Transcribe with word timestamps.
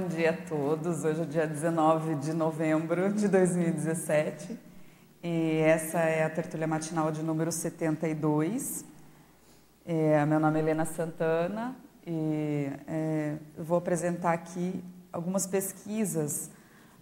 bom 0.00 0.08
dia 0.08 0.30
a 0.30 0.32
todos. 0.32 1.04
Hoje 1.04 1.20
é 1.20 1.24
dia 1.26 1.46
19 1.46 2.14
de 2.14 2.32
novembro 2.32 3.12
de 3.12 3.28
2017 3.28 4.58
e 5.22 5.58
essa 5.58 5.98
é 5.98 6.24
a 6.24 6.30
tertúlia 6.30 6.66
matinal 6.66 7.12
de 7.12 7.22
número 7.22 7.52
72. 7.52 8.82
É, 9.84 10.24
meu 10.24 10.40
nome 10.40 10.58
é 10.58 10.62
Helena 10.62 10.86
Santana 10.86 11.76
e 12.06 12.70
é, 12.88 13.36
vou 13.58 13.76
apresentar 13.76 14.32
aqui 14.32 14.82
algumas 15.12 15.46
pesquisas 15.46 16.50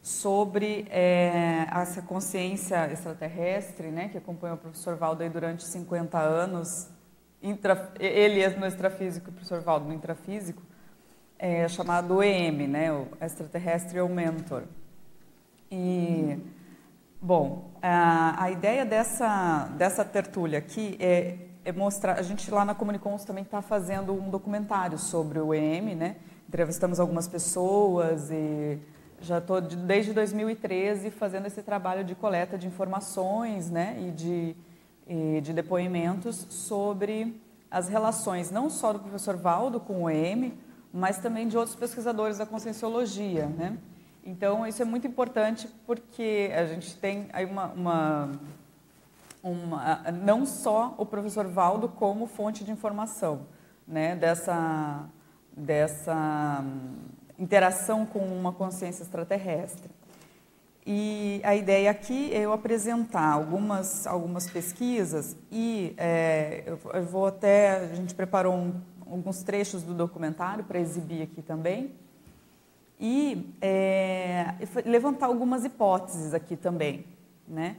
sobre 0.02 0.88
é, 0.90 1.68
essa 1.70 2.02
consciência 2.02 2.90
extraterrestre, 2.90 3.92
né, 3.92 4.08
que 4.08 4.18
acompanhou 4.18 4.56
o 4.56 4.60
professor 4.60 4.96
Valdo 4.96 5.22
aí 5.22 5.28
durante 5.28 5.62
50 5.62 6.18
anos. 6.18 6.88
Intra, 7.40 7.92
ele 8.00 8.44
no 8.56 8.66
extrafísico, 8.66 9.30
o 9.30 9.32
professor 9.32 9.60
Valdo 9.60 9.86
no 9.86 9.94
intrafísico 9.94 10.67
é, 11.38 11.68
chamado 11.68 12.22
EM, 12.22 12.66
né, 12.66 12.92
o 12.92 13.06
Extraterrestrial 13.20 14.08
Mentor. 14.08 14.64
E, 15.70 16.38
bom, 17.20 17.70
a, 17.80 18.42
a 18.42 18.50
ideia 18.50 18.84
dessa, 18.84 19.68
dessa 19.76 20.04
tertúlia 20.04 20.58
aqui 20.58 20.96
é, 20.98 21.36
é, 21.64 21.72
mostrar, 21.72 22.18
a 22.18 22.22
gente 22.22 22.50
lá 22.50 22.64
na 22.64 22.74
Comunicons 22.74 23.24
também 23.24 23.44
está 23.44 23.62
fazendo 23.62 24.12
um 24.12 24.28
documentário 24.28 24.98
sobre 24.98 25.38
o 25.38 25.54
EM, 25.54 25.94
né, 25.94 26.16
entrevistamos 26.48 26.98
algumas 26.98 27.28
pessoas 27.28 28.30
e 28.30 28.78
já 29.20 29.38
estou 29.38 29.60
de, 29.60 29.76
desde 29.76 30.12
2013 30.12 31.10
fazendo 31.10 31.46
esse 31.46 31.62
trabalho 31.62 32.04
de 32.04 32.14
coleta 32.14 32.56
de 32.56 32.66
informações 32.66 33.70
né, 33.70 33.96
e, 34.00 34.10
de, 34.10 34.56
e 35.06 35.40
de 35.40 35.52
depoimentos 35.52 36.46
sobre 36.48 37.40
as 37.70 37.88
relações 37.88 38.50
não 38.50 38.70
só 38.70 38.92
do 38.92 39.00
professor 39.00 39.36
Valdo 39.36 39.78
com 39.78 40.04
o 40.04 40.10
EM, 40.10 40.52
mas 40.92 41.18
também 41.18 41.48
de 41.48 41.56
outros 41.56 41.76
pesquisadores 41.76 42.38
da 42.38 42.46
conscienciologia, 42.46 43.46
né? 43.46 43.78
Então, 44.24 44.66
isso 44.66 44.82
é 44.82 44.84
muito 44.84 45.06
importante 45.06 45.68
porque 45.86 46.50
a 46.54 46.66
gente 46.66 46.96
tem 46.96 47.28
aí 47.32 47.46
uma, 47.46 47.66
uma, 47.68 48.30
uma, 49.42 50.12
não 50.12 50.44
só 50.44 50.94
o 50.98 51.06
professor 51.06 51.46
Valdo 51.46 51.88
como 51.88 52.26
fonte 52.26 52.62
de 52.62 52.70
informação, 52.70 53.46
né, 53.86 54.14
dessa, 54.16 55.04
dessa 55.56 56.62
interação 57.38 58.04
com 58.04 58.18
uma 58.18 58.52
consciência 58.52 59.02
extraterrestre. 59.02 59.90
E 60.86 61.40
a 61.44 61.54
ideia 61.54 61.90
aqui 61.90 62.32
é 62.32 62.40
eu 62.40 62.52
apresentar 62.52 63.32
algumas, 63.32 64.06
algumas 64.06 64.48
pesquisas 64.50 65.36
e 65.52 65.94
é, 65.98 66.64
eu 66.66 67.04
vou 67.04 67.26
até, 67.26 67.76
a 67.76 67.94
gente 67.94 68.14
preparou 68.14 68.54
um, 68.54 68.74
alguns 69.10 69.42
trechos 69.42 69.82
do 69.82 69.94
documentário 69.94 70.64
para 70.64 70.78
exibir 70.78 71.22
aqui 71.22 71.42
também. 71.42 71.92
E 73.00 73.54
é, 73.60 74.54
levantar 74.84 75.26
algumas 75.26 75.64
hipóteses 75.64 76.34
aqui 76.34 76.56
também. 76.56 77.06
Né? 77.46 77.76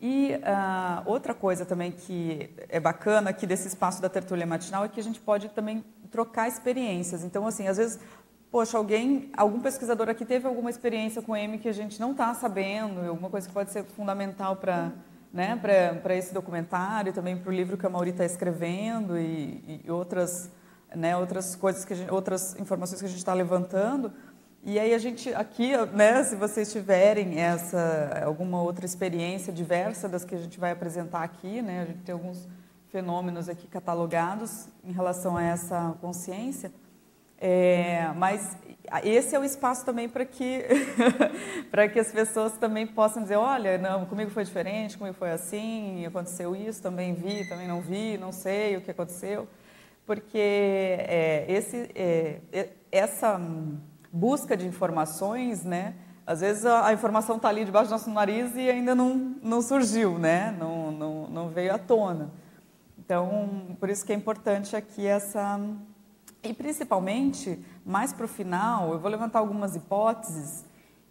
E 0.00 0.32
uh, 0.34 1.02
outra 1.10 1.34
coisa 1.34 1.64
também 1.64 1.90
que 1.90 2.50
é 2.68 2.78
bacana 2.78 3.30
aqui 3.30 3.46
desse 3.46 3.66
espaço 3.66 4.00
da 4.00 4.08
tertúlia 4.08 4.46
matinal 4.46 4.84
é 4.84 4.88
que 4.88 5.00
a 5.00 5.02
gente 5.02 5.20
pode 5.20 5.48
também 5.48 5.84
trocar 6.10 6.48
experiências. 6.48 7.24
Então, 7.24 7.46
assim, 7.46 7.66
às 7.66 7.78
vezes, 7.78 7.98
poxa, 8.50 8.78
alguém, 8.78 9.30
algum 9.36 9.60
pesquisador 9.60 10.08
aqui 10.08 10.24
teve 10.24 10.46
alguma 10.46 10.70
experiência 10.70 11.20
com 11.20 11.34
M 11.34 11.58
que 11.58 11.68
a 11.68 11.72
gente 11.72 11.98
não 12.00 12.12
está 12.12 12.32
sabendo, 12.34 13.08
alguma 13.08 13.30
coisa 13.30 13.48
que 13.48 13.54
pode 13.54 13.70
ser 13.70 13.84
fundamental 13.84 14.56
para 14.56 14.92
né, 15.32 15.56
para 16.02 16.16
esse 16.16 16.32
documentário, 16.32 17.12
também 17.12 17.36
para 17.36 17.50
o 17.50 17.54
livro 17.54 17.76
que 17.76 17.86
a 17.86 17.90
Mauri 17.90 18.10
está 18.10 18.24
escrevendo 18.24 19.18
e, 19.18 19.82
e 19.84 19.90
outras 19.90 20.50
né, 20.94 21.16
outras 21.16 21.54
coisas 21.54 21.84
que 21.84 21.94
gente, 21.94 22.10
outras 22.10 22.58
informações 22.58 23.00
que 23.00 23.06
a 23.06 23.08
gente 23.08 23.18
está 23.18 23.34
levantando. 23.34 24.12
E 24.64 24.78
aí 24.78 24.92
a 24.92 24.98
gente 24.98 25.32
aqui, 25.34 25.72
né, 25.92 26.22
se 26.24 26.36
vocês 26.36 26.72
tiverem 26.72 27.38
essa 27.40 28.22
alguma 28.24 28.60
outra 28.60 28.84
experiência 28.84 29.52
diversa 29.52 30.08
das 30.08 30.24
que 30.24 30.34
a 30.34 30.38
gente 30.38 30.58
vai 30.58 30.72
apresentar 30.72 31.22
aqui, 31.22 31.62
né, 31.62 31.82
a 31.82 31.84
gente 31.86 32.00
tem 32.00 32.12
alguns 32.12 32.48
fenômenos 32.88 33.48
aqui 33.48 33.66
catalogados 33.66 34.66
em 34.84 34.92
relação 34.92 35.36
a 35.36 35.42
essa 35.42 35.94
consciência. 36.00 36.72
É, 37.40 38.10
mas 38.16 38.56
esse 39.04 39.36
é 39.36 39.38
o 39.38 39.44
espaço 39.44 39.84
também 39.84 40.08
para 40.08 40.24
que 40.24 40.64
para 41.70 41.88
que 41.88 42.00
as 42.00 42.10
pessoas 42.10 42.54
também 42.54 42.84
possam 42.84 43.22
dizer, 43.22 43.36
olha, 43.36 43.78
não, 43.78 44.06
comigo 44.06 44.30
foi 44.30 44.42
diferente, 44.42 44.98
comigo 44.98 45.16
foi 45.16 45.30
assim, 45.30 46.04
aconteceu 46.04 46.56
isso, 46.56 46.82
também 46.82 47.14
vi, 47.14 47.48
também 47.48 47.68
não 47.68 47.80
vi, 47.80 48.18
não 48.18 48.32
sei 48.32 48.76
o 48.76 48.80
que 48.80 48.90
aconteceu 48.90 49.46
porque 50.08 50.38
é, 50.38 51.44
esse, 51.46 51.90
é, 51.94 52.70
essa 52.90 53.38
busca 54.10 54.56
de 54.56 54.66
informações, 54.66 55.64
né, 55.64 55.96
às 56.26 56.40
vezes 56.40 56.64
a, 56.64 56.86
a 56.86 56.94
informação 56.94 57.36
está 57.36 57.50
ali 57.50 57.62
debaixo 57.62 57.90
do 57.90 57.92
nosso 57.92 58.08
nariz 58.08 58.56
e 58.56 58.70
ainda 58.70 58.94
não, 58.94 59.36
não 59.42 59.60
surgiu, 59.60 60.18
né, 60.18 60.56
não, 60.58 60.90
não, 60.90 61.26
não 61.28 61.48
veio 61.50 61.74
à 61.74 61.78
tona. 61.78 62.30
Então, 62.98 63.76
por 63.78 63.90
isso 63.90 64.02
que 64.02 64.10
é 64.10 64.16
importante 64.16 64.74
aqui 64.74 65.06
essa... 65.06 65.60
E 66.42 66.54
principalmente, 66.54 67.62
mais 67.84 68.10
para 68.10 68.24
o 68.24 68.28
final, 68.28 68.92
eu 68.92 68.98
vou 68.98 69.10
levantar 69.10 69.40
algumas 69.40 69.76
hipóteses 69.76 70.64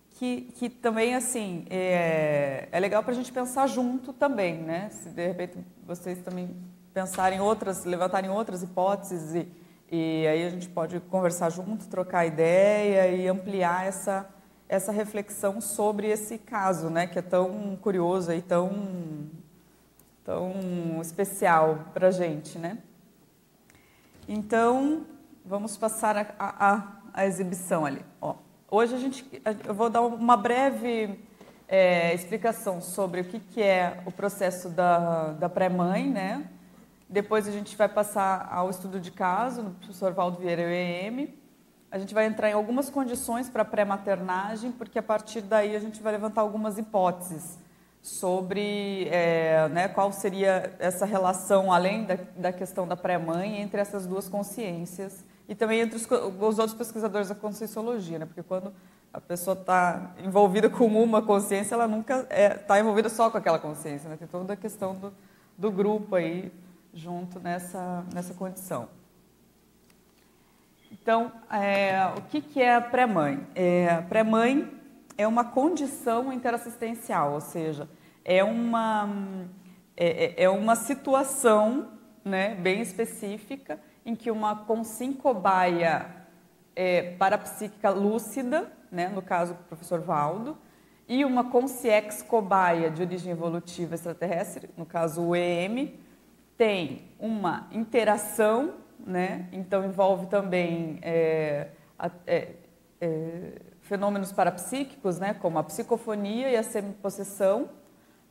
que, 0.10 0.42
que 0.56 0.70
também, 0.70 1.14
assim, 1.14 1.68
é, 1.70 2.68
é 2.72 2.80
legal 2.80 3.04
para 3.04 3.12
a 3.12 3.16
gente 3.16 3.32
pensar 3.32 3.68
junto 3.68 4.12
também, 4.12 4.58
né? 4.58 4.90
Se 4.90 5.10
de 5.10 5.28
repente 5.28 5.60
vocês 5.86 6.20
também 6.24 6.50
pensarem 6.98 7.40
outras, 7.40 7.86
levantarem 7.86 8.28
outras 8.28 8.64
hipóteses 8.64 9.36
e, 9.36 9.48
e 9.92 10.26
aí 10.26 10.44
a 10.48 10.50
gente 10.50 10.68
pode 10.68 11.00
conversar 11.00 11.52
junto, 11.52 11.86
trocar 11.86 12.26
ideia 12.26 13.08
e 13.16 13.28
ampliar 13.28 13.86
essa, 13.86 14.28
essa 14.68 14.92
reflexão 14.92 15.62
sobre 15.62 16.08
esse 16.08 16.40
caso, 16.40 16.90
né, 16.90 17.06
que 17.06 17.20
é 17.20 17.22
tão 17.22 17.78
curioso 17.80 18.34
e 18.34 18.42
tão, 18.42 18.72
tão 20.26 21.00
especial 21.00 21.86
para 21.94 22.08
a 22.08 22.12
gente, 22.12 22.58
né? 22.58 22.80
Então, 24.28 25.06
vamos 25.46 25.78
passar 25.78 26.18
a, 26.18 26.28
a, 26.40 26.88
a 27.14 27.26
exibição 27.28 27.86
ali. 27.86 28.04
Ó, 28.20 28.38
hoje 28.72 28.96
a 28.96 28.98
gente, 28.98 29.24
eu 29.68 29.76
vou 29.76 29.92
dar 29.92 30.02
uma 30.02 30.36
breve 30.36 31.24
é, 31.68 32.12
explicação 32.16 32.82
sobre 32.82 33.22
o 33.22 33.26
que, 33.26 33.40
que 33.40 33.62
é 33.62 34.02
o 34.04 34.12
processo 34.12 34.68
da, 34.68 35.34
da 35.34 35.48
pré-mãe, 35.48 36.10
né? 36.10 36.50
Depois 37.10 37.48
a 37.48 37.52
gente 37.52 37.76
vai 37.76 37.88
passar 37.88 38.50
ao 38.52 38.70
estudo 38.70 39.00
de 39.00 39.12
caso, 39.12 39.64
no 39.64 39.72
professor 39.72 40.14
Valdo 40.14 40.40
Vieira 40.40 40.62
EM. 40.62 41.30
A 41.90 41.98
gente 41.98 42.14
vai 42.14 42.26
entrar 42.26 42.50
em 42.50 42.54
algumas 42.54 42.90
condições 42.90 43.50
para 43.50 43.64
pré-maternagem, 43.64 44.72
porque 44.74 45.00
a 45.00 45.04
partir 45.04 45.42
daí 45.42 45.76
a 45.76 45.80
gente 45.80 46.04
vai 46.04 46.12
levantar 46.12 46.42
algumas 46.42 46.78
hipóteses 46.78 47.58
sobre 48.02 49.08
é, 49.10 49.68
né, 49.70 49.88
qual 49.88 50.12
seria 50.12 50.76
essa 50.80 51.06
relação, 51.06 51.72
além 51.72 52.06
da, 52.06 52.18
da 52.36 52.54
questão 52.54 52.88
da 52.88 52.96
pré-mãe, 52.96 53.62
entre 53.62 53.80
essas 53.80 54.06
duas 54.06 54.28
consciências 54.30 55.26
e 55.48 55.56
também 55.56 55.80
entre 55.82 55.96
os, 55.96 56.06
os 56.06 56.60
outros 56.60 56.74
pesquisadores 56.74 57.30
da 57.30 57.36
conscienciologia, 57.36 58.20
né? 58.20 58.26
porque 58.26 58.44
quando 58.44 58.74
a 59.14 59.22
pessoa 59.22 59.58
está 59.58 60.14
envolvida 60.24 60.70
com 60.70 60.86
uma 60.86 61.22
consciência, 61.22 61.74
ela 61.74 61.88
nunca 61.88 62.20
está 62.20 62.36
é, 62.36 62.50
tá 62.50 62.80
envolvida 62.80 63.10
só 63.10 63.30
com 63.30 63.38
aquela 63.38 63.60
consciência, 63.60 64.10
né? 64.10 64.18
tem 64.18 64.28
toda 64.28 64.54
a 64.54 64.58
questão 64.58 64.94
do, 64.96 65.14
do 65.58 65.72
grupo 65.72 66.16
aí, 66.16 66.52
junto 66.98 67.40
nessa, 67.40 68.04
nessa 68.14 68.34
condição. 68.34 68.90
Então, 70.92 71.32
é, 71.52 72.12
o 72.18 72.22
que, 72.24 72.42
que 72.42 72.62
é 72.62 72.76
a 72.76 72.82
pré-mãe? 72.82 73.46
É, 73.54 74.02
pré-mãe 74.10 74.70
é 75.18 75.28
uma 75.28 75.46
condição 75.46 76.34
interassistencial, 76.34 77.34
ou 77.34 77.42
seja, 77.42 77.88
é 78.26 78.44
uma, 78.44 79.10
é, 79.96 80.26
é, 80.26 80.44
é 80.44 80.50
uma 80.50 80.76
situação 80.76 81.90
né, 82.26 82.56
bem 82.56 82.82
específica 82.82 83.80
em 84.06 84.16
que 84.16 84.32
uma 84.32 84.56
consim-cobaia 84.66 86.08
é, 86.76 87.12
parapsíquica 87.16 87.90
lúcida, 87.90 88.72
né, 88.92 89.08
no 89.08 89.22
caso 89.22 89.54
do 89.54 89.64
professor 89.66 90.02
Valdo, 90.02 90.58
e 91.08 91.24
uma 91.24 91.46
consciex 91.52 92.22
cobaia 92.22 92.90
de 92.90 93.02
origem 93.02 93.32
evolutiva 93.32 93.96
extraterrestre, 93.96 94.70
no 94.76 94.86
caso 94.86 95.22
o 95.22 95.36
EM, 95.36 96.07
tem 96.58 97.04
uma 97.20 97.68
interação, 97.72 98.74
né? 99.06 99.48
então 99.52 99.86
envolve 99.86 100.26
também 100.26 100.98
é, 101.02 101.68
é, 102.26 102.52
é, 103.00 103.62
fenômenos 103.82 104.32
parapsíquicos, 104.32 105.20
né? 105.20 105.36
como 105.36 105.60
a 105.60 105.64
psicofonia 105.64 106.50
e 106.50 106.58
a 106.58 106.64
semipossessão, 106.64 107.70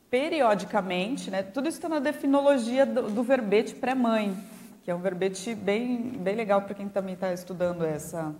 periodicamente, 0.09 1.31
né? 1.31 1.41
tudo 1.41 1.67
isso 1.67 1.77
está 1.77 1.89
na 1.89 1.99
definologia 1.99 2.85
do, 2.85 3.09
do 3.09 3.23
verbete 3.23 3.73
pré-mãe, 3.75 4.37
que 4.83 4.91
é 4.91 4.95
um 4.95 4.99
verbete 4.99 5.55
bem, 5.55 5.97
bem 5.97 6.35
legal 6.35 6.61
para 6.61 6.75
quem 6.75 6.87
também 6.87 7.13
está 7.13 7.33
estudando 7.33 7.85
essa, 7.85 8.35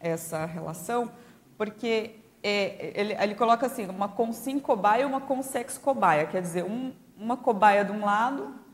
essa 0.00 0.46
relação, 0.46 1.10
porque 1.58 2.16
é, 2.42 2.92
ele, 2.94 3.12
ele, 3.12 3.34
coloca 3.34 3.66
assim, 3.66 3.86
uma 3.86 4.08
consim 4.08 4.58
cobaia 4.58 5.02
e 5.02 5.04
uma 5.04 5.20
consex 5.20 5.78
cobaia, 5.78 6.26
quer 6.26 6.42
dizer, 6.42 6.64
um, 6.64 6.92
uma 7.16 7.36
cobaia 7.36 7.84
de 7.84 7.92
um 7.92 8.04
lado 8.04 8.65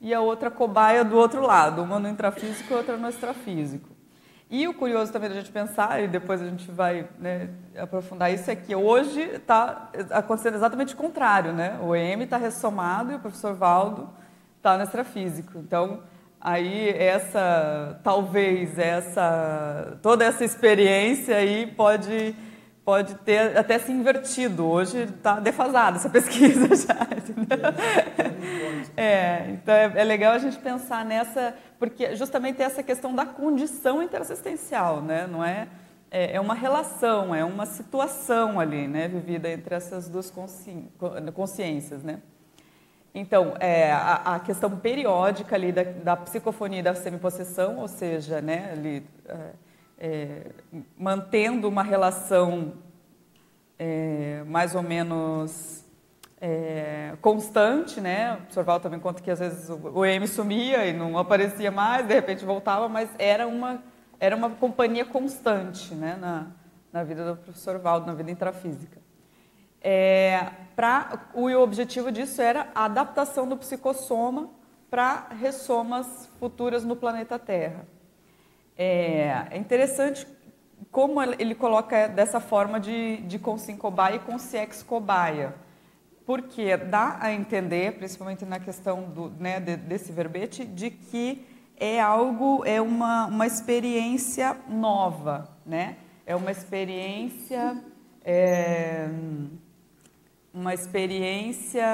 e 0.00 0.14
a 0.14 0.20
outra 0.20 0.50
cobaia 0.50 1.04
do 1.04 1.16
outro 1.16 1.42
lado, 1.42 1.82
uma 1.82 1.98
no 1.98 2.08
intrafísico 2.08 2.72
e 2.72 2.76
outra 2.76 2.96
no 2.96 3.08
extrafísico. 3.08 3.88
E 4.50 4.66
o 4.66 4.74
curioso 4.74 5.12
também 5.12 5.28
da 5.28 5.36
gente 5.36 5.52
pensar, 5.52 6.02
e 6.02 6.08
depois 6.08 6.42
a 6.42 6.46
gente 6.46 6.68
vai 6.72 7.06
né, 7.18 7.50
aprofundar 7.78 8.32
isso, 8.32 8.50
é 8.50 8.56
que 8.56 8.74
hoje 8.74 9.20
está 9.20 9.90
acontecendo 10.10 10.56
exatamente 10.56 10.94
o 10.94 10.96
contrário. 10.96 11.52
Né? 11.52 11.78
O 11.80 11.94
EM 11.94 12.22
está 12.22 12.36
ressomado 12.36 13.12
e 13.12 13.14
o 13.14 13.20
professor 13.20 13.54
Valdo 13.54 14.10
está 14.56 14.76
no 14.76 14.82
extrafísico. 14.82 15.58
Então, 15.58 16.02
aí 16.40 16.88
essa, 16.88 18.00
talvez, 18.02 18.76
essa, 18.76 19.98
toda 20.02 20.24
essa 20.24 20.44
experiência 20.44 21.36
aí 21.36 21.68
pode 21.68 22.34
pode 22.84 23.14
ter 23.16 23.56
até 23.56 23.78
se 23.78 23.92
invertido. 23.92 24.66
Hoje 24.66 25.04
está 25.04 25.38
defasada 25.38 25.96
essa 25.96 26.08
pesquisa 26.10 26.68
já. 26.74 27.06
É, 28.96 29.50
então 29.50 29.74
é, 29.74 29.92
é, 29.96 30.04
legal 30.04 30.32
a 30.32 30.38
gente 30.38 30.58
pensar 30.58 31.04
nessa, 31.04 31.54
porque 31.78 32.16
justamente 32.16 32.60
essa 32.62 32.82
questão 32.82 33.14
da 33.14 33.24
condição 33.26 34.02
interassistencial, 34.02 35.00
né? 35.00 35.26
Não 35.26 35.44
é, 35.44 35.68
é, 36.10 36.36
é 36.36 36.40
uma 36.40 36.54
relação, 36.54 37.34
é 37.34 37.44
uma 37.44 37.66
situação 37.66 38.58
ali, 38.58 38.88
né? 38.88 39.08
Vivida 39.08 39.50
entre 39.50 39.74
essas 39.74 40.08
duas 40.08 40.30
consci, 40.30 40.84
consciências, 41.34 42.02
né? 42.02 42.20
Então, 43.14 43.54
é, 43.58 43.90
a, 43.92 44.36
a, 44.36 44.40
questão 44.40 44.70
periódica 44.76 45.56
ali 45.56 45.72
da, 45.72 45.82
da 45.82 46.16
psicofonia 46.16 46.78
e 46.78 46.82
da 46.82 46.94
semipossessão, 46.94 47.78
ou 47.78 47.88
seja, 47.88 48.40
né, 48.40 48.70
ali, 48.72 49.04
é, 49.26 49.36
é, 50.00 50.46
mantendo 50.96 51.68
uma 51.68 51.82
relação 51.82 52.72
é, 53.78 54.42
mais 54.46 54.74
ou 54.74 54.82
menos 54.82 55.84
é, 56.40 57.12
constante, 57.20 58.00
né? 58.00 58.32
O 58.32 58.36
professor 58.38 58.64
Val 58.64 58.80
também 58.80 58.98
conta 58.98 59.22
que 59.22 59.30
às 59.30 59.38
vezes 59.38 59.68
o 59.68 60.04
EM 60.04 60.26
sumia 60.26 60.86
e 60.86 60.94
não 60.94 61.18
aparecia 61.18 61.70
mais, 61.70 62.06
de 62.06 62.14
repente 62.14 62.44
voltava, 62.46 62.88
mas 62.88 63.10
era 63.18 63.46
uma, 63.46 63.82
era 64.18 64.34
uma 64.34 64.48
companhia 64.48 65.04
constante 65.04 65.94
né? 65.94 66.16
na, 66.18 66.46
na 66.90 67.04
vida 67.04 67.24
do 67.24 67.36
professor 67.36 67.78
Valdo, 67.78 68.06
na 68.06 68.14
vida 68.14 68.30
intrafísica. 68.30 68.98
É, 69.82 70.46
pra, 70.74 71.26
o 71.34 71.50
objetivo 71.52 72.10
disso 72.10 72.40
era 72.40 72.68
a 72.74 72.86
adaptação 72.86 73.46
do 73.46 73.56
psicossoma 73.56 74.50
para 74.90 75.28
ressomas 75.40 76.28
futuras 76.38 76.84
no 76.84 76.96
planeta 76.96 77.38
Terra. 77.38 77.86
É, 78.82 79.46
é 79.50 79.58
interessante 79.58 80.26
como 80.90 81.20
ele 81.22 81.54
coloca 81.54 82.08
dessa 82.08 82.40
forma 82.40 82.80
de, 82.80 83.18
de 83.18 83.38
consim 83.38 83.76
cobaia 83.76 84.16
e 84.16 84.18
consciex 84.20 84.82
cobaia. 84.82 85.54
Porque 86.24 86.78
dá 86.78 87.18
a 87.20 87.30
entender, 87.30 87.98
principalmente 87.98 88.46
na 88.46 88.58
questão 88.58 89.02
do, 89.02 89.28
né, 89.38 89.60
de, 89.60 89.76
desse 89.76 90.10
verbete, 90.12 90.64
de 90.64 90.88
que 90.88 91.46
é 91.76 92.00
algo, 92.00 92.62
é 92.64 92.80
uma, 92.80 93.26
uma 93.26 93.46
experiência 93.46 94.56
nova, 94.66 95.50
né? 95.66 95.98
É 96.24 96.34
uma 96.34 96.50
experiência, 96.50 97.84
é, 98.24 99.10
uma 100.54 100.72
experiência, 100.72 101.84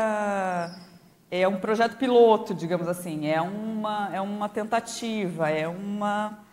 é 1.32 1.48
um 1.48 1.58
projeto 1.58 1.96
piloto, 1.96 2.54
digamos 2.54 2.86
assim, 2.86 3.26
é 3.26 3.40
uma, 3.40 4.14
é 4.14 4.20
uma 4.20 4.48
tentativa, 4.48 5.50
é 5.50 5.66
uma 5.66 6.45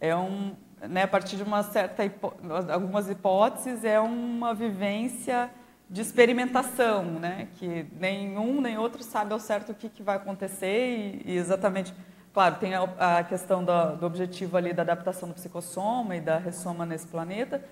é 0.00 0.16
um, 0.16 0.54
né, 0.88 1.02
a 1.02 1.08
partir 1.08 1.36
de 1.36 1.42
uma 1.42 1.62
certa 1.62 2.04
hipó 2.04 2.32
algumas 2.72 3.08
hipóteses, 3.10 3.84
é 3.84 4.00
uma 4.00 4.54
vivência 4.54 5.50
de 5.88 6.00
experimentação, 6.00 7.04
né, 7.04 7.48
que 7.56 7.84
nenhum 7.98 8.60
nem 8.60 8.78
outro 8.78 9.02
sabe 9.02 9.32
ao 9.32 9.40
certo 9.40 9.72
o 9.72 9.74
que, 9.74 9.88
que 9.88 10.02
vai 10.02 10.16
acontecer 10.16 11.22
e, 11.26 11.32
e 11.32 11.36
exatamente, 11.36 11.92
claro, 12.32 12.56
tem 12.56 12.74
a, 12.74 13.18
a 13.18 13.24
questão 13.24 13.64
do, 13.64 13.96
do, 13.96 14.06
objetivo 14.06 14.56
ali 14.56 14.72
da 14.72 14.82
adaptação 14.82 15.28
do 15.28 15.34
psicossoma 15.34 16.16
e 16.16 16.20
da 16.20 16.38
ressoma 16.38 16.86
nesse 16.86 17.08
planeta, 17.08 17.62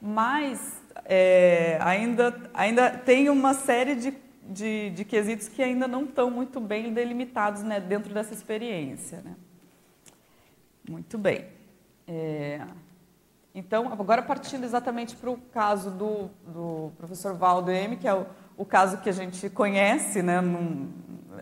mas 0.00 0.80
é, 1.04 1.78
ainda, 1.80 2.34
ainda 2.54 2.90
tem 2.90 3.28
uma 3.28 3.54
série 3.54 3.96
de, 3.96 4.14
de, 4.44 4.90
de, 4.90 5.04
quesitos 5.04 5.48
que 5.48 5.62
ainda 5.62 5.88
não 5.88 6.04
estão 6.04 6.30
muito 6.30 6.60
bem 6.60 6.94
delimitados 6.94 7.62
né, 7.62 7.80
dentro 7.80 8.14
dessa 8.14 8.32
experiência. 8.32 9.20
Né? 9.22 9.34
Muito 10.88 11.18
bem. 11.18 11.53
É, 12.06 12.60
então, 13.54 13.92
agora 13.92 14.20
partindo 14.20 14.64
exatamente 14.64 15.14
para 15.14 15.30
o 15.30 15.38
caso 15.52 15.90
do, 15.90 16.28
do 16.46 16.92
professor 16.98 17.34
Valdo 17.34 17.70
M, 17.70 17.96
que 17.96 18.08
é 18.08 18.14
o, 18.14 18.26
o 18.56 18.64
caso 18.64 18.98
que 18.98 19.08
a 19.08 19.12
gente 19.12 19.48
conhece, 19.48 20.22
né? 20.22 20.40
Num, 20.40 20.90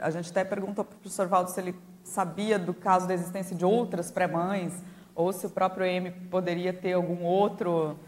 a 0.00 0.10
gente 0.10 0.30
até 0.30 0.44
perguntou 0.44 0.84
para 0.84 0.94
o 0.94 0.98
professor 0.98 1.26
Valdo 1.26 1.50
se 1.50 1.60
ele 1.60 1.74
sabia 2.04 2.58
do 2.58 2.74
caso 2.74 3.08
da 3.08 3.14
existência 3.14 3.56
de 3.56 3.64
outras 3.64 4.10
pré-mães, 4.10 4.82
ou 5.14 5.32
se 5.32 5.46
o 5.46 5.50
próprio 5.50 5.86
M 5.86 6.10
poderia 6.30 6.72
ter 6.72 6.92
algum 6.92 7.24
outro, 7.24 7.98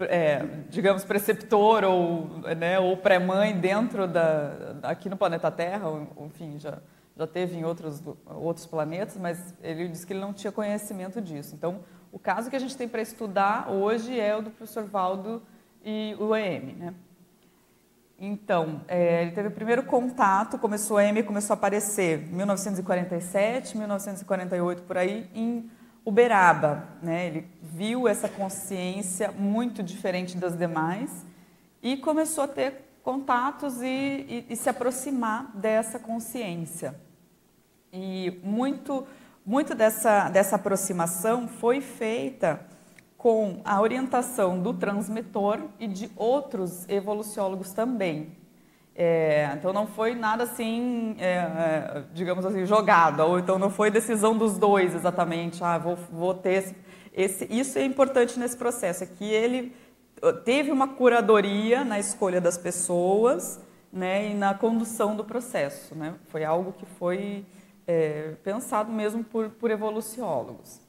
é, 0.00 0.44
digamos, 0.68 1.04
preceptor 1.04 1.84
ou, 1.84 2.28
né, 2.56 2.78
ou 2.78 2.96
pré-mãe 2.96 3.58
dentro 3.58 4.06
da, 4.06 4.76
aqui 4.82 5.08
no 5.08 5.16
planeta 5.16 5.50
Terra, 5.50 5.88
ou, 5.88 6.26
enfim, 6.26 6.58
já, 6.58 6.78
já 7.16 7.26
teve 7.26 7.56
em 7.56 7.64
outros, 7.64 8.02
outros 8.26 8.66
planetas, 8.66 9.16
mas 9.16 9.54
ele 9.62 9.88
disse 9.88 10.06
que 10.06 10.12
ele 10.12 10.20
não 10.20 10.32
tinha 10.32 10.52
conhecimento 10.52 11.20
disso. 11.20 11.54
Então, 11.54 11.80
o 12.12 12.18
caso 12.18 12.50
que 12.50 12.56
a 12.56 12.58
gente 12.58 12.76
tem 12.76 12.86
para 12.86 13.00
estudar 13.00 13.70
hoje 13.70 14.18
é 14.18 14.36
o 14.36 14.42
do 14.42 14.50
professor 14.50 14.84
Valdo 14.84 15.42
e 15.84 16.14
o 16.18 16.34
EM. 16.36 16.74
Né? 16.76 16.94
Então, 18.18 18.82
é, 18.86 19.22
ele 19.22 19.32
teve 19.32 19.48
o 19.48 19.50
primeiro 19.50 19.82
contato, 19.82 20.58
começou 20.58 20.98
a 20.98 21.04
EM, 21.04 21.22
começou 21.22 21.54
a 21.54 21.56
aparecer 21.56 22.28
em 22.28 22.34
1947, 22.34 23.76
1948, 23.78 24.82
por 24.82 24.98
aí, 24.98 25.30
em 25.34 25.70
Uberaba. 26.04 26.86
Né? 27.02 27.26
Ele 27.26 27.48
viu 27.62 28.06
essa 28.06 28.28
consciência 28.28 29.32
muito 29.32 29.82
diferente 29.82 30.36
das 30.36 30.56
demais 30.56 31.24
e 31.82 31.96
começou 31.96 32.44
a 32.44 32.48
ter 32.48 32.86
contatos 33.02 33.80
e, 33.80 33.86
e, 33.86 34.46
e 34.50 34.56
se 34.56 34.68
aproximar 34.68 35.50
dessa 35.54 35.98
consciência. 35.98 37.05
E 37.98 38.38
muito, 38.42 39.06
muito 39.44 39.74
dessa, 39.74 40.28
dessa 40.28 40.56
aproximação 40.56 41.48
foi 41.48 41.80
feita 41.80 42.60
com 43.16 43.62
a 43.64 43.80
orientação 43.80 44.60
do 44.60 44.74
transmitor 44.74 45.60
e 45.80 45.88
de 45.88 46.10
outros 46.14 46.86
evoluciólogos 46.90 47.72
também. 47.72 48.36
É, 48.94 49.50
então 49.54 49.72
não 49.72 49.86
foi 49.86 50.14
nada 50.14 50.44
assim, 50.44 51.16
é, 51.18 51.36
é, 51.36 52.04
digamos 52.12 52.44
assim, 52.44 52.66
jogado, 52.66 53.20
ou 53.20 53.38
então 53.38 53.58
não 53.58 53.70
foi 53.70 53.90
decisão 53.90 54.36
dos 54.36 54.58
dois 54.58 54.94
exatamente, 54.94 55.62
ah, 55.64 55.76
vou, 55.78 55.96
vou 56.10 56.34
ter 56.34 56.52
esse, 56.52 56.76
esse, 57.12 57.46
Isso 57.50 57.78
é 57.78 57.84
importante 57.84 58.38
nesse 58.38 58.56
processo, 58.56 59.04
é 59.04 59.06
que 59.06 59.24
ele 59.24 59.74
teve 60.44 60.70
uma 60.70 60.88
curadoria 60.88 61.84
na 61.84 61.98
escolha 61.98 62.40
das 62.40 62.58
pessoas 62.58 63.60
né, 63.92 64.30
e 64.30 64.34
na 64.34 64.54
condução 64.54 65.16
do 65.16 65.24
processo. 65.24 65.94
Né? 65.94 66.14
Foi 66.28 66.44
algo 66.44 66.72
que 66.72 66.86
foi 66.98 67.44
é, 67.86 68.34
pensado 68.42 68.90
mesmo 68.92 69.22
por, 69.22 69.50
por 69.50 69.70
evoluciólogos. 69.70 70.80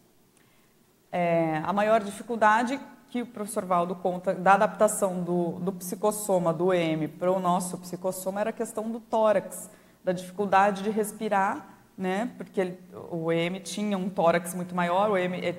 É, 1.11 1.61
a 1.63 1.71
maior 1.71 2.01
dificuldade 2.03 2.79
que 3.09 3.21
o 3.21 3.25
professor 3.25 3.65
Valdo 3.65 3.95
conta 3.95 4.33
da 4.33 4.53
adaptação 4.53 5.23
do, 5.23 5.51
do 5.53 5.71
psicossoma, 5.71 6.53
do 6.53 6.73
EM, 6.73 7.07
para 7.07 7.31
o 7.31 7.39
nosso 7.39 7.77
psicossoma 7.77 8.41
era 8.41 8.49
a 8.49 8.53
questão 8.53 8.91
do 8.91 8.99
tórax, 8.99 9.69
da 10.03 10.11
dificuldade 10.11 10.83
de 10.83 10.89
respirar, 10.89 11.77
né? 11.97 12.31
porque 12.37 12.59
ele, 12.59 12.79
o 13.09 13.31
EM 13.31 13.59
tinha 13.61 13.97
um 13.97 14.09
tórax 14.09 14.53
muito 14.53 14.75
maior, 14.75 15.09
o 15.11 15.17
EM 15.17 15.35
é, 15.35 15.55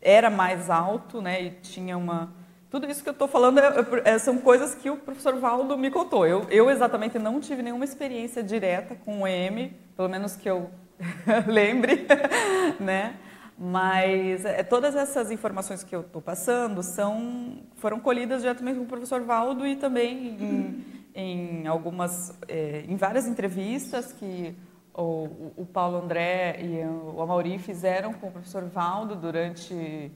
era 0.00 0.28
mais 0.28 0.68
alto 0.68 1.20
né? 1.20 1.42
e 1.42 1.50
tinha 1.50 1.96
uma... 1.96 2.32
Tudo 2.72 2.90
isso 2.90 3.02
que 3.02 3.08
eu 3.10 3.12
estou 3.12 3.28
falando 3.28 3.58
é, 3.58 3.70
é, 4.06 4.18
são 4.18 4.38
coisas 4.38 4.74
que 4.74 4.88
o 4.88 4.96
professor 4.96 5.38
Valdo 5.38 5.76
me 5.76 5.90
contou. 5.90 6.26
Eu, 6.26 6.46
eu 6.48 6.70
exatamente 6.70 7.18
não 7.18 7.38
tive 7.38 7.62
nenhuma 7.62 7.84
experiência 7.84 8.42
direta 8.42 8.94
com 8.94 9.20
o 9.20 9.26
EM, 9.26 9.74
pelo 9.94 10.08
menos 10.08 10.36
que 10.36 10.48
eu 10.48 10.70
lembre, 11.46 12.06
né? 12.80 13.16
Mas 13.58 14.46
é, 14.46 14.62
todas 14.62 14.96
essas 14.96 15.30
informações 15.30 15.84
que 15.84 15.94
eu 15.94 16.00
estou 16.00 16.22
passando 16.22 16.82
são, 16.82 17.58
foram 17.76 18.00
colhidas 18.00 18.40
diretamente 18.40 18.78
com 18.78 18.84
o 18.84 18.88
professor 18.88 19.20
Valdo 19.20 19.66
e 19.66 19.76
também 19.76 20.38
em, 20.40 20.84
em 21.14 21.66
algumas, 21.66 22.34
é, 22.48 22.86
em 22.88 22.96
várias 22.96 23.26
entrevistas 23.26 24.14
que 24.14 24.56
o, 24.94 25.52
o, 25.58 25.66
Paulo 25.66 25.98
André 25.98 26.58
e 26.62 26.86
o 26.86 27.20
Amauri 27.20 27.58
fizeram 27.58 28.14
com 28.14 28.28
o 28.28 28.32
professor 28.32 28.64
Valdo 28.64 29.14
durante 29.14 30.10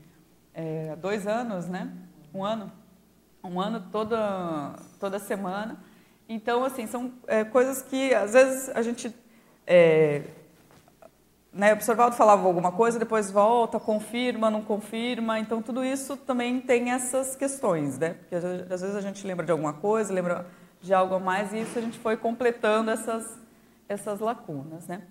é, 0.54 0.96
dois 0.96 1.26
anos, 1.26 1.68
né? 1.68 1.92
Um 2.36 2.44
ano, 2.44 2.70
um 3.42 3.58
ano 3.58 3.82
toda 3.90 4.74
toda 5.00 5.18
semana. 5.18 5.78
Então, 6.28 6.64
assim, 6.64 6.86
são 6.86 7.12
é, 7.26 7.44
coisas 7.44 7.80
que 7.82 8.14
às 8.14 8.34
vezes 8.34 8.68
a 8.70 8.82
gente 8.82 9.14
é, 9.66 10.22
né, 11.56 11.72
o 11.72 11.76
professor 11.76 11.96
Valdo 11.96 12.14
falava 12.14 12.46
alguma 12.46 12.70
coisa, 12.70 12.98
depois 12.98 13.30
volta, 13.30 13.80
confirma, 13.80 14.50
não 14.50 14.60
confirma. 14.60 15.38
Então, 15.38 15.62
tudo 15.62 15.82
isso 15.82 16.14
também 16.14 16.60
tem 16.60 16.90
essas 16.90 17.34
questões, 17.34 17.98
né? 17.98 18.10
Porque 18.10 18.34
às 18.34 18.82
vezes 18.82 18.94
a 18.94 19.00
gente 19.00 19.26
lembra 19.26 19.46
de 19.46 19.52
alguma 19.52 19.72
coisa, 19.72 20.12
lembra 20.12 20.46
de 20.82 20.92
algo 20.92 21.14
a 21.14 21.18
mais, 21.18 21.54
e 21.54 21.62
isso 21.62 21.78
a 21.78 21.80
gente 21.80 21.98
foi 21.98 22.16
completando 22.16 22.90
essas, 22.90 23.40
essas 23.88 24.20
lacunas, 24.20 24.86
né? 24.86 25.02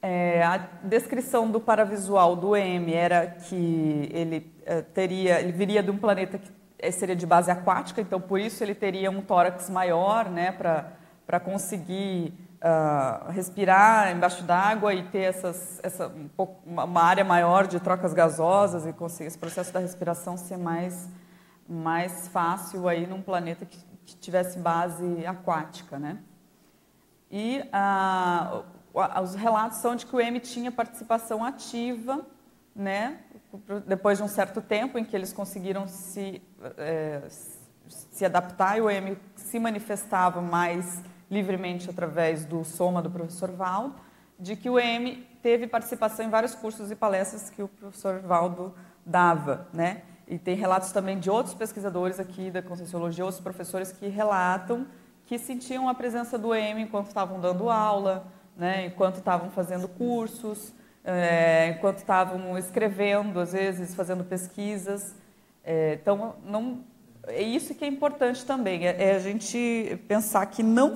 É, 0.00 0.42
a 0.44 0.58
descrição 0.84 1.50
do 1.50 1.60
paravisual 1.60 2.36
do 2.36 2.56
EM 2.56 2.92
era 2.92 3.26
que 3.26 4.08
ele 4.12 4.52
é, 4.64 4.80
teria, 4.80 5.40
ele 5.40 5.50
viria 5.50 5.82
de 5.82 5.90
um 5.90 5.98
planeta 5.98 6.38
que 6.38 6.52
é, 6.78 6.90
seria 6.92 7.16
de 7.16 7.26
base 7.26 7.50
aquática, 7.50 8.00
então 8.00 8.20
por 8.20 8.38
isso 8.38 8.62
ele 8.62 8.74
teria 8.74 9.10
um 9.10 9.20
tórax 9.20 9.68
maior, 9.68 10.30
né, 10.30 10.52
para 10.52 11.40
conseguir 11.40 12.32
uh, 12.58 13.30
respirar 13.30 14.12
embaixo 14.12 14.44
d'água 14.44 14.94
e 14.94 15.02
ter 15.04 15.22
essas, 15.22 15.80
essa, 15.82 16.06
um 16.06 16.46
uma 16.64 17.02
área 17.02 17.24
maior 17.24 17.66
de 17.66 17.80
trocas 17.80 18.14
gasosas 18.14 18.86
e 18.86 18.92
conseguir 18.92 19.26
esse 19.26 19.38
processo 19.38 19.72
da 19.72 19.80
respiração 19.80 20.36
ser 20.36 20.56
mais, 20.56 21.08
mais 21.68 22.28
fácil 22.28 22.88
aí 22.88 23.04
num 23.06 23.20
planeta 23.20 23.66
que, 23.66 23.78
que 24.04 24.16
tivesse 24.16 24.58
base 24.60 25.26
aquática, 25.26 25.98
né? 25.98 26.18
E 27.30 27.62
uh, 27.74 28.64
os 29.22 29.34
relatos 29.34 29.78
são 29.78 29.94
de 29.94 30.06
que 30.06 30.14
o 30.14 30.20
M 30.20 30.40
tinha 30.40 30.72
participação 30.72 31.44
ativa, 31.44 32.26
né? 32.74 33.20
Depois 33.86 34.18
de 34.18 34.24
um 34.24 34.28
certo 34.28 34.60
tempo 34.60 34.98
em 34.98 35.04
que 35.04 35.14
eles 35.14 35.32
conseguiram 35.32 35.86
se, 35.86 36.42
é, 36.76 37.22
se 37.88 38.24
adaptar 38.24 38.78
e 38.78 38.80
o 38.80 38.90
M 38.90 39.16
se 39.36 39.58
manifestava 39.58 40.40
mais 40.40 41.02
livremente 41.30 41.90
através 41.90 42.44
do 42.44 42.64
soma 42.64 43.02
do 43.02 43.10
professor 43.10 43.50
Valdo, 43.50 43.94
de 44.38 44.56
que 44.56 44.70
o 44.70 44.78
EM 44.78 45.24
teve 45.42 45.66
participação 45.66 46.24
em 46.24 46.30
vários 46.30 46.54
cursos 46.54 46.90
e 46.90 46.96
palestras 46.96 47.50
que 47.50 47.62
o 47.62 47.68
professor 47.68 48.20
Valdo 48.20 48.74
dava, 49.04 49.68
né? 49.72 50.02
E 50.26 50.38
tem 50.38 50.54
relatos 50.54 50.92
também 50.92 51.18
de 51.18 51.30
outros 51.30 51.54
pesquisadores 51.54 52.20
aqui 52.20 52.50
da 52.50 52.62
Conscienciologia, 52.62 53.24
outros 53.24 53.42
professores 53.42 53.90
que 53.90 54.08
relatam 54.08 54.86
que 55.28 55.38
sentiam 55.38 55.88
a 55.88 55.94
presença 55.94 56.38
do 56.38 56.54
EM 56.54 56.80
enquanto 56.80 57.08
estavam 57.08 57.38
dando 57.38 57.68
aula, 57.68 58.26
né? 58.58 58.86
enquanto 58.86 59.18
estavam 59.18 59.50
fazendo 59.50 59.88
cursos, 59.88 60.74
é, 61.04 61.68
enquanto 61.68 61.98
estavam 61.98 62.58
escrevendo, 62.58 63.40
às 63.40 63.52
vezes 63.52 63.94
fazendo 63.94 64.24
pesquisas. 64.24 65.14
É, 65.64 65.94
então, 65.94 66.34
não, 66.44 66.80
é 67.28 67.42
isso 67.42 67.74
que 67.74 67.84
é 67.84 67.88
importante 67.88 68.44
também, 68.44 68.86
é, 68.86 69.10
é 69.10 69.14
a 69.14 69.18
gente 69.18 69.98
pensar 70.08 70.44
que 70.46 70.62
não, 70.62 70.94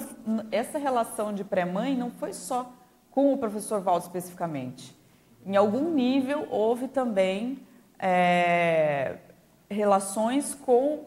essa 0.50 0.78
relação 0.78 1.32
de 1.32 1.44
pré-mãe 1.44 1.96
não 1.96 2.10
foi 2.10 2.32
só 2.32 2.70
com 3.10 3.32
o 3.32 3.38
professor 3.38 3.80
Valdo 3.80 4.06
especificamente. 4.06 4.96
Em 5.44 5.56
algum 5.56 5.90
nível 5.90 6.46
houve 6.50 6.88
também 6.88 7.58
é, 7.98 9.18
relações 9.70 10.54
com 10.54 11.06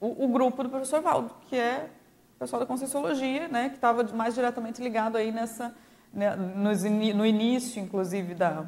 o, 0.00 0.24
o, 0.24 0.28
grupo 0.28 0.62
do 0.62 0.68
professor 0.68 1.00
Valdo, 1.00 1.30
que 1.48 1.56
é 1.56 1.88
o 2.36 2.38
pessoal 2.40 2.60
da 2.60 2.66
Conscienciologia, 2.66 3.48
né, 3.48 3.68
que 3.68 3.76
estava 3.76 4.02
mais 4.12 4.34
diretamente 4.34 4.82
ligado 4.82 5.16
aí 5.16 5.30
nessa, 5.30 5.74
né, 6.14 6.36
no 6.36 7.26
início, 7.26 7.82
inclusive, 7.82 8.34
da, 8.34 8.66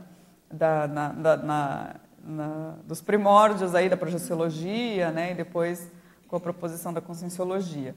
da 0.52 0.86
na, 0.86 1.08
da, 1.12 1.36
na, 1.36 1.94
na, 2.22 2.74
dos 2.84 3.00
primórdios 3.00 3.74
aí 3.74 3.88
da 3.88 3.96
projeciologia, 3.96 5.10
né, 5.10 5.32
e 5.32 5.34
depois 5.34 5.90
com 6.28 6.36
a 6.36 6.40
proposição 6.40 6.92
da 6.92 7.00
conscienciologia. 7.00 7.94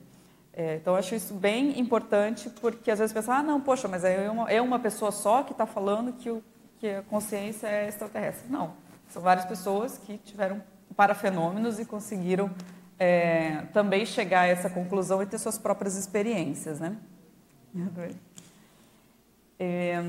É, 0.54 0.76
então, 0.76 0.96
acho 0.96 1.16
isso 1.16 1.34
bem 1.34 1.80
importante, 1.80 2.50
porque 2.50 2.92
às 2.92 3.00
vezes 3.00 3.14
pensa, 3.14 3.34
ah, 3.34 3.44
não, 3.44 3.62
poxa, 3.62 3.88
mas 3.88 4.04
é 4.04 4.30
uma, 4.30 4.52
é 4.52 4.62
uma 4.62 4.80
pessoa 4.80 5.12
só 5.12 5.44
que 5.44 5.52
está 5.52 5.66
falando 5.66 6.14
que, 6.14 6.30
o, 6.30 6.44
que 6.80 6.88
a 6.88 7.02
consciência 7.04 7.68
é 7.68 7.88
extraterrestre. 7.88 8.52
Não, 8.52 8.74
são 9.10 9.22
várias 9.22 9.46
pessoas 9.46 9.98
que 9.98 10.18
tiveram 10.18 10.62
parafenômenos 10.96 11.80
e 11.80 11.86
conseguiram 11.86 12.52
é, 12.98 13.64
também 13.74 14.06
chegar 14.06 14.42
a 14.42 14.48
essa 14.48 14.70
conclusão 14.70 15.24
e 15.24 15.26
ter 15.26 15.38
suas 15.38 15.58
próprias 15.58 15.96
experiências, 15.96 16.80
né? 16.80 16.98
É, 19.60 20.02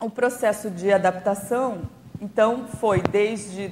o 0.00 0.10
processo 0.10 0.70
de 0.70 0.92
adaptação 0.92 1.82
então, 2.22 2.68
foi 2.68 3.00
desde 3.00 3.68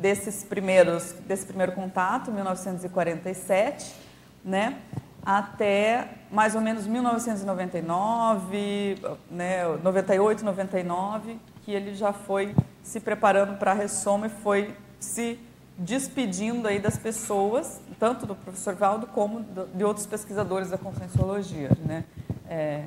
desses 0.00 0.42
primeiros, 0.42 1.12
desse 1.26 1.44
primeiro 1.44 1.72
contato, 1.72 2.32
1947, 2.32 3.94
né, 4.42 4.78
até 5.22 6.08
mais 6.30 6.54
ou 6.54 6.62
menos 6.62 6.86
1999, 6.86 8.96
né, 9.30 9.66
98, 9.84 10.42
99, 10.42 11.38
que 11.62 11.72
ele 11.72 11.94
já 11.94 12.10
foi 12.10 12.56
se 12.82 13.00
preparando 13.00 13.58
para 13.58 13.72
a 13.72 13.74
ressoma 13.74 14.28
e 14.28 14.30
foi 14.30 14.74
se 14.98 15.38
despedindo 15.76 16.68
aí 16.68 16.78
das 16.78 16.96
pessoas, 16.96 17.82
tanto 17.98 18.24
do 18.24 18.34
professor 18.34 18.74
Valdo 18.74 19.08
como 19.08 19.44
de 19.74 19.84
outros 19.84 20.06
pesquisadores 20.06 20.70
da 20.70 20.78
conscienciologia, 20.78 21.68
né? 21.84 22.04
É, 22.48 22.84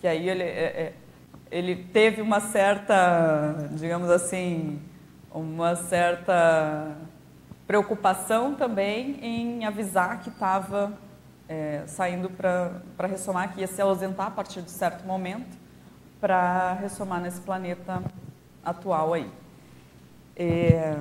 que 0.00 0.06
aí 0.06 0.28
ele 0.28 0.42
é, 0.42 0.46
é 0.46 0.92
ele 1.50 1.76
teve 1.76 2.20
uma 2.20 2.40
certa, 2.40 3.70
digamos 3.72 4.10
assim, 4.10 4.78
uma 5.32 5.76
certa 5.76 6.96
preocupação 7.66 8.54
também 8.54 9.18
em 9.22 9.64
avisar 9.64 10.20
que 10.20 10.28
estava 10.28 10.92
é, 11.48 11.82
saindo 11.86 12.28
para 12.30 13.06
ressomar, 13.06 13.52
que 13.52 13.60
ia 13.60 13.66
se 13.66 13.80
ausentar 13.80 14.26
a 14.26 14.30
partir 14.30 14.62
de 14.62 14.70
certo 14.70 15.06
momento 15.06 15.56
para 16.20 16.74
ressomar 16.74 17.20
nesse 17.20 17.40
planeta 17.40 18.02
atual 18.64 19.14
aí. 19.14 19.28
É... 20.36 20.96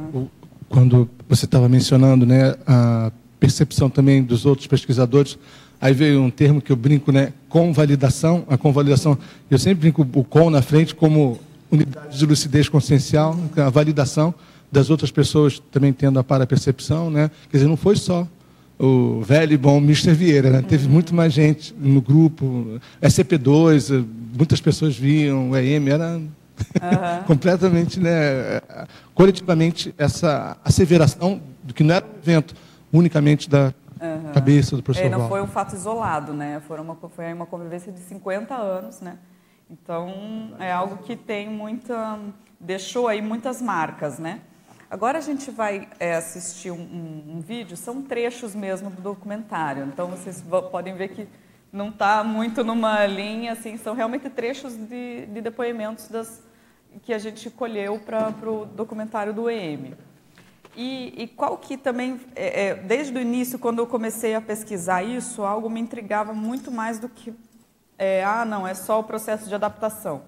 Quando 0.70 1.10
você 1.28 1.46
estava 1.46 1.70
mencionando 1.70 2.26
né, 2.26 2.56
a 2.66 3.12
percepção 3.40 3.90
também 3.90 4.24
dos 4.24 4.46
outros 4.46 4.68
pesquisadores 4.68 5.38
Aí 5.80 5.94
veio 5.94 6.22
um 6.22 6.30
termo 6.30 6.62
que 6.62 6.72
eu 6.72 6.76
brinco, 6.76 7.12
né? 7.12 7.34
Convalidação. 7.48 8.44
A 8.50 8.58
convalidação, 8.58 9.18
eu 9.50 9.60
sempre 9.60 9.82
brinco 9.82 10.08
o 10.14 10.24
com 10.24 10.50
na 10.50 10.62
frente 10.62 10.96
como 10.96 11.40
unidade 11.72 12.18
de 12.18 12.26
lucidez 12.26 12.68
consciencial, 12.68 13.38
a 13.56 13.70
validação 13.70 14.34
das 14.72 14.90
outras 14.90 15.12
pessoas 15.12 15.62
também 15.72 15.94
tendo 15.94 16.20
a 16.20 16.24
para-percepção, 16.24 17.10
né? 17.10 17.30
Quer 17.50 17.58
dizer, 17.58 17.70
não 17.70 17.78
foi 17.78 17.96
só 17.96 18.28
o 18.80 19.22
velho 19.22 19.54
e 19.54 19.58
bom 19.58 19.78
Mr. 19.78 20.14
Vieira, 20.14 20.50
né? 20.50 20.62
Teve 20.62 20.88
muito 20.88 21.14
mais 21.14 21.34
gente 21.34 21.74
no 21.80 22.02
grupo, 22.02 22.80
SCP-2, 23.02 24.06
muitas 24.38 24.62
pessoas 24.62 24.96
viam, 24.96 25.52
o 25.52 25.58
EM 25.58 25.90
era 25.90 26.18
uhum. 26.18 27.24
completamente, 27.26 28.00
né? 28.00 28.62
Coletivamente, 29.14 29.94
essa 29.98 30.58
asseveração 30.64 31.42
do 31.64 31.74
que 31.74 31.84
não 31.84 31.96
era 31.96 32.06
um 32.06 32.20
evento 32.20 32.56
unicamente 32.92 33.50
da 33.50 33.74
uhum. 34.02 34.34
cabeça 34.34 34.76
do 34.76 34.84
professor 34.84 35.08
é, 35.08 35.10
Não 35.10 35.28
foi 35.28 35.42
um 35.42 35.48
fato 35.48 35.76
isolado, 35.76 36.34
né? 36.34 36.62
Foi 36.68 36.80
uma, 36.80 36.96
foi 36.96 37.34
uma 37.34 37.46
convivência 37.46 37.92
de 37.92 38.00
50 38.00 38.56
anos, 38.56 39.02
né? 39.02 39.18
Então, 39.70 40.56
é 40.60 40.72
algo 40.72 40.98
que 40.98 41.16
tem 41.16 41.50
muita... 41.50 42.20
deixou 42.60 43.08
aí 43.08 43.22
muitas 43.22 43.62
marcas, 43.62 44.18
né? 44.18 44.42
Agora 44.90 45.18
a 45.18 45.22
gente 45.22 45.52
vai 45.52 45.90
é, 46.00 46.16
assistir 46.16 46.72
um, 46.72 46.80
um, 46.80 47.36
um, 47.36 47.42
vídeo, 47.42 47.76
são 47.76 48.02
trechos 48.02 48.56
mesmo 48.56 48.90
do 48.90 49.02
documentário. 49.02 49.84
Então, 49.84 50.08
vocês 50.08 50.42
podem 50.72 50.96
ver 50.96 51.10
que 51.10 51.28
não 51.74 51.90
está 51.90 52.24
muito 52.24 52.64
numa 52.64 53.06
linha, 53.06 53.52
assim, 53.52 53.76
são 53.76 53.94
realmente 53.94 54.30
trechos 54.30 54.78
de, 54.78 55.26
de 55.26 55.42
depoimentos 55.42 56.08
das, 56.08 56.42
que 57.04 57.14
a 57.14 57.20
gente 57.20 57.50
colheu 57.50 58.00
para 58.00 58.50
o 58.50 58.66
documentário 58.66 59.34
do 59.34 59.50
EM. 59.50 59.94
E, 60.80 61.24
e, 61.24 61.28
qual 61.28 61.58
que 61.58 61.76
também, 61.76 62.22
é, 62.36 62.68
é, 62.68 62.76
desde 62.76 63.18
o 63.18 63.20
início, 63.20 63.58
quando 63.58 63.80
eu 63.80 63.88
comecei 63.88 64.36
a 64.36 64.42
pesquisar 64.42 65.02
isso, 65.02 65.42
algo 65.42 65.68
me 65.72 65.80
intrigava 65.80 66.34
muito 66.34 66.70
mais 66.70 67.00
do 67.00 67.10
que, 67.10 67.34
é, 67.98 68.24
ah, 68.24 68.46
não, 68.46 68.68
é 68.68 68.76
só 68.76 69.00
o 69.00 69.04
processo 69.04 69.50
de 69.50 69.56
adaptação. 69.56 70.22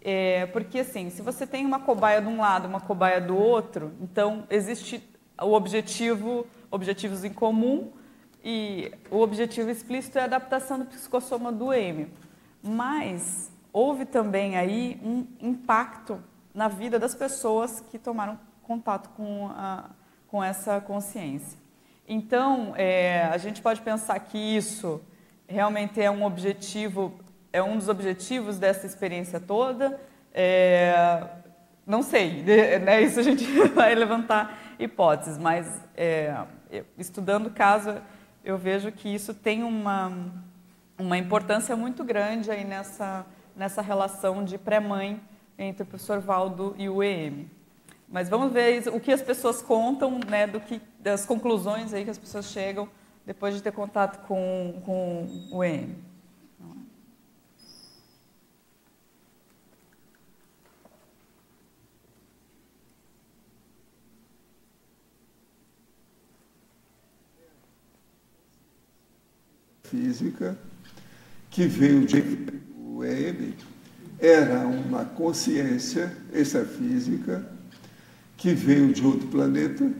É, 0.00 0.46
porque, 0.46 0.78
assim, 0.78 1.10
se 1.10 1.20
você 1.20 1.44
tem 1.44 1.66
uma 1.66 1.80
cobaia 1.80 2.22
de 2.22 2.28
um 2.28 2.38
lado, 2.38 2.68
uma 2.68 2.80
cobaia 2.80 3.20
do 3.20 3.36
outro, 3.36 3.92
então 4.00 4.46
existe 4.48 5.02
o 5.42 5.52
objetivo, 5.52 6.46
objetivos 6.70 7.24
em 7.24 7.32
comum, 7.32 7.90
e 8.44 8.92
o 9.10 9.18
objetivo 9.18 9.68
explícito 9.68 10.16
é 10.16 10.20
a 10.20 10.24
adaptação 10.26 10.78
do 10.78 10.84
psicossoma 10.84 11.50
do 11.50 11.72
M. 11.72 12.06
Mas 12.62 13.50
houve 13.72 14.04
também 14.04 14.56
aí 14.56 15.00
um 15.02 15.26
impacto 15.40 16.22
na 16.54 16.68
vida 16.68 17.00
das 17.00 17.16
pessoas 17.16 17.80
que 17.80 17.98
tomaram 17.98 18.38
contato 18.68 19.08
com, 19.16 19.48
a, 19.48 19.88
com 20.28 20.44
essa 20.44 20.78
consciência. 20.78 21.58
Então, 22.06 22.74
é, 22.76 23.24
a 23.24 23.38
gente 23.38 23.62
pode 23.62 23.80
pensar 23.80 24.18
que 24.20 24.36
isso 24.36 25.00
realmente 25.46 25.98
é 26.00 26.10
um 26.10 26.22
objetivo, 26.22 27.18
é 27.50 27.62
um 27.62 27.78
dos 27.78 27.88
objetivos 27.88 28.58
dessa 28.58 28.84
experiência 28.84 29.40
toda. 29.40 29.98
É, 30.34 31.26
não 31.86 32.02
sei, 32.02 32.42
né, 32.42 33.00
isso 33.00 33.18
a 33.18 33.22
gente 33.22 33.44
vai 33.74 33.94
levantar 33.94 34.76
hipóteses, 34.78 35.38
mas 35.38 35.80
é, 35.96 36.44
estudando 36.98 37.46
o 37.46 37.50
caso, 37.50 37.96
eu 38.44 38.58
vejo 38.58 38.92
que 38.92 39.08
isso 39.08 39.32
tem 39.32 39.62
uma, 39.62 40.12
uma 40.98 41.16
importância 41.16 41.74
muito 41.74 42.04
grande 42.04 42.50
aí 42.50 42.64
nessa, 42.64 43.24
nessa 43.56 43.80
relação 43.80 44.44
de 44.44 44.58
pré-mãe 44.58 45.18
entre 45.58 45.82
o 45.82 45.86
professor 45.86 46.20
Valdo 46.20 46.74
e 46.76 46.86
o 46.88 47.02
EM. 47.02 47.57
Mas 48.10 48.28
vamos 48.28 48.52
ver 48.52 48.88
o 48.88 48.98
que 48.98 49.12
as 49.12 49.20
pessoas 49.20 49.60
contam, 49.60 50.18
né, 50.28 50.46
do 50.46 50.60
que, 50.60 50.80
das 50.98 51.26
conclusões 51.26 51.92
aí 51.92 52.04
que 52.04 52.10
as 52.10 52.18
pessoas 52.18 52.46
chegam 52.46 52.88
depois 53.26 53.54
de 53.54 53.62
ter 53.62 53.72
contato 53.72 54.26
com, 54.26 54.80
com 54.84 55.26
o 55.52 55.62
EM. 55.62 56.08
física 69.88 70.58
que 71.50 71.66
veio 71.66 72.04
de 72.06 72.22
o 72.76 73.02
EM 73.02 73.54
era 74.18 74.66
uma 74.66 75.04
consciência 75.04 76.14
extrafísica 76.32 77.57
que 78.38 78.54
veio 78.54 78.92
de 78.92 79.04
outro 79.04 79.26
planeta 79.26 79.90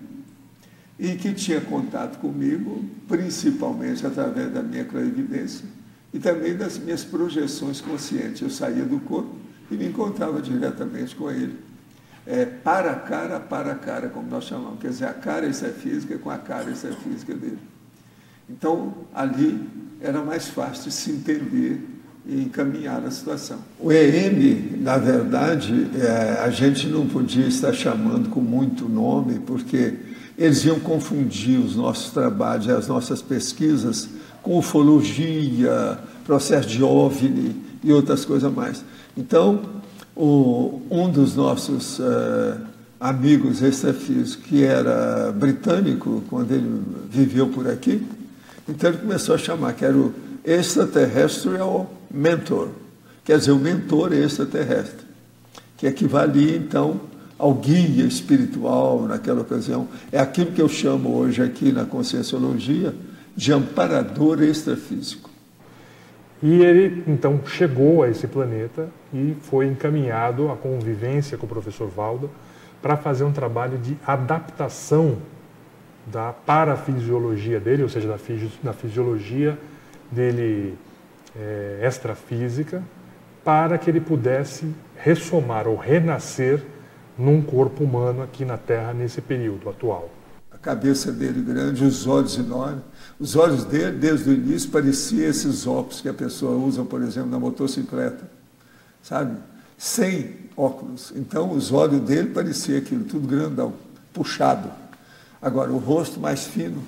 e 0.98 1.16
que 1.16 1.34
tinha 1.34 1.60
contato 1.60 2.18
comigo, 2.18 2.84
principalmente 3.06 4.06
através 4.06 4.50
da 4.52 4.62
minha 4.62 4.84
clarividência 4.84 5.66
e 6.14 6.18
também 6.18 6.56
das 6.56 6.78
minhas 6.78 7.04
projeções 7.04 7.80
conscientes. 7.80 8.40
Eu 8.40 8.48
saía 8.48 8.84
do 8.84 9.00
corpo 9.00 9.36
e 9.70 9.74
me 9.74 9.86
encontrava 9.86 10.40
diretamente 10.40 11.14
com 11.14 11.30
ele. 11.30 11.58
É, 12.24 12.44
para 12.44 12.92
a 12.92 12.96
cara, 12.96 13.40
para 13.40 13.72
a 13.72 13.74
cara, 13.74 14.08
como 14.08 14.28
nós 14.28 14.44
chamamos. 14.44 14.78
Quer 14.80 14.88
dizer, 14.88 15.06
a 15.06 15.14
cara 15.14 15.46
extrafísica 15.46 16.16
com 16.16 16.30
a 16.30 16.38
cara 16.38 16.70
extrafísica 16.70 17.34
dele. 17.34 17.58
Então, 18.48 18.94
ali 19.12 19.68
era 20.00 20.22
mais 20.22 20.46
fácil 20.48 20.84
de 20.84 20.92
se 20.92 21.10
entender 21.10 21.80
encaminhar 22.28 23.02
a 23.04 23.10
situação. 23.10 23.58
O 23.80 23.90
EM, 23.90 24.80
na 24.82 24.98
verdade, 24.98 25.88
é, 25.94 26.40
a 26.44 26.50
gente 26.50 26.86
não 26.86 27.06
podia 27.06 27.46
estar 27.46 27.72
chamando 27.72 28.28
com 28.28 28.40
muito 28.40 28.88
nome, 28.88 29.38
porque 29.38 29.94
eles 30.36 30.64
iam 30.64 30.78
confundir 30.78 31.58
os 31.58 31.74
nossos 31.74 32.12
trabalhos 32.12 32.66
e 32.66 32.70
as 32.70 32.86
nossas 32.86 33.22
pesquisas 33.22 34.08
com 34.42 34.58
ufologia, 34.58 35.98
processo 36.24 36.68
de 36.68 36.82
OVNI 36.82 37.56
e 37.82 37.92
outras 37.92 38.24
coisas 38.24 38.52
mais. 38.52 38.84
Então, 39.16 39.62
o, 40.14 40.82
um 40.90 41.10
dos 41.10 41.34
nossos 41.34 41.98
uh, 41.98 42.60
amigos 43.00 43.62
extrafísicos, 43.62 44.36
que 44.36 44.62
era 44.62 45.32
britânico, 45.32 46.22
quando 46.28 46.52
ele 46.52 46.82
viveu 47.10 47.48
por 47.48 47.68
aqui, 47.68 48.06
então 48.68 48.90
ele 48.90 48.98
começou 48.98 49.34
a 49.34 49.38
chamar, 49.38 49.72
que 49.72 49.84
era 49.84 49.96
o 49.96 50.12
extraterrestrial 50.44 51.97
mentor, 52.10 52.70
quer 53.24 53.38
dizer, 53.38 53.52
o 53.52 53.58
mentor 53.58 54.12
extraterrestre, 54.12 55.06
que 55.76 55.86
equivalia 55.86 56.56
então 56.56 57.00
ao 57.38 57.54
guia 57.54 58.04
espiritual 58.04 59.02
naquela 59.02 59.42
ocasião. 59.42 59.86
É 60.10 60.18
aquilo 60.18 60.52
que 60.52 60.60
eu 60.60 60.68
chamo 60.68 61.16
hoje 61.16 61.42
aqui 61.42 61.70
na 61.70 61.84
conscienciologia 61.84 62.94
de 63.36 63.52
amparador 63.52 64.42
extrafísico. 64.42 65.30
E 66.42 66.62
ele 66.62 67.04
então 67.06 67.40
chegou 67.46 68.02
a 68.02 68.08
esse 68.08 68.26
planeta 68.26 68.88
e 69.12 69.36
foi 69.42 69.66
encaminhado 69.66 70.50
à 70.50 70.56
convivência 70.56 71.36
com 71.36 71.46
o 71.46 71.48
professor 71.48 71.88
Valdo 71.88 72.30
para 72.80 72.96
fazer 72.96 73.24
um 73.24 73.32
trabalho 73.32 73.78
de 73.78 73.96
adaptação 74.06 75.18
da 76.06 76.32
parafisiologia 76.32 77.60
dele, 77.60 77.82
ou 77.82 77.88
seja, 77.88 78.08
da, 78.08 78.18
fisi 78.18 78.50
da 78.62 78.72
fisiologia 78.72 79.58
dele 80.10 80.74
é, 81.38 81.86
extrafísica, 81.86 82.82
para 83.44 83.78
que 83.78 83.88
ele 83.88 84.00
pudesse 84.00 84.74
ressomar 84.96 85.66
ou 85.66 85.76
renascer 85.76 86.62
num 87.16 87.40
corpo 87.42 87.84
humano 87.84 88.22
aqui 88.22 88.44
na 88.44 88.56
Terra 88.56 88.92
nesse 88.92 89.20
período 89.20 89.68
atual. 89.68 90.10
A 90.50 90.58
cabeça 90.58 91.12
dele 91.12 91.40
grande, 91.40 91.84
os 91.84 92.06
olhos 92.06 92.36
enormes. 92.36 92.82
Os 93.18 93.36
olhos 93.36 93.64
dele, 93.64 93.96
desde 93.96 94.30
o 94.30 94.32
início, 94.32 94.70
pareciam 94.70 95.28
esses 95.28 95.66
óculos 95.66 96.00
que 96.00 96.08
a 96.08 96.14
pessoa 96.14 96.56
usa, 96.56 96.84
por 96.84 97.00
exemplo, 97.02 97.30
na 97.30 97.38
motocicleta, 97.38 98.28
sabe? 99.02 99.36
Sem 99.76 100.34
óculos. 100.56 101.12
Então, 101.14 101.52
os 101.52 101.72
olhos 101.72 102.00
dele 102.00 102.30
pareciam 102.30 102.78
aquilo, 102.78 103.04
tudo 103.04 103.26
grandão, 103.26 103.74
puxado. 104.12 104.68
Agora, 105.40 105.70
o 105.70 105.78
rosto 105.78 106.18
mais 106.18 106.44
fino 106.44 106.82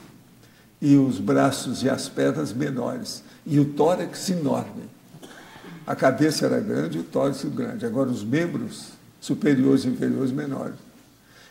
e 0.80 0.96
os 0.96 1.18
braços 1.18 1.82
e 1.82 1.88
as 1.88 2.08
pernas 2.08 2.52
menores. 2.52 3.22
E 3.46 3.58
o 3.58 3.64
tórax 3.64 4.30
enorme. 4.30 4.84
A 5.86 5.96
cabeça 5.96 6.46
era 6.46 6.60
grande 6.60 6.98
e 6.98 7.00
o 7.00 7.04
tórax 7.04 7.44
grande. 7.44 7.84
Agora, 7.84 8.10
os 8.10 8.22
membros 8.22 8.88
superiores 9.20 9.84
e 9.84 9.88
inferiores 9.88 10.30
menores. 10.30 10.76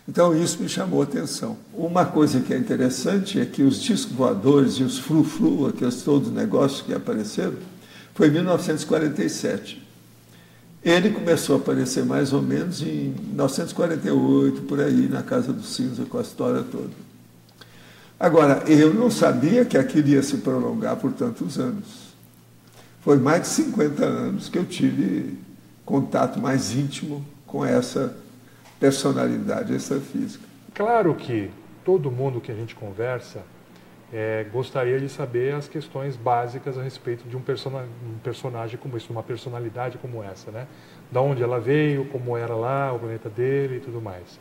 Então, 0.07 0.35
isso 0.35 0.61
me 0.61 0.67
chamou 0.67 1.01
a 1.01 1.03
atenção. 1.03 1.57
Uma 1.73 2.05
coisa 2.05 2.39
que 2.39 2.53
é 2.53 2.57
interessante 2.57 3.39
é 3.39 3.45
que 3.45 3.61
os 3.61 3.79
discos 3.79 4.11
voadores 4.11 4.73
e 4.73 4.83
os 4.83 4.97
fru-fru, 4.97 5.67
aqueles 5.67 6.01
todos 6.01 6.31
negócios 6.31 6.81
que 6.81 6.93
apareceram, 6.93 7.53
foi 8.15 8.27
em 8.27 8.31
1947. 8.31 9.87
Ele 10.83 11.11
começou 11.11 11.57
a 11.57 11.59
aparecer 11.59 12.05
mais 12.05 12.33
ou 12.33 12.41
menos 12.41 12.81
em 12.81 13.13
1948, 13.27 14.61
por 14.61 14.79
aí, 14.79 15.07
na 15.07 15.21
Casa 15.21 15.53
do 15.53 15.61
Cinza, 15.61 16.05
com 16.05 16.17
a 16.17 16.21
história 16.21 16.63
toda. 16.63 17.08
Agora, 18.19 18.63
eu 18.67 18.93
não 18.93 19.09
sabia 19.09 19.63
que 19.63 19.77
aquilo 19.77 20.09
ia 20.09 20.21
se 20.21 20.37
prolongar 20.37 20.97
por 20.97 21.13
tantos 21.13 21.57
anos. 21.57 22.13
Foi 23.01 23.17
mais 23.17 23.43
de 23.43 23.47
50 23.47 24.03
anos 24.03 24.49
que 24.49 24.57
eu 24.57 24.65
tive 24.65 25.37
contato 25.85 26.37
mais 26.37 26.75
íntimo 26.75 27.25
com 27.47 27.65
essa 27.65 28.13
personalidade 28.77 29.73
extrafísica. 29.73 30.43
Claro 30.73 31.15
que 31.15 31.49
todo 31.85 32.11
mundo 32.11 32.41
que 32.41 32.51
a 32.51 32.55
gente 32.55 32.75
conversa 32.75 33.41
é, 34.11 34.45
gostaria 34.51 34.99
de 34.99 35.07
saber 35.07 35.53
as 35.53 35.67
questões 35.67 36.15
básicas 36.15 36.77
a 36.77 36.83
respeito 36.83 37.27
de 37.27 37.37
um, 37.37 37.41
persona, 37.41 37.85
um 38.05 38.17
personagem 38.19 38.77
como 38.77 38.97
esse, 38.97 39.09
uma 39.09 39.23
personalidade 39.23 39.97
como 39.97 40.21
essa, 40.23 40.51
né? 40.51 40.67
Da 41.11 41.21
onde 41.21 41.41
ela 41.41 41.59
veio, 41.59 42.05
como 42.05 42.35
era 42.35 42.55
lá, 42.55 42.91
o 42.91 42.99
planeta 42.99 43.29
dele 43.29 43.77
e 43.77 43.79
tudo 43.79 44.01
mais. 44.01 44.39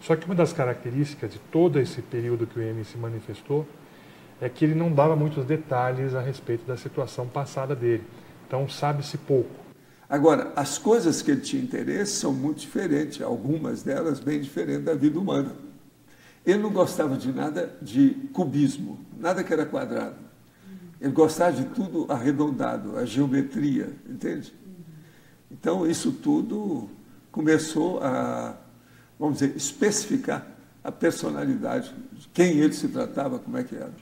Só 0.00 0.16
que 0.16 0.24
uma 0.26 0.34
das 0.34 0.52
características 0.52 1.32
de 1.32 1.38
todo 1.38 1.78
esse 1.78 2.00
período 2.00 2.46
que 2.46 2.58
o 2.58 2.62
M 2.62 2.84
se 2.84 2.96
manifestou 2.96 3.66
é 4.40 4.48
que 4.48 4.64
ele 4.64 4.74
não 4.74 4.92
dava 4.92 5.14
muitos 5.14 5.44
detalhes 5.44 6.14
a 6.14 6.20
respeito 6.20 6.66
da 6.66 6.76
situação 6.76 7.26
passada 7.26 7.76
dele. 7.76 8.04
Então 8.46 8.68
sabe-se 8.68 9.18
pouco. 9.18 9.60
Agora, 10.08 10.52
as 10.56 10.76
coisas 10.78 11.22
que 11.22 11.30
ele 11.30 11.40
tinha 11.40 11.62
interesse 11.62 12.12
são 12.12 12.32
muito 12.32 12.58
diferentes, 12.58 13.22
algumas 13.22 13.82
delas 13.82 14.18
bem 14.18 14.40
diferentes 14.40 14.84
da 14.84 14.94
vida 14.94 15.18
humana. 15.18 15.54
Ele 16.44 16.58
não 16.58 16.70
gostava 16.70 17.16
de 17.16 17.30
nada 17.32 17.76
de 17.80 18.10
cubismo, 18.32 18.98
nada 19.18 19.44
que 19.44 19.52
era 19.52 19.66
quadrado. 19.66 20.16
Ele 21.00 21.12
gostava 21.12 21.52
de 21.52 21.64
tudo 21.66 22.06
arredondado, 22.08 22.96
a 22.96 23.04
geometria, 23.04 23.90
entende? 24.08 24.52
Então, 25.50 25.86
isso 25.86 26.12
tudo 26.12 26.88
começou 27.30 28.00
a, 28.02 28.56
vamos 29.20 29.38
dizer, 29.38 29.54
especificar 29.54 30.46
a 30.82 30.90
personalidade, 30.90 31.92
de 32.12 32.26
quem 32.28 32.58
ele 32.58 32.72
se 32.72 32.88
tratava, 32.88 33.38
como 33.38 33.58
é 33.58 33.62
que 33.62 33.76
era. 33.76 33.92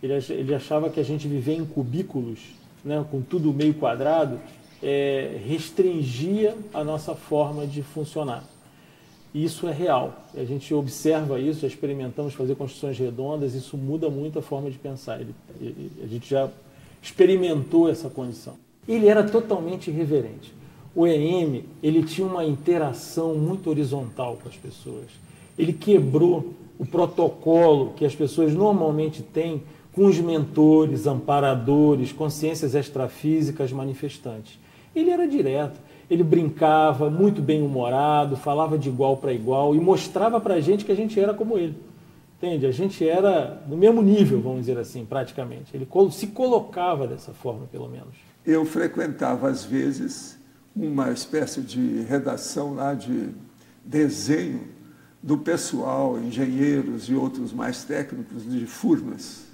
Ele 0.00 0.54
achava 0.54 0.88
que 0.88 1.00
a 1.00 1.02
gente 1.02 1.26
vivia 1.26 1.56
em 1.56 1.66
cubículos, 1.66 2.38
né, 2.84 3.04
com 3.10 3.20
tudo 3.20 3.52
meio 3.52 3.74
quadrado, 3.74 4.40
é, 4.80 5.38
restringia 5.44 6.56
a 6.72 6.84
nossa 6.84 7.14
forma 7.16 7.66
de 7.66 7.82
funcionar. 7.82 8.44
Isso 9.34 9.68
é 9.68 9.72
real. 9.72 10.26
A 10.34 10.44
gente 10.44 10.72
observa 10.72 11.38
isso, 11.38 11.60
já 11.60 11.66
experimentamos 11.66 12.32
fazer 12.32 12.54
construções 12.54 12.98
redondas, 12.98 13.54
isso 13.54 13.76
muda 13.76 14.08
muito 14.08 14.38
a 14.38 14.42
forma 14.42 14.70
de 14.70 14.78
pensar. 14.78 15.20
Ele, 15.20 15.34
ele, 15.60 15.92
a 16.02 16.06
gente 16.06 16.30
já 16.30 16.48
experimentou 17.02 17.88
essa 17.88 18.08
condição. 18.08 18.54
Ele 18.88 19.08
era 19.08 19.22
totalmente 19.22 19.90
irreverente. 19.90 20.59
O 20.94 21.06
EM, 21.06 21.64
ele 21.82 22.02
tinha 22.02 22.26
uma 22.26 22.44
interação 22.44 23.34
muito 23.34 23.70
horizontal 23.70 24.38
com 24.42 24.48
as 24.48 24.56
pessoas. 24.56 25.06
Ele 25.58 25.72
quebrou 25.72 26.54
o 26.78 26.86
protocolo 26.86 27.92
que 27.96 28.04
as 28.04 28.14
pessoas 28.14 28.52
normalmente 28.54 29.22
têm 29.22 29.62
com 29.92 30.06
os 30.06 30.18
mentores, 30.18 31.06
amparadores, 31.06 32.12
consciências 32.12 32.74
extrafísicas 32.74 33.72
manifestantes. 33.72 34.58
Ele 34.94 35.10
era 35.10 35.26
direto 35.26 35.78
ele 36.10 36.24
brincava, 36.24 37.08
muito 37.08 37.40
bem 37.40 37.62
humorado, 37.62 38.36
falava 38.36 38.76
de 38.76 38.88
igual 38.88 39.16
para 39.16 39.32
igual 39.32 39.76
e 39.76 39.80
mostrava 39.80 40.40
para 40.40 40.54
a 40.54 40.60
gente 40.60 40.84
que 40.84 40.90
a 40.90 40.96
gente 40.96 41.18
era 41.18 41.32
como 41.32 41.56
ele. 41.56 41.76
Entende? 42.36 42.66
A 42.66 42.72
gente 42.72 43.06
era 43.06 43.62
no 43.68 43.76
mesmo 43.76 44.02
nível, 44.02 44.40
vamos 44.40 44.60
dizer 44.60 44.76
assim, 44.76 45.04
praticamente. 45.04 45.70
Ele 45.72 45.86
se 46.10 46.26
colocava 46.28 47.06
dessa 47.06 47.32
forma, 47.32 47.66
pelo 47.70 47.88
menos. 47.88 48.16
Eu 48.44 48.64
frequentava, 48.64 49.48
às 49.48 49.64
vezes, 49.64 50.36
uma 50.74 51.10
espécie 51.10 51.60
de 51.60 52.02
redação 52.02 52.74
lá 52.74 52.94
de 52.94 53.30
desenho 53.84 54.68
do 55.22 55.36
pessoal, 55.36 56.18
engenheiros 56.18 57.08
e 57.08 57.14
outros 57.14 57.52
mais 57.52 57.84
técnicos 57.84 58.50
de 58.50 58.66
Furnas. 58.66 59.46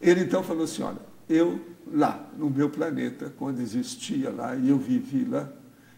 Ele 0.00 0.22
então 0.22 0.42
falou 0.42 0.64
assim: 0.64 0.82
olha, 0.82 0.98
eu 1.28 1.60
lá 1.86 2.28
no 2.36 2.50
meu 2.50 2.68
planeta, 2.68 3.32
quando 3.38 3.60
existia 3.60 4.30
lá 4.30 4.54
e 4.56 4.68
eu 4.68 4.78
vivi 4.78 5.24
lá, 5.24 5.50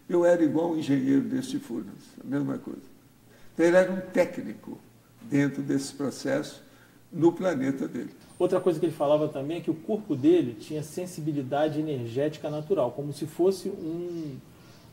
eu 0.07 0.25
era 0.25 0.43
igual 0.43 0.71
um 0.71 0.77
engenheiro 0.77 1.21
deste 1.21 1.59
Furnas, 1.59 2.03
a 2.23 2.27
mesma 2.27 2.57
coisa. 2.57 2.81
Então 3.53 3.65
ele 3.65 3.75
era 3.75 3.91
um 3.91 3.99
técnico 3.99 4.79
dentro 5.21 5.61
desse 5.61 5.93
processo 5.93 6.63
no 7.11 7.31
planeta 7.31 7.87
dele. 7.87 8.11
Outra 8.37 8.59
coisa 8.61 8.79
que 8.79 8.85
ele 8.85 8.93
falava 8.93 9.27
também 9.27 9.57
é 9.57 9.61
que 9.61 9.71
o 9.71 9.75
corpo 9.75 10.15
dele 10.15 10.55
tinha 10.59 10.81
sensibilidade 10.81 11.79
energética 11.79 12.49
natural, 12.49 12.91
como 12.91 13.11
se 13.11 13.25
fosse 13.25 13.67
um, 13.67 14.37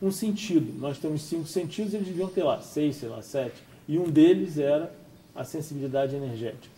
um 0.01 0.11
sentido. 0.11 0.79
Nós 0.79 0.97
temos 0.97 1.21
cinco 1.23 1.47
sentidos, 1.47 1.93
eles 1.93 2.07
deviam 2.07 2.29
ter 2.29 2.43
lá 2.43 2.61
seis, 2.61 2.97
sei 2.97 3.09
lá, 3.09 3.21
sete. 3.21 3.55
E 3.87 3.97
um 3.97 4.09
deles 4.09 4.57
era 4.57 4.93
a 5.35 5.43
sensibilidade 5.43 6.15
energética. 6.15 6.75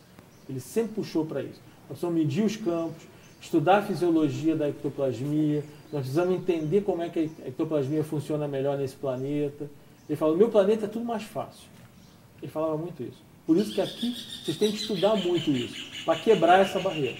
Ele 0.47 0.59
sempre 0.59 0.95
puxou 0.95 1.25
para 1.25 1.41
isso. 1.41 1.61
A 1.89 1.93
pessoa 1.93 2.11
media 2.11 2.45
os 2.45 2.55
campos, 2.55 3.03
estudar 3.41 3.79
a 3.79 3.81
fisiologia 3.81 4.55
da 4.55 4.69
ectoplasmia, 4.69 5.63
nós 5.91 6.01
precisamos 6.01 6.35
entender 6.35 6.81
como 6.81 7.01
é 7.01 7.09
que 7.09 7.31
a 7.43 7.47
ectoplasmia 7.47 8.03
funciona 8.03 8.47
melhor 8.47 8.77
nesse 8.77 8.95
planeta. 8.95 9.69
Ele 10.07 10.15
fala, 10.15 10.35
meu 10.35 10.49
planeta 10.49 10.85
é 10.85 10.89
tudo 10.89 11.05
mais 11.05 11.23
fácil. 11.23 11.67
Ele 12.41 12.51
falava 12.51 12.77
muito 12.77 13.01
isso. 13.03 13.29
Por 13.45 13.57
isso 13.57 13.73
que 13.73 13.81
aqui 13.81 14.15
vocês 14.43 14.57
têm 14.57 14.71
que 14.71 14.77
estudar 14.77 15.15
muito 15.15 15.49
isso, 15.49 16.05
para 16.05 16.19
quebrar 16.19 16.59
essa 16.59 16.79
barreira. 16.79 17.17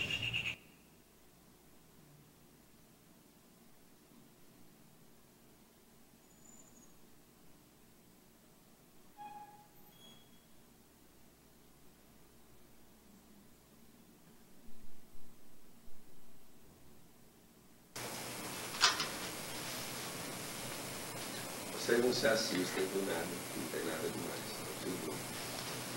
Vocês 21.90 22.06
não 22.06 22.14
se 22.14 22.28
assistem 22.40 22.86
do 22.86 23.06
nada, 23.06 23.28
não 23.58 23.68
tem 23.68 23.84
nada 23.84 24.08
demais. 24.08 24.40
Tá 24.56 24.72
tudo 24.82 25.14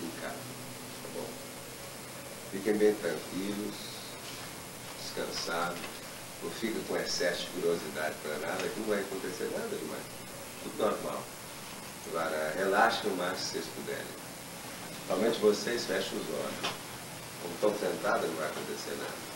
em 0.03 0.21
casa, 0.21 0.35
tá 0.35 1.09
bom? 1.15 1.29
Fiquem 2.51 2.73
bem 2.73 2.93
tranquilos, 2.95 3.75
descansados, 5.01 5.79
não 6.43 6.51
fiquem 6.51 6.83
com 6.83 6.97
excesso 6.97 7.43
de 7.43 7.47
curiosidade 7.51 8.15
para 8.21 8.37
nada, 8.39 8.67
que 8.67 8.79
não 8.81 8.87
vai 8.87 8.99
acontecer 8.99 9.49
nada 9.53 9.75
demais. 9.75 10.03
Tudo 10.63 10.77
normal. 10.77 11.23
Agora, 12.09 12.53
relaxem 12.57 13.09
o 13.09 13.15
mais 13.15 13.39
que 13.39 13.45
vocês 13.45 13.65
puderem. 13.75 14.05
Principalmente 15.07 15.39
vocês, 15.39 15.85
fechem 15.85 16.19
os 16.19 16.27
olhos. 16.27 16.73
Como 17.41 17.53
estão 17.55 17.79
sentados, 17.79 18.29
não 18.29 18.35
vai 18.35 18.49
acontecer 18.49 18.97
nada. 18.97 19.33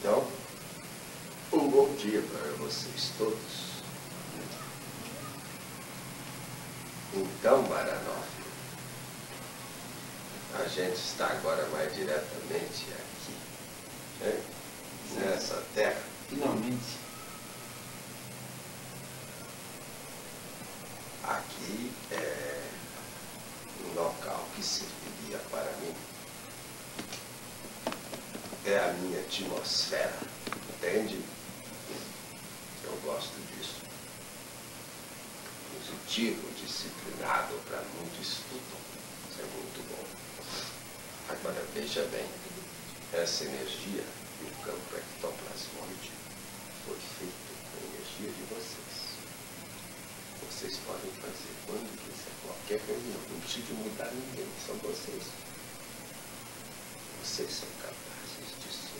Então, 0.00 0.26
um 1.52 1.68
bom 1.68 1.94
dia 1.96 2.22
para 2.22 2.52
vocês 2.52 3.09
todos. 3.20 3.82
Então, 7.12 7.62
Baranoff, 7.64 8.28
a 10.54 10.68
gente 10.68 10.96
está 10.96 11.26
agora 11.26 11.66
mais 11.68 11.94
diretamente 11.94 12.86
aqui, 12.92 13.36
né? 14.20 14.42
nessa 15.16 15.62
terra. 15.74 16.00
Finalmente. 16.30 16.98
Aqui 21.24 21.92
é 22.12 22.62
um 23.84 23.94
local 23.94 24.48
que 24.56 24.62
serviria 24.62 25.38
para 25.50 25.70
mim. 25.82 25.94
É 28.64 28.78
a 28.78 28.92
minha 28.94 29.20
atmosfera, 29.20 30.16
entende? 30.70 31.20
Eu 32.90 32.96
gosto 33.04 33.38
disso. 33.52 33.82
Positivo, 35.72 36.50
disciplinado, 36.56 37.54
para 37.68 37.82
muito 37.94 38.20
estudo. 38.20 38.74
Isso 39.30 39.40
é 39.40 39.44
muito 39.44 39.80
bom. 39.88 40.04
Agora 41.28 41.64
veja 41.72 42.02
bem, 42.10 42.26
essa 43.12 43.44
energia 43.44 44.02
do 44.40 44.64
campo 44.64 44.96
ectoplasmóide 44.96 46.10
foi 46.84 46.98
feita 47.18 47.52
com 47.70 47.78
a 47.78 47.86
energia 47.94 48.30
de 48.32 48.42
vocês. 48.50 49.20
Vocês 50.50 50.76
podem 50.84 51.12
fazer 51.22 51.54
quando 51.66 51.94
quiser, 51.94 52.34
qualquer 52.42 52.80
reunião, 52.88 53.20
não 53.30 53.40
precisa 53.40 53.74
mudar 53.74 54.10
ninguém, 54.10 54.48
são 54.66 54.74
vocês. 54.76 55.24
Vocês 57.30 57.52
são 57.52 57.68
capazes 57.80 58.60
disso. 58.60 58.90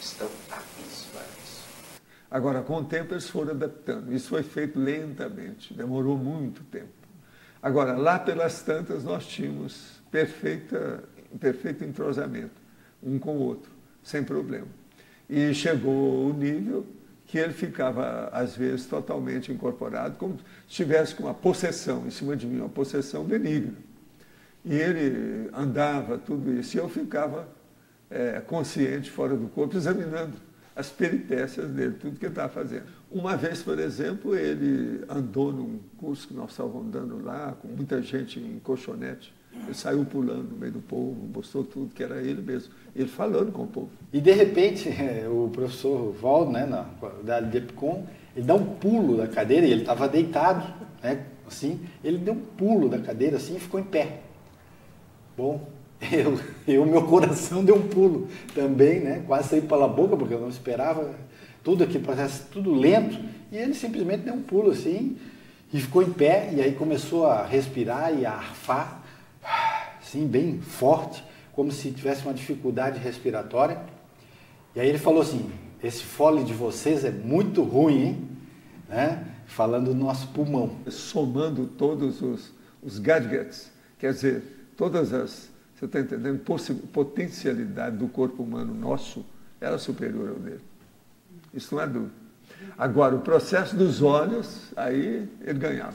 Estão 0.00 0.30
isso. 0.86 1.64
Agora, 2.30 2.62
com 2.62 2.76
o 2.76 2.84
tempo, 2.84 3.14
eles 3.14 3.28
foram 3.28 3.50
adaptando. 3.50 4.14
Isso 4.14 4.28
foi 4.28 4.44
feito 4.44 4.78
lentamente, 4.78 5.74
demorou 5.74 6.16
muito 6.16 6.62
tempo. 6.62 6.92
Agora, 7.60 7.96
lá 7.96 8.16
pelas 8.16 8.62
tantas, 8.62 9.02
nós 9.02 9.26
tínhamos 9.26 10.00
perfeita, 10.08 11.02
perfeito 11.40 11.82
entrosamento, 11.82 12.54
um 13.02 13.18
com 13.18 13.36
o 13.36 13.40
outro, 13.40 13.72
sem 14.04 14.22
problema. 14.22 14.68
E 15.28 15.52
chegou 15.52 16.30
o 16.30 16.32
nível 16.32 16.86
que 17.26 17.38
ele 17.38 17.52
ficava, 17.52 18.28
às 18.28 18.54
vezes, 18.54 18.86
totalmente 18.86 19.50
incorporado, 19.50 20.14
como 20.16 20.38
se 20.68 20.76
tivesse 20.76 21.12
com 21.12 21.24
uma 21.24 21.34
possessão 21.34 22.06
em 22.06 22.10
cima 22.10 22.36
de 22.36 22.46
mim, 22.46 22.60
uma 22.60 22.68
possessão 22.68 23.24
benigna. 23.24 23.87
E 24.68 24.74
ele 24.74 25.48
andava, 25.54 26.18
tudo 26.18 26.52
isso, 26.52 26.76
e 26.76 26.78
eu 26.78 26.88
ficava 26.90 27.48
é, 28.10 28.40
consciente, 28.40 29.10
fora 29.10 29.34
do 29.34 29.48
corpo, 29.48 29.74
examinando 29.76 30.34
as 30.76 30.90
peripécias 30.90 31.68
dele, 31.70 31.94
tudo 31.98 32.18
que 32.18 32.26
ele 32.26 32.32
estava 32.32 32.50
fazendo. 32.50 32.84
Uma 33.10 33.34
vez, 33.34 33.62
por 33.62 33.78
exemplo, 33.78 34.36
ele 34.36 35.02
andou 35.08 35.52
num 35.52 35.80
curso 35.96 36.28
que 36.28 36.34
nós 36.34 36.50
estávamos 36.50 36.86
andando 36.86 37.24
lá, 37.24 37.56
com 37.60 37.68
muita 37.68 38.02
gente 38.02 38.38
em 38.38 38.58
colchonete. 38.58 39.32
Ele 39.54 39.74
saiu 39.74 40.04
pulando 40.04 40.50
no 40.50 40.56
meio 40.56 40.72
do 40.72 40.80
povo, 40.80 41.16
mostrou 41.34 41.64
tudo 41.64 41.92
que 41.94 42.02
era 42.02 42.20
ele 42.20 42.42
mesmo. 42.42 42.72
Ele 42.94 43.08
falando 43.08 43.50
com 43.50 43.62
o 43.62 43.66
povo. 43.66 43.90
E 44.12 44.20
de 44.20 44.30
repente, 44.32 44.88
o 45.28 45.48
professor 45.50 46.12
Valdo, 46.12 46.52
né, 46.52 46.66
na, 46.66 46.86
da 47.24 47.40
DEPCON, 47.40 48.06
ele 48.36 48.46
dá 48.46 48.54
um 48.54 48.74
pulo 48.76 49.16
da 49.16 49.26
cadeira, 49.26 49.66
e 49.66 49.72
ele 49.72 49.80
estava 49.80 50.06
deitado, 50.06 50.62
né, 51.02 51.26
assim, 51.46 51.80
ele 52.04 52.18
deu 52.18 52.34
um 52.34 52.40
pulo 52.40 52.88
da 52.88 52.98
cadeira 52.98 53.38
assim 53.38 53.56
e 53.56 53.60
ficou 53.60 53.80
em 53.80 53.84
pé. 53.84 54.27
Bom, 55.38 55.68
eu, 56.10 56.40
eu 56.66 56.84
meu 56.84 57.04
coração 57.04 57.64
deu 57.64 57.76
um 57.76 57.86
pulo 57.86 58.26
também, 58.56 58.98
né, 58.98 59.22
quase 59.24 59.50
saí 59.50 59.60
pela 59.60 59.86
boca, 59.86 60.16
porque 60.16 60.34
eu 60.34 60.40
não 60.40 60.48
esperava, 60.48 61.14
tudo 61.62 61.84
aquele 61.84 62.02
processo, 62.02 62.48
tudo 62.50 62.74
lento, 62.74 63.16
e 63.52 63.56
ele 63.56 63.72
simplesmente 63.72 64.24
deu 64.24 64.34
um 64.34 64.42
pulo 64.42 64.72
assim, 64.72 65.16
e 65.72 65.80
ficou 65.80 66.02
em 66.02 66.12
pé, 66.12 66.50
e 66.52 66.60
aí 66.60 66.72
começou 66.72 67.24
a 67.24 67.46
respirar 67.46 68.12
e 68.18 68.26
a 68.26 68.32
arfar, 68.32 69.04
assim, 70.00 70.26
bem 70.26 70.60
forte, 70.60 71.22
como 71.52 71.70
se 71.70 71.92
tivesse 71.92 72.24
uma 72.24 72.34
dificuldade 72.34 72.98
respiratória. 72.98 73.80
E 74.74 74.80
aí 74.80 74.88
ele 74.88 74.98
falou 74.98 75.20
assim: 75.20 75.50
esse 75.82 76.02
fole 76.02 76.42
de 76.42 76.54
vocês 76.54 77.04
é 77.04 77.10
muito 77.10 77.62
ruim, 77.62 78.02
hein? 78.02 78.28
Né? 78.88 79.24
Falando 79.46 79.92
do 79.92 79.94
nosso 79.94 80.28
pulmão. 80.28 80.76
Somando 80.88 81.66
todos 81.66 82.22
os, 82.22 82.50
os 82.82 82.98
gadgets, 82.98 83.70
quer 83.98 84.12
dizer, 84.12 84.57
todas 84.78 85.12
as, 85.12 85.50
você 85.74 85.84
está 85.84 86.00
entendendo, 86.00 86.40
potencialidade 86.92 87.96
do 87.96 88.06
corpo 88.08 88.44
humano 88.44 88.72
nosso 88.72 89.26
era 89.60 89.76
superior 89.76 90.30
ao 90.30 90.36
dele. 90.36 90.60
Isso 91.52 91.74
não 91.74 91.82
é 91.82 91.86
dúvida. 91.86 92.12
Agora, 92.78 93.16
o 93.16 93.20
processo 93.20 93.76
dos 93.76 94.00
olhos, 94.00 94.72
aí 94.76 95.28
ele 95.40 95.58
ganhava. 95.58 95.94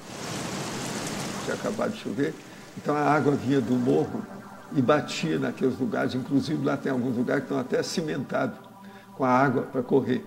Tinha 1.45 1.55
acabado 1.55 1.93
de 1.93 1.99
chover, 1.99 2.33
então 2.77 2.93
a 2.93 3.01
água 3.01 3.33
vinha 3.33 3.61
do 3.61 3.73
morro 3.73 4.25
e 4.75 4.81
batia 4.81 5.39
naqueles 5.39 5.79
lugares, 5.79 6.13
inclusive 6.13 6.63
lá 6.63 6.75
tem 6.75 6.91
alguns 6.91 7.15
lugares 7.15 7.43
que 7.43 7.53
estão 7.53 7.59
até 7.59 7.81
cimentados 7.81 8.59
com 9.15 9.23
a 9.23 9.29
água 9.29 9.63
para 9.63 9.81
correr. 9.81 10.25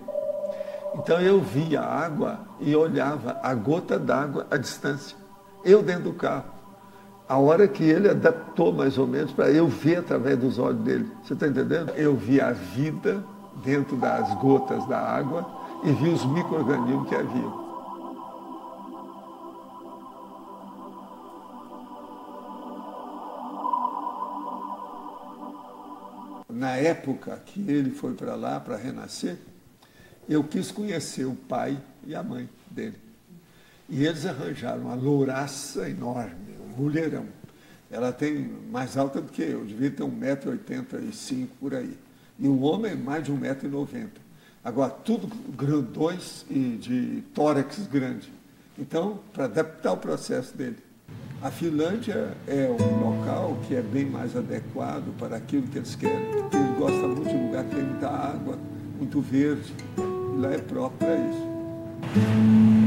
Então 0.95 1.21
eu 1.21 1.39
via 1.41 1.81
a 1.81 2.05
água 2.05 2.39
e 2.59 2.75
olhava 2.75 3.39
a 3.43 3.53
gota 3.53 3.99
d'água 3.99 4.47
à 4.49 4.57
distância, 4.57 5.15
eu 5.63 5.83
dentro 5.83 6.05
do 6.05 6.13
carro. 6.13 6.56
A 7.27 7.37
hora 7.37 7.67
que 7.67 7.83
ele 7.83 8.09
adaptou 8.09 8.71
mais 8.71 8.97
ou 8.97 9.05
menos 9.05 9.33
para 9.33 9.51
eu 9.51 9.67
ver 9.67 9.97
através 9.97 10.39
dos 10.39 10.57
olhos 10.57 10.81
dele. 10.81 11.11
Você 11.23 11.33
está 11.33 11.47
entendendo? 11.47 11.89
Eu 11.89 12.15
vi 12.15 12.39
a 12.39 12.53
vida 12.53 13.21
dentro 13.63 13.97
das 13.97 14.33
gotas 14.35 14.87
da 14.87 14.97
água 14.97 15.45
e 15.83 15.91
vi 15.91 16.09
os 16.09 16.25
micro-organismos 16.25 17.09
que 17.09 17.15
havia. 17.15 17.67
Na 26.49 26.71
época 26.71 27.39
que 27.45 27.59
ele 27.69 27.91
foi 27.91 28.13
para 28.13 28.35
lá 28.35 28.59
para 28.59 28.77
renascer, 28.77 29.37
eu 30.29 30.43
quis 30.43 30.71
conhecer 30.71 31.25
o 31.25 31.35
pai 31.35 31.77
e 32.05 32.15
a 32.15 32.23
mãe 32.23 32.49
dele. 32.71 32.97
E 33.89 34.05
eles 34.05 34.25
arranjaram 34.25 34.83
uma 34.83 34.95
louraça 34.95 35.89
enorme, 35.89 36.56
um 36.77 36.83
mulherão. 36.83 37.25
Ela 37.89 38.11
tem 38.11 38.51
mais 38.69 38.97
alta 38.97 39.21
do 39.21 39.31
que 39.31 39.41
eu, 39.41 39.65
devia 39.65 39.89
ter 39.89 40.03
1,85m 40.03 41.47
por 41.59 41.73
aí. 41.73 41.97
E 42.37 42.47
o 42.47 42.61
homem 42.61 42.95
mais 42.95 43.23
de 43.23 43.31
1,90m. 43.31 44.09
Agora, 44.63 44.91
tudo 44.91 45.27
grandões 45.55 46.45
e 46.49 46.77
de 46.77 47.23
tórax 47.33 47.87
grande. 47.87 48.31
Então, 48.77 49.19
para 49.33 49.45
adaptar 49.45 49.93
o 49.93 49.97
processo 49.97 50.55
dele. 50.55 50.77
A 51.41 51.49
Finlândia 51.49 52.35
é 52.47 52.67
um 52.67 53.09
local 53.09 53.57
que 53.67 53.75
é 53.75 53.81
bem 53.81 54.05
mais 54.05 54.35
adequado 54.35 55.15
para 55.17 55.37
aquilo 55.37 55.67
que 55.67 55.77
eles 55.77 55.95
querem. 55.95 56.17
Eles 56.17 56.77
gostam 56.77 57.09
muito 57.09 57.29
de 57.29 57.37
lugar 57.37 57.63
que 57.63 57.75
tem 57.75 57.83
muita 57.83 58.09
água, 58.09 58.57
muito 58.97 59.21
verde. 59.21 59.73
Lá 60.37 60.51
é 60.51 60.57
próprio 60.57 60.97
para 60.97 61.15
isso. 61.15 62.86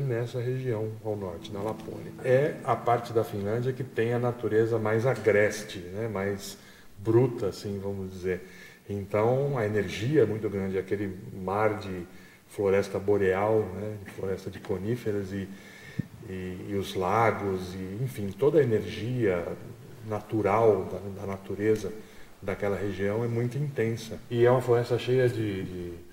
Nessa 0.00 0.40
região 0.40 0.90
ao 1.04 1.16
norte, 1.16 1.52
na 1.52 1.60
Lapônia. 1.60 2.12
É 2.24 2.56
a 2.64 2.74
parte 2.74 3.12
da 3.12 3.22
Finlândia 3.22 3.72
que 3.72 3.84
tem 3.84 4.14
a 4.14 4.18
natureza 4.18 4.78
mais 4.78 5.06
agreste, 5.06 5.78
né? 5.78 6.08
mais 6.08 6.56
bruta, 6.98 7.48
assim, 7.48 7.78
vamos 7.78 8.10
dizer. 8.10 8.40
Então, 8.88 9.58
a 9.58 9.66
energia 9.66 10.22
é 10.22 10.26
muito 10.26 10.48
grande, 10.48 10.78
aquele 10.78 11.14
mar 11.34 11.78
de 11.78 12.06
floresta 12.48 12.98
boreal, 12.98 13.60
né? 13.74 13.96
floresta 14.16 14.50
de 14.50 14.58
coníferas 14.58 15.32
e, 15.32 15.48
e, 16.28 16.66
e, 16.70 16.74
os 16.74 16.94
lagos, 16.94 17.74
e, 17.74 18.02
enfim, 18.02 18.28
toda 18.30 18.60
a 18.60 18.62
energia 18.62 19.46
natural 20.08 20.88
da, 20.90 21.20
da, 21.20 21.26
natureza 21.26 21.92
daquela 22.40 22.76
região 22.76 23.22
é 23.22 23.28
muito 23.28 23.58
intensa. 23.58 24.18
E 24.30 24.46
é 24.46 24.50
uma 24.50 24.62
floresta 24.62 24.98
cheia 24.98 25.28
de, 25.28 25.62
de 25.64 26.07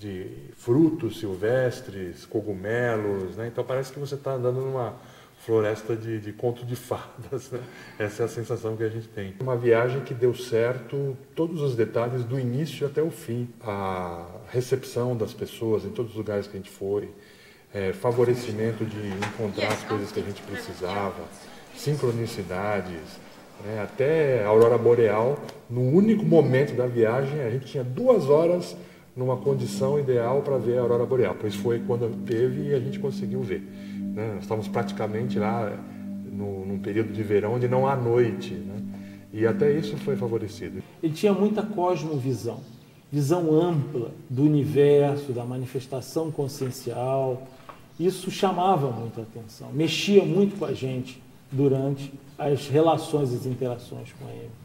de 0.00 0.26
frutos 0.56 1.20
silvestres, 1.20 2.24
cogumelos, 2.24 3.36
né? 3.36 3.48
Então 3.48 3.62
parece 3.62 3.92
que 3.92 3.98
você 3.98 4.14
está 4.14 4.32
andando 4.32 4.62
numa 4.62 4.94
floresta 5.44 5.94
de, 5.94 6.18
de 6.18 6.32
conto 6.32 6.64
de 6.64 6.74
fadas, 6.74 7.50
né? 7.50 7.60
Essa 8.00 8.22
é 8.22 8.24
a 8.24 8.28
sensação 8.28 8.78
que 8.78 8.82
a 8.82 8.88
gente 8.88 9.08
tem. 9.08 9.34
Uma 9.38 9.56
viagem 9.56 10.00
que 10.00 10.14
deu 10.14 10.34
certo, 10.34 11.16
todos 11.34 11.60
os 11.60 11.76
detalhes 11.76 12.24
do 12.24 12.40
início 12.40 12.86
até 12.86 13.02
o 13.02 13.10
fim, 13.10 13.46
a 13.60 14.26
recepção 14.50 15.14
das 15.14 15.34
pessoas 15.34 15.84
em 15.84 15.90
todos 15.90 16.12
os 16.12 16.16
lugares 16.16 16.46
que 16.46 16.56
a 16.56 16.60
gente 16.60 16.70
foi, 16.70 17.10
é, 17.74 17.92
favorecimento 17.92 18.86
de 18.86 19.06
encontrar 19.28 19.68
as 19.68 19.82
coisas 19.84 20.10
que 20.10 20.20
a 20.20 20.22
gente 20.22 20.40
precisava, 20.42 21.22
sincronicidades, 21.76 23.20
né? 23.62 23.82
até 23.82 24.44
a 24.44 24.48
aurora 24.48 24.78
boreal. 24.78 25.38
No 25.68 25.82
único 25.82 26.24
momento 26.24 26.74
da 26.74 26.86
viagem, 26.86 27.42
a 27.42 27.50
gente 27.50 27.66
tinha 27.66 27.84
duas 27.84 28.30
horas 28.30 28.74
numa 29.16 29.36
condição 29.36 29.98
ideal 29.98 30.42
para 30.42 30.56
ver 30.58 30.78
a 30.78 30.82
aurora 30.82 31.04
boreal, 31.04 31.36
pois 31.38 31.54
foi 31.54 31.80
quando 31.80 32.24
teve 32.24 32.68
e 32.68 32.74
a 32.74 32.80
gente 32.80 32.98
conseguiu 32.98 33.42
ver. 33.42 33.60
Né? 34.14 34.32
Nós 34.34 34.42
estávamos 34.42 34.68
praticamente 34.68 35.38
lá 35.38 35.78
no, 36.30 36.64
num 36.64 36.78
período 36.78 37.12
de 37.12 37.22
verão 37.22 37.54
onde 37.54 37.68
não 37.68 37.86
há 37.86 37.96
noite, 37.96 38.54
né? 38.54 38.82
e 39.32 39.46
até 39.46 39.72
isso 39.72 39.96
foi 39.98 40.16
favorecido. 40.16 40.82
Ele 41.02 41.12
tinha 41.12 41.32
muita 41.32 41.62
cosmovisão, 41.62 42.60
visão 43.10 43.52
ampla 43.52 44.12
do 44.28 44.42
universo, 44.42 45.32
da 45.32 45.44
manifestação 45.44 46.30
consciencial. 46.30 47.46
Isso 47.98 48.30
chamava 48.30 48.90
muita 48.90 49.22
atenção, 49.22 49.70
mexia 49.72 50.24
muito 50.24 50.58
com 50.58 50.64
a 50.64 50.72
gente 50.72 51.22
durante 51.52 52.12
as 52.38 52.68
relações 52.68 53.32
e 53.32 53.36
as 53.36 53.46
interações 53.46 54.12
com 54.18 54.28
ele. 54.30 54.59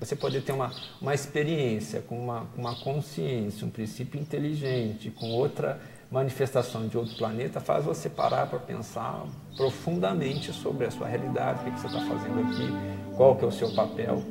Você 0.00 0.16
pode 0.16 0.40
ter 0.40 0.52
uma, 0.52 0.72
uma 0.98 1.14
experiência 1.14 2.00
com 2.00 2.18
uma, 2.18 2.46
uma 2.56 2.74
consciência, 2.74 3.66
um 3.66 3.70
princípio 3.70 4.18
inteligente, 4.18 5.10
com 5.10 5.30
outra 5.32 5.78
manifestação 6.10 6.88
de 6.88 6.96
outro 6.96 7.14
planeta, 7.16 7.60
faz 7.60 7.84
você 7.84 8.08
parar 8.08 8.46
para 8.46 8.58
pensar 8.58 9.26
profundamente 9.54 10.54
sobre 10.54 10.86
a 10.86 10.90
sua 10.90 11.06
realidade, 11.06 11.68
o 11.68 11.72
que 11.72 11.80
você 11.80 11.86
está 11.86 12.00
fazendo 12.00 12.40
aqui, 12.40 13.14
qual 13.14 13.36
que 13.36 13.44
é 13.44 13.48
o 13.48 13.52
seu 13.52 13.70
papel. 13.74 14.22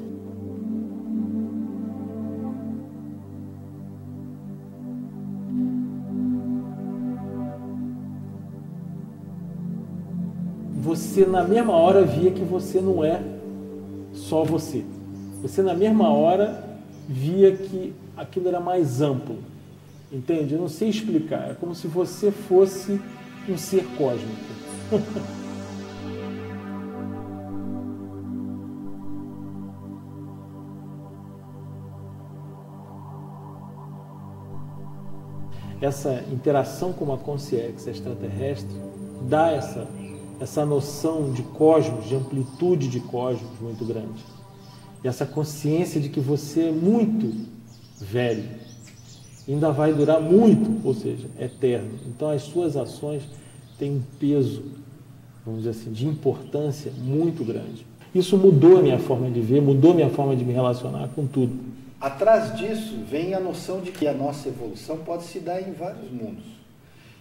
Você 10.82 11.28
na 11.28 11.44
mesma 11.44 11.74
hora 11.74 12.04
via 12.04 12.32
que 12.32 12.44
você 12.44 12.82
não 12.82 13.06
é 13.06 13.22
só 14.12 14.44
você 14.44 14.84
você 15.42 15.62
na 15.62 15.74
mesma 15.74 16.10
hora 16.10 16.64
via 17.08 17.56
que 17.56 17.94
aquilo 18.16 18.48
era 18.48 18.60
mais 18.60 19.02
amplo. 19.02 19.38
Entende? 20.12 20.54
Eu 20.54 20.62
não 20.62 20.68
sei 20.68 20.90
explicar. 20.90 21.52
É 21.52 21.54
como 21.54 21.74
se 21.74 21.88
você 21.88 22.32
fosse 22.32 23.00
um 23.48 23.58
ser 23.58 23.86
cósmico. 23.98 24.30
essa 35.82 36.26
interação 36.30 36.92
com 36.92 37.06
uma 37.06 37.18
consciência 37.18 37.90
extraterrestre 37.90 38.76
dá 39.30 39.50
essa, 39.52 39.88
essa 40.38 40.66
noção 40.66 41.32
de 41.32 41.42
cosmos, 41.42 42.06
de 42.06 42.18
amplitude 42.18 42.90
de 42.90 43.00
cosmos 43.00 43.58
muito 43.62 43.86
grande 43.86 44.39
essa 45.04 45.26
consciência 45.26 46.00
de 46.00 46.10
que 46.10 46.20
você 46.20 46.68
é 46.68 46.72
muito 46.72 47.48
velho, 48.00 48.44
ainda 49.48 49.72
vai 49.72 49.94
durar 49.94 50.22
muito, 50.22 50.86
ou 50.86 50.94
seja, 50.94 51.28
eterno. 51.40 51.92
Então 52.08 52.30
as 52.30 52.44
suas 52.44 52.76
ações 52.76 53.24
têm 53.78 53.92
um 53.92 54.02
peso 54.20 54.80
vamos 55.50 55.64
dizer 55.64 55.72
assim, 55.72 55.92
de 55.92 56.08
importância 56.08 56.92
muito 56.98 57.44
grande. 57.44 57.86
Isso 58.14 58.38
mudou 58.38 58.78
a 58.78 58.82
minha 58.82 59.00
forma 59.00 59.30
de 59.30 59.40
ver, 59.40 59.62
mudou 59.62 59.92
a 59.92 59.96
minha 59.96 60.10
forma 60.10 60.36
de 60.36 60.44
me 60.44 60.54
relacionar 60.54 61.10
com 61.10 61.26
tudo. 61.26 61.60
Atrás 62.00 62.56
disso 62.58 62.98
vem 63.10 63.34
a 63.34 63.40
noção 63.40 63.82
de 63.82 63.92
que 63.92 64.08
a 64.08 64.14
nossa 64.14 64.48
evolução 64.48 64.98
pode 64.98 65.24
se 65.24 65.40
dar 65.40 65.62
em 65.62 65.74
vários 65.74 66.10
mundos. 66.12 66.46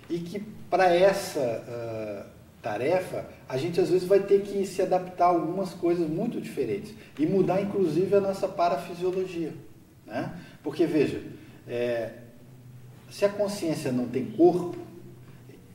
E 0.08 0.18
que 0.18 0.40
para 0.70 0.94
essa 0.94 1.40
uh, 1.40 2.37
tarefa, 2.62 3.26
a 3.48 3.56
gente 3.56 3.80
às 3.80 3.88
vezes 3.88 4.06
vai 4.06 4.20
ter 4.20 4.42
que 4.42 4.66
se 4.66 4.82
adaptar 4.82 5.26
a 5.26 5.28
algumas 5.28 5.72
coisas 5.74 6.08
muito 6.08 6.40
diferentes 6.40 6.94
e 7.18 7.26
mudar 7.26 7.60
inclusive 7.60 8.14
a 8.14 8.20
nossa 8.20 8.48
parafisiologia. 8.48 9.52
Né? 10.06 10.32
Porque 10.62 10.86
veja, 10.86 11.22
é, 11.66 12.12
se 13.10 13.24
a 13.24 13.28
consciência 13.28 13.92
não 13.92 14.08
tem 14.08 14.26
corpo, 14.26 14.76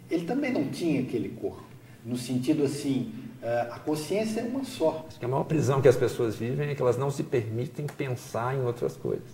ele 0.09 0.25
também 0.25 0.51
não 0.51 0.67
tinha 0.69 1.01
aquele 1.01 1.29
corpo. 1.29 1.63
No 2.05 2.17
sentido 2.17 2.63
assim, 2.63 3.13
é, 3.41 3.61
a 3.71 3.79
consciência 3.79 4.41
é 4.41 4.43
uma 4.43 4.63
só. 4.63 5.05
Acho 5.07 5.19
que 5.19 5.25
a 5.25 5.27
maior 5.27 5.45
prisão 5.45 5.81
que 5.81 5.87
as 5.87 5.95
pessoas 5.95 6.35
vivem 6.35 6.69
é 6.69 6.75
que 6.75 6.81
elas 6.81 6.97
não 6.97 7.09
se 7.09 7.23
permitem 7.23 7.87
pensar 7.87 8.55
em 8.55 8.61
outras 8.61 8.97
coisas. 8.97 9.29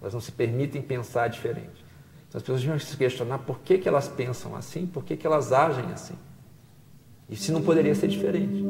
Elas 0.00 0.14
não 0.14 0.20
se 0.20 0.32
permitem 0.32 0.82
pensar 0.82 1.28
diferente. 1.28 1.84
Então 2.28 2.38
as 2.38 2.42
pessoas 2.42 2.60
deviam 2.60 2.78
se 2.78 2.96
questionar 2.96 3.38
por 3.38 3.60
que, 3.60 3.78
que 3.78 3.88
elas 3.88 4.08
pensam 4.08 4.56
assim, 4.56 4.86
por 4.86 5.04
que, 5.04 5.16
que 5.16 5.26
elas 5.26 5.52
agem 5.52 5.84
assim. 5.92 6.14
E 7.28 7.36
se 7.36 7.50
não 7.52 7.62
poderia 7.62 7.94
ser 7.94 8.08
diferente. 8.08 8.64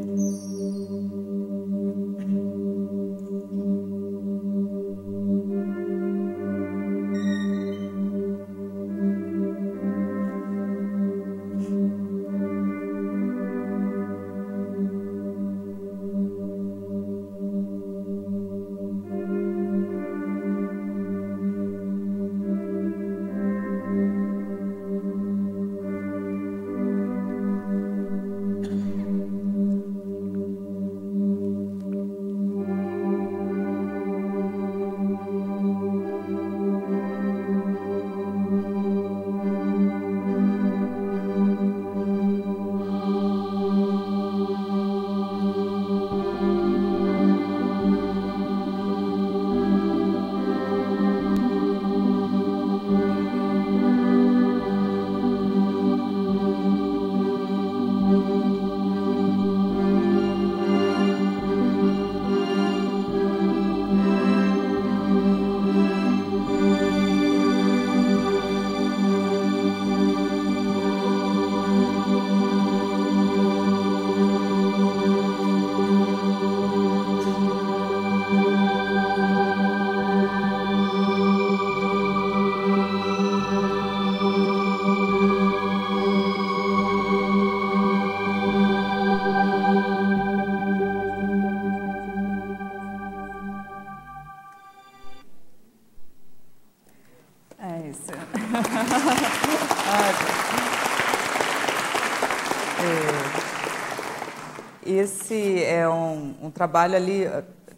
Trabalho 106.54 106.96
ali, 106.96 107.24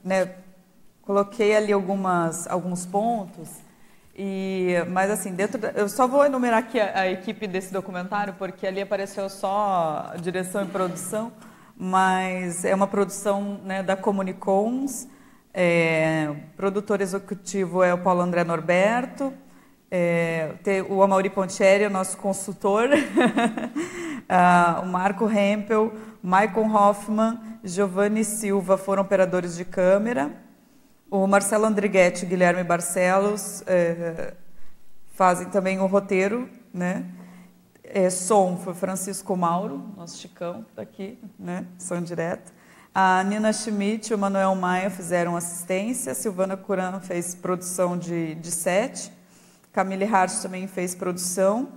né, 0.05 0.35
coloquei 1.03 1.57
ali 1.57 1.73
algumas, 1.73 2.47
alguns 2.47 2.85
pontos. 2.87 3.49
E, 4.15 4.75
mas 4.91 5.11
assim, 5.11 5.35
dentro 5.35 5.59
da, 5.59 5.71
eu 5.73 5.89
só 5.89 6.07
vou 6.07 6.25
enumerar 6.25 6.61
aqui 6.61 6.81
a, 6.81 7.01
a, 7.01 7.11
equipe 7.11 7.47
desse 7.47 7.73
documentário, 7.73 8.35
porque 8.39 8.67
ali 8.67 8.81
apareceu 8.81 9.29
só 9.29 10.13
direção 10.21 10.63
e 10.63 10.67
produção, 10.67 11.33
mas 11.77 12.65
é 12.65 12.75
uma 12.75 12.87
produção 12.87 13.61
né, 13.63 13.83
da 13.83 13.95
Comunicons, 13.95 15.07
é, 15.53 16.35
produtor 16.57 17.01
executivo 17.01 17.83
é 17.83 17.93
o 17.93 17.99
Paulo 17.99 18.23
André 18.23 18.45
Norberto, 18.45 19.33
é, 19.91 20.55
o 20.89 21.03
Amaury 21.03 21.31
Pontieri, 21.31 21.89
nosso 21.89 22.17
consultor, 22.17 22.89
ah, 24.29 24.81
o 24.83 24.87
Marco 24.87 25.31
Hempel, 25.31 25.93
Michael 26.23 26.75
Hoffman, 26.75 27.39
Giovanni 27.63 28.25
Silva 28.25 28.77
foram 28.77 29.03
operadores 29.03 29.57
de 29.57 29.65
câmera. 29.65 30.33
O 31.09 31.27
Marcelo 31.27 31.65
Andrighetti 31.67 32.25
e 32.25 32.29
Guilherme 32.29 32.65
Barcelos 32.65 33.63
é, 33.67 34.35
fazem 35.15 35.49
também 35.49 35.79
o 35.79 35.87
roteiro, 35.87 36.49
né? 36.75 37.05
É, 37.85 38.11
som 38.11 38.57
foi 38.57 38.75
Francisco 38.75 39.37
Mauro, 39.37 39.95
nosso 39.97 40.19
Chicão, 40.19 40.67
está 40.69 40.83
aqui, 40.83 41.19
né? 41.39 41.65
Som 41.79 42.03
direto. 42.03 42.53
A 42.93 43.23
Nina 43.23 43.53
Schmidt 43.53 44.11
e 44.11 44.15
o 44.15 44.19
Manuel 44.19 44.55
Maia 44.57 44.91
fizeram 44.91 45.37
assistência. 45.37 46.13
A 46.13 46.15
Silvana 46.15 46.57
Curan 46.57 46.99
fez 46.99 47.35
produção 47.35 47.97
de, 47.97 48.35
de 48.35 48.51
set. 48.51 49.13
Camille 49.77 50.07
Hart 50.07 50.33
também 50.41 50.67
fez 50.67 50.95
produção. 50.95 51.69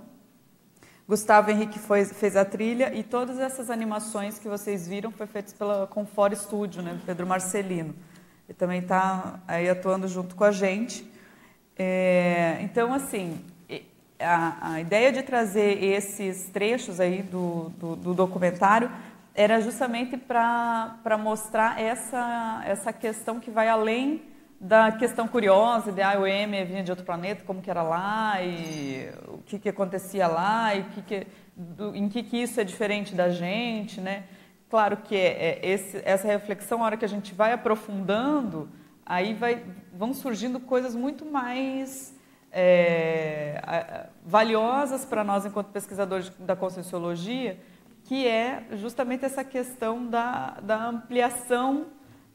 Gustavo 1.06 1.50
Henrique 1.50 1.78
foi, 1.78 2.06
fez 2.06 2.34
a 2.34 2.46
trilha 2.46 2.94
e 2.94 3.02
todas 3.02 3.38
essas 3.38 3.68
animações 3.68 4.38
que 4.38 4.48
vocês 4.48 4.88
viram 4.88 5.12
foi 5.12 5.26
feitas 5.26 5.52
pela 5.52 5.86
Confort 5.86 6.34
Studio, 6.34 6.80
né, 6.80 6.98
Pedro 7.04 7.26
Marcelino. 7.26 7.94
Ele 8.48 8.56
também 8.56 8.80
está 8.80 9.40
aí 9.46 9.68
atuando 9.68 10.08
junto 10.08 10.34
com 10.34 10.44
a 10.44 10.50
gente. 10.50 11.06
É, 11.78 12.56
então, 12.62 12.94
assim, 12.94 13.44
a, 14.18 14.72
a, 14.72 14.80
ideia 14.80 15.12
de 15.12 15.22
trazer 15.22 15.84
esses 15.84 16.48
trechos 16.48 17.00
aí 17.00 17.20
do, 17.20 17.68
do, 17.78 17.96
do 17.96 18.14
documentário 18.14 18.90
era 19.34 19.60
justamente 19.60 20.16
para 20.16 21.18
mostrar 21.18 21.78
essa, 21.78 22.62
essa 22.64 22.94
questão 22.94 23.38
que 23.38 23.50
vai 23.50 23.68
além 23.68 24.29
da 24.60 24.92
questão 24.92 25.26
curiosa 25.26 25.90
de 25.90 26.02
ah, 26.02 26.20
o 26.20 26.26
M 26.26 26.64
vinha 26.66 26.82
de 26.82 26.92
outro 26.92 27.06
planeta, 27.06 27.42
como 27.46 27.62
que 27.62 27.70
era 27.70 27.82
lá 27.82 28.42
e 28.42 29.10
o 29.26 29.38
que, 29.38 29.58
que 29.58 29.70
acontecia 29.70 30.26
lá 30.26 30.74
e 30.74 30.82
que 30.84 31.02
que, 31.02 31.26
do, 31.56 31.96
em 31.96 32.10
que, 32.10 32.22
que 32.22 32.36
isso 32.36 32.60
é 32.60 32.64
diferente 32.64 33.14
da 33.14 33.30
gente, 33.30 34.02
né? 34.02 34.24
Claro 34.68 34.98
que 34.98 35.16
é, 35.16 35.60
é 35.62 35.70
esse, 35.70 36.02
essa 36.04 36.28
reflexão, 36.28 36.82
a 36.82 36.86
hora 36.86 36.96
que 36.98 37.06
a 37.06 37.08
gente 37.08 37.32
vai 37.32 37.52
aprofundando, 37.54 38.68
aí 39.04 39.32
vai, 39.32 39.64
vão 39.94 40.12
surgindo 40.12 40.60
coisas 40.60 40.94
muito 40.94 41.24
mais 41.24 42.14
é, 42.52 44.08
valiosas 44.24 45.06
para 45.06 45.24
nós 45.24 45.46
enquanto 45.46 45.68
pesquisadores 45.68 46.30
da 46.38 46.54
conscienciologia, 46.54 47.58
que 48.04 48.28
é 48.28 48.64
justamente 48.72 49.24
essa 49.24 49.42
questão 49.42 50.06
da, 50.06 50.58
da 50.62 50.84
ampliação 50.84 51.86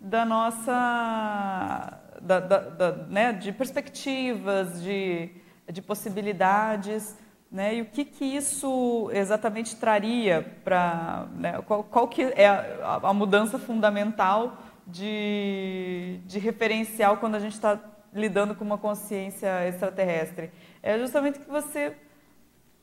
da 0.01 0.26
nossa 0.26 2.01
da, 2.26 2.39
da, 2.39 2.59
da, 2.59 2.91
né, 3.07 3.34
de 3.34 3.51
perspectivas, 3.51 4.82
de, 4.82 5.30
de 5.71 5.82
possibilidades, 5.82 7.15
né, 7.51 7.76
e 7.76 7.82
o 7.82 7.86
que, 7.86 8.03
que 8.03 8.26
isso 8.26 9.09
exatamente 9.13 9.76
traria 9.76 10.45
para... 10.63 11.28
Né, 11.36 11.61
qual, 11.67 11.84
qual 11.84 12.07
que 12.07 12.23
é 12.23 12.47
a, 12.47 12.99
a, 13.03 13.13
mudança 13.13 13.59
fundamental 13.59 14.57
de, 14.86 16.19
de 16.26 16.39
referencial 16.39 17.17
quando 17.17 17.36
a 17.36 17.39
gente 17.39 17.53
está 17.53 17.80
lidando 18.11 18.55
com 18.55 18.65
uma 18.65 18.78
consciência 18.78 19.67
extraterrestre? 19.67 20.51
É 20.82 20.97
justamente 20.97 21.39
que 21.39 21.49
você... 21.49 21.95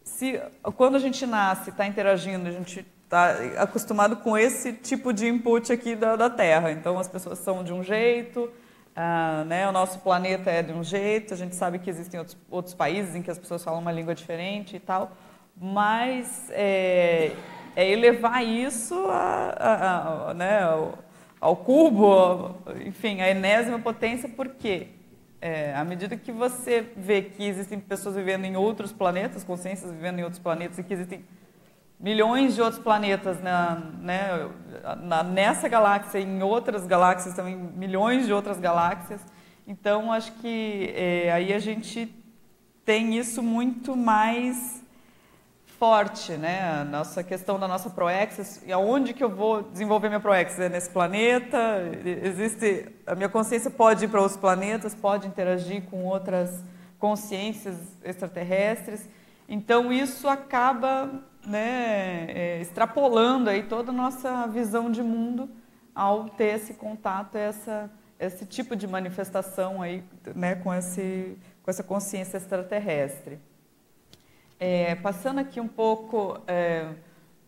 Se, 0.05 0.41
quando 0.77 0.97
a 0.97 0.99
gente 0.99 1.25
nasce, 1.27 1.71
está 1.71 1.87
interagindo, 1.87 2.49
a 2.49 2.53
gente 2.53 2.85
está 3.05 3.35
acostumado 3.59 4.17
com 4.17 4.37
esse 4.37 4.73
tipo 4.73 5.13
de 5.13 5.29
input 5.29 5.71
aqui 5.73 5.95
da, 5.95 6.17
da 6.17 6.31
Terra. 6.31 6.73
Então, 6.73 6.99
as 6.99 7.07
pessoas 7.07 7.39
são 7.39 7.63
de 7.63 7.73
um 7.73 7.83
jeito, 7.85 8.51
ah, 8.95 9.45
né, 9.47 9.67
o 9.69 9.73
nosso 9.73 9.99
planeta 10.01 10.51
é 10.51 10.63
de 10.63 10.73
um 10.73 10.85
jeito, 10.85 11.33
a 11.33 11.37
gente 11.37 11.55
sabe 11.55 11.79
que 11.79 11.89
existem 11.89 12.21
outros, 12.21 12.37
outros 12.51 12.75
países 12.75 13.15
em 13.15 13.23
que 13.23 13.31
as 13.31 13.39
pessoas 13.39 13.65
falam 13.65 13.81
uma 13.81 13.93
língua 13.93 14.15
diferente 14.15 14.77
e 14.77 14.81
tal, 14.81 15.13
mas 15.57 16.51
é, 16.51 17.33
é 17.75 17.91
elevar 17.91 18.45
isso 18.45 18.95
a, 19.09 19.55
a, 19.59 20.31
a, 20.31 20.35
né, 20.35 20.63
ao, 20.63 20.99
ao, 21.41 21.57
cubo, 21.57 22.55
enfim, 22.85 23.21
a 23.23 23.31
enésima 23.31 23.79
potência, 23.79 24.29
por 24.29 24.49
quê? 24.49 24.89
É, 25.41 25.75
à 25.75 25.85
medida 25.85 26.17
que 26.17 26.31
você 26.31 26.87
vê 26.97 27.23
que 27.23 27.45
existem 27.45 27.81
pessoas 27.81 28.15
vivendo 28.15 28.45
em 28.45 28.57
outros 28.57 28.93
planetas, 28.93 29.43
consciências 29.43 29.91
vivendo 29.91 30.19
em 30.19 30.23
outros 30.23 30.41
planetas, 30.41 30.79
e 30.79 30.83
que 30.85 30.93
existem 30.93 31.25
milhões 31.99 32.55
de 32.55 32.63
outros 32.63 32.83
planetas 32.83 33.41
na, 33.43 33.77
né, 34.01 34.51
na, 35.03 35.23
nessa 35.23 35.69
galáxia, 35.69 36.19
em 36.19 36.43
outras 36.43 36.87
galáxias 36.87 37.35
também, 37.35 37.57
milhões 37.57 38.27
de 38.27 38.33
outras 38.33 38.59
galáxias. 38.59 39.21
Então, 39.67 40.13
acho 40.13 40.33
que 40.33 40.93
é, 40.97 41.31
aí 41.33 41.53
a 41.53 41.59
gente 41.59 42.13
tem 42.85 43.17
isso 43.17 43.43
muito 43.43 43.97
mais 43.97 44.83
forte, 45.83 46.35
né? 46.35 46.81
A 46.81 46.85
nossa 46.85 47.25
questão 47.25 47.59
da 47.59 47.67
nossa 47.67 47.91
proexis, 47.91 48.63
e 48.65 48.73
aonde 48.73 49.13
que 49.13 49.23
eu 49.23 49.29
vou 49.29 49.63
desenvolver 49.63 50.09
minha 50.09 50.21
proexis? 50.21 50.61
É 50.61 50.69
nesse 50.69 50.89
planeta? 50.89 51.59
Existe 52.05 52.87
a 53.05 53.17
minha 53.17 53.29
consciência 53.29 53.69
pode 53.69 54.05
ir 54.05 54.09
para 54.09 54.21
outros 54.21 54.39
planetas, 54.39 54.95
pode 54.95 55.27
interagir 55.27 55.83
com 55.91 56.05
outras 56.05 56.63
consciências 57.01 57.77
extraterrestres. 58.05 59.09
Então 59.49 59.93
isso 59.93 60.29
acaba 60.29 61.11
né, 61.47 62.27
é, 62.29 62.61
extrapolando 62.61 63.51
aí 63.51 63.65
toda 63.65 63.91
a 63.91 63.95
nossa 63.95 64.47
visão 64.47 64.91
de 64.91 65.03
mundo 65.03 65.49
ao 65.95 66.29
ter 66.29 66.55
esse 66.55 66.75
contato, 66.75 67.37
essa, 67.37 67.91
esse 68.19 68.47
tipo 68.47 68.75
de 68.75 68.87
manifestação 68.87 69.83
aí, 69.83 70.03
né, 70.35 70.55
com, 70.55 70.73
esse, 70.73 71.37
com 71.63 71.71
essa 71.71 71.83
consciência 71.83 72.37
extraterrestre. 72.37 73.39
É, 74.59 74.95
passando 74.95 75.41
aqui 75.41 75.61
um 75.61 75.69
pouco, 75.69 76.41
é, 76.47 76.89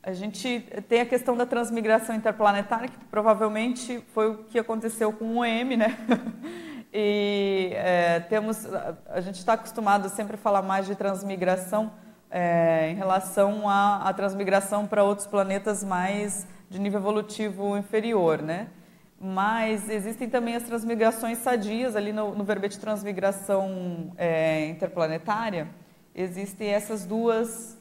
a 0.02 0.12
gente 0.12 0.60
tem 0.88 1.00
a 1.00 1.06
questão 1.06 1.36
da 1.36 1.46
transmigração 1.46 2.14
interplanetária, 2.14 2.88
que 2.88 2.98
provavelmente 3.06 4.04
foi 4.12 4.30
o 4.30 4.38
que 4.44 4.58
aconteceu 4.58 5.12
com 5.12 5.38
o 5.38 5.44
EM, 5.44 5.76
né? 5.76 5.96
E 6.96 7.72
é, 7.74 8.20
temos, 8.20 8.64
a 9.08 9.20
gente 9.20 9.34
está 9.34 9.54
acostumado 9.54 10.08
sempre 10.08 10.36
a 10.36 10.38
falar 10.38 10.62
mais 10.62 10.86
de 10.86 10.94
transmigração 10.94 11.90
é, 12.36 12.90
em 12.90 12.96
relação 12.96 13.68
à, 13.68 14.08
à 14.08 14.12
transmigração 14.12 14.88
para 14.88 15.04
outros 15.04 15.24
planetas 15.24 15.84
mais 15.84 16.44
de 16.68 16.80
nível 16.80 16.98
evolutivo 16.98 17.76
inferior, 17.76 18.42
né? 18.42 18.66
Mas 19.20 19.88
existem 19.88 20.28
também 20.28 20.56
as 20.56 20.64
transmigrações 20.64 21.38
sadias, 21.38 21.94
ali 21.94 22.12
no, 22.12 22.34
no 22.34 22.42
verbete 22.42 22.76
transmigração 22.80 24.12
é, 24.18 24.66
interplanetária, 24.66 25.68
existem 26.12 26.70
essas 26.70 27.06
duas, 27.06 27.78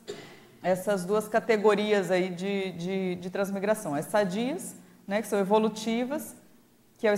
essas 0.62 1.04
duas 1.04 1.28
categorias 1.28 2.12
aí 2.12 2.30
de, 2.30 2.74
de, 2.74 3.16
de 3.16 3.30
transmigração. 3.32 3.96
As 3.96 4.06
sadias, 4.06 4.76
né, 5.08 5.20
que 5.20 5.28
são 5.28 5.40
evolutivas, 5.40 6.36
que 7.00 7.08
é 7.08 7.12
o 7.12 7.16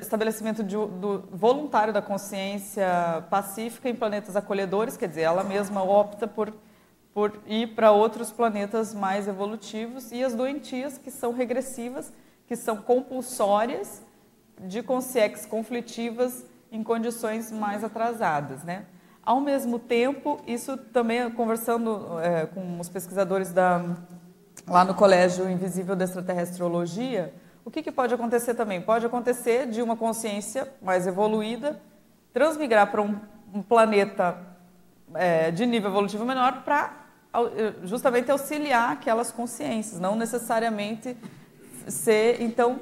estabelecimento 0.00 0.62
de, 0.62 0.76
do 0.76 1.24
voluntário 1.32 1.92
da 1.92 2.00
consciência 2.00 3.24
pacífica 3.28 3.88
em 3.88 3.94
planetas 3.94 4.36
acolhedores, 4.36 4.96
quer 4.96 5.08
dizer, 5.08 5.22
ela 5.22 5.42
mesma 5.42 5.82
opta 5.82 6.28
por 6.28 6.54
por 7.16 7.32
ir 7.46 7.68
para 7.68 7.92
outros 7.92 8.30
planetas 8.30 8.92
mais 8.92 9.26
evolutivos, 9.26 10.12
e 10.12 10.22
as 10.22 10.34
doentias, 10.34 10.98
que 10.98 11.10
são 11.10 11.32
regressivas, 11.32 12.12
que 12.46 12.54
são 12.54 12.76
compulsórias 12.76 14.02
de 14.60 14.82
consciências 14.82 15.46
conflitivas 15.46 16.44
em 16.70 16.82
condições 16.82 17.50
mais 17.50 17.82
atrasadas. 17.82 18.62
Né? 18.64 18.84
Ao 19.24 19.40
mesmo 19.40 19.78
tempo, 19.78 20.38
isso 20.46 20.76
também, 20.76 21.30
conversando 21.30 22.20
é, 22.20 22.44
com 22.44 22.78
os 22.78 22.90
pesquisadores 22.90 23.50
da, 23.50 23.96
lá 24.68 24.84
no 24.84 24.92
Colégio 24.92 25.48
Invisível 25.48 25.96
da 25.96 26.04
Extraterrestrologia, 26.04 27.32
o 27.64 27.70
que, 27.70 27.82
que 27.82 27.90
pode 27.90 28.12
acontecer 28.12 28.52
também? 28.52 28.82
Pode 28.82 29.06
acontecer 29.06 29.66
de 29.68 29.80
uma 29.80 29.96
consciência 29.96 30.70
mais 30.82 31.06
evoluída 31.06 31.80
transmigrar 32.34 32.90
para 32.90 33.00
um, 33.00 33.18
um 33.54 33.62
planeta 33.62 34.36
é, 35.14 35.50
de 35.50 35.64
nível 35.64 35.88
evolutivo 35.88 36.22
menor 36.22 36.62
para 36.62 37.05
justamente 37.84 38.30
auxiliar 38.30 38.92
aquelas 38.92 39.30
consciências, 39.30 40.00
não 40.00 40.16
necessariamente 40.16 41.16
ser, 41.86 42.40
então, 42.42 42.80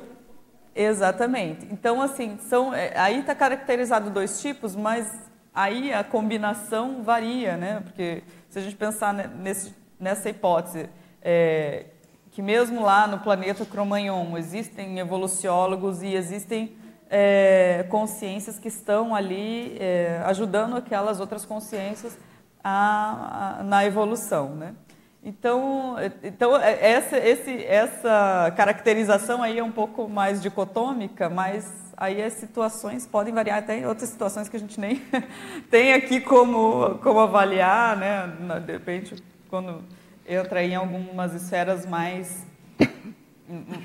exatamente. 0.74 1.66
Então, 1.70 2.00
assim, 2.00 2.38
são, 2.48 2.74
eh, 2.74 2.92
aí 2.96 3.20
está 3.20 3.34
caracterizado 3.34 4.10
dois 4.10 4.40
tipos, 4.40 4.74
mas 4.74 5.12
aí 5.54 5.92
a 5.92 6.02
combinação 6.02 7.02
varia, 7.02 7.56
né? 7.56 7.80
Porque 7.84 8.22
se 8.48 8.58
a 8.58 8.62
gente 8.62 8.76
pensar 8.76 9.12
nesse, 9.12 9.74
nessa 9.98 10.28
hipótese, 10.28 10.88
é, 11.22 11.86
que 12.30 12.42
mesmo 12.42 12.82
lá 12.82 13.06
no 13.06 13.20
planeta 13.20 13.64
Cromagnon 13.64 14.36
existem 14.36 14.98
evoluciólogos 14.98 16.02
e 16.02 16.14
existem 16.14 16.76
é, 17.08 17.86
consciências 17.88 18.58
que 18.58 18.68
estão 18.68 19.14
ali 19.14 19.76
é, 19.78 20.20
ajudando 20.24 20.76
aquelas 20.76 21.20
outras 21.20 21.44
consciências 21.44 22.18
a, 22.64 23.58
a, 23.60 23.62
na 23.62 23.84
evolução, 23.84 24.56
né? 24.56 24.74
Então, 25.22 25.96
então 26.22 26.56
é, 26.56 26.92
essa, 26.92 27.16
esse, 27.18 27.64
essa 27.64 28.52
caracterização 28.56 29.42
aí 29.42 29.58
é 29.58 29.64
um 29.64 29.70
pouco 29.70 30.08
mais 30.08 30.42
dicotômica, 30.42 31.30
mas 31.30 31.70
aí 31.96 32.22
as 32.22 32.32
situações 32.34 33.06
podem 33.06 33.32
variar 33.32 33.58
até 33.58 33.78
em 33.78 33.86
outras 33.86 34.08
situações 34.08 34.48
que 34.48 34.56
a 34.56 34.60
gente 34.60 34.80
nem 34.80 35.02
tem 35.70 35.94
aqui 35.94 36.20
como, 36.20 36.98
como 37.02 37.20
avaliar, 37.20 37.96
né? 37.96 38.60
De 38.60 38.72
repente, 38.72 39.22
quando 39.48 39.82
entra 40.26 40.62
em 40.62 40.74
algumas 40.74 41.34
esferas 41.34 41.86
mais 41.86 42.44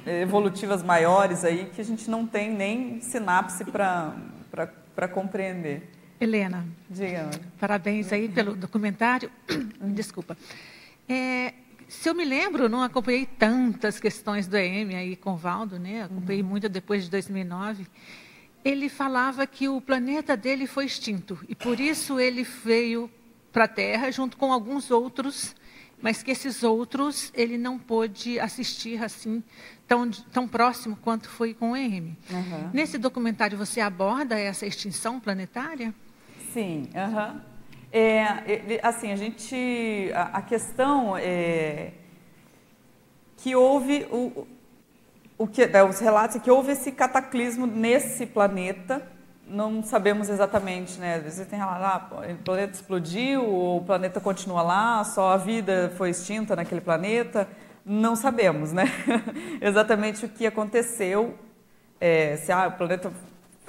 evolutivas 0.06 0.82
maiores 0.82 1.44
aí, 1.44 1.70
que 1.74 1.82
a 1.82 1.86
gente 1.86 2.10
não 2.10 2.26
tem 2.26 2.50
nem 2.50 3.02
sinapse 3.02 3.66
para 3.66 5.08
compreender. 5.12 5.99
Helena. 6.20 6.66
Diga. 6.90 7.30
Parabéns 7.60 8.12
aí 8.12 8.28
pelo 8.28 8.56
documentário. 8.56 9.32
Desculpa. 9.94 10.38
É, 11.08 11.54
se 11.88 12.08
eu 12.10 12.14
me 12.14 12.26
lembro, 12.26 12.70
não 12.70 12.84
acompanhei 12.84 13.26
tantas 13.26 14.00
questões 14.00 14.48
do 14.48 14.58
EM 14.58 14.96
aí 14.96 15.16
com 15.16 15.34
o 15.34 15.38
Valdo, 15.38 15.80
né? 15.80 16.04
Acompanhei 16.04 16.42
uhum. 16.42 16.50
muito 16.50 16.70
depois 16.70 17.06
de 17.06 17.10
2009. 17.10 17.88
Ele 18.64 18.90
falava 18.90 19.48
que 19.48 19.70
o 19.70 19.80
planeta 19.80 20.36
dele 20.36 20.68
foi 20.68 20.86
extinto 20.86 21.40
e 21.48 21.56
por 21.56 21.80
isso 21.80 22.20
ele 22.20 22.44
veio 22.44 23.10
para 23.52 23.64
a 23.64 23.68
Terra 23.68 24.12
junto 24.12 24.38
com 24.38 24.52
alguns 24.52 24.92
outros, 24.92 25.56
mas 26.02 26.22
que 26.22 26.32
esses 26.32 26.62
outros 26.62 27.32
ele 27.34 27.58
não 27.58 27.80
pôde 27.80 28.40
assistir 28.40 29.02
assim 29.02 29.42
tão, 29.88 30.12
tão 30.12 30.48
próximo 30.48 30.96
quanto 30.98 31.28
foi 31.30 31.54
com 31.54 31.72
o 31.72 31.76
EM. 31.76 32.16
Uhum. 32.30 32.70
Nesse 32.74 32.98
documentário 32.98 33.58
você 33.58 33.80
aborda 33.80 34.38
essa 34.38 34.66
extinção 34.66 35.20
planetária? 35.20 35.94
Sim, 36.54 36.90
uhum. 36.96 37.40
é, 37.92 38.80
assim, 38.82 39.12
a 39.12 39.16
gente, 39.16 40.12
a, 40.16 40.38
a 40.38 40.42
questão 40.42 41.16
é 41.16 41.92
que 43.38 43.56
houve 43.56 44.08
o, 44.12 44.48
o 45.38 45.48
que, 45.48 45.64
é, 45.64 45.84
os 45.84 46.00
relatos 46.00 46.36
é 46.36 46.40
que 46.40 46.52
houve 46.52 46.74
esse 46.74 46.92
cataclismo 46.92 47.66
nesse 47.66 48.26
planeta, 48.26 49.02
não 49.48 49.82
sabemos 49.82 50.30
exatamente, 50.30 51.00
né? 51.00 51.24
Existem 51.26 51.58
relatos, 51.58 52.18
ah, 52.20 52.32
o 52.34 52.44
planeta 52.44 52.74
explodiu, 52.74 53.44
o 53.44 53.84
planeta 53.86 54.20
continua 54.20 54.62
lá, 54.62 55.04
só 55.04 55.32
a 55.32 55.38
vida 55.38 55.94
foi 55.98 56.10
extinta 56.10 56.56
naquele 56.56 56.82
planeta, 56.82 57.48
não 57.86 58.16
sabemos, 58.16 58.74
né? 58.74 58.86
exatamente 59.62 60.26
o 60.26 60.30
que 60.30 60.46
aconteceu, 60.46 61.36
é, 62.02 62.36
se 62.36 62.52
ah, 62.52 62.68
o 62.68 62.72
planeta 62.74 63.12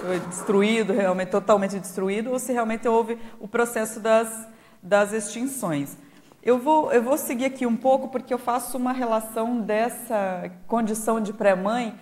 foi 0.00 0.18
destruído, 0.20 0.92
realmente 0.92 1.28
totalmente 1.28 1.78
destruído, 1.78 2.30
ou 2.30 2.38
se 2.38 2.52
realmente 2.52 2.88
houve 2.88 3.18
o 3.38 3.46
processo 3.46 4.00
das, 4.00 4.48
das 4.82 5.12
extinções. 5.12 5.96
Eu 6.42 6.58
vou, 6.58 6.90
eu 6.90 7.02
vou 7.02 7.18
seguir 7.18 7.44
aqui 7.44 7.66
um 7.66 7.76
pouco 7.76 8.08
porque 8.08 8.32
eu 8.32 8.38
faço 8.38 8.78
uma 8.78 8.92
relação 8.92 9.60
dessa 9.60 10.50
condição 10.66 11.20
de 11.20 11.34
pré-mãe 11.34 11.94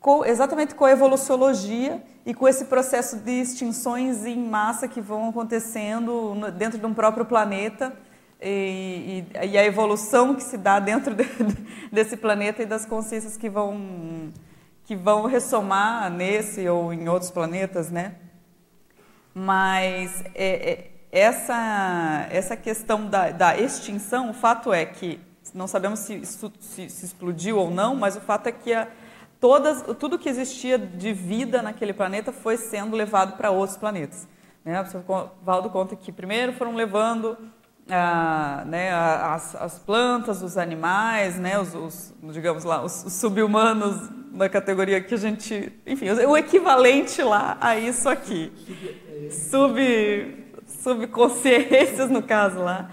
com, 0.00 0.24
exatamente 0.24 0.74
com 0.74 0.84
a 0.84 0.90
evoluciologia 0.90 2.02
e 2.26 2.34
com 2.34 2.48
esse 2.48 2.64
processo 2.64 3.18
de 3.18 3.40
extinções 3.40 4.26
em 4.26 4.36
massa 4.36 4.88
que 4.88 5.00
vão 5.00 5.28
acontecendo 5.28 6.50
dentro 6.56 6.78
de 6.78 6.86
um 6.86 6.92
próprio 6.92 7.24
planeta 7.24 7.92
e, 8.40 9.24
e, 9.34 9.46
e 9.46 9.58
a 9.58 9.64
evolução 9.64 10.34
que 10.34 10.42
se 10.42 10.56
dá 10.56 10.80
dentro 10.80 11.14
de, 11.16 11.24
desse 11.92 12.16
planeta 12.16 12.62
e 12.62 12.66
das 12.66 12.84
consciências 12.84 13.36
que 13.36 13.48
vão 13.48 14.32
que 14.88 14.96
vão 14.96 15.26
ressomar 15.26 16.10
nesse 16.10 16.66
ou 16.66 16.94
em 16.94 17.10
outros 17.10 17.30
planetas, 17.30 17.90
né? 17.90 18.14
Mas 19.34 20.24
é, 20.34 20.70
é, 20.70 20.90
essa, 21.12 22.26
essa 22.30 22.56
questão 22.56 23.06
da, 23.06 23.30
da, 23.30 23.58
extinção, 23.58 24.30
o 24.30 24.32
fato 24.32 24.72
é 24.72 24.86
que, 24.86 25.20
não 25.52 25.66
sabemos 25.66 25.98
se, 25.98 26.24
se, 26.24 26.88
se 26.88 27.04
explodiu 27.04 27.58
ou 27.58 27.70
não, 27.70 27.94
mas 27.94 28.16
o 28.16 28.20
fato 28.22 28.46
é 28.46 28.52
que 28.52 28.72
a, 28.72 28.88
todas, 29.38 29.82
tudo 29.98 30.18
que 30.18 30.26
existia 30.26 30.78
de 30.78 31.12
vida 31.12 31.60
naquele 31.60 31.92
planeta 31.92 32.32
foi 32.32 32.56
sendo 32.56 32.96
levado 32.96 33.36
para 33.36 33.50
outros 33.50 33.76
planetas. 33.76 34.26
Né? 34.64 34.82
O 35.06 35.28
Valdo 35.44 35.68
conta 35.68 35.96
que 35.96 36.10
primeiro 36.10 36.54
foram 36.54 36.74
levando 36.74 37.36
a, 37.90 38.64
né, 38.64 38.90
as, 38.90 39.54
as, 39.54 39.78
plantas, 39.78 40.40
os 40.42 40.56
animais, 40.56 41.38
né, 41.38 41.58
os, 41.58 41.74
os 41.74 42.14
digamos 42.32 42.64
lá, 42.64 42.82
os, 42.82 43.04
os 43.04 43.12
subhumanos 43.12 44.16
da 44.32 44.48
categoria 44.48 45.00
que 45.00 45.14
a 45.14 45.18
gente, 45.18 45.72
enfim, 45.86 46.10
o 46.10 46.36
equivalente 46.36 47.22
lá 47.22 47.56
a 47.60 47.76
isso 47.76 48.08
aqui, 48.08 48.52
sub 49.30 50.46
subconsciências 50.66 52.10
no 52.10 52.22
caso 52.22 52.60
lá. 52.60 52.90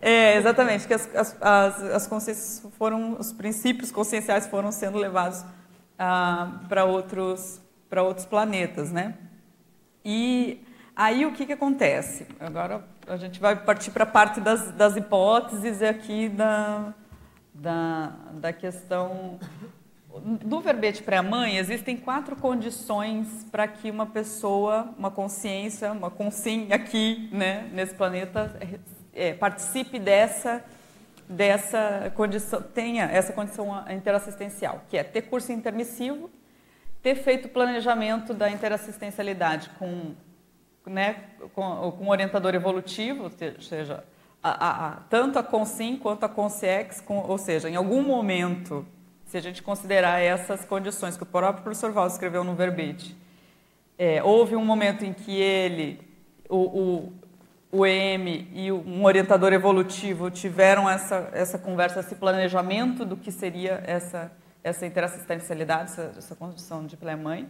É, 0.00 0.36
exatamente, 0.36 0.86
que 0.86 0.94
as, 0.94 1.08
as, 1.14 1.36
as, 1.40 1.82
as 1.82 2.06
consciências 2.06 2.66
foram, 2.78 3.16
os 3.18 3.32
princípios 3.32 3.90
conscienciais 3.90 4.46
foram 4.46 4.70
sendo 4.70 4.98
levados 4.98 5.44
ah, 5.98 6.60
para 6.68 6.84
outros, 6.84 7.60
outros 7.90 8.26
planetas, 8.26 8.92
né? 8.92 9.14
E 10.04 10.64
aí 10.94 11.26
o 11.26 11.32
que, 11.32 11.46
que 11.46 11.52
acontece? 11.52 12.26
Agora 12.38 12.84
a 13.06 13.16
gente 13.16 13.40
vai 13.40 13.56
partir 13.56 13.90
para 13.90 14.04
a 14.04 14.06
parte 14.06 14.40
das, 14.40 14.70
das 14.72 14.96
hipóteses 14.96 15.82
aqui 15.82 16.28
da, 16.28 16.94
da, 17.54 18.12
da 18.34 18.52
questão 18.52 19.38
do 20.20 20.60
verbete 20.60 21.02
pré-mãe, 21.02 21.56
existem 21.56 21.96
quatro 21.96 22.36
condições 22.36 23.46
para 23.50 23.66
que 23.66 23.90
uma 23.90 24.06
pessoa, 24.06 24.94
uma 24.98 25.10
consciência, 25.10 25.92
uma 25.92 26.10
consciência 26.10 26.74
aqui, 26.74 27.28
né, 27.32 27.68
nesse 27.72 27.94
planeta, 27.94 28.58
é, 29.12 29.34
participe 29.34 29.98
dessa, 29.98 30.64
dessa 31.28 32.12
condição, 32.14 32.62
tenha 32.62 33.04
essa 33.04 33.32
condição 33.32 33.84
interassistencial, 33.90 34.82
que 34.88 34.96
é 34.96 35.02
ter 35.02 35.22
curso 35.22 35.52
intermissivo, 35.52 36.30
ter 37.02 37.14
feito 37.14 37.48
planejamento 37.48 38.34
da 38.34 38.50
interassistencialidade 38.50 39.70
com, 39.78 40.14
né, 40.86 41.16
com, 41.54 41.92
com 41.92 42.08
orientador 42.08 42.54
evolutivo, 42.54 43.24
ou 43.24 43.30
seja, 43.60 44.04
a, 44.42 44.50
a, 44.50 44.88
a, 44.88 44.90
tanto 45.08 45.38
a 45.38 45.42
Consim 45.42 45.96
quanto 45.96 46.24
a 46.24 46.28
Consciex, 46.28 47.00
com, 47.00 47.18
ou 47.18 47.38
seja, 47.38 47.68
em 47.68 47.76
algum 47.76 48.02
momento 48.02 48.86
se 49.36 49.38
a 49.38 49.42
gente 49.42 49.62
considerar 49.62 50.18
essas 50.18 50.64
condições 50.64 51.14
que 51.14 51.22
o 51.22 51.26
próprio 51.26 51.62
professor 51.62 51.92
Val 51.92 52.06
escreveu 52.06 52.42
no 52.42 52.54
verbete. 52.54 53.14
É, 53.98 54.22
houve 54.22 54.56
um 54.56 54.64
momento 54.64 55.04
em 55.04 55.12
que 55.12 55.30
ele, 55.30 56.00
o, 56.48 56.56
o, 56.56 57.12
o 57.70 57.86
EM 57.86 58.48
e 58.54 58.72
um 58.72 59.04
orientador 59.04 59.52
evolutivo 59.52 60.30
tiveram 60.30 60.88
essa, 60.88 61.28
essa 61.34 61.58
conversa, 61.58 62.00
esse 62.00 62.14
planejamento 62.14 63.04
do 63.04 63.14
que 63.14 63.30
seria 63.30 63.82
essa, 63.86 64.32
essa 64.64 64.86
interassistencialidade, 64.86 65.90
essa, 65.90 66.14
essa 66.16 66.34
condição 66.34 66.86
de 66.86 66.96
pré-mãe. 66.96 67.46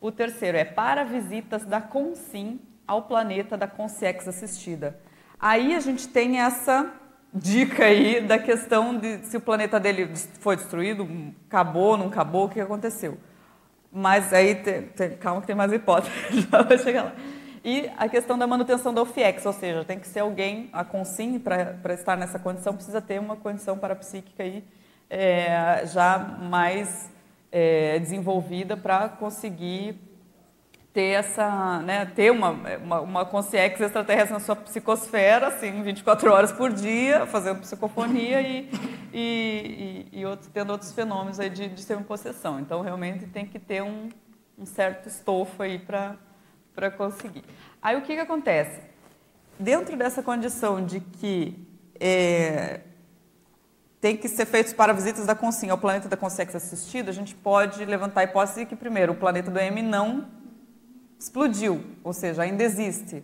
O 0.00 0.10
terceiro 0.10 0.56
é 0.56 0.64
para 0.64 1.04
visitas 1.04 1.66
da 1.66 1.82
Consim 1.82 2.58
ao 2.86 3.02
planeta 3.02 3.54
da 3.54 3.66
Consciex 3.66 4.26
assistida. 4.26 4.98
Aí 5.38 5.74
a 5.74 5.80
gente 5.80 6.08
tem 6.08 6.40
essa 6.40 6.90
dica 7.32 7.84
aí 7.84 8.20
da 8.20 8.38
questão 8.38 8.96
de 8.96 9.18
se 9.26 9.36
o 9.36 9.40
planeta 9.40 9.80
dele 9.80 10.10
foi 10.40 10.56
destruído, 10.56 11.08
acabou, 11.48 11.96
não 11.96 12.08
acabou, 12.08 12.46
o 12.46 12.48
que 12.48 12.60
aconteceu. 12.60 13.16
Mas 13.90 14.32
aí, 14.32 14.54
tem, 14.54 14.82
tem, 14.82 15.10
calma 15.16 15.40
que 15.40 15.46
tem 15.46 15.56
mais 15.56 15.72
hipóteses, 15.72 16.14
já 16.50 16.62
vai 16.62 16.78
chegar 16.78 17.04
lá. 17.04 17.12
E 17.64 17.88
a 17.96 18.08
questão 18.08 18.36
da 18.36 18.46
manutenção 18.46 18.92
da 18.92 19.02
OFIEX, 19.02 19.46
ou 19.46 19.52
seja, 19.52 19.84
tem 19.84 19.98
que 19.98 20.08
ser 20.08 20.20
alguém, 20.20 20.68
a 20.72 20.84
consim, 20.84 21.38
para 21.38 21.94
estar 21.94 22.16
nessa 22.16 22.38
condição, 22.38 22.74
precisa 22.74 23.00
ter 23.00 23.20
uma 23.20 23.36
condição 23.36 23.78
parapsíquica 23.78 24.42
aí, 24.42 24.64
é, 25.08 25.86
já 25.86 26.18
mais 26.18 27.08
é, 27.52 27.98
desenvolvida 27.98 28.76
para 28.76 29.08
conseguir 29.10 30.00
ter 30.92 31.12
essa, 31.12 31.80
né, 31.80 32.04
ter 32.04 32.30
uma, 32.30 32.50
uma, 32.50 33.00
uma 33.00 33.24
consciência 33.24 33.84
extraterrestre 33.84 34.34
na 34.34 34.40
sua 34.40 34.54
psicosfera, 34.54 35.48
assim, 35.48 35.82
24 35.82 36.30
horas 36.30 36.52
por 36.52 36.70
dia, 36.70 37.24
fazendo 37.26 37.60
psicofonia 37.60 38.42
e, 38.42 38.68
e, 39.12 40.08
e, 40.12 40.20
e 40.20 40.26
outros, 40.26 40.50
tendo 40.52 40.70
outros 40.70 40.92
fenômenos 40.92 41.40
aí 41.40 41.48
de, 41.48 41.68
de 41.68 41.96
possessão 42.04 42.60
Então, 42.60 42.82
realmente 42.82 43.26
tem 43.26 43.46
que 43.46 43.58
ter 43.58 43.82
um, 43.82 44.10
um 44.58 44.66
certo 44.66 45.08
estofo 45.08 45.62
aí 45.62 45.78
para 45.78 46.90
conseguir. 46.90 47.44
Aí, 47.80 47.96
o 47.96 48.02
que, 48.02 48.14
que 48.14 48.20
acontece? 48.20 48.80
Dentro 49.58 49.96
dessa 49.96 50.22
condição 50.22 50.84
de 50.84 51.00
que 51.00 51.56
é, 51.98 52.80
tem 53.98 54.14
que 54.14 54.28
ser 54.28 54.44
feitos 54.44 54.74
para 54.74 54.92
visitas 54.92 55.24
da 55.24 55.34
consciência 55.34 55.72
ao 55.72 55.78
planeta 55.78 56.06
da 56.06 56.18
consciência 56.18 56.58
assistida, 56.58 57.10
a 57.10 57.14
gente 57.14 57.34
pode 57.34 57.82
levantar 57.86 58.20
a 58.20 58.24
hipótese 58.24 58.60
de 58.60 58.66
que, 58.66 58.76
primeiro, 58.76 59.12
o 59.12 59.16
planeta 59.16 59.50
do 59.50 59.58
M 59.58 59.80
não 59.80 60.41
explodiu, 61.22 61.84
ou 62.02 62.12
seja, 62.12 62.42
ainda 62.42 62.64
existe. 62.64 63.22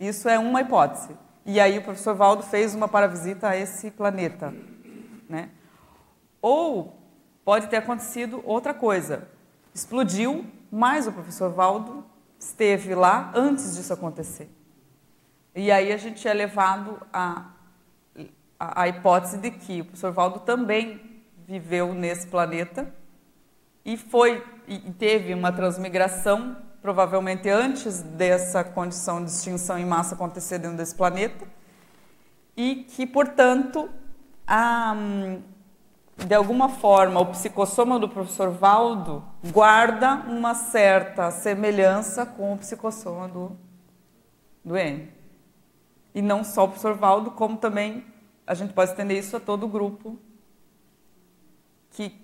Isso 0.00 0.30
é 0.30 0.38
uma 0.38 0.62
hipótese. 0.62 1.14
E 1.44 1.60
aí 1.60 1.76
o 1.76 1.82
professor 1.82 2.14
Valdo 2.14 2.42
fez 2.42 2.74
uma 2.74 2.88
paravisita 2.88 3.48
a 3.48 3.56
esse 3.56 3.90
planeta. 3.90 4.54
Né? 5.28 5.50
Ou 6.40 6.96
pode 7.44 7.66
ter 7.66 7.76
acontecido 7.76 8.40
outra 8.46 8.72
coisa. 8.72 9.28
Explodiu, 9.74 10.46
mas 10.70 11.06
o 11.06 11.12
professor 11.12 11.50
Valdo 11.50 12.02
esteve 12.38 12.94
lá 12.94 13.30
antes 13.34 13.76
disso 13.76 13.92
acontecer. 13.92 14.50
E 15.54 15.70
aí 15.70 15.92
a 15.92 15.98
gente 15.98 16.26
é 16.26 16.32
levado 16.32 16.98
a, 17.12 17.50
a, 18.58 18.82
a 18.82 18.88
hipótese 18.88 19.36
de 19.36 19.50
que 19.50 19.82
o 19.82 19.84
professor 19.84 20.12
Valdo 20.12 20.40
também 20.40 21.22
viveu 21.46 21.92
nesse 21.92 22.26
planeta 22.26 22.90
e 23.84 23.98
foi 23.98 24.42
e 24.66 24.78
teve 24.92 25.34
uma 25.34 25.52
transmigração 25.52 26.71
provavelmente 26.82 27.48
antes 27.48 28.02
dessa 28.02 28.64
condição 28.64 29.24
de 29.24 29.30
extinção 29.30 29.78
em 29.78 29.86
massa 29.86 30.16
acontecer 30.16 30.58
dentro 30.58 30.76
desse 30.76 30.94
planeta, 30.94 31.46
e 32.56 32.84
que, 32.84 33.06
portanto, 33.06 33.88
a, 34.46 34.94
de 36.16 36.34
alguma 36.34 36.68
forma, 36.68 37.20
o 37.20 37.26
psicossoma 37.26 37.98
do 38.00 38.08
professor 38.08 38.50
Valdo 38.50 39.24
guarda 39.50 40.24
uma 40.26 40.54
certa 40.54 41.30
semelhança 41.30 42.26
com 42.26 42.52
o 42.52 42.58
psicossoma 42.58 43.28
do, 43.28 43.56
do 44.64 44.76
N. 44.76 45.08
E 46.14 46.20
não 46.20 46.44
só 46.44 46.64
o 46.64 46.68
professor 46.68 46.94
Valdo, 46.94 47.30
como 47.30 47.56
também 47.56 48.04
a 48.44 48.54
gente 48.54 48.74
pode 48.74 48.90
estender 48.90 49.18
isso 49.18 49.36
a 49.36 49.40
todo 49.40 49.64
o 49.64 49.68
grupo 49.68 50.18
que 51.92 52.20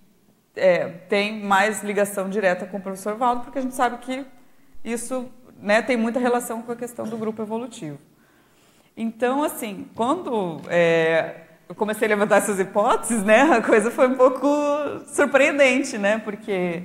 é, 0.56 0.88
tem 0.88 1.40
mais 1.42 1.82
ligação 1.82 2.28
direta 2.28 2.66
com 2.66 2.78
o 2.78 2.82
professor 2.82 3.16
Valdo, 3.16 3.42
porque 3.42 3.58
a 3.58 3.62
gente 3.62 3.74
sabe 3.74 3.98
que 3.98 4.26
isso 4.92 5.30
né, 5.60 5.82
tem 5.82 5.96
muita 5.96 6.18
relação 6.18 6.62
com 6.62 6.72
a 6.72 6.76
questão 6.76 7.06
do 7.06 7.16
grupo 7.16 7.42
evolutivo. 7.42 7.98
Então, 8.96 9.42
assim, 9.42 9.88
quando 9.94 10.60
é, 10.68 11.42
eu 11.68 11.74
comecei 11.74 12.06
a 12.06 12.08
levantar 12.08 12.38
essas 12.38 12.58
hipóteses, 12.58 13.22
né, 13.22 13.42
a 13.42 13.62
coisa 13.62 13.90
foi 13.90 14.08
um 14.08 14.14
pouco 14.14 14.46
surpreendente, 15.06 15.96
né, 15.98 16.18
porque 16.18 16.82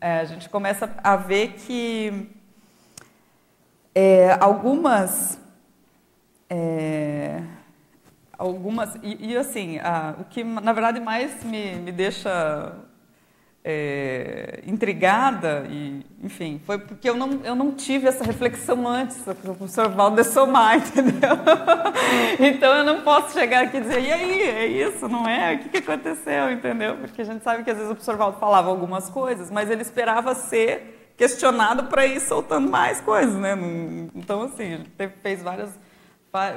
é, 0.00 0.20
a 0.20 0.24
gente 0.24 0.48
começa 0.48 0.90
a 1.02 1.16
ver 1.16 1.54
que 1.54 2.28
é, 3.94 4.36
algumas 4.38 5.40
é, 6.48 7.42
algumas 8.38 8.94
e, 9.02 9.32
e 9.32 9.36
assim 9.36 9.78
a, 9.80 10.14
o 10.20 10.24
que 10.24 10.44
na 10.44 10.72
verdade 10.72 11.00
mais 11.00 11.42
me, 11.42 11.74
me 11.74 11.90
deixa 11.90 12.76
é, 13.70 14.60
intrigada 14.66 15.66
e, 15.68 16.02
enfim, 16.22 16.58
foi 16.64 16.78
porque 16.78 17.06
eu 17.06 17.14
não, 17.14 17.40
eu 17.44 17.54
não 17.54 17.72
tive 17.72 18.08
essa 18.08 18.24
reflexão 18.24 18.88
antes, 18.88 19.18
o 19.26 19.34
professor 19.34 19.90
Valdo 19.90 20.24
Somar, 20.24 20.78
entendeu? 20.88 21.36
então 22.40 22.74
eu 22.76 22.82
não 22.82 23.02
posso 23.02 23.34
chegar 23.34 23.64
aqui 23.64 23.76
e 23.76 23.80
dizer, 23.82 24.00
e 24.00 24.10
aí, 24.10 24.40
é 24.40 24.66
isso, 24.66 25.06
não 25.06 25.28
é? 25.28 25.56
O 25.56 25.58
que, 25.58 25.68
que 25.68 25.76
aconteceu, 25.90 26.50
entendeu? 26.50 26.96
Porque 26.96 27.20
a 27.20 27.24
gente 27.26 27.44
sabe 27.44 27.62
que 27.62 27.70
às 27.70 27.76
vezes 27.76 27.92
o 27.92 27.94
professor 27.94 28.16
Valdo 28.16 28.38
falava 28.38 28.70
algumas 28.70 29.10
coisas, 29.10 29.50
mas 29.50 29.70
ele 29.70 29.82
esperava 29.82 30.34
ser 30.34 31.12
questionado 31.18 31.84
para 31.88 32.06
ir 32.06 32.20
soltando 32.20 32.70
mais 32.70 33.02
coisas, 33.02 33.34
né? 33.34 33.54
Então, 34.14 34.44
assim, 34.44 34.78
gente 34.78 34.90
fez 35.20 35.42
várias, 35.42 35.78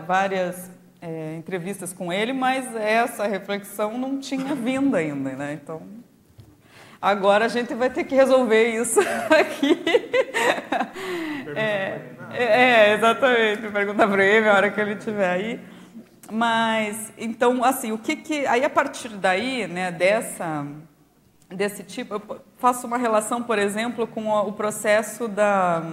várias 0.07 0.71
é, 1.01 1.35
entrevistas 1.35 1.91
com 1.91 2.13
ele, 2.13 2.31
mas 2.31 2.73
essa 2.73 3.27
reflexão 3.27 3.97
não 3.97 4.17
tinha 4.17 4.55
vindo 4.55 4.95
ainda, 4.95 5.31
né? 5.31 5.59
Então, 5.61 5.81
Agora 7.01 7.45
a 7.45 7.47
gente 7.47 7.73
vai 7.73 7.89
ter 7.89 8.03
que 8.03 8.13
resolver 8.13 8.79
isso 8.79 8.99
aqui. 9.29 9.83
É, 11.55 11.99
é, 12.31 12.93
exatamente. 12.93 13.67
Pergunta 13.71 14.07
para 14.07 14.23
ele 14.23 14.47
a 14.47 14.53
hora 14.53 14.69
que 14.69 14.79
ele 14.79 14.93
estiver 14.93 15.29
aí. 15.29 15.59
Mas, 16.31 17.11
então, 17.17 17.63
assim, 17.63 17.91
o 17.91 17.97
que 17.97 18.15
que... 18.15 18.45
Aí, 18.45 18.63
a 18.63 18.69
partir 18.69 19.09
daí, 19.09 19.67
né, 19.67 19.91
dessa, 19.91 20.65
desse 21.49 21.83
tipo, 21.83 22.13
eu 22.13 22.41
faço 22.57 22.85
uma 22.85 22.97
relação, 22.97 23.41
por 23.41 23.57
exemplo, 23.57 24.05
com 24.05 24.29
o 24.29 24.53
processo 24.53 25.27
da... 25.27 25.83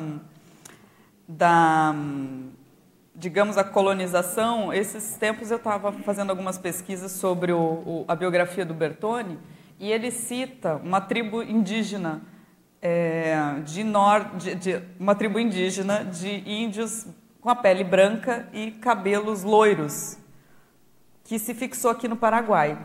da 1.26 1.94
digamos, 3.14 3.58
a 3.58 3.64
colonização. 3.64 4.72
Esses 4.72 5.16
tempos 5.16 5.50
eu 5.50 5.56
estava 5.56 5.90
fazendo 5.90 6.30
algumas 6.30 6.56
pesquisas 6.56 7.10
sobre 7.12 7.50
o, 7.50 7.58
o, 7.58 8.04
a 8.06 8.14
biografia 8.14 8.64
do 8.64 8.72
Bertone, 8.72 9.36
e 9.78 9.90
ele 9.90 10.10
cita 10.10 10.76
uma 10.76 11.00
tribo 11.00 11.42
indígena 11.42 12.22
é, 12.80 13.60
de, 13.64 13.84
nor, 13.84 14.36
de, 14.36 14.54
de, 14.54 14.82
uma 14.98 15.14
tribo 15.14 15.38
indígena 15.38 16.04
de 16.04 16.42
índios 16.48 17.06
com 17.40 17.50
a 17.50 17.56
pele 17.56 17.84
branca 17.84 18.48
e 18.52 18.72
cabelos 18.72 19.42
loiros, 19.42 20.18
que 21.24 21.38
se 21.38 21.54
fixou 21.54 21.90
aqui 21.90 22.08
no 22.08 22.16
Paraguai. 22.16 22.78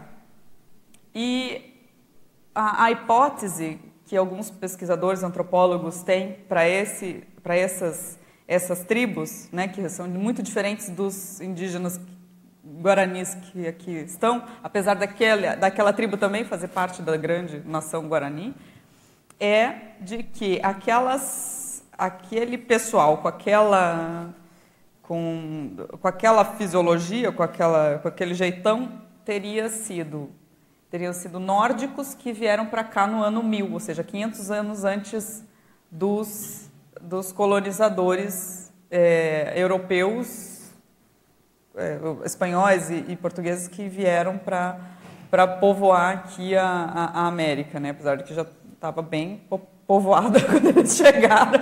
E 1.14 1.90
a, 2.54 2.86
a 2.86 2.92
hipótese 2.92 3.80
que 4.06 4.18
alguns 4.18 4.52
pesquisadores, 4.52 5.24
antropólogos 5.24 6.04
têm 6.04 6.34
para 6.48 6.68
esse, 6.68 7.24
para 7.42 7.56
essas 7.56 8.20
essas 8.48 8.84
tribos, 8.84 9.48
né, 9.52 9.68
que 9.68 9.88
são 9.90 10.08
muito 10.08 10.44
diferentes 10.44 10.90
dos 10.90 11.40
indígenas 11.40 12.00
guaranis 12.82 13.36
que 13.36 13.68
aqui 13.68 13.92
estão, 13.92 14.44
apesar 14.64 14.96
daquela, 14.96 15.56
daquela 15.56 15.94
tribo 15.94 16.18
também 16.18 16.44
fazer 16.44 16.68
parte 16.70 17.02
da 17.02 17.16
grande 17.18 17.62
nação 17.66 18.08
guarani, 18.08 18.54
é 19.40 19.74
de 20.00 20.24
que 20.24 20.60
aquelas, 20.64 21.84
aquele 21.98 22.58
pessoal 22.58 23.18
com 23.18 23.28
aquela, 23.28 24.34
com, 25.02 25.76
com 26.00 26.08
aquela 26.08 26.46
fisiologia, 26.46 27.32
com, 27.32 27.44
aquela, 27.44 28.00
com 28.00 28.08
aquele 28.08 28.34
jeitão, 28.34 29.02
teria 29.26 29.70
sido 29.70 30.30
teriam 30.94 31.12
sido 31.12 31.40
nórdicos 31.40 32.14
que 32.14 32.32
vieram 32.32 32.68
para 32.68 32.84
cá 32.84 33.08
no 33.08 33.24
ano 33.24 33.42
1000, 33.42 33.74
ou 33.74 33.80
seja, 33.80 34.04
500 34.04 34.52
anos 34.52 34.84
antes 34.84 35.44
dos, 35.90 36.70
dos 37.02 37.32
colonizadores 37.32 38.72
é, 38.92 39.54
europeus, 39.56 40.53
é, 41.76 41.98
espanhóis 42.26 42.90
e, 42.90 43.06
e, 43.10 43.16
portugueses 43.16 43.68
que 43.68 43.88
vieram 43.88 44.38
para 44.38 45.48
povoar 45.60 46.14
aqui 46.14 46.56
a, 46.56 46.66
a, 46.66 47.22
a, 47.22 47.28
América, 47.28 47.80
né? 47.80 47.90
apesar 47.90 48.16
de 48.18 48.24
que 48.24 48.34
já 48.34 48.46
estava 48.74 49.02
bem 49.02 49.42
povoada 49.88 50.40
quando 50.46 50.68
eles 50.68 50.96
chegaram. 50.96 51.60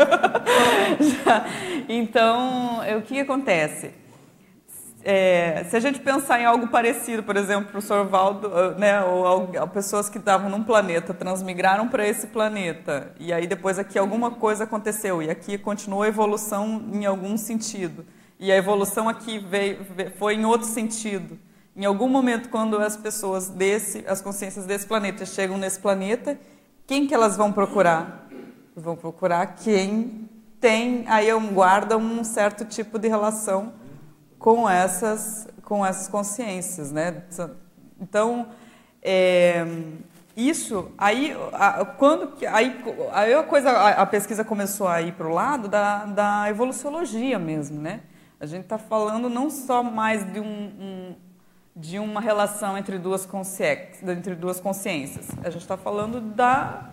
então, 1.87 2.81
o 2.97 3.01
que 3.01 3.19
acontece? 3.19 4.01
É, 5.03 5.63
se 5.67 5.75
a 5.75 5.79
gente 5.79 5.99
pensar 5.99 6.39
em 6.39 6.45
algo 6.45 6.67
parecido, 6.67 7.23
por 7.23 7.35
exemplo, 7.35 7.69
o 7.69 7.71
professor 7.71 8.05
Valdo, 8.05 8.51
ah, 8.53 8.71
né, 8.71 9.03
ou, 9.03 9.49
ou 9.59 9.67
pessoas 9.67 10.09
que 10.09 10.19
estavam 10.19 10.49
num 10.49 10.63
planeta, 10.63 11.13
transmigraram 11.13 11.87
para 11.87 12.07
esse 12.07 12.27
planeta, 12.27 13.11
e 13.19 13.33
aí 13.33 13.47
depois 13.47 13.79
aqui 13.79 13.97
alguma 13.97 14.31
coisa 14.31 14.65
aconteceu, 14.65 15.21
e 15.21 15.29
aqui 15.29 15.57
continuou 15.57 16.03
a 16.03 16.07
evolução 16.07 16.83
em 16.93 17.05
algum 17.05 17.35
sentido, 17.35 18.05
e 18.41 18.51
a 18.51 18.57
evolução 18.57 19.07
aqui 19.07 19.37
veio, 19.37 19.85
foi 20.17 20.33
em 20.33 20.45
outro 20.45 20.67
sentido. 20.67 21.37
Em 21.75 21.85
algum 21.85 22.09
momento, 22.09 22.49
quando 22.49 22.75
as 22.79 22.97
pessoas 22.97 23.47
desse, 23.49 24.03
as 24.07 24.19
consciências 24.19 24.65
desse 24.65 24.87
planeta 24.87 25.27
chegam 25.27 25.59
nesse 25.59 25.79
planeta, 25.79 26.39
quem 26.87 27.05
que 27.05 27.13
elas 27.13 27.37
vão 27.37 27.53
procurar? 27.53 28.27
Vão 28.75 28.95
procurar 28.95 29.45
quem 29.57 30.27
tem 30.59 31.05
aí 31.07 31.31
um 31.31 31.53
guarda 31.53 31.95
um 31.97 32.23
certo 32.23 32.65
tipo 32.65 32.97
de 32.97 33.07
relação 33.07 33.73
com 34.39 34.67
essas, 34.67 35.47
com 35.63 35.85
essas 35.85 36.07
consciências. 36.07 36.91
Né? 36.91 37.21
Então, 37.99 38.47
é, 39.03 39.63
isso, 40.35 40.91
aí, 40.97 41.37
a, 41.53 41.85
quando, 41.85 42.33
aí, 42.51 42.83
aí 43.11 43.33
a, 43.35 43.43
coisa, 43.43 43.69
a, 43.69 44.01
a 44.01 44.05
pesquisa 44.07 44.43
começou 44.43 44.87
a 44.87 44.99
ir 44.99 45.11
para 45.11 45.27
o 45.27 45.31
lado 45.31 45.67
da, 45.67 46.05
da 46.05 46.49
evoluciologia 46.49 47.37
mesmo. 47.37 47.79
Né? 47.79 48.01
A 48.41 48.47
gente 48.47 48.63
está 48.63 48.79
falando 48.79 49.29
não 49.29 49.51
só 49.51 49.83
mais 49.83 50.25
de, 50.33 50.39
um, 50.39 50.43
um, 50.43 51.15
de 51.75 51.99
uma 51.99 52.19
relação 52.19 52.75
entre 52.75 52.97
duas, 52.97 53.23
consciências, 53.23 54.01
entre 54.01 54.33
duas 54.33 54.59
consciências, 54.59 55.27
a 55.43 55.51
gente 55.51 55.61
está 55.61 55.77
falando 55.77 56.19
da, 56.19 56.89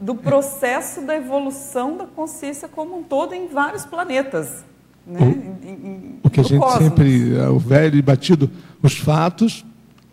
do 0.00 0.14
processo 0.14 1.02
da 1.02 1.14
evolução 1.14 1.94
da 1.94 2.06
consciência 2.06 2.66
como 2.68 2.96
um 3.00 3.02
todo 3.02 3.34
em 3.34 3.48
vários 3.48 3.84
planetas. 3.84 4.64
Né? 5.06 5.20
O, 5.20 5.66
em, 5.66 5.72
em, 5.72 6.20
o 6.22 6.30
que 6.30 6.40
a 6.40 6.42
gente 6.42 6.58
cosmos. 6.58 6.84
sempre, 6.84 7.36
é, 7.36 7.46
o 7.50 7.58
velho 7.58 7.98
e 7.98 8.02
batido, 8.02 8.50
os 8.82 8.96
fatos 8.96 9.62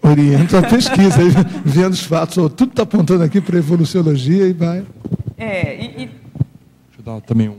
orientam 0.01 0.59
a 0.59 0.63
pesquisa. 0.63 1.19
vendo 1.63 1.93
os 1.93 2.03
fatos, 2.03 2.35
tudo 2.53 2.71
está 2.71 2.83
apontando 2.83 3.23
aqui 3.23 3.39
para 3.39 3.55
a 3.55 3.59
evoluciologia 3.59 4.45
e 4.45 4.51
vai. 4.51 4.85
É, 5.37 5.73
e, 5.73 5.85
e... 5.85 5.95
Deixa 5.95 6.11
eu 6.99 7.03
dar 7.05 7.21
também 7.21 7.47
um, 7.47 7.57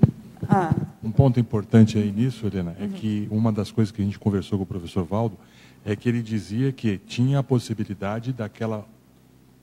ah. 0.48 0.74
um 1.02 1.10
ponto 1.10 1.40
importante 1.40 1.98
aí 1.98 2.12
nisso, 2.12 2.46
Helena, 2.46 2.76
é 2.78 2.84
uhum. 2.84 2.90
que 2.90 3.28
uma 3.30 3.50
das 3.50 3.70
coisas 3.70 3.90
que 3.90 4.02
a 4.02 4.04
gente 4.04 4.18
conversou 4.18 4.58
com 4.58 4.64
o 4.64 4.66
professor 4.66 5.04
Valdo 5.04 5.36
é 5.84 5.96
que 5.96 6.08
ele 6.08 6.22
dizia 6.22 6.72
que 6.72 6.98
tinha 6.98 7.38
a 7.38 7.42
possibilidade 7.42 8.32
daquela 8.32 8.84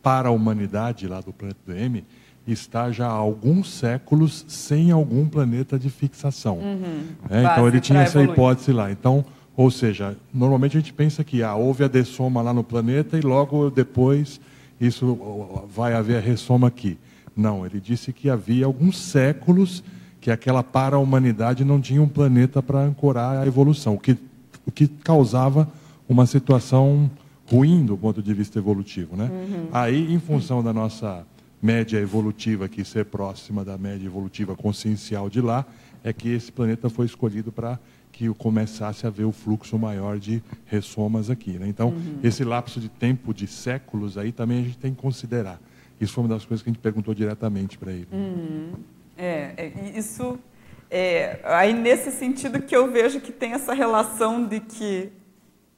para 0.01 0.29
a 0.29 0.31
humanidade 0.31 1.07
lá 1.07 1.19
do 1.19 1.33
planeta 1.33 1.59
do 1.65 1.75
M 1.75 2.03
está 2.47 2.91
já 2.91 3.07
há 3.07 3.11
alguns 3.11 3.71
séculos 3.71 4.45
sem 4.47 4.91
algum 4.91 5.27
planeta 5.27 5.79
de 5.79 5.89
fixação. 5.89 6.59
Uhum. 6.59 7.07
É, 7.29 7.43
então 7.43 7.67
ele 7.67 7.79
tinha 7.79 8.01
essa 8.01 8.21
hipótese 8.21 8.71
lá. 8.71 8.91
Então, 8.91 9.25
ou 9.57 9.71
seja, 9.71 10.15
normalmente 10.33 10.77
a 10.77 10.79
gente 10.79 10.93
pensa 10.93 11.23
que 11.23 11.41
ah, 11.41 11.55
houve 11.55 11.83
a 11.83 11.87
dessoma 11.87 12.41
lá 12.41 12.53
no 12.53 12.63
planeta 12.63 13.17
e 13.17 13.21
logo 13.21 13.69
depois 13.71 14.39
isso 14.79 15.17
vai 15.73 15.93
haver 15.93 16.17
a 16.17 16.19
ressoma 16.19 16.67
aqui. 16.67 16.97
Não, 17.35 17.65
ele 17.65 17.79
disse 17.79 18.13
que 18.13 18.29
havia 18.29 18.65
alguns 18.65 18.97
séculos 18.97 19.83
que 20.25 20.31
aquela 20.31 20.63
para-humanidade 20.63 21.63
não 21.63 21.79
tinha 21.79 22.01
um 22.01 22.07
planeta 22.07 22.59
para 22.59 22.79
ancorar 22.79 23.43
a 23.43 23.45
evolução, 23.45 23.93
o 23.93 23.99
que, 23.99 24.17
o 24.65 24.71
que 24.71 24.87
causava 24.87 25.71
uma 26.09 26.25
situação 26.25 27.11
ruim 27.47 27.85
do 27.85 27.95
ponto 27.95 28.23
de 28.23 28.33
vista 28.33 28.57
evolutivo. 28.57 29.15
Né? 29.15 29.29
Uhum. 29.31 29.67
Aí, 29.71 30.11
em 30.11 30.19
função 30.19 30.63
da 30.63 30.73
nossa 30.73 31.27
média 31.61 31.99
evolutiva 31.99 32.65
aqui 32.65 32.83
ser 32.83 33.05
próxima 33.05 33.63
da 33.63 33.77
média 33.77 34.07
evolutiva 34.07 34.55
consciencial 34.55 35.29
de 35.29 35.41
lá, 35.41 35.63
é 36.03 36.11
que 36.11 36.29
esse 36.29 36.51
planeta 36.51 36.89
foi 36.89 37.05
escolhido 37.05 37.51
para 37.51 37.77
que 38.11 38.27
começasse 38.29 39.05
a 39.05 39.11
ver 39.11 39.25
o 39.25 39.31
fluxo 39.31 39.77
maior 39.77 40.17
de 40.17 40.41
ressomas 40.65 41.29
aqui. 41.29 41.51
Né? 41.51 41.67
Então, 41.67 41.89
uhum. 41.89 42.17
esse 42.23 42.43
lapso 42.43 42.79
de 42.79 42.89
tempo 42.89 43.31
de 43.31 43.45
séculos 43.45 44.17
aí 44.17 44.31
também 44.31 44.61
a 44.61 44.63
gente 44.63 44.79
tem 44.79 44.91
que 44.91 44.99
considerar. 44.99 45.61
Isso 46.01 46.13
foi 46.13 46.23
uma 46.23 46.33
das 46.33 46.43
coisas 46.43 46.63
que 46.63 46.69
a 46.71 46.73
gente 46.73 46.81
perguntou 46.81 47.13
diretamente 47.13 47.77
para 47.77 47.91
ele. 47.91 48.07
Uhum. 48.11 48.71
É, 49.17 49.51
é, 49.57 49.71
isso. 49.95 50.39
É, 50.89 51.39
aí, 51.43 51.73
nesse 51.73 52.11
sentido, 52.11 52.61
que 52.61 52.75
eu 52.75 52.91
vejo 52.91 53.19
que 53.19 53.31
tem 53.31 53.53
essa 53.53 53.73
relação 53.73 54.45
de 54.45 54.59
que, 54.59 55.11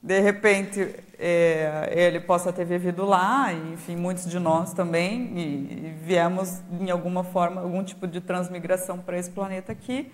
de 0.02 0.20
repente, 0.20 0.96
é, 1.20 1.90
ele 1.92 2.20
possa 2.20 2.52
ter 2.54 2.66
vivido 2.66 3.06
lá, 3.06 3.52
enfim, 3.54 3.96
muitos 3.96 4.30
de 4.30 4.40
nós 4.40 4.74
também, 4.74 5.32
e, 5.36 5.42
e 5.88 5.96
viemos 6.04 6.62
em 6.80 6.90
alguma 6.92 7.24
forma, 7.24 7.62
algum 7.62 7.84
tipo 7.84 8.08
de 8.08 8.22
transmigração 8.22 9.00
para 9.00 9.18
esse 9.18 9.32
planeta 9.32 9.72
aqui, 9.72 10.12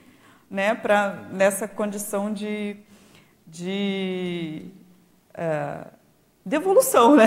né, 0.50 0.76
para 0.76 1.28
nessa 1.32 1.68
condição 1.68 2.32
de, 2.32 2.78
de, 3.48 4.66
é, 5.34 5.88
de 6.46 6.56
evolução, 6.56 7.16
né? 7.16 7.26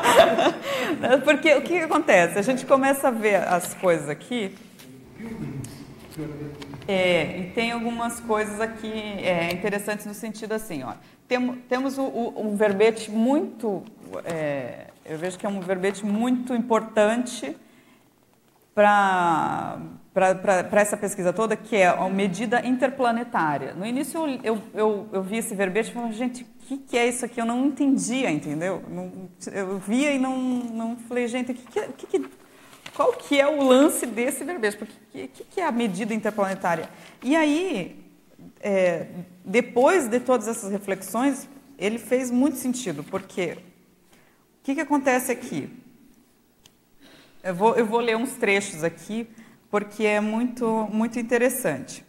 Porque 1.24 1.54
o 1.54 1.62
que 1.62 1.78
acontece? 1.80 2.38
A 2.38 2.42
gente 2.42 2.64
começa 2.64 3.08
a 3.08 3.10
ver 3.10 3.36
as 3.36 3.74
coisas 3.74 4.08
aqui. 4.08 4.54
É, 6.88 7.38
e 7.38 7.50
tem 7.50 7.70
algumas 7.70 8.20
coisas 8.20 8.60
aqui 8.60 8.92
é, 8.92 9.52
interessantes 9.52 10.06
no 10.06 10.14
sentido 10.14 10.52
assim, 10.52 10.82
ó 10.82 10.94
tem, 11.30 11.52
temos 11.68 11.96
o, 11.96 12.02
o, 12.02 12.48
um 12.48 12.56
verbete 12.56 13.08
muito, 13.08 13.84
é, 14.24 14.88
eu 15.04 15.16
vejo 15.16 15.38
que 15.38 15.46
é 15.46 15.48
um 15.48 15.60
verbete 15.60 16.04
muito 16.04 16.52
importante 16.52 17.56
para 18.74 19.78
essa 20.72 20.96
pesquisa 20.96 21.32
toda, 21.32 21.54
que 21.54 21.76
é 21.76 21.86
a 21.86 22.08
medida 22.08 22.66
interplanetária. 22.66 23.74
No 23.74 23.86
início 23.86 24.26
eu, 24.26 24.40
eu, 24.42 24.62
eu, 24.74 25.08
eu 25.12 25.22
vi 25.22 25.36
esse 25.36 25.54
verbete 25.54 25.90
e 25.90 25.94
falei, 25.94 26.12
gente, 26.12 26.42
o 26.42 26.66
que, 26.66 26.78
que 26.78 26.98
é 26.98 27.06
isso 27.06 27.24
aqui? 27.24 27.40
Eu 27.40 27.46
não 27.46 27.66
entendia, 27.66 28.28
entendeu? 28.28 28.82
Não, 28.88 29.12
eu 29.52 29.78
via 29.78 30.10
e 30.10 30.18
não, 30.18 30.36
não 30.36 30.96
falei, 30.96 31.28
gente, 31.28 31.54
que, 31.54 31.64
que, 31.64 32.06
que, 32.08 32.28
qual 33.00 33.14
que 33.14 33.40
é 33.40 33.48
o 33.48 33.62
lance 33.62 34.04
desse 34.04 34.44
verbete? 34.44 34.76
O 34.84 34.86
que, 34.86 35.28
que, 35.28 35.44
que 35.44 35.58
é 35.58 35.64
a 35.64 35.72
medida 35.72 36.12
interplanetária? 36.12 36.86
E 37.22 37.34
aí, 37.34 38.04
é, 38.60 39.06
depois 39.42 40.06
de 40.06 40.20
todas 40.20 40.46
essas 40.46 40.70
reflexões, 40.70 41.48
ele 41.78 41.98
fez 41.98 42.30
muito 42.30 42.58
sentido, 42.58 43.02
porque 43.02 43.52
o 43.52 44.64
que, 44.64 44.74
que 44.74 44.82
acontece 44.82 45.32
aqui? 45.32 45.70
Eu 47.42 47.54
vou, 47.54 47.74
eu 47.74 47.86
vou 47.86 48.00
ler 48.00 48.18
uns 48.18 48.34
trechos 48.34 48.84
aqui, 48.84 49.26
porque 49.70 50.04
é 50.04 50.20
muito, 50.20 50.86
muito 50.92 51.18
interessante. 51.18 52.04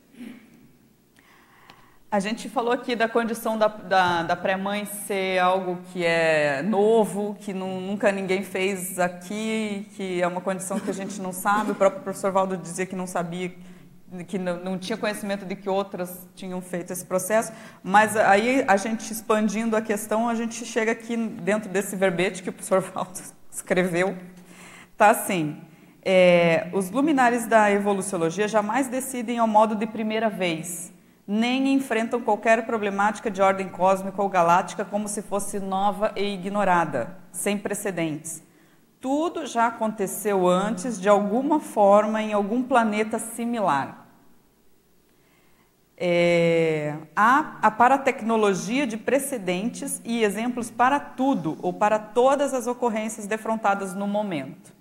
A 2.12 2.20
gente 2.20 2.49
falou 2.49 2.74
aqui 2.74 2.93
da 2.93 3.07
condição 3.07 3.57
da, 3.57 3.70
da, 3.70 4.24
da 4.24 4.36
pré-mãe 4.36 4.84
ser 4.84 5.39
algo 5.39 5.80
que 5.93 6.03
é 6.03 6.62
novo, 6.62 7.38
que 7.39 7.53
não, 7.53 7.80
nunca 7.80 8.12
ninguém 8.12 8.43
fez 8.43 8.99
aqui, 8.99 9.88
que 9.95 10.22
é 10.22 10.28
uma 10.28 10.41
condição 10.41 10.78
que 10.78 10.89
a 10.89 10.93
gente 10.93 11.22
não 11.22 11.32
sabe. 11.32 11.72
O 11.72 11.76
próprio 11.76 12.03
professor 12.03 12.30
Valdo 12.30 12.57
dizia 12.57 12.86
que 12.86 12.97
não 12.97 13.07
sabia 13.07 13.53
que 14.28 14.38
não, 14.38 14.62
não, 14.62 14.78
tinha 14.78 14.97
conhecimento 14.97 15.45
de 15.45 15.55
que 15.55 15.70
outras 15.70 16.28
tinham 16.36 16.59
feito 16.59 16.91
esse 16.91 17.05
processo, 17.05 17.53
mas 17.82 18.18
aí 18.18 18.66
a 18.68 18.76
gente 18.76 19.09
expandindo 19.09 19.78
a 19.78 19.82
questão, 19.82 20.28
a 20.28 20.36
gente 20.36 20.66
chega 20.66 20.91
aqui 20.91 21.16
dentro 21.16 21.70
desse 21.70 21.95
verbete 21.95 22.43
que 22.43 22.49
o 22.49 22.51
professor 22.51 22.82
Valdo 22.82 23.22
escreveu, 23.49 24.18
tá 24.97 25.12
assim, 25.12 25.62
é, 26.03 26.68
os 26.74 26.89
luminares 26.89 27.47
da 27.47 27.72
evoluciologia 27.72 28.49
jamais 28.49 28.89
decidem 28.89 29.38
ao 29.39 29.47
modo 29.47 29.76
de 29.76 29.88
primeira 29.88 30.30
vez, 30.30 30.91
nem 31.28 31.74
enfrentam 31.74 32.22
qualquer 32.22 32.65
problemática 32.65 33.30
de 33.30 33.41
ordem 33.41 33.69
cósmica 33.69 34.22
ou 34.22 34.30
galáctica 34.30 34.84
como 34.84 35.07
se 35.07 35.22
fosse 35.22 35.59
nova 35.59 36.11
e 36.15 36.34
ignorada, 36.34 37.17
sem 37.32 37.57
precedentes. 37.57 38.43
Tudo 38.99 39.45
já 39.45 39.67
aconteceu 39.67 40.47
antes, 40.47 40.99
de 40.99 41.09
alguma 41.09 41.59
forma, 41.59 42.22
em 42.22 42.34
algum 42.34 42.61
planeta 42.61 43.17
similar. 43.17 44.01
É, 45.97 46.97
há 47.15 47.57
a 47.61 47.69
paratecnologia 47.69 48.88
de 48.88 48.97
precedentes 48.97 50.01
e 50.03 50.24
exemplos 50.24 50.72
para 50.72 50.99
tudo 50.99 51.57
ou 51.61 51.74
para 51.74 51.99
todas 51.99 52.55
as 52.55 52.65
ocorrências 52.65 53.28
defrontadas 53.28 53.93
no 53.93 54.07
momento. 54.07 54.74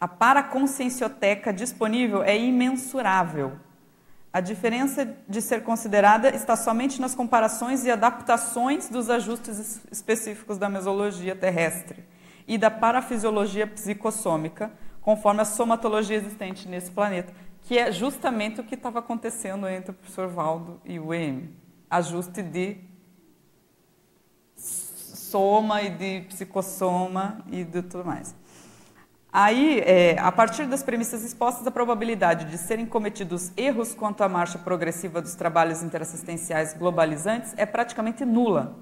A 0.00 0.08
paraconsciencioteca 0.08 1.52
disponível 1.52 2.22
é 2.22 2.36
imensurável. 2.36 3.52
A 4.32 4.40
diferença 4.40 5.14
de 5.28 5.42
ser 5.42 5.62
considerada 5.62 6.34
está 6.34 6.56
somente 6.56 6.98
nas 7.00 7.14
comparações 7.14 7.84
e 7.84 7.90
adaptações 7.90 8.88
dos 8.88 9.10
ajustes 9.10 9.82
específicos 9.90 10.56
da 10.56 10.70
mesologia 10.70 11.36
terrestre 11.36 12.02
e 12.48 12.56
da 12.56 12.70
parafisiologia 12.70 13.66
psicossômica, 13.66 14.72
conforme 15.02 15.42
a 15.42 15.44
somatologia 15.44 16.16
existente 16.16 16.66
nesse 16.66 16.90
planeta, 16.90 17.32
que 17.60 17.78
é 17.78 17.92
justamente 17.92 18.58
o 18.58 18.64
que 18.64 18.74
estava 18.74 19.00
acontecendo 19.00 19.68
entre 19.68 19.90
o 19.90 19.94
professor 19.94 20.28
Valdo 20.28 20.80
e 20.84 20.98
o 20.98 21.12
EM. 21.12 21.50
Ajuste 21.90 22.42
de 22.42 22.78
soma 24.56 25.82
e 25.82 25.90
de 25.90 26.20
psicossoma 26.28 27.44
e 27.50 27.64
de 27.64 27.82
tudo 27.82 28.06
mais. 28.06 28.34
Aí, 29.32 29.80
é, 29.80 30.18
a 30.18 30.30
partir 30.30 30.66
das 30.66 30.82
premissas 30.82 31.24
expostas, 31.24 31.66
a 31.66 31.70
probabilidade 31.70 32.50
de 32.50 32.58
serem 32.58 32.84
cometidos 32.84 33.50
erros 33.56 33.94
quanto 33.94 34.22
à 34.22 34.28
marcha 34.28 34.58
progressiva 34.58 35.22
dos 35.22 35.34
trabalhos 35.34 35.82
interassistenciais 35.82 36.74
globalizantes 36.74 37.54
é 37.56 37.64
praticamente 37.64 38.26
nula. 38.26 38.76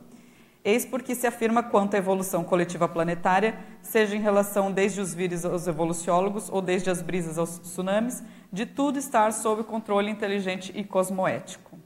Eis 0.65 0.85
porque 0.85 1.15
se 1.15 1.25
afirma 1.25 1.63
quanto 1.63 1.95
à 1.95 1.99
evolução 1.99 2.43
coletiva 2.43 2.89
planetária, 2.89 3.57
seja 3.81 4.17
em 4.17 4.21
relação 4.21 4.73
desde 4.73 5.01
os 5.01 5.15
vírus 5.15 5.45
aos 5.45 5.69
evoluciólogos 5.69 6.51
ou 6.51 6.61
desde 6.61 6.91
as 6.91 7.01
brisas 7.01 7.39
aos 7.39 7.61
tsunamis, 7.61 8.21
de 8.53 8.67
tudo 8.67 8.99
estar 8.99 9.33
sob 9.33 9.63
controle 9.63 10.11
inteligente 10.11 10.73
e 10.75 10.83
cosmoético. 10.83 11.79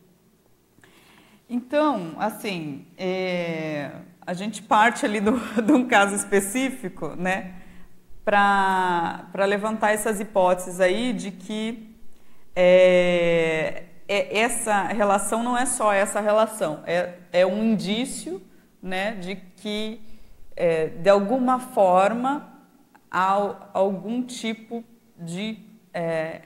Então, 1.51 2.15
assim, 2.19 2.87
é, 2.97 3.91
a 4.27 4.33
gente 4.33 4.63
parte 4.63 5.05
ali 5.05 5.21
de 5.21 5.73
um 5.73 5.87
caso 5.87 6.17
específico, 6.17 7.15
né, 7.15 7.57
para 8.25 9.45
levantar 9.47 9.93
essas 9.93 10.19
hipóteses 10.21 10.81
aí 10.81 11.13
de 11.13 11.31
que 11.31 11.95
é, 12.57 13.85
é, 14.09 14.39
essa 14.39 14.85
relação 14.85 15.43
não 15.43 15.57
é 15.57 15.67
só 15.67 15.93
essa 15.93 16.21
relação, 16.21 16.83
é, 16.87 17.15
é 17.33 17.47
um 17.47 17.63
indício, 17.63 18.41
né, 18.83 19.13
de 19.13 19.37
que 19.37 20.01
é, 20.57 20.89
de 20.89 21.11
alguma 21.11 21.59
forma 21.59 22.49
há 23.11 23.69
algum 23.73 24.23
tipo 24.23 24.85
de 25.19 25.59
é, 25.93 26.43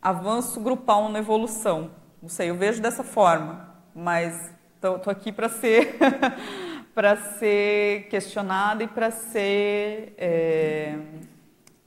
avanço 0.00 0.60
grupal 0.60 1.08
na 1.08 1.18
evolução. 1.18 1.90
Não 2.22 2.28
sei, 2.28 2.50
eu 2.50 2.54
vejo 2.54 2.80
dessa 2.80 3.04
forma, 3.04 3.74
mas 3.94 4.52
estou 4.76 5.10
aqui 5.10 5.32
para 5.32 5.48
ser 5.48 5.96
para 6.94 7.16
ser 7.16 8.06
questionada 8.08 8.84
e 8.84 8.86
para 8.86 9.10
ser 9.10 10.14
é, 10.16 10.96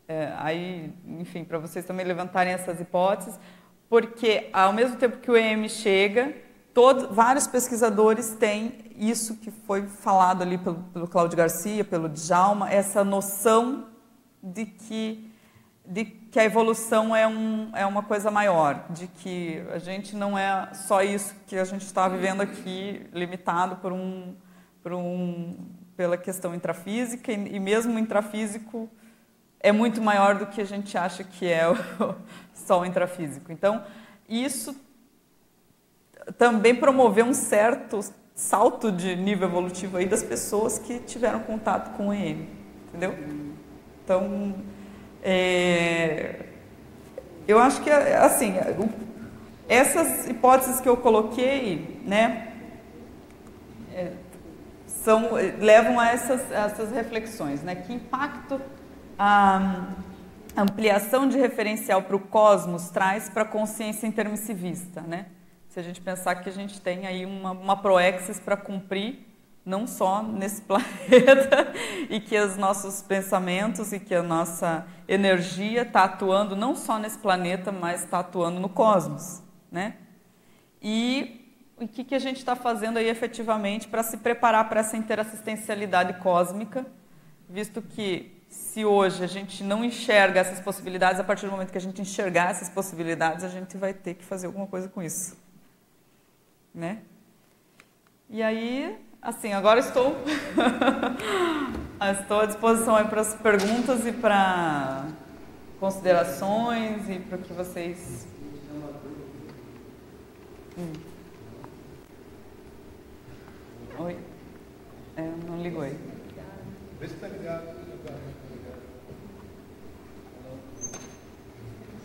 é, 0.08 0.34
aí, 0.38 0.94
enfim, 1.20 1.44
para 1.44 1.58
vocês 1.58 1.86
também 1.86 2.06
levantarem 2.06 2.54
essas 2.54 2.82
hipóteses, 2.82 3.40
porque 3.90 4.50
ao 4.52 4.74
mesmo 4.74 4.98
tempo 4.98 5.18
que 5.18 5.32
o 5.32 5.38
EM 5.38 5.70
chega, 5.70 6.36
todos, 6.74 7.16
vários 7.16 7.48
pesquisadores 7.48 8.36
têm 8.36 8.74
isso 8.98 9.38
que 9.38 9.50
foi 9.50 9.88
falado 9.88 10.42
ali 10.42 10.58
pelo, 10.58 10.76
pelo 10.94 11.08
Cláudio 11.08 11.38
Garcia, 11.38 11.86
pelo 11.86 12.10
Djalma, 12.10 12.70
essa 12.70 13.04
noção 13.04 13.88
de 14.44 14.66
que 14.66 15.34
de 15.90 16.04
que 16.04 16.38
a 16.38 16.44
evolução 16.44 17.16
é, 17.16 17.26
um, 17.26 17.72
é 17.74 17.86
uma 17.86 18.04
coisa 18.04 18.30
maior, 18.30 18.84
de 18.90 19.08
que 19.08 19.64
a 19.72 19.80
gente 19.80 20.18
não 20.18 20.38
é 20.38 20.74
só 20.74 21.02
isso 21.02 21.34
que 21.48 21.56
a 21.56 21.64
gente 21.64 21.86
está 21.86 22.10
vivendo 22.10 22.42
aqui, 22.42 23.08
limitado 23.14 23.78
por 23.78 23.94
um, 23.94 24.36
um, 24.94 25.56
pela 25.96 26.18
questão 26.18 26.54
intrafísica, 26.54 27.32
e, 27.32 27.56
e 27.56 27.60
mesmo 27.60 27.98
intrafísico 27.98 28.90
é 29.60 29.72
muito 29.72 30.02
maior 30.02 30.36
do 30.36 30.46
que 30.48 30.62
a 30.62 30.66
gente 30.66 30.98
acha 30.98 31.24
que 31.24 31.48
é 31.48 31.68
o, 31.70 31.76
só 32.54 32.82
o 32.82 32.86
intrafísico. 32.86 33.52
Então, 33.52 33.84
isso 34.30 34.76
também 36.38 36.76
promoveu 36.76 37.26
um 37.26 37.34
certo 37.34 38.00
salto 38.36 38.92
de 38.92 39.16
nível 39.16 39.48
evolutivo 39.48 39.98
aí 39.98 40.06
das 40.06 40.22
pessoas 40.22 40.78
que 40.78 41.00
tiveram 41.00 41.40
contato 41.40 41.96
com 41.98 42.10
o 42.10 42.14
EM, 42.14 42.48
entendeu? 42.88 43.16
Então, 44.04 44.56
é, 45.24 46.46
eu 47.48 47.58
acho 47.60 47.82
que, 47.82 47.90
assim, 47.90 48.54
essas 49.68 50.28
hipóteses 50.30 50.80
que 50.80 50.88
eu 50.88 50.98
coloquei, 50.98 52.00
né, 52.06 52.54
é, 53.94 54.14
são, 55.08 55.30
levam 55.62 55.98
a 55.98 56.10
essas, 56.10 56.52
essas 56.52 56.92
reflexões, 56.92 57.64
né? 57.64 57.76
Que 57.76 57.94
impacto 57.94 58.60
a 59.18 59.94
ampliação 60.54 61.30
de 61.30 61.38
referencial 61.38 62.02
para 62.02 62.18
o 62.18 62.20
cosmos 62.20 62.90
traz 62.90 63.30
para 63.30 63.44
a 63.44 63.46
consciência 63.46 64.06
intermissivista, 64.06 65.00
né? 65.00 65.28
Se 65.70 65.80
a 65.80 65.84
gente 65.84 66.02
pensar 66.02 66.36
que 66.36 66.50
a 66.50 66.52
gente 66.52 66.82
tem 66.82 67.08
aí 67.08 67.26
uma, 67.26 67.52
uma 67.52 67.78
proexis 67.78 68.38
para 68.38 68.58
cumprir 68.58 69.26
não 69.66 69.88
só 69.88 70.22
nesse 70.22 70.62
planeta 70.68 71.72
e 72.10 72.20
que 72.20 72.38
os 72.38 72.58
nossos 72.58 73.02
pensamentos 73.02 73.94
e 73.94 74.02
que 74.02 74.14
a 74.14 74.22
nossa 74.22 74.86
energia 75.08 75.84
está 75.84 76.04
atuando 76.04 76.54
não 76.54 76.76
só 76.76 77.00
nesse 77.00 77.18
planeta, 77.18 77.72
mas 77.72 78.04
está 78.04 78.20
atuando 78.20 78.60
no 78.60 78.68
cosmos, 78.68 79.42
né? 79.72 79.96
E 80.82 81.37
o 81.80 81.88
que, 81.88 82.04
que 82.04 82.16
a 82.16 82.20
gente 82.20 82.38
está 82.38 82.56
fazendo 82.56 82.98
aí 82.98 83.08
efetivamente 83.08 83.88
para 83.88 84.04
se 84.04 84.18
preparar 84.18 84.68
para 84.68 84.80
essa 84.80 84.98
interassistencialidade 84.98 86.20
cósmica, 86.22 86.86
visto 87.50 87.82
que 87.82 88.36
se 88.50 88.84
hoje 88.86 89.24
a 89.24 89.28
gente 89.28 89.64
não 89.64 89.84
enxerga 89.84 90.40
essas 90.40 90.60
possibilidades, 90.60 91.20
a 91.20 91.24
partir 91.24 91.46
do 91.46 91.52
momento 91.52 91.72
que 91.72 91.78
a 91.78 91.82
gente 91.82 92.02
enxergar 92.02 92.52
essas 92.52 92.70
possibilidades, 92.70 93.44
a 93.44 93.50
gente 93.50 93.78
vai 93.78 93.94
ter 93.94 94.16
que 94.16 94.24
fazer 94.24 94.48
alguma 94.48 94.68
coisa 94.68 94.88
com 94.88 95.04
isso, 95.04 95.38
né? 96.74 97.02
E 98.30 98.42
aí 98.42 98.98
Assim, 99.22 99.52
agora 99.52 99.80
estou 99.80 100.16
estou 102.22 102.40
à 102.40 102.46
disposição 102.46 102.96
para 103.08 103.22
as 103.22 103.34
perguntas 103.34 104.06
e 104.06 104.12
para 104.12 105.06
considerações 105.80 107.10
e 107.10 107.20
para 107.20 107.38
que 107.40 107.52
vocês 107.52 108.28
hum. 110.78 110.94
Oi. 114.00 114.16
É, 115.16 115.32
não 115.48 115.62
ligou 115.64 115.82
aí. 115.82 115.98
Vê 117.00 117.08
se 117.08 117.16
está 117.16 117.28
ligado. 117.28 117.64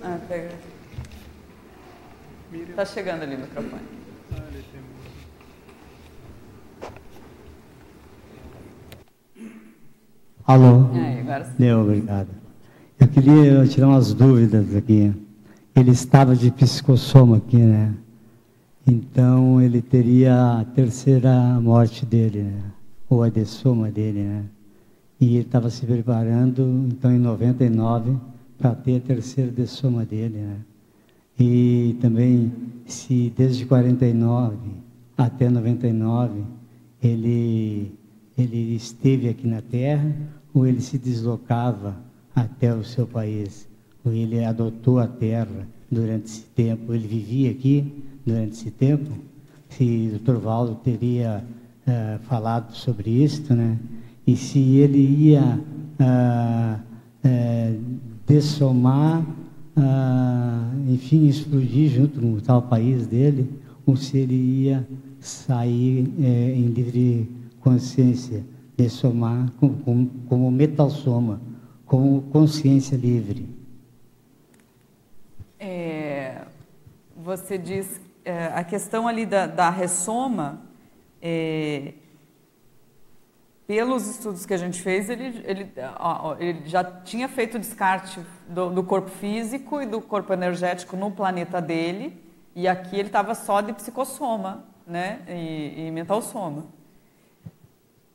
Ah, 0.03 0.19
pega. 0.27 0.51
Está 2.53 2.85
chegando 2.87 3.23
ali 3.23 3.37
o 3.37 3.41
microfone. 3.41 3.83
Alô? 10.45 10.97
É, 10.97 11.21
agora 11.21 11.45
sim. 11.45 11.53
Deu, 11.59 11.81
obrigado. 11.83 12.29
Eu 12.99 13.09
queria 13.09 13.67
tirar 13.67 13.89
umas 13.89 14.15
dúvidas 14.15 14.75
aqui. 14.75 15.15
Ele 15.75 15.91
estava 15.91 16.35
de 16.35 16.51
psicossoma 16.51 17.37
aqui, 17.37 17.59
né? 17.59 17.95
Então 18.87 19.61
ele 19.61 19.81
teria 19.81 20.61
a 20.61 20.65
terceira 20.65 21.61
morte 21.61 22.05
dele, 22.05 22.43
né? 22.43 22.63
Ou 23.09 23.23
a 23.23 23.29
dessoma 23.29 23.91
dele, 23.91 24.23
né? 24.23 24.45
E 25.21 25.37
ele 25.37 25.47
estava 25.47 25.71
se 25.71 25.87
preparando, 25.87 26.63
então, 26.89 27.13
em 27.13 27.19
99, 27.19 28.17
para 28.59 28.75
ter 28.75 28.97
a 28.97 29.01
terceira 29.01 29.51
dessoma 29.51 30.05
dele, 30.05 30.39
né? 30.39 30.57
E 31.39 31.97
também, 32.01 32.53
se 32.87 33.33
desde 33.37 33.65
49 33.65 34.57
até 35.17 35.49
99, 35.49 36.43
ele 37.03 37.93
ele 38.37 38.75
esteve 38.75 39.29
aqui 39.29 39.47
na 39.47 39.61
Terra 39.61 40.11
ou 40.55 40.67
ele 40.67 40.81
se 40.81 40.99
deslocava 40.99 41.97
até 42.35 42.75
o 42.75 42.83
seu 42.83 43.07
país, 43.07 43.69
ou 44.05 44.13
ele 44.13 44.45
adotou 44.45 44.99
a 44.99 45.07
Terra 45.07 45.69
durante 45.93 46.25
esse 46.25 46.43
tempo, 46.57 46.93
ele 46.93 47.07
vivia 47.07 47.51
aqui 47.51 48.03
durante 48.27 48.53
esse 48.53 48.71
tempo. 48.71 49.11
Se 49.69 50.13
o 50.15 50.19
Dr. 50.19 50.39
Valdo 50.39 50.75
teria 50.77 51.45
uh, 51.87 52.19
falado 52.25 52.75
sobre 52.75 53.11
isso, 53.11 53.55
né? 53.55 53.79
E 54.27 54.37
se 54.37 54.59
ele 54.59 54.99
ia 54.99 55.61
uh, 56.01 56.81
uh, 57.25 57.81
dessomar 58.27 59.25
ah, 59.75 60.71
enfim, 60.89 61.27
explodir 61.29 61.91
junto 61.91 62.21
com 62.21 62.35
o 62.35 62.41
tal 62.41 62.63
país 62.63 63.07
dele, 63.07 63.49
ou 63.87 63.97
se 63.97 64.19
ele 64.19 64.35
ia 64.35 64.87
sair 65.19 66.13
é, 66.21 66.55
em 66.55 66.67
livre 66.67 67.29
consciência, 67.61 68.45
de 68.77 68.89
somar 68.89 69.51
como, 69.59 69.75
como, 69.77 70.11
como 70.29 70.51
metal 70.51 70.91
soma, 70.91 71.41
como 71.87 72.23
consciência 72.23 72.97
livre. 72.97 73.47
É, 75.65 76.39
você 77.17 77.57
diz 77.57 78.01
é, 78.25 78.47
a 78.47 78.65
questão 78.65 79.07
ali 79.07 79.25
da, 79.25 79.47
da 79.47 79.71
ressoma, 79.71 80.61
é, 81.23 81.93
pelos 83.65 84.09
estudos 84.09 84.45
que 84.45 84.53
a 84.53 84.57
gente 84.57 84.83
fez, 84.83 85.09
ele, 85.09 85.41
ele, 85.45 85.73
ó, 86.01 86.35
ele 86.41 86.63
já 86.65 86.83
tinha 86.83 87.29
feito 87.29 87.61
descarte 87.61 88.21
do, 88.49 88.71
do, 88.71 88.83
corpo 88.83 89.09
físico 89.09 89.81
e 89.81 89.87
do 89.87 90.01
corpo 90.01 90.33
energético 90.33 90.97
no 90.97 91.13
planeta 91.13 91.63
dele, 91.63 92.21
e 92.57 92.67
aqui 92.67 92.97
ele 92.97 93.09
estava 93.09 93.33
só 93.37 93.61
de 93.61 93.73
psicossoma 93.73 94.65
né, 94.85 95.21
e, 95.29 95.87
e 95.87 95.91
mental 95.93 96.21
soma. 96.23 96.65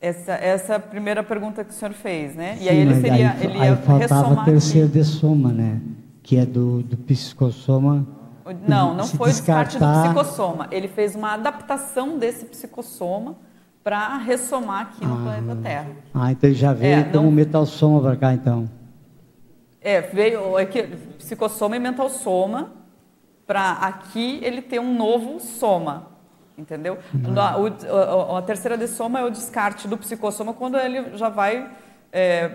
Essa, 0.01 0.33
essa 0.33 0.73
é 0.73 0.75
a 0.75 0.79
primeira 0.81 1.23
pergunta 1.23 1.63
que 1.63 1.71
o 1.71 1.73
senhor 1.73 1.93
fez, 1.93 2.35
né? 2.35 2.57
Sim, 2.57 2.65
e 2.65 2.69
aí 2.69 2.77
ele 2.77 2.95
seria. 3.01 3.31
Aí, 3.31 3.45
ele 3.45 3.59
aí 3.59 3.75
faltava 3.77 4.45
terceiro 4.45 4.87
de 4.89 5.03
soma, 5.03 5.51
né? 5.51 5.81
Que 6.27 6.35
é 6.35 6.45
do, 6.45 6.83
do 6.83 6.97
psicossoma. 6.97 8.05
Não, 8.67 8.93
não 8.93 9.07
foi 9.07 9.29
descartar... 9.29 9.61
o 9.61 9.65
descarte 9.65 9.77
do 9.79 10.13
psicossoma. 10.13 10.67
Ele 10.71 10.89
fez 10.89 11.15
uma 11.15 11.35
adaptação 11.35 12.17
desse 12.17 12.43
psicossoma 12.43 13.37
para 13.81 14.17
ressomar 14.17 14.81
aqui 14.81 15.05
no 15.05 15.13
ah, 15.13 15.23
planeta 15.23 15.61
Terra. 15.63 15.87
Ah, 16.13 16.29
então 16.33 16.49
ele 16.49 16.59
já 16.59 16.73
veio 16.73 16.99
é, 16.99 17.03
como 17.05 17.23
não... 17.27 17.31
metal 17.31 17.65
soma 17.65 18.01
para 18.01 18.17
cá, 18.17 18.33
então. 18.33 18.69
É, 19.79 20.01
veio 20.01 20.59
é 20.59 20.65
psicossoma 21.17 21.77
e 21.77 21.79
mental 21.79 22.09
soma, 22.09 22.73
para 23.45 23.71
aqui 23.71 24.41
ele 24.43 24.61
ter 24.61 24.79
um 24.79 24.93
novo 24.93 25.39
soma. 25.39 26.07
Entendeu? 26.57 26.97
Uhum. 27.13 28.35
a 28.35 28.41
terceira 28.41 28.77
de 28.77 28.89
soma 28.89 29.21
é 29.21 29.23
o 29.23 29.29
descarte 29.29 29.87
do 29.87 29.97
psicossoma 29.97 30.53
quando 30.53 30.77
ele 30.77 31.15
já 31.15 31.29
vai. 31.29 31.71
É, 32.11 32.51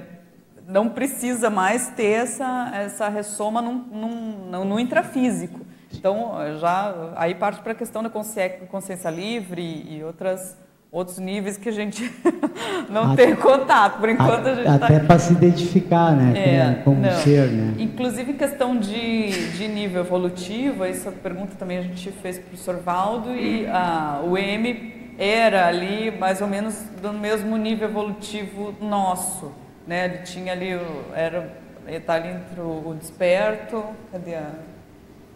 não 0.66 0.88
precisa 0.88 1.50
mais 1.50 1.88
ter 1.88 2.12
essa, 2.12 2.70
essa 2.74 3.08
ressoma 3.08 3.60
num, 3.60 3.74
num, 3.74 4.64
no 4.64 4.80
intrafísico. 4.80 5.60
Então, 5.94 6.34
já 6.58 7.12
aí 7.16 7.34
parte 7.34 7.60
para 7.60 7.72
a 7.72 7.74
questão 7.74 8.02
da 8.02 8.08
consciência, 8.08 8.66
consciência 8.70 9.10
livre 9.10 9.62
e 9.62 10.02
outras 10.02 10.56
outros 10.92 11.18
níveis 11.18 11.56
que 11.56 11.70
a 11.70 11.72
gente 11.72 12.12
não 12.90 13.12
até, 13.12 13.24
tem 13.24 13.36
contato. 13.36 13.98
Por 13.98 14.10
enquanto 14.10 14.46
a, 14.46 14.54
gente 14.54 14.64
tá 14.66 14.74
Até 14.74 14.98
tá... 15.00 15.06
para 15.06 15.18
se 15.18 15.32
identificar, 15.32 16.14
né? 16.14 16.34
É, 16.36 16.74
como, 16.84 17.02
como 17.02 17.10
ser, 17.20 17.48
né? 17.48 17.74
Inclusive 17.78 18.32
em 18.32 18.36
questão 18.36 18.76
de, 18.76 19.52
de 19.52 19.68
nível 19.68 20.02
evolutivo, 20.02 20.84
essa 20.84 21.10
pergunta 21.10 21.54
também 21.58 21.78
a 21.78 21.82
gente 21.82 22.10
fez 22.10 22.36
para 22.36 22.44
o 22.44 22.48
professor 22.48 22.76
Valdo 22.76 23.34
e 23.34 23.66
a, 23.66 24.20
o 24.22 24.36
M 24.36 24.92
era 25.18 25.66
ali 25.66 26.10
mais 26.10 26.42
ou 26.42 26.46
menos 26.46 26.74
do 27.00 27.12
mesmo 27.12 27.56
nível 27.56 27.88
evolutivo 27.88 28.74
nosso, 28.80 29.50
né? 29.86 30.04
Ele 30.06 30.18
tinha 30.18 30.52
ali, 30.52 30.70
era, 31.14 31.50
ele 31.86 31.96
está 31.96 32.14
ali 32.14 32.28
entre 32.28 32.60
o, 32.60 32.88
o 32.88 32.94
desperto, 32.94 33.84
cadê 34.10 34.34
a, 34.34 34.50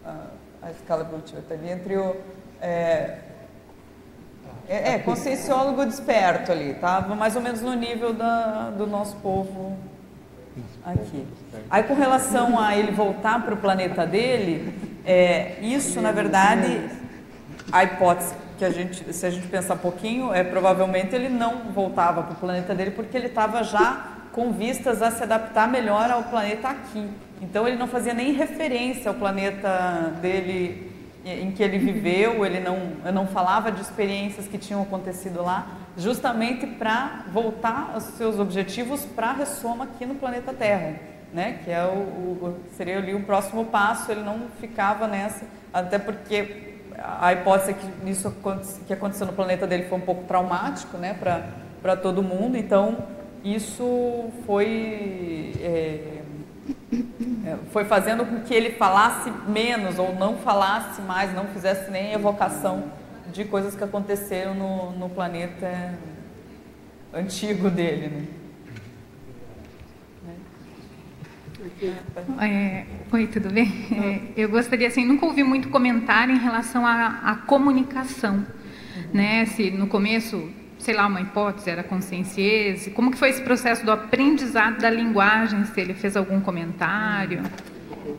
a, 0.05 0.17
a 0.63 0.71
escala 0.71 1.03
evolutiva? 1.03 1.41
Está 1.41 1.55
ali 1.55 1.71
entre 1.71 1.97
o... 1.97 2.17
É, 2.61 3.19
é, 4.69 4.95
é 4.95 4.99
conscienciólogo 4.99 5.85
desperto 5.87 6.51
ali, 6.51 6.71
estava 6.71 7.15
mais 7.15 7.37
ou 7.37 7.43
menos 7.43 7.61
no 7.61 7.75
nível 7.75 8.13
da, 8.13 8.71
do 8.71 8.87
nosso 8.87 9.17
povo 9.17 9.77
aqui. 10.85 11.27
Aí 11.71 11.83
com 11.85 11.95
relação 11.95 12.59
a 12.59 12.77
ele 12.77 12.91
voltar 12.91 13.45
para 13.45 13.55
o 13.55 13.57
planeta 13.57 14.07
dele, 14.07 14.75
é, 15.05 15.57
isso 15.61 16.01
na 16.01 16.13
verdade, 16.13 16.89
a 17.71 17.85
hipótese 17.85 18.35
que 18.59 18.65
a 18.65 18.71
gente, 18.71 19.13
se 19.13 19.27
a 19.27 19.31
gente 19.31 19.47
pensar 19.49 19.75
um 19.75 19.79
pouquinho, 19.79 20.33
é 20.33 20.43
provavelmente 20.43 21.15
ele 21.15 21.29
não 21.29 21.73
voltava 21.73 22.23
para 22.23 22.33
o 22.33 22.37
planeta 22.37 22.75
dele 22.75 22.91
porque 22.91 23.17
ele 23.17 23.27
estava 23.27 23.63
já 23.63 24.16
com 24.37 24.53
vistas 24.53 25.01
a 25.01 25.11
se 25.11 25.23
adaptar 25.23 25.67
melhor 25.67 26.11
ao 26.11 26.25
planeta 26.25 26.69
aqui. 26.69 27.09
Então 27.41 27.67
ele 27.67 27.79
não 27.79 27.89
fazia 27.89 28.13
nem 28.13 28.33
referência 28.33 29.09
ao 29.09 29.15
planeta 29.15 30.13
dele 30.21 30.93
em 31.25 31.51
que 31.51 31.63
ele 31.63 31.79
viveu, 31.79 32.45
ele 32.47 32.61
não, 32.61 32.79
não 33.13 33.27
falava 33.27 33.73
de 33.73 33.81
experiências 33.81 34.47
que 34.47 34.59
tinham 34.59 34.83
acontecido 34.83 35.43
lá, 35.43 35.67
justamente 35.97 36.67
para 36.67 37.25
voltar 37.33 37.93
aos 37.95 38.05
seus 38.05 38.39
objetivos 38.39 39.07
para 39.07 39.29
a 39.29 39.33
ressoma 39.33 39.85
aqui 39.85 40.05
no 40.05 40.17
planeta 40.17 40.53
Terra, 40.53 40.97
né? 41.33 41.61
Que 41.65 41.71
é 41.71 41.85
o, 41.85 41.97
o, 41.97 42.61
seria 42.77 42.99
ali 42.99 43.15
o 43.15 43.23
próximo 43.23 43.65
passo. 43.65 44.13
Ele 44.13 44.23
não 44.23 44.43
ficava 44.61 45.09
nessa, 45.09 45.47
até 45.73 45.99
porque 45.99 46.75
a 46.99 47.33
hipótese 47.33 47.71
é 47.71 47.75
que 47.75 48.11
isso 48.11 48.31
que 48.87 48.93
aconteceu 48.93 49.27
no 49.27 49.33
planeta 49.33 49.67
dele 49.67 49.85
foi 49.89 49.97
um 49.97 50.03
pouco 50.03 50.25
traumático, 50.25 50.99
né? 50.99 51.17
Para 51.19 51.43
para 51.87 51.95
todo 51.97 52.21
mundo. 52.23 52.57
Então 52.57 52.99
isso 53.55 54.31
foi 54.45 55.53
é, 55.61 56.23
é, 57.45 57.57
foi 57.73 57.85
fazendo 57.85 58.25
com 58.27 58.41
que 58.41 58.53
ele 58.53 58.71
falasse 58.73 59.31
menos 59.49 59.99
ou 59.99 60.15
não 60.15 60.37
falasse 60.39 61.01
mais, 61.03 61.33
não 61.33 61.47
fizesse 61.47 61.91
nem 61.91 62.13
evocação 62.13 62.91
de 63.33 63.45
coisas 63.45 63.77
que 63.77 63.85
aconteceram 63.85 64.55
no, 64.55 64.91
no 64.93 65.09
planeta 65.09 65.97
antigo 67.15 67.71
dele. 67.71 68.09
Né? 68.09 68.27
É, 72.41 72.87
oi, 73.13 73.27
tudo 73.27 73.51
bem? 73.51 73.67
É, 73.93 74.41
eu 74.41 74.49
gostaria, 74.49 74.89
assim, 74.89 75.05
nunca 75.05 75.27
ouvi 75.27 75.43
muito 75.43 75.69
comentário 75.69 76.35
em 76.35 76.39
relação 76.39 76.87
à, 76.87 77.21
à 77.23 77.37
comunicação, 77.37 78.37
uhum. 78.37 79.05
né? 79.13 79.45
Se 79.47 79.71
no 79.71 79.87
começo 79.87 80.51
sei 80.87 80.95
lá, 80.95 81.09
uma 81.09 81.21
hipótese, 81.21 81.69
era 81.69 81.83
consciência. 81.83 82.93
Como 82.93 83.11
que 83.11 83.19
foi 83.19 83.31
esse 83.31 83.43
processo 83.43 83.85
do 83.85 83.91
aprendizado 83.91 84.79
da 84.79 84.89
linguagem? 84.89 85.65
Se 85.65 85.81
ele 85.81 85.95
fez 85.95 86.17
algum 86.17 86.41
comentário? 86.41 87.43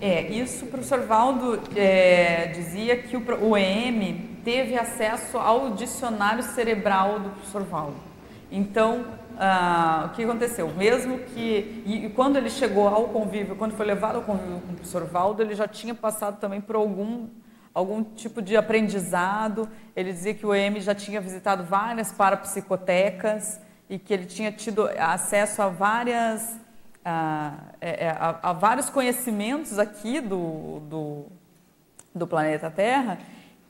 É, 0.01 0.29
isso 0.29 0.65
o 0.65 0.67
professor 0.67 0.99
Valdo 0.99 1.61
é, 1.77 2.47
dizia 2.47 2.97
que 2.97 3.15
o, 3.15 3.23
o 3.41 3.55
EM 3.55 4.37
teve 4.43 4.77
acesso 4.77 5.37
ao 5.37 5.75
dicionário 5.75 6.43
cerebral 6.43 7.21
do 7.21 7.29
professor 7.29 7.63
Valdo. 7.63 7.95
Então, 8.51 9.05
ah, 9.39 10.09
o 10.11 10.15
que 10.15 10.25
aconteceu? 10.25 10.69
Mesmo 10.75 11.19
que, 11.19 11.83
e, 11.85 12.05
e, 12.05 12.09
quando 12.09 12.35
ele 12.35 12.49
chegou 12.49 12.89
ao 12.89 13.05
convívio, 13.05 13.55
quando 13.55 13.77
foi 13.77 13.85
levado 13.85 14.17
ao 14.17 14.23
convívio 14.23 14.59
com 14.59 14.73
o 14.73 14.75
professor 14.75 15.05
Valdo, 15.05 15.41
ele 15.41 15.55
já 15.55 15.69
tinha 15.69 15.95
passado 15.95 16.37
também 16.37 16.59
por 16.59 16.75
algum 16.75 17.27
algum 17.77 18.03
tipo 18.03 18.41
de 18.41 18.57
aprendizado. 18.57 19.69
Ele 19.95 20.11
dizia 20.11 20.33
que 20.33 20.43
o 20.43 20.53
EM 20.53 20.79
já 20.79 20.95
tinha 20.95 21.21
visitado 21.21 21.63
várias 21.63 22.11
parapsicotecas 22.11 23.61
e 23.87 23.99
que 23.99 24.11
ele 24.11 24.25
tinha 24.25 24.51
tido 24.51 24.89
acesso 24.97 25.61
a 25.61 25.67
várias 25.67 26.57
a, 27.05 27.53
é, 27.79 28.05
é, 28.05 28.09
a, 28.09 28.39
a 28.41 28.53
vários 28.53 28.89
conhecimentos 28.89 29.77
aqui 29.77 30.19
do, 30.19 30.79
do, 30.89 31.25
do, 32.15 32.27
planeta 32.27 32.69
Terra 32.71 33.19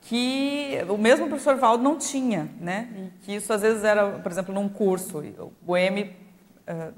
que 0.00 0.78
o 0.88 0.96
mesmo 0.96 1.28
professor 1.28 1.56
Valdo 1.56 1.84
não 1.84 1.98
tinha, 1.98 2.48
né? 2.58 2.88
E 2.96 3.24
que 3.24 3.34
isso 3.34 3.52
às 3.52 3.60
vezes 3.60 3.84
era, 3.84 4.18
por 4.20 4.32
exemplo, 4.32 4.54
num 4.54 4.68
curso, 4.68 5.22
o 5.66 5.76
EM 5.76 6.04
uh, 6.66 6.94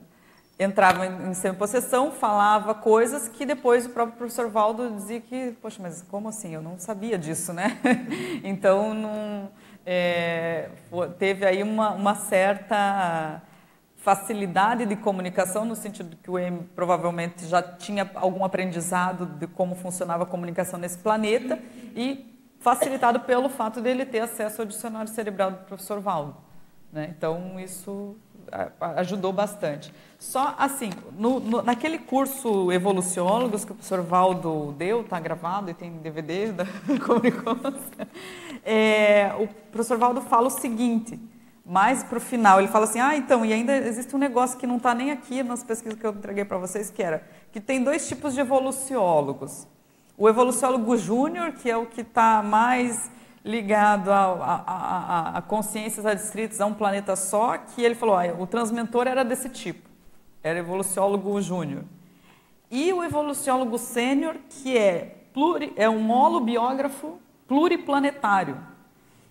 entrava 0.61 1.07
em, 1.07 1.33
semi-possessão, 1.33 2.13
falava 2.13 2.75
coisas 2.75 3.29
que 3.29 3.47
depois 3.47 3.87
o 3.87 3.91
próprio 3.91 4.19
professor 4.19 4.51
Valdo 4.51 4.91
dizia 4.91 5.19
que, 5.19 5.53
poxa, 5.63 5.79
mas 5.81 6.03
como 6.03 6.29
assim? 6.29 6.55
Eu 6.55 6.61
não 6.61 6.79
sabia 6.79 7.17
disso, 7.17 7.55
né? 7.55 7.79
então, 8.45 8.93
não, 8.93 9.51
é, 9.87 10.69
teve 11.19 11.47
aí 11.47 11.63
uma, 11.63 11.93
uma, 11.93 12.15
certa 12.15 13.41
facilidade 13.97 14.85
de 14.85 14.97
comunicação, 14.97 15.65
no 15.65 15.75
sentido 15.75 16.15
que 16.23 16.31
o 16.31 16.39
M 16.39 16.69
provavelmente 16.77 17.47
já 17.47 17.63
tinha 17.63 18.11
algum 18.15 18.45
aprendizado 18.45 19.25
de 19.25 19.47
como 19.47 19.75
funcionava 19.75 20.25
a 20.25 20.27
comunicação 20.27 20.79
nesse 20.79 20.99
planeta 20.99 21.59
e 21.97 22.39
facilitado 22.61 23.21
pelo 23.21 23.49
fato 23.49 23.81
dele 23.81 24.05
ter 24.05 24.21
acesso 24.21 24.61
ao 24.61 24.67
dicionário 24.67 25.09
cerebral 25.09 25.53
do 25.53 25.59
professor 25.65 26.01
Valdo. 26.01 26.37
Né? 26.93 27.15
Então, 27.17 27.59
isso 27.59 28.15
ajudou 28.97 29.33
bastante. 29.33 29.93
Só 30.21 30.55
assim, 30.59 30.91
no, 31.18 31.41
no, 31.41 31.62
naquele 31.62 31.97
curso 31.97 32.71
Evoluciólogos 32.71 33.64
que 33.64 33.73
o 33.73 33.75
professor 33.75 34.03
Valdo 34.03 34.75
deu, 34.77 35.01
está 35.01 35.18
gravado 35.18 35.71
e 35.71 35.75
tem 35.75 35.91
DVD 35.93 36.53
da 36.53 36.66
Comunicôncia, 37.07 38.07
é, 38.62 39.35
o 39.41 39.49
professor 39.73 39.97
Valdo 39.97 40.21
fala 40.21 40.49
o 40.49 40.51
seguinte, 40.51 41.18
mais 41.64 42.03
para 42.03 42.18
o 42.18 42.21
final, 42.21 42.59
ele 42.59 42.68
fala 42.68 42.85
assim, 42.85 43.01
ah, 43.01 43.16
então, 43.16 43.47
e 43.47 43.53
ainda 43.55 43.75
existe 43.75 44.14
um 44.14 44.18
negócio 44.18 44.59
que 44.59 44.66
não 44.66 44.77
está 44.77 44.95
nem 44.95 45.11
aqui 45.11 45.43
nas 45.43 45.64
pesquisas 45.64 45.99
que 45.99 46.07
eu 46.07 46.12
entreguei 46.12 46.45
para 46.45 46.59
vocês, 46.59 46.91
que 46.91 47.03
era, 47.03 47.27
que 47.51 47.59
tem 47.59 47.83
dois 47.83 48.07
tipos 48.07 48.35
de 48.35 48.41
evoluciólogos. 48.41 49.66
O 50.18 50.29
evoluciólogo 50.29 50.99
júnior, 50.99 51.53
que 51.53 51.71
é 51.71 51.79
o 51.79 51.87
que 51.87 52.03
está 52.03 52.43
mais 52.43 53.11
ligado 53.43 54.12
a, 54.12 54.18
a, 54.18 54.64
a, 54.66 55.39
a, 55.39 55.43
consciências 55.43 56.05
adstritas 56.05 56.61
a 56.61 56.66
um 56.66 56.75
planeta 56.75 57.16
só, 57.16 57.57
que 57.57 57.83
ele 57.83 57.95
falou, 57.95 58.16
ah, 58.16 58.35
o 58.39 58.47
transmentor 58.47 59.07
era 59.07 59.25
desse 59.25 59.49
tipo, 59.49 59.89
era 60.43 60.59
evoluciólogo 60.59 61.41
júnior. 61.41 61.84
e 62.70 62.93
o 62.93 63.03
evoluciólogo 63.03 63.78
sênior, 63.78 64.36
que 64.49 64.78
é, 64.78 65.24
pluri, 65.32 65.72
é 65.76 65.88
um 65.88 66.11
holobiógrafo 66.11 67.18
pluriplanetário. 67.49 68.57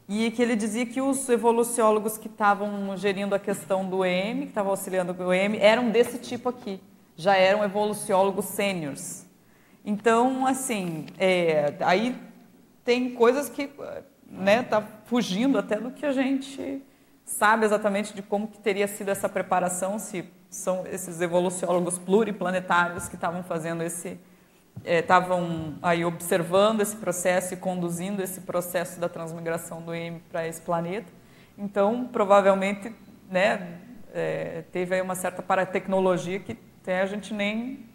E 0.08 0.32
que 0.32 0.42
ele 0.42 0.56
dizia 0.56 0.86
que 0.86 1.00
os 1.00 1.30
evoluciólogos 1.30 2.18
que 2.18 2.28
estavam 2.28 2.98
gerindo 2.98 3.34
a 3.34 3.40
questão 3.40 3.88
do 3.88 4.04
EM, 4.04 4.42
que 4.42 4.48
estavam 4.48 4.72
auxiliando 4.72 5.16
o 5.18 5.32
EM, 5.32 5.56
eram 5.60 5.90
desse 5.90 6.18
tipo 6.18 6.50
aqui. 6.50 6.82
Já 7.16 7.38
eram 7.38 7.64
evoluciólogos 7.64 8.46
sêniors. 8.46 9.26
Então, 9.86 10.46
assim, 10.46 11.06
é, 11.18 11.76
aí 11.82 12.16
tem 12.84 13.12
coisas 13.12 13.50
que 13.50 13.70
né, 14.26 14.64
tá 14.64 14.82
fugindo 15.06 15.58
até 15.58 15.80
do 15.80 15.92
que 15.92 16.06
a 16.06 16.12
gente 16.12 16.84
sabe 17.24 17.66
exatamente 17.66 18.14
de 18.14 18.22
como 18.22 18.48
que 18.48 18.58
teria 18.58 18.88
sido 18.88 19.10
essa 19.10 19.30
preparação, 19.30 20.00
se 20.00 20.26
são 20.50 20.86
esses 20.88 21.22
evoluciólogos 21.22 21.98
pluriplanetários 21.98 23.08
que 23.08 23.16
estavam 23.16 23.44
fazendo 23.44 23.84
esse, 23.84 24.20
estavam 24.84 25.76
é, 25.84 25.88
aí 25.90 26.06
observando 26.06 26.82
esse 26.82 26.96
processo 26.96 27.54
e 27.54 27.58
conduzindo 27.58 28.22
esse 28.22 28.42
processo 28.42 29.00
da 29.00 29.08
transmigração 29.08 29.82
do 29.82 29.94
M 29.94 30.22
para 30.32 30.48
esse 30.48 30.62
planeta. 30.62 31.12
Então, 31.58 32.10
provavelmente, 32.12 32.94
né, 33.30 33.80
é, 34.14 34.64
teve 34.72 34.96
aí 34.96 35.02
uma 35.02 35.16
certa 35.16 35.42
paratecnologia 35.44 36.40
que 36.40 36.58
até 36.82 37.02
a 37.02 37.06
gente 37.06 37.34
nem 37.34 37.88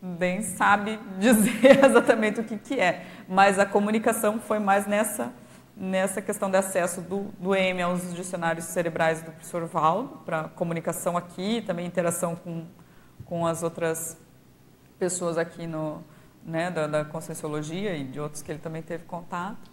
nem 0.00 0.42
sabe 0.42 1.00
dizer 1.18 1.84
exatamente 1.84 2.38
o 2.38 2.44
que, 2.44 2.56
que 2.56 2.78
é, 2.78 3.04
mas 3.26 3.58
a 3.58 3.66
comunicação 3.66 4.38
foi 4.38 4.58
mais 4.58 4.86
nessa 4.86 5.32
nessa 5.76 6.22
questão 6.22 6.50
de 6.50 6.56
acesso 6.56 7.02
do, 7.02 7.24
do 7.38 7.54
EM 7.54 7.82
aos 7.82 8.14
dicionários 8.14 8.64
cerebrais 8.66 9.20
do 9.20 9.30
professor 9.30 9.66
Valdo, 9.66 10.20
para 10.24 10.44
comunicação 10.44 11.16
aqui, 11.16 11.62
também 11.66 11.86
interação 11.86 12.34
com, 12.34 12.64
com 13.26 13.46
as 13.46 13.62
outras 13.62 14.16
pessoas 14.98 15.36
aqui 15.36 15.66
no, 15.66 16.02
né, 16.44 16.70
da, 16.70 16.86
da 16.86 17.04
Conscienciologia 17.04 17.94
e 17.94 18.04
de 18.04 18.18
outros 18.18 18.40
que 18.40 18.50
ele 18.50 18.58
também 18.58 18.80
teve 18.80 19.04
contato, 19.04 19.70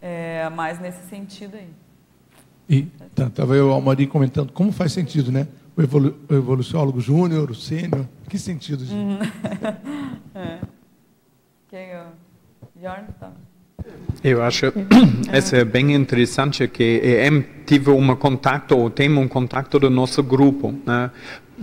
é, 0.00 0.48
mais 0.50 0.78
nesse 0.78 1.08
sentido 1.08 1.56
aí. 1.56 1.70
E 2.68 2.88
estava 3.06 3.30
tá, 3.30 3.54
eu, 3.54 3.70
Almarim, 3.72 4.06
comentando 4.06 4.52
como 4.52 4.72
faz 4.72 4.92
sentido, 4.92 5.30
né? 5.30 5.46
O, 5.76 5.82
evolu 5.82 6.16
o 6.28 6.34
evoluciólogo 6.34 7.00
júnior, 7.00 7.50
o 7.50 7.54
sênior, 7.54 8.06
que 8.28 8.38
sentido? 8.38 8.84
Gente? 8.84 8.96
Uhum. 8.96 9.18
é. 10.34 10.60
Quem 11.68 11.78
é? 11.78 12.06
Jordan? 12.80 13.12
Tá. 13.20 13.32
Eu 14.24 14.42
acho 14.42 14.72
isso 15.32 15.54
é 15.56 15.64
bem 15.64 15.94
interessante 15.94 16.66
que 16.66 17.00
EM 17.04 17.42
tive 17.64 17.90
um 17.90 18.16
contato, 18.16 18.76
ou 18.76 18.90
tem 18.90 19.12
um 19.16 19.28
contato 19.28 19.78
do 19.78 19.90
nosso 19.90 20.22
grupo, 20.22 20.74
né? 20.84 21.10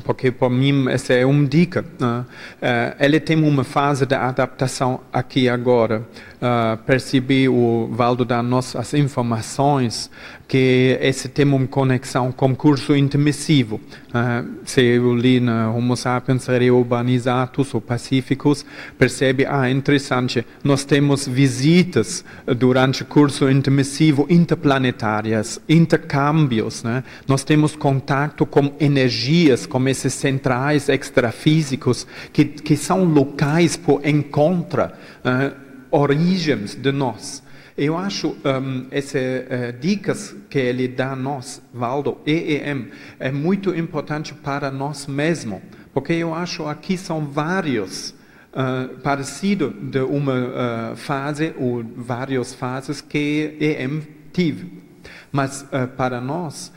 porque 0.04 0.32
para 0.32 0.50
mim 0.50 0.90
essa 0.90 1.14
é 1.14 1.26
uma 1.26 1.46
dica. 1.46 1.86
Né? 2.00 2.26
Uh, 2.62 3.04
ele 3.04 3.20
tem 3.20 3.38
uma 3.44 3.64
fase 3.64 4.06
de 4.06 4.16
adaptação 4.16 5.02
aqui 5.12 5.48
agora. 5.48 6.08
Uh, 6.42 6.78
percebi 6.86 7.48
o 7.48 7.90
Valdo 7.92 8.26
dar 8.26 8.42
nossas 8.42 8.94
informações 8.94 10.10
que 10.54 10.99
esse 11.01 11.30
tem 11.30 11.47
uma 11.47 11.66
conexão 11.66 12.32
com 12.32 12.56
curso 12.56 12.95
intermissivo. 12.95 13.82
Uh, 14.10 14.47
se 14.64 14.84
eu 14.84 15.16
li 15.16 15.39
na 15.39 15.72
Homo 15.72 15.97
sapiens 15.97 16.45
reurbanizatus 16.45 17.74
ou 17.74 17.82
pacíficos, 17.82 18.64
percebe, 18.95 19.47
ah, 19.47 19.68
interessante, 19.72 20.45
nós 20.64 20.86
temos 20.86 21.28
visitas 21.28 22.24
durante 22.45 23.01
o 23.01 23.06
curso 23.08 23.49
intermissivo 23.49 24.28
interplanetárias, 24.30 25.60
intercâmbios, 25.68 26.84
né? 26.84 27.04
nós 27.28 27.43
temos 27.43 27.76
contato 27.76 28.45
com 28.45 28.76
energias, 28.80 29.66
com 29.66 29.88
esses 29.89 30.14
centrais 30.14 30.88
extrafísicos, 30.88 32.06
que, 32.32 32.45
que 32.45 32.78
são 32.78 33.04
locais 33.06 33.76
por 33.76 34.06
encontro, 34.06 34.84
uh, 34.84 35.51
origens 35.89 36.76
de 36.76 36.91
nós. 36.91 37.43
Eu 37.76 37.98
acho 37.98 38.30
um, 38.46 38.86
essas 38.92 39.22
uh, 39.22 39.80
dicas 39.80 40.36
que 40.50 40.60
ele 40.60 40.88
dá 40.88 41.14
a 41.14 41.16
nós, 41.16 41.62
Valdo, 41.74 42.20
EEM, 42.26 42.90
é 43.20 43.32
muito 43.32 43.76
importante 43.76 44.34
para 44.34 44.70
nós 44.70 45.08
mesmos, 45.08 45.60
porque 45.92 46.14
eu 46.14 46.36
acho 46.36 46.68
aqui 46.68 46.96
são 46.98 47.26
vários 47.26 48.14
uh, 48.54 49.00
parecidos 49.00 49.74
de 49.90 50.00
uma 50.02 50.34
uh, 50.34 50.96
fase 50.96 51.54
ou 51.58 51.84
várias 51.84 52.54
fases 52.54 53.02
que 53.02 53.58
EM 53.60 54.02
tive. 54.32 54.84
Mas 55.32 55.64
uh, 55.64 55.88
para 55.98 56.22
nós, 56.22 56.72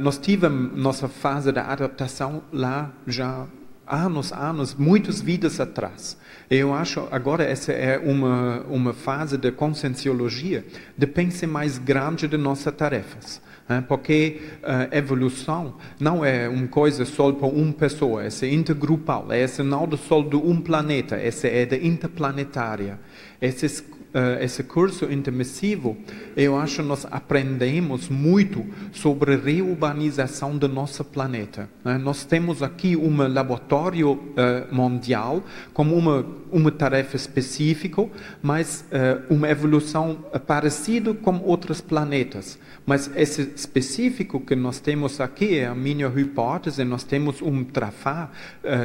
nós 0.00 0.18
tivemos 0.18 0.78
nossa 0.78 1.08
fase 1.08 1.50
de 1.50 1.58
adaptação 1.58 2.42
lá 2.52 2.92
já 3.06 3.46
anos, 3.86 4.32
anos, 4.32 4.74
muitas 4.74 5.20
vidas 5.20 5.58
atrás. 5.60 6.18
Eu 6.50 6.74
acho 6.74 7.08
agora 7.10 7.44
essa 7.44 7.72
é 7.72 7.98
uma, 7.98 8.60
uma 8.68 8.92
fase 8.92 9.36
de 9.36 9.50
conscienciologia, 9.50 10.64
de 10.96 11.06
pensar 11.06 11.46
mais 11.46 11.78
grande 11.78 12.28
de 12.28 12.36
nossas 12.36 12.74
tarefas. 12.74 13.40
Né? 13.68 13.84
Porque 13.86 14.40
uh, 14.62 14.94
evolução 14.94 15.76
não 15.98 16.24
é 16.24 16.48
uma 16.48 16.66
coisa 16.66 17.04
só 17.04 17.32
para 17.32 17.46
uma 17.46 17.72
pessoa, 17.72 18.24
essa 18.24 18.46
é 18.46 18.52
intergrupal, 18.52 19.32
essa 19.32 19.62
não 19.62 19.88
é 19.90 19.96
só 19.96 20.20
de 20.20 20.36
um 20.36 20.60
planeta, 20.60 21.16
essa 21.16 21.48
é 21.48 21.64
da 21.64 21.76
interplanetária. 21.76 22.98
Esses 23.40 23.84
uh, 24.14 24.42
esse 24.42 24.62
curso 24.62 25.10
intermissivo, 25.10 25.96
eu 26.36 26.56
acho 26.56 26.76
que 26.76 26.82
nós 26.82 27.06
aprendemos 27.10 28.08
muito 28.08 28.64
sobre 28.92 29.36
reurbanização 29.36 30.56
do 30.56 30.68
nosso 30.68 31.04
planeta. 31.04 31.68
Né? 31.84 31.98
Nós 31.98 32.24
temos 32.24 32.62
aqui 32.62 32.96
um 32.96 33.16
laboratório 33.28 34.12
uh, 34.12 34.74
mundial 34.74 35.42
como 35.72 35.94
uma, 35.96 36.24
uma 36.50 36.70
tarefa 36.70 37.16
específica, 37.16 38.06
mas 38.42 38.84
uh, 38.92 39.34
uma 39.34 39.48
evolução 39.48 40.24
parecida 40.46 41.14
com 41.14 41.38
outros 41.38 41.80
planetas. 41.80 42.58
Mas 42.84 43.10
esse 43.14 43.42
específico 43.54 44.40
que 44.40 44.56
nós 44.56 44.80
temos 44.80 45.20
aqui 45.20 45.58
é 45.58 45.66
a 45.66 45.74
minha 45.74 46.12
hipótese, 46.16 46.82
nós 46.82 47.04
temos 47.04 47.40
um 47.40 47.62
trafá 47.62 48.28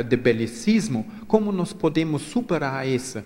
de 0.08 0.16
belicismo, 0.16 1.04
como 1.28 1.52
nós 1.52 1.74
podemos 1.74 2.22
superar 2.22 2.88
isso? 2.88 3.24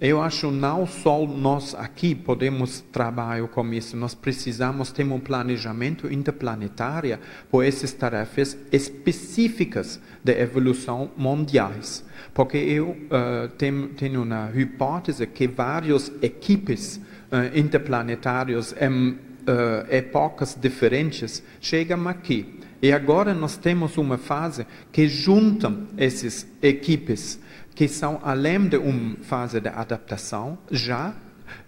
Eu 0.00 0.20
acho 0.20 0.50
não 0.50 0.86
só 0.86 1.24
nós 1.24 1.72
aqui 1.72 2.16
podemos 2.16 2.80
trabalhar 2.92 3.46
com 3.46 3.72
isso, 3.72 3.96
nós 3.96 4.12
precisamos 4.12 4.90
ter 4.90 5.04
um 5.04 5.20
planejamento 5.20 6.12
interplanetário 6.12 7.16
por 7.48 7.64
essas 7.64 7.92
tarefas 7.92 8.58
específicas 8.72 10.00
de 10.22 10.32
evolução 10.32 11.12
mundiais. 11.16 12.04
Porque 12.32 12.56
eu 12.56 12.90
uh, 12.90 13.48
tenho, 13.56 13.88
tenho 13.90 14.22
uma 14.24 14.50
hipótese 14.52 15.28
que 15.28 15.46
várias 15.46 16.10
equipes 16.20 16.96
uh, 16.96 17.56
interplanetárias 17.56 18.74
em 18.80 19.10
uh, 19.10 19.16
épocas 19.88 20.58
diferentes 20.60 21.40
chegam 21.60 22.08
aqui. 22.08 22.58
E 22.82 22.92
agora 22.92 23.32
nós 23.32 23.56
temos 23.56 23.96
uma 23.96 24.18
fase 24.18 24.66
que 24.90 25.06
juntam 25.06 25.86
essas 25.96 26.46
equipes 26.60 27.38
que 27.74 27.88
são 27.88 28.20
além 28.22 28.68
de 28.68 28.76
uma 28.76 29.16
fase 29.22 29.60
de 29.60 29.68
adaptação, 29.68 30.58
já 30.70 31.14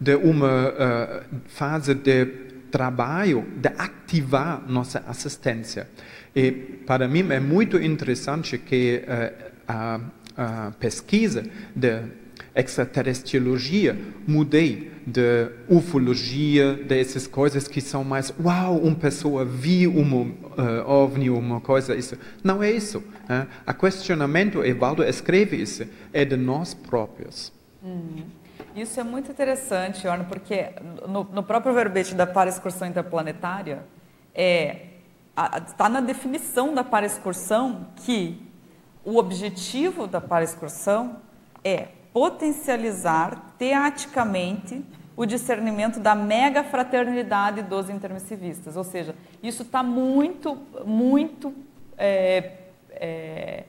de 0.01 0.15
uma 0.15 0.69
uh, 0.69 1.25
fase 1.47 1.95
de 1.95 2.27
trabalho 2.71 3.47
de 3.57 3.69
ativar 3.77 4.63
nossa 4.69 5.03
assistência. 5.07 5.89
E 6.35 6.53
para 6.87 7.09
mim 7.09 7.31
é 7.31 7.41
muito 7.41 7.77
interessante 7.77 8.59
que 8.59 9.03
uh, 9.03 9.53
a, 9.67 10.01
a 10.37 10.71
pesquisa 10.79 11.45
de 11.75 12.03
extraterrestriologia 12.55 13.99
mudei 14.27 14.93
de 15.07 15.51
ufologia, 15.69 16.75
dessas 16.75 17.27
coisas 17.27 17.69
que 17.69 17.81
são 17.81 18.03
mais, 18.03 18.33
uau, 18.43 18.79
uma 18.79 18.97
pessoa 18.97 19.45
viu 19.45 19.93
um 19.93 20.23
uh, 20.23 20.89
ovni, 20.89 21.31
uma 21.31 21.61
coisa, 21.61 21.95
isso. 21.95 22.19
Não 22.43 22.63
é 22.63 22.71
isso. 22.71 23.05
Né? 23.29 23.47
A 23.65 23.73
questionamento, 23.73 24.65
Evaldo 24.65 25.05
escreve 25.05 25.57
isso, 25.57 25.87
é 26.13 26.25
de 26.25 26.37
nós 26.37 26.75
próprios. 26.75 27.53
Uhum. 27.83 28.25
Isso 28.75 28.99
é 28.99 29.05
muito 29.05 29.31
interessante, 29.31 30.07
Orno, 30.09 30.25
porque 30.25 30.71
no, 31.09 31.25
no 31.25 31.43
próprio 31.43 31.73
verbete 31.73 32.15
da 32.15 32.27
para-excursão 32.27 32.89
interplanetária, 32.89 33.85
é, 34.35 34.87
está 35.67 35.89
na 35.89 36.01
definição 36.01 36.75
da 36.75 36.83
para-excursão 36.83 37.87
que 38.05 38.43
o 39.05 39.19
objetivo 39.19 40.07
da 40.07 40.21
para-excursão 40.21 41.19
é 41.63 41.89
potencializar 42.17 43.53
teaticamente 43.59 44.83
o 45.15 45.27
discernimento 45.27 46.01
da 46.01 46.15
mega 46.15 46.65
fraternidade 46.65 47.61
dos 47.61 47.91
intermissivistas. 47.91 48.75
Ou 48.75 48.85
seja, 48.85 49.15
isso 49.43 49.65
está 49.65 49.83
muito, 49.83 50.57
muito 50.87 51.53
é, 51.99 52.53
é, 52.93 53.65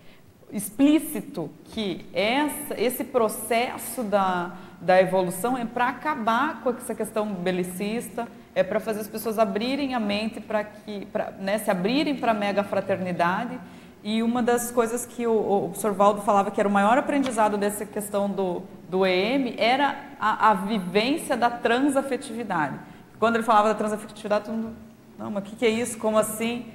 explícito 0.50 1.50
que 1.74 2.06
essa, 2.14 2.80
esse 2.80 3.04
processo 3.04 4.02
da, 4.02 4.56
da 4.80 5.02
evolução 5.02 5.58
é 5.58 5.66
para 5.66 5.90
acabar 5.90 6.62
com 6.62 6.70
essa 6.70 6.96
questão 6.96 7.28
belicista, 7.34 8.30
é 8.56 8.64
para 8.64 8.80
fazer 8.80 9.02
as 9.02 9.10
pessoas 9.10 9.38
abrirem 9.38 9.94
a 9.94 10.00
mente 10.00 10.40
para 10.40 10.64
que, 10.64 11.06
pra, 11.08 11.32
né, 11.32 11.58
se 11.58 11.70
abrirem 11.70 12.16
para 12.16 12.32
a 12.32 12.34
mega 12.34 12.64
fraternidade 12.64 13.60
E 14.04 14.22
uma 14.24 14.42
das 14.42 14.72
coisas 14.72 15.06
que 15.06 15.26
o, 15.26 15.34
o 15.34 15.62
professor 15.70 15.94
Valdo 15.94 16.22
falava 16.22 16.52
que 16.52 16.60
era 16.60 16.70
o 16.70 16.72
maior 16.72 16.98
aprendizado 16.98 17.58
dessa 17.58 17.86
questão 17.86 18.30
do, 18.30 18.64
do 18.90 19.06
EM 19.06 19.56
era 19.58 19.96
a, 20.20 20.52
a 20.52 20.54
vivência 20.54 21.36
da 21.36 21.50
transafetividade. 21.50 22.80
Quando 23.20 23.36
ele 23.36 23.44
falava 23.44 23.70
da 23.70 23.76
transafetividade, 23.76 24.46
todo 24.46 24.56
mundo, 24.56 24.76
não, 25.18 25.32
mas 25.32 25.44
o 25.44 25.46
que, 25.48 25.56
que, 25.56 25.66
é 25.66 25.70
isso? 25.70 25.98
Como 25.98 26.18
assim? 26.18 26.68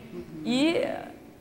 E 0.45 0.85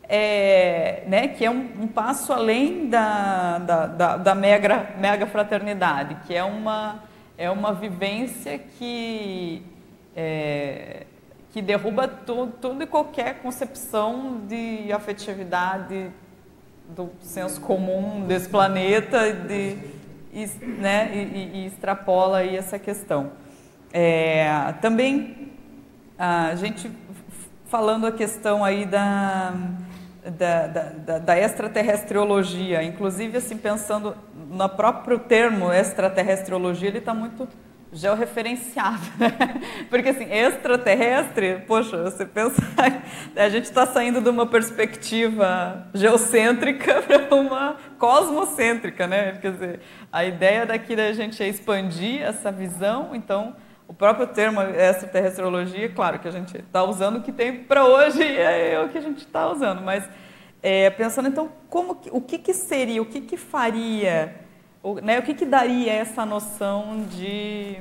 é, 0.03 1.03
né, 1.07 1.27
que 1.29 1.43
é 1.43 1.49
um, 1.49 1.83
um, 1.83 1.87
passo 1.87 2.31
além 2.31 2.87
da, 2.87 3.57
da, 3.57 3.87
da, 3.87 4.17
da 4.17 4.35
mega, 4.35 4.93
mega 4.99 5.25
fraternidade, 5.25 6.17
que 6.27 6.35
é 6.35 6.43
uma, 6.43 7.03
é 7.37 7.49
uma 7.49 7.73
vivência 7.73 8.59
que, 8.59 9.63
é, 10.15 11.07
que 11.51 11.61
derruba 11.61 12.07
tudo, 12.07 12.53
tudo 12.61 12.83
e 12.83 12.87
qualquer 12.87 13.41
concepção 13.41 14.41
de 14.47 14.91
afetividade 14.91 16.09
do 16.95 17.09
senso 17.21 17.59
comum 17.61 18.25
desse 18.25 18.49
planeta 18.49 19.33
de, 19.33 19.77
e, 20.33 20.45
né, 20.65 21.11
e, 21.13 21.59
e 21.59 21.65
extrapola 21.67 22.37
aí 22.39 22.55
essa 22.55 22.79
questão. 22.79 23.31
É, 23.93 24.73
também 24.81 25.51
a 26.17 26.55
gente 26.55 26.89
falando 27.65 28.07
a 28.07 28.11
questão 28.11 28.63
aí 28.63 28.85
da, 28.85 29.53
da, 30.37 30.67
da, 30.67 31.19
da 31.19 31.39
extraterrestriologia, 31.39 32.83
inclusive 32.83 33.37
assim 33.37 33.57
pensando 33.57 34.15
no 34.49 34.69
próprio 34.69 35.19
termo 35.19 35.71
extraterrestriologia, 35.71 36.89
ele 36.89 36.99
está 36.99 37.13
muito 37.13 37.47
georreferenciado, 37.91 39.01
né? 39.19 39.31
Porque 39.89 40.09
assim, 40.09 40.31
extraterrestre, 40.31 41.63
poxa, 41.67 42.01
você 42.03 42.25
pensa, 42.25 42.61
a 43.35 43.49
gente 43.49 43.65
está 43.65 43.85
saindo 43.85 44.21
de 44.21 44.29
uma 44.29 44.45
perspectiva 44.45 45.87
geocêntrica 45.93 47.01
para 47.03 47.35
uma 47.35 47.75
cosmocêntrica, 47.99 49.07
né? 49.07 49.33
Quer 49.41 49.51
dizer, 49.51 49.79
a 50.11 50.23
ideia 50.23 50.65
daqui 50.65 50.95
da 50.95 51.11
gente 51.11 51.41
é 51.43 51.47
expandir 51.47 52.21
essa 52.21 52.51
visão, 52.51 53.13
então 53.13 53.55
o 53.87 53.93
próprio 53.93 54.25
termo 54.27 54.61
extraterrestriologia, 54.61 55.89
claro 55.89 56.17
que 56.19 56.27
a 56.27 56.31
gente 56.31 56.57
está 56.57 56.83
usando 56.83 57.17
o 57.17 57.21
que 57.21 57.31
tem 57.31 57.63
para 57.63 57.85
hoje 57.85 58.23
e 58.23 58.37
é 58.37 58.81
o 58.81 58.87
que 58.87 58.97
a 58.97 59.01
gente 59.01 59.19
está 59.19 59.51
usando, 59.51 59.81
mas 59.81 60.07
é, 60.63 60.89
pensando 60.91 61.27
então 61.27 61.51
como 61.69 61.99
o 62.11 62.21
que, 62.21 62.37
que 62.37 62.53
seria, 62.53 63.01
o 63.01 63.05
que, 63.05 63.19
que 63.19 63.35
faria, 63.35 64.33
o, 64.83 64.95
né, 64.95 65.19
o 65.19 65.23
que, 65.23 65.33
que 65.33 65.45
daria 65.45 65.91
essa 65.91 66.25
noção 66.25 67.03
de 67.03 67.77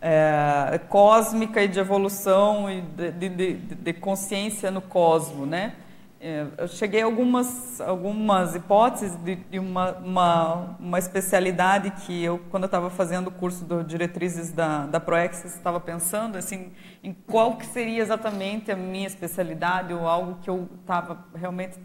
é, 0.00 0.80
cósmica 0.88 1.62
e 1.62 1.68
de 1.68 1.78
evolução 1.78 2.70
e 2.70 2.80
de, 2.80 3.10
de, 3.12 3.28
de, 3.28 3.54
de 3.74 3.92
consciência 3.92 4.70
no 4.70 4.80
cosmo, 4.80 5.44
né? 5.44 5.74
É, 6.20 6.46
eu 6.58 6.66
cheguei 6.66 7.00
a 7.00 7.04
algumas, 7.04 7.80
algumas 7.80 8.56
hipóteses 8.56 9.16
de, 9.22 9.56
uma, 9.56 9.92
uma, 9.98 10.76
uma, 10.80 10.98
especialidade 10.98 11.92
que 11.92 12.24
eu, 12.24 12.40
quando 12.50 12.64
eu 12.64 12.66
estava 12.66 12.90
fazendo 12.90 13.28
o 13.28 13.30
curso 13.30 13.64
de 13.64 13.84
diretrizes 13.84 14.50
da, 14.50 14.86
da 14.86 14.98
ProEx, 14.98 15.44
estava 15.44 15.78
pensando 15.78 16.36
assim, 16.36 16.72
em 17.04 17.12
qual 17.12 17.56
que 17.56 17.64
seria 17.66 18.02
exatamente 18.02 18.72
a 18.72 18.74
minha 18.74 19.06
especialidade 19.06 19.94
ou 19.94 20.08
algo 20.08 20.38
que 20.42 20.50
eu 20.50 20.68
estava 20.80 21.24
realmente 21.32 21.78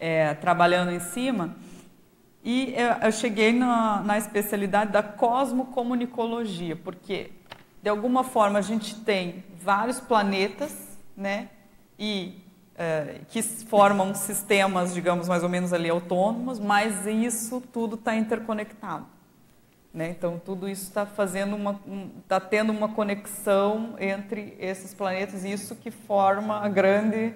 é, 0.00 0.32
trabalhando 0.32 0.90
em 0.90 1.00
cima. 1.00 1.54
E 2.44 2.74
eu, 2.76 3.06
eu 3.06 3.12
cheguei 3.12 3.52
na, 3.52 4.02
na 4.02 4.18
especialidade 4.18 4.92
da 4.92 5.02
cosmocomunicologia, 5.02 6.76
porque 6.76 7.32
de 7.82 7.88
alguma 7.88 8.22
forma 8.22 8.58
a 8.58 8.62
gente 8.62 9.00
tem 9.00 9.42
vários 9.62 9.98
planetas, 9.98 10.98
né? 11.16 11.48
E 11.98 12.44
é, 12.76 13.20
que 13.28 13.42
formam 13.42 14.14
sistemas, 14.14 14.92
digamos, 14.92 15.26
mais 15.26 15.42
ou 15.42 15.48
menos 15.48 15.72
ali 15.72 15.88
autônomos, 15.88 16.58
mas 16.58 17.06
isso 17.06 17.62
tudo 17.72 17.94
está 17.94 18.14
interconectado. 18.14 19.06
Né? 19.92 20.10
Então, 20.10 20.40
tudo 20.44 20.68
isso 20.68 20.82
está 20.82 21.06
fazendo 21.06 21.54
uma, 21.54 21.80
está 22.18 22.40
tendo 22.40 22.72
uma 22.72 22.88
conexão 22.88 23.94
entre 23.98 24.56
esses 24.58 24.92
planetas, 24.92 25.44
e 25.44 25.52
isso 25.52 25.76
que 25.76 25.90
forma 25.90 26.58
a 26.58 26.68
grande 26.68 27.32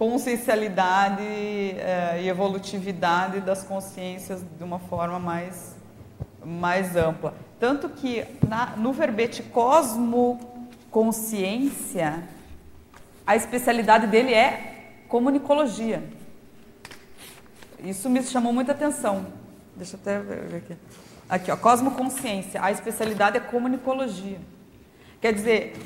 consciencialidade 0.00 1.22
é, 1.22 2.20
e 2.22 2.28
evolutividade 2.28 3.40
das 3.42 3.62
consciências 3.62 4.42
de 4.56 4.64
uma 4.64 4.78
forma 4.78 5.18
mais, 5.18 5.76
mais 6.42 6.96
ampla. 6.96 7.34
Tanto 7.58 7.90
que 7.90 8.24
na, 8.48 8.74
no 8.78 8.94
verbete 8.94 9.42
cosmoconsciência, 9.42 12.26
a 13.26 13.36
especialidade 13.36 14.06
dele 14.06 14.32
é 14.32 15.02
comunicologia. 15.06 16.02
Isso 17.84 18.08
me 18.08 18.22
chamou 18.22 18.54
muita 18.54 18.72
atenção. 18.72 19.26
Deixa 19.76 19.96
eu 19.96 20.00
até 20.00 20.18
ver 20.18 20.56
aqui. 20.56 20.74
Aqui, 21.28 21.50
ó, 21.50 21.58
cosmoconsciência. 21.58 22.64
A 22.64 22.72
especialidade 22.72 23.36
é 23.36 23.40
comunicologia. 23.40 24.40
Quer 25.20 25.34
dizer, 25.34 25.76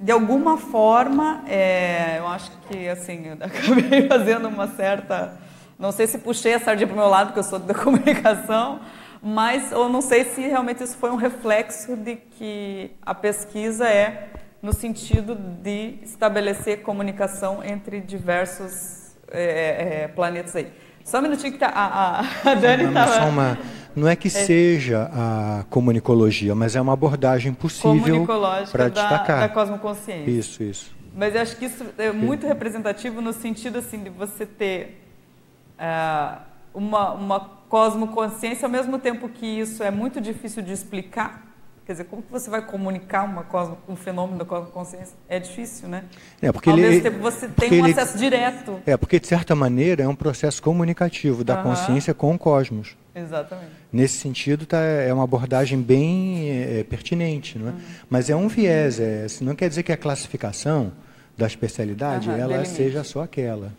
de 0.00 0.10
alguma 0.10 0.56
forma, 0.56 1.44
é, 1.46 2.16
eu 2.18 2.26
acho 2.26 2.50
que 2.62 2.88
assim, 2.88 3.26
eu 3.26 3.34
acabei 3.44 4.08
fazendo 4.08 4.48
uma 4.48 4.66
certa. 4.68 5.36
Não 5.78 5.92
sei 5.92 6.06
se 6.06 6.18
puxei 6.18 6.54
a 6.54 6.60
sardinha 6.60 6.86
para 6.86 6.94
o 6.94 6.98
meu 6.98 7.08
lado, 7.08 7.26
porque 7.28 7.40
eu 7.40 7.44
sou 7.44 7.58
da 7.58 7.74
comunicação, 7.76 8.80
mas 9.22 9.70
eu 9.70 9.90
não 9.90 10.00
sei 10.00 10.24
se 10.24 10.40
realmente 10.40 10.82
isso 10.82 10.96
foi 10.96 11.10
um 11.10 11.16
reflexo 11.16 11.96
de 11.96 12.16
que 12.16 12.92
a 13.02 13.14
pesquisa 13.14 13.86
é 13.86 14.30
no 14.62 14.72
sentido 14.72 15.34
de 15.34 15.98
estabelecer 16.02 16.82
comunicação 16.82 17.62
entre 17.62 18.00
diversos 18.00 19.16
é, 19.30 20.04
é, 20.04 20.08
planetas 20.08 20.56
aí. 20.56 20.72
Só 21.04 21.18
um 21.18 21.22
minutinho 21.22 21.52
que 21.52 21.58
tá, 21.58 21.68
a, 21.74 22.20
a, 22.20 22.54
Dani 22.54 22.84
estava... 22.84 23.24
Uma, 23.26 23.58
não 23.94 24.08
é 24.08 24.16
que 24.16 24.28
é, 24.28 24.30
seja 24.30 25.10
a 25.12 25.64
comunicologia, 25.70 26.54
mas 26.54 26.76
é 26.76 26.80
uma 26.80 26.92
abordagem 26.92 27.52
possível 27.52 28.26
para 28.70 28.88
destacar. 28.88 29.40
Da 29.40 29.48
cosmoconsciência. 29.48 30.30
Isso, 30.30 30.62
isso. 30.62 30.96
Mas 31.14 31.34
eu 31.34 31.42
acho 31.42 31.56
que 31.56 31.64
isso 31.64 31.84
é 31.98 32.12
muito 32.12 32.46
representativo 32.46 33.20
no 33.20 33.32
sentido 33.32 33.78
assim 33.78 34.02
de 34.02 34.10
você 34.10 34.46
ter 34.46 35.02
uh, 35.78 36.40
uma, 36.72 37.12
uma 37.12 37.40
cosmoconsciência 37.68 38.66
ao 38.66 38.70
mesmo 38.70 38.98
tempo 38.98 39.28
que 39.28 39.46
isso 39.46 39.82
é 39.82 39.90
muito 39.90 40.20
difícil 40.20 40.62
de 40.62 40.72
explicar 40.72 41.50
Quer 41.90 41.94
dizer, 41.94 42.04
como 42.04 42.22
que 42.22 42.30
você 42.30 42.48
vai 42.48 42.64
comunicar 42.64 43.24
uma 43.24 43.42
cosmo, 43.42 43.76
um 43.88 43.96
fenômeno 43.96 44.38
da 44.38 44.44
cosmoconsciência? 44.44 45.16
É 45.28 45.40
difícil, 45.40 45.88
né? 45.88 46.04
É, 46.40 46.52
porque 46.52 46.70
Ao 46.70 46.78
ele, 46.78 46.86
mesmo 46.86 47.02
tempo 47.02 47.18
você 47.18 47.48
tem 47.48 47.82
um 47.82 47.84
ele, 47.84 47.90
acesso 47.90 48.16
direto. 48.16 48.80
É, 48.86 48.96
porque 48.96 49.18
de 49.18 49.26
certa 49.26 49.56
maneira 49.56 50.04
é 50.04 50.06
um 50.06 50.14
processo 50.14 50.62
comunicativo 50.62 51.42
da 51.42 51.56
uhum. 51.56 51.62
consciência 51.64 52.14
com 52.14 52.32
o 52.32 52.38
cosmos. 52.38 52.96
Exatamente. 53.14 53.72
Nesse 53.92 54.18
sentido, 54.18 54.66
tá, 54.66 54.78
é 54.78 55.12
uma 55.12 55.24
abordagem 55.24 55.80
bem 55.80 56.50
é, 56.50 56.84
pertinente, 56.84 57.58
não 57.58 57.68
é? 57.68 57.70
Uhum. 57.72 57.80
Mas 58.08 58.30
é 58.30 58.36
um 58.36 58.48
viés, 58.48 59.00
é, 59.00 59.26
não 59.40 59.54
quer 59.54 59.68
dizer 59.68 59.82
que 59.82 59.92
a 59.92 59.96
classificação 59.96 60.92
da 61.36 61.46
especialidade 61.46 62.28
uhum, 62.28 62.36
ela 62.36 62.64
seja 62.64 63.02
só 63.02 63.22
aquela. 63.22 63.72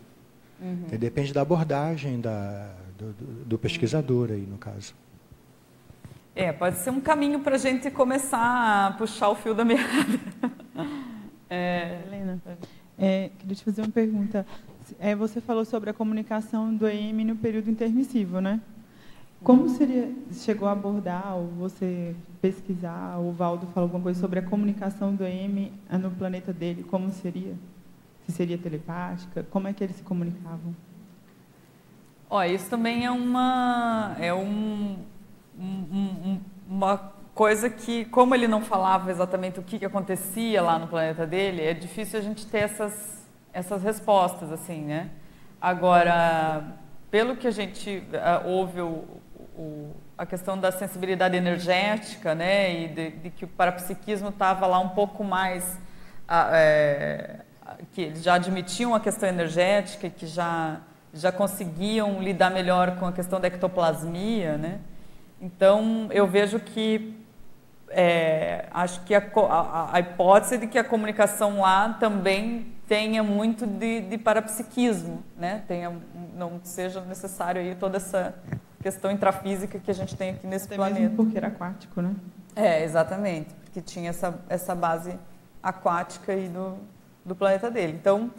Uhum. 0.60 0.86
É, 0.92 0.98
depende 0.98 1.32
da 1.32 1.40
abordagem 1.40 2.20
da, 2.20 2.70
do, 2.98 3.12
do, 3.12 3.44
do 3.44 3.58
pesquisador 3.58 4.30
aí, 4.30 4.46
no 4.48 4.58
caso. 4.58 4.94
É, 6.34 6.50
pode 6.50 6.78
ser 6.78 6.90
um 6.90 7.00
caminho 7.00 7.40
para 7.40 7.56
a 7.56 7.58
gente 7.58 7.90
começar 7.90 8.86
a 8.88 8.92
puxar 8.92 9.28
o 9.28 9.34
fio 9.34 9.54
da 9.54 9.64
meada. 9.64 9.82
É, 11.54 12.00
Helena, 12.06 12.40
é, 12.98 13.30
queria 13.38 13.54
te 13.54 13.62
fazer 13.62 13.82
uma 13.82 13.90
pergunta. 13.90 14.46
É, 14.98 15.14
você 15.14 15.38
falou 15.38 15.66
sobre 15.66 15.90
a 15.90 15.92
comunicação 15.92 16.74
do 16.74 16.88
EM 16.88 17.26
no 17.26 17.36
período 17.36 17.68
intermissivo, 17.68 18.40
né? 18.40 18.58
Como 19.42 19.68
seria, 19.70 20.08
chegou 20.32 20.68
a 20.68 20.72
abordar, 20.72 21.36
ou 21.36 21.48
você 21.48 22.14
pesquisar, 22.40 23.16
ou 23.18 23.30
o 23.30 23.32
Valdo 23.32 23.66
falou 23.68 23.88
alguma 23.88 24.02
coisa 24.02 24.20
sobre 24.20 24.38
a 24.38 24.42
comunicação 24.42 25.14
do 25.14 25.24
EM 25.24 25.72
no 25.90 26.10
planeta 26.12 26.52
dele, 26.52 26.84
como 26.84 27.10
seria? 27.10 27.54
Se 28.24 28.32
seria 28.32 28.56
telepática? 28.56 29.44
Como 29.50 29.66
é 29.66 29.72
que 29.72 29.82
eles 29.82 29.96
se 29.96 30.02
comunicavam? 30.02 30.74
Ó, 32.30 32.42
isso 32.44 32.70
também 32.70 33.04
é 33.04 33.10
uma, 33.10 34.16
é 34.18 34.32
um, 34.32 34.96
um, 35.58 36.40
uma 36.68 37.12
coisa 37.34 37.68
que, 37.68 38.04
como 38.06 38.34
ele 38.34 38.46
não 38.46 38.62
falava 38.62 39.10
exatamente 39.10 39.58
o 39.58 39.62
que, 39.62 39.78
que 39.78 39.84
acontecia 39.84 40.62
lá 40.62 40.78
no 40.78 40.86
planeta 40.86 41.26
dele, 41.26 41.62
é 41.62 41.74
difícil 41.74 42.18
a 42.18 42.22
gente 42.22 42.46
ter 42.46 42.58
essas, 42.58 43.26
essas 43.52 43.82
respostas, 43.82 44.52
assim, 44.52 44.82
né? 44.82 45.10
Agora, 45.60 46.76
pelo 47.10 47.36
que 47.36 47.46
a 47.46 47.50
gente 47.50 48.02
uh, 48.12 48.48
ouve 48.48 48.80
o, 48.80 49.04
o, 49.56 49.94
a 50.16 50.24
questão 50.24 50.58
da 50.58 50.72
sensibilidade 50.72 51.36
energética, 51.36 52.34
né, 52.34 52.84
e 52.84 52.88
de, 52.88 53.10
de 53.10 53.30
que 53.30 53.44
o 53.44 53.48
parapsiquismo 53.48 54.28
estava 54.28 54.66
lá 54.66 54.78
um 54.78 54.90
pouco 54.90 55.22
mais, 55.22 55.78
é, 56.52 57.40
que 57.92 58.02
eles 58.02 58.22
já 58.22 58.34
admitiam 58.34 58.94
a 58.94 59.00
questão 59.00 59.28
energética, 59.28 60.08
que 60.08 60.26
já 60.26 60.80
já 61.14 61.30
conseguiam 61.30 62.22
lidar 62.22 62.50
melhor 62.50 62.96
com 62.96 63.06
a 63.06 63.12
questão 63.12 63.38
da 63.38 63.48
ectoplasmia, 63.48 64.56
né? 64.56 64.80
Então, 65.40 66.08
eu 66.10 66.26
vejo 66.26 66.58
que 66.58 67.18
é, 67.88 68.66
acho 68.70 69.02
que 69.02 69.14
a, 69.14 69.22
a, 69.50 69.96
a, 69.96 70.00
hipótese 70.00 70.56
de 70.56 70.66
que 70.66 70.78
a 70.78 70.84
comunicação 70.84 71.60
lá 71.60 71.90
também 72.00 72.72
tenha 72.88 73.22
muito 73.22 73.66
de, 73.66 74.00
de 74.00 74.16
parapsiquismo, 74.16 75.22
né? 75.36 75.62
Tenha, 75.68 75.92
não 76.34 76.60
seja 76.62 77.02
necessário 77.02 77.60
aí 77.60 77.74
toda 77.74 77.98
essa 77.98 78.34
questão 78.82 79.10
intrafísica 79.10 79.78
que 79.78 79.90
a 79.90 79.94
gente 79.94 80.16
tem 80.16 80.30
aqui 80.30 80.46
nesse 80.46 80.66
Até 80.66 80.76
planeta. 80.76 81.00
Mesmo 81.00 81.16
porque 81.16 81.38
era 81.38 81.48
aquático, 81.48 82.02
né? 82.02 82.14
É, 82.54 82.84
exatamente, 82.84 83.54
porque 83.54 83.80
tinha 83.80 84.10
essa, 84.10 84.38
essa 84.48 84.74
base 84.74 85.18
aquática 85.62 86.32
aí 86.32 86.48
do, 86.48 86.76
do 87.24 87.34
planeta 87.34 87.70
dele. 87.70 87.96
Então, 87.98 88.30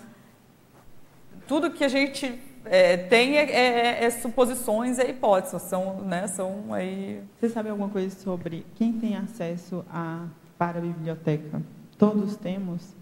tudo 1.48 1.72
que 1.72 1.84
a 1.84 1.88
gente 1.88 2.40
é, 2.65 2.98
tem 2.98 3.38
é, 3.38 3.52
é, 3.52 4.06
é, 4.06 4.10
suposições, 4.10 4.99
é 4.99 5.10
hipóteses, 5.10 5.61
são, 5.64 6.02
né, 6.02 6.28
são 6.28 6.74
aí... 6.74 7.24
Você 7.40 7.49
sabe 7.49 7.70
alguma 7.70 7.90
coisa 7.90 8.15
sobre 8.15 8.65
quem 8.76 8.94
tem 8.94 9.15
acesso 9.15 9.84
à 9.90 10.28
parabiblioteca? 10.57 11.61
Todos 11.98 12.36
temos? 12.36 12.94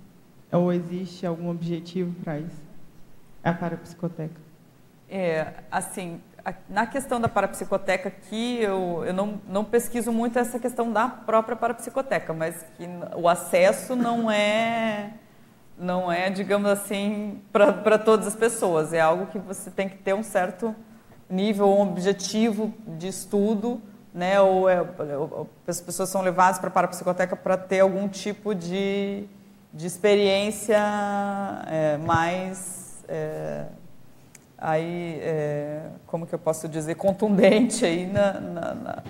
Ou 0.51 0.71
existe 0.71 1.25
algum 1.25 1.49
objetivo 1.49 2.13
para 2.23 2.39
isso? 2.39 2.61
É 3.43 3.49
a 3.49 3.53
parapsicoteca? 3.53 4.39
É, 5.09 5.55
assim, 5.69 6.21
na 6.69 6.87
questão 6.87 7.19
da 7.19 7.29
parapsicoteca 7.29 8.09
aqui, 8.09 8.59
eu, 8.61 9.03
eu 9.05 9.13
não, 9.13 9.41
não 9.47 9.63
pesquiso 9.63 10.11
muito 10.11 10.39
essa 10.39 10.59
questão 10.59 10.91
da 10.91 11.07
própria 11.07 11.55
parapsicoteca, 11.55 12.33
mas 12.33 12.65
que 12.77 12.87
o 13.15 13.27
acesso 13.27 13.95
não 13.95 14.29
é 14.29 15.11
não 15.77 16.11
é, 16.11 16.29
digamos 16.29 16.69
assim, 16.69 17.41
para 17.51 17.97
todas 17.97 18.27
as 18.27 18.35
pessoas. 18.35 18.93
É 18.93 19.01
algo 19.01 19.25
que 19.25 19.39
você 19.39 19.71
tem 19.71 19.89
que 19.89 19.97
ter 19.97 20.13
um 20.13 20.21
certo 20.21 20.75
nível, 21.27 21.67
um 21.67 21.81
objetivo 21.81 22.71
de 22.85 23.07
estudo, 23.07 23.81
né? 24.13 24.39
Ou, 24.39 24.69
é, 24.69 24.79
ou 24.79 25.49
as 25.67 25.81
pessoas 25.81 26.09
são 26.09 26.21
levadas 26.21 26.59
para 26.59 26.67
a 26.67 26.71
parapsicoteca 26.71 27.35
para 27.35 27.57
ter 27.57 27.79
algum 27.79 28.07
tipo 28.07 28.53
de, 28.53 29.25
de 29.73 29.87
experiência 29.87 30.77
é, 31.67 31.97
mais 31.97 33.03
é, 33.07 33.65
aí, 34.61 35.19
é, 35.21 35.81
como 36.05 36.27
que 36.27 36.35
eu 36.35 36.39
posso 36.39 36.69
dizer, 36.69 36.95
contundente 36.95 37.83
aí 37.83 38.05
na, 38.05 38.33
na, 38.33 38.73
na 38.75 39.03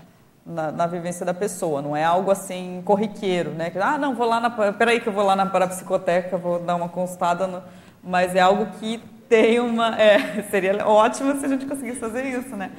na, 0.43 0.71
na, 0.71 0.87
vivência 0.87 1.23
da 1.23 1.35
pessoa, 1.35 1.83
não 1.83 1.95
é 1.95 2.03
algo 2.03 2.31
assim 2.31 2.81
corriqueiro, 2.83 3.51
né? 3.51 3.71
Ah, 3.79 3.97
não, 3.97 4.15
vou 4.15 4.27
lá 4.27 4.39
na. 4.39 4.49
Peraí, 4.73 4.99
que 4.99 5.07
eu 5.07 5.13
vou 5.13 5.23
lá 5.23 5.35
na 5.35 5.45
parapsicoteca, 5.45 6.35
vou 6.35 6.59
dar 6.59 6.75
uma 6.75 6.89
consultada, 6.89 7.45
no, 7.45 7.61
mas 8.03 8.35
é 8.35 8.39
algo 8.39 8.65
que 8.79 8.97
tem 9.29 9.59
uma. 9.59 9.95
É, 10.01 10.41
seria 10.49 10.85
ótimo 10.87 11.39
se 11.39 11.45
a 11.45 11.47
gente 11.47 11.65
conseguisse 11.65 11.99
fazer 11.99 12.25
isso, 12.25 12.55
né? 12.55 12.71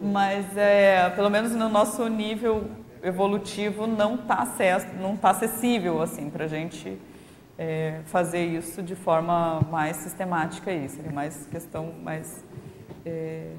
Mas, 0.00 0.56
é, 0.56 1.10
pelo 1.10 1.28
menos 1.28 1.52
no 1.52 1.68
nosso 1.68 2.08
nível 2.08 2.70
evolutivo, 3.02 3.86
não 3.86 4.14
está 4.14 4.46
tá 5.20 5.30
acessível 5.30 6.00
assim, 6.00 6.30
para 6.30 6.46
gente 6.46 6.98
é, 7.60 8.00
fazer 8.06 8.42
isso 8.46 8.82
de 8.82 8.94
forma 8.94 9.60
mais 9.70 9.98
sistemática. 9.98 10.70
Aí. 10.70 10.88
Seria 10.88 11.12
mais 11.12 11.46
questão 11.50 11.92
mais. 12.02 12.42
É, 13.04 13.50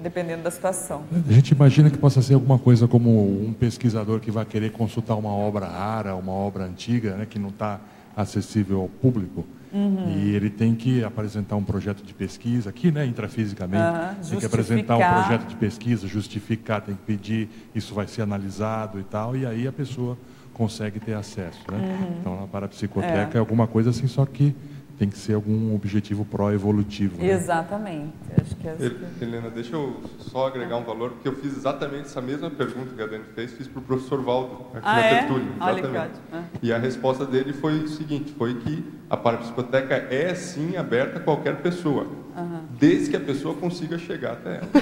dependendo 0.00 0.42
da 0.42 0.50
situação. 0.50 1.04
A 1.28 1.32
gente 1.32 1.50
imagina 1.50 1.88
que 1.88 1.96
possa 1.96 2.20
ser 2.20 2.34
alguma 2.34 2.58
coisa 2.58 2.88
como 2.88 3.46
um 3.46 3.52
pesquisador 3.52 4.18
que 4.18 4.32
vai 4.32 4.44
querer 4.44 4.72
consultar 4.72 5.14
uma 5.14 5.30
obra 5.30 5.66
rara, 5.66 6.16
uma 6.16 6.32
obra 6.32 6.64
antiga, 6.64 7.14
né, 7.14 7.24
que 7.24 7.38
não 7.38 7.50
está 7.50 7.78
acessível 8.16 8.80
ao 8.80 8.88
público. 8.88 9.46
Uhum. 9.72 10.10
E 10.10 10.34
ele 10.34 10.50
tem 10.50 10.74
que 10.74 11.04
apresentar 11.04 11.54
um 11.54 11.62
projeto 11.62 12.02
de 12.02 12.12
pesquisa 12.12 12.70
aqui, 12.70 12.90
né, 12.90 13.06
intrafisicamente. 13.06 13.84
Uhum. 13.84 14.30
Tem 14.30 14.38
que 14.40 14.46
apresentar 14.46 14.96
um 14.96 15.22
projeto 15.22 15.46
de 15.46 15.54
pesquisa, 15.54 16.08
justificar, 16.08 16.80
tem 16.80 16.96
que 16.96 17.02
pedir, 17.02 17.48
isso 17.72 17.94
vai 17.94 18.08
ser 18.08 18.22
analisado 18.22 18.98
e 18.98 19.04
tal, 19.04 19.36
e 19.36 19.46
aí 19.46 19.68
a 19.68 19.72
pessoa 19.72 20.18
consegue 20.52 21.00
ter 21.00 21.14
acesso. 21.14 21.60
Né? 21.70 21.78
Uhum. 21.78 22.16
Então, 22.20 22.44
a 22.44 22.46
parapsicoteca 22.46 23.30
é. 23.34 23.36
é 23.36 23.38
alguma 23.38 23.66
coisa 23.66 23.90
assim, 23.90 24.06
só 24.06 24.24
que 24.24 24.54
tem 24.98 25.08
que 25.08 25.18
ser 25.18 25.34
algum 25.34 25.74
objetivo 25.74 26.24
pró-evolutivo. 26.24 27.18
Né? 27.18 27.32
Exatamente. 27.32 28.12
Acho 28.40 28.54
que 28.54 28.68
é 28.68 28.70
assim. 28.70 28.96
Helena, 29.20 29.50
deixa 29.50 29.74
eu 29.74 30.00
só 30.18 30.46
agregar 30.46 30.76
um 30.76 30.84
valor, 30.84 31.10
porque 31.10 31.26
eu 31.26 31.34
fiz 31.34 31.56
exatamente 31.56 32.02
essa 32.02 32.20
mesma 32.20 32.48
pergunta 32.50 32.94
que 32.94 33.02
a 33.02 33.06
Dani 33.06 33.24
fez, 33.34 33.52
fiz 33.52 33.66
para 33.66 33.80
o 33.80 33.82
professor 33.82 34.22
Valdo, 34.22 34.66
aqui 34.72 34.84
ah, 34.84 34.94
na 34.94 35.00
é? 35.00 35.18
Tertúlia. 35.18 35.48
Exatamente. 35.56 36.20
Ah. 36.32 36.44
E 36.62 36.72
a 36.72 36.78
resposta 36.78 37.26
dele 37.26 37.52
foi 37.52 37.80
o 37.80 37.88
seguinte, 37.88 38.32
foi 38.38 38.54
que 38.60 38.84
a 39.10 39.16
parapsicoteca 39.16 39.94
é 39.94 40.32
sim 40.34 40.76
aberta 40.76 41.18
a 41.18 41.22
qualquer 41.22 41.56
pessoa, 41.56 42.06
uhum. 42.36 42.60
desde 42.78 43.10
que 43.10 43.16
a 43.16 43.20
pessoa 43.20 43.56
consiga 43.56 43.98
chegar 43.98 44.34
até 44.34 44.58
ela. 44.58 44.68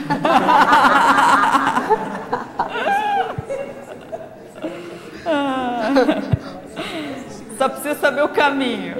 Só 7.58 7.68
precisa 7.68 7.94
saber 7.96 8.22
o 8.22 8.28
caminho. 8.28 8.96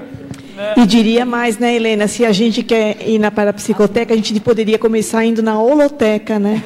E 0.76 0.86
diria 0.86 1.24
mais, 1.24 1.58
né, 1.58 1.74
Helena? 1.74 2.06
Se 2.06 2.24
a 2.24 2.32
gente 2.32 2.62
quer 2.62 3.00
ir 3.08 3.18
na 3.18 3.30
parapsicoteca, 3.30 4.12
a 4.12 4.16
gente 4.16 4.38
poderia 4.40 4.78
começar 4.78 5.24
indo 5.24 5.42
na 5.42 5.58
holoteca, 5.58 6.38
né? 6.38 6.62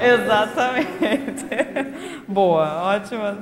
Exatamente. 0.00 1.46
Boa, 2.28 2.94
ótima. 2.94 3.38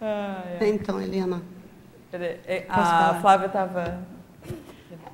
Ah, 0.00 0.42
é. 0.60 0.68
Então, 0.68 1.00
Helena. 1.00 1.42
É, 2.12 2.64
a 2.68 3.18
Flávia 3.20 3.46
estava. 3.46 3.98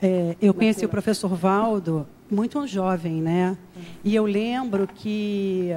É, 0.00 0.36
eu 0.40 0.54
conheci 0.54 0.84
o 0.84 0.88
professor 0.88 1.34
Valdo 1.34 2.06
muito 2.30 2.64
jovem, 2.66 3.20
né? 3.20 3.56
E 4.04 4.14
eu 4.14 4.24
lembro 4.24 4.86
que 4.86 5.76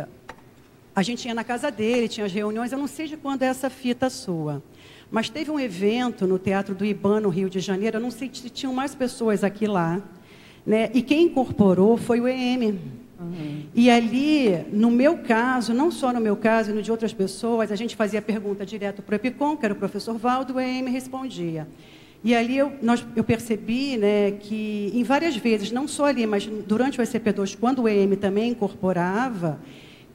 a 0.95 1.03
gente 1.03 1.27
ia 1.27 1.34
na 1.34 1.43
casa 1.43 1.69
dele, 1.69 2.07
tinha 2.07 2.26
as 2.26 2.31
reuniões, 2.31 2.72
eu 2.72 2.77
não 2.77 2.88
sei 2.88 3.05
de 3.05 3.17
quando 3.17 3.41
é 3.41 3.47
essa 3.47 3.69
fita 3.69 4.09
sua. 4.09 4.63
Mas 5.11 5.30
teve 5.30 5.51
um 5.51 5.59
evento 5.59 6.26
no 6.26 6.39
Teatro 6.39 6.73
do 6.73 6.85
Iban, 6.85 7.19
no 7.19 7.30
Rio 7.30 7.49
de 7.49 7.59
Janeiro, 7.59 7.97
eu 7.97 8.01
não 8.01 8.11
sei 8.11 8.30
se 8.31 8.49
tinham 8.49 8.73
mais 8.73 8.95
pessoas 8.95 9.43
aqui 9.43 9.67
lá, 9.67 10.01
né? 10.65 10.89
e 10.93 11.01
quem 11.01 11.26
incorporou 11.26 11.97
foi 11.97 12.22
o 12.22 12.27
EM. 12.27 12.80
Uhum. 13.19 13.63
E 13.73 13.89
ali, 13.89 14.65
no 14.72 14.89
meu 14.89 15.17
caso, 15.17 15.73
não 15.73 15.91
só 15.91 16.13
no 16.13 16.19
meu 16.19 16.35
caso, 16.35 16.72
e 16.72 16.73
no 16.73 16.81
de 16.81 16.91
outras 16.91 17.13
pessoas, 17.13 17.72
a 17.72 17.76
gente 17.76 17.95
fazia 17.95 18.22
pergunta 18.22 18.65
direto 18.65 19.01
para 19.01 19.13
o 19.13 19.15
EPICOM, 19.15 19.57
que 19.57 19.65
era 19.65 19.73
o 19.73 19.77
professor 19.77 20.17
Valdo, 20.17 20.55
o 20.55 20.59
EM 20.59 20.89
respondia. 20.89 21.67
E 22.23 22.34
ali 22.34 22.57
eu, 22.57 22.73
nós, 22.81 23.05
eu 23.15 23.23
percebi 23.23 23.97
né, 23.97 24.31
que, 24.31 24.91
em 24.93 25.03
várias 25.03 25.35
vezes, 25.35 25.72
não 25.72 25.88
só 25.88 26.05
ali, 26.05 26.26
mas 26.26 26.45
durante 26.45 26.99
o 26.99 27.03
ECP2, 27.03 27.57
quando 27.59 27.84
o 27.84 27.88
EM 27.88 28.15
também 28.15 28.49
incorporava, 28.49 29.59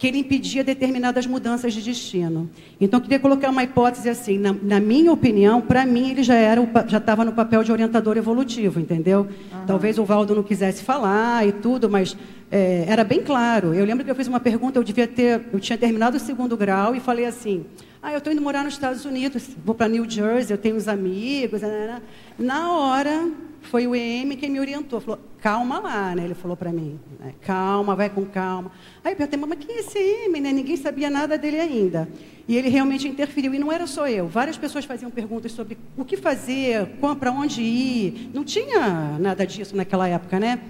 que 0.01 0.07
ele 0.07 0.17
impedia 0.17 0.65
determinadas 0.65 1.27
mudanças 1.27 1.75
de 1.75 1.83
destino. 1.83 2.49
Então, 2.81 2.99
eu 2.99 3.03
queria 3.03 3.19
colocar 3.19 3.51
uma 3.51 3.63
hipótese 3.63 4.09
assim, 4.09 4.39
na, 4.39 4.51
na 4.51 4.81
minha 4.81 5.13
opinião, 5.13 5.61
para 5.61 5.85
mim 5.85 6.13
ele 6.13 6.23
já 6.23 6.37
era 6.37 6.59
já 6.89 6.97
estava 6.97 7.23
no 7.23 7.33
papel 7.33 7.63
de 7.63 7.71
orientador 7.71 8.17
evolutivo, 8.17 8.81
entendeu? 8.81 9.29
Uhum. 9.53 9.67
Talvez 9.67 9.99
o 9.99 10.05
Valdo 10.07 10.35
não 10.35 10.43
quisesse 10.43 10.83
falar 10.83 11.47
e 11.47 11.53
tudo, 11.53 11.91
mas 11.91 12.17
é, 12.51 12.87
era 12.89 13.05
bem 13.05 13.21
claro. 13.23 13.75
Eu 13.75 13.85
lembro 13.85 14.03
que 14.03 14.11
eu 14.11 14.15
fiz 14.15 14.27
uma 14.27 14.41
pergunta, 14.41 14.79
eu 14.79 14.83
devia 14.83 15.07
ter, 15.07 15.43
eu 15.53 15.61
tinha 15.61 15.77
terminado 15.77 16.17
o 16.17 16.21
segundo 16.21 16.57
grau 16.57 16.97
e 16.97 17.01
falei 17.01 17.27
assim: 17.27 17.67
ah, 18.03 18.11
eu 18.11 18.19
estou 18.19 18.33
indo 18.33 18.41
morar 18.41 18.65
nos 18.65 18.73
Estados 18.73 19.05
Unidos, 19.05 19.51
vou 19.63 19.75
para 19.75 19.87
New 19.87 20.09
Jersey, 20.09 20.55
eu 20.55 20.59
tenho 20.59 20.77
uns 20.77 20.89
amigos. 20.89 21.61
Né, 21.61 21.69
né, 21.69 21.87
né. 21.87 22.03
Na 22.39 22.73
hora, 22.73 23.29
foi 23.63 23.87
o 23.87 23.95
EM 23.95 24.37
quem 24.37 24.51
me 24.51 24.61
orientou. 24.61 25.01
Falou, 25.01 25.21
calma 25.41 25.79
lá, 25.79 26.15
né? 26.15 26.25
Ele 26.25 26.35
falou 26.35 26.57
para 26.57 26.73
mim, 26.73 26.99
né? 27.19 27.35
calma, 27.41 27.95
vai 27.95 28.11
com 28.11 28.25
calma. 28.25 28.73
Aí 29.05 29.13
eu 29.13 29.17
perguntei, 29.17 29.39
mas 29.39 29.59
quem 29.65 29.77
é 29.77 29.81
esse 29.81 29.99
EM? 29.99 30.41
Né? 30.41 30.53
Ninguém 30.53 30.77
sabia 30.77 31.11
nada 31.11 31.37
dele 31.37 31.61
ainda. 31.61 32.09
E 32.49 32.57
ele 32.57 32.69
realmente 32.69 33.07
interferiu. 33.07 33.55
E 33.55 33.59
não 33.59 33.71
era 33.71 33.87
só 33.87 34.09
eu. 34.09 34.27
Várias 34.27 34.57
pessoas 34.57 34.85
faziam 34.85 35.11
perguntas 35.11 35.53
sobre 35.53 35.79
o 35.97 36.05
que 36.05 36.17
fazer, 36.17 36.87
para 37.19 37.31
onde 37.31 37.63
ir. 37.63 38.31
Não 38.35 38.45
tinha 38.45 39.19
nada 39.19 39.47
disso 39.47 39.77
naquela 39.77 40.09
época, 40.09 40.41
né? 40.41 40.61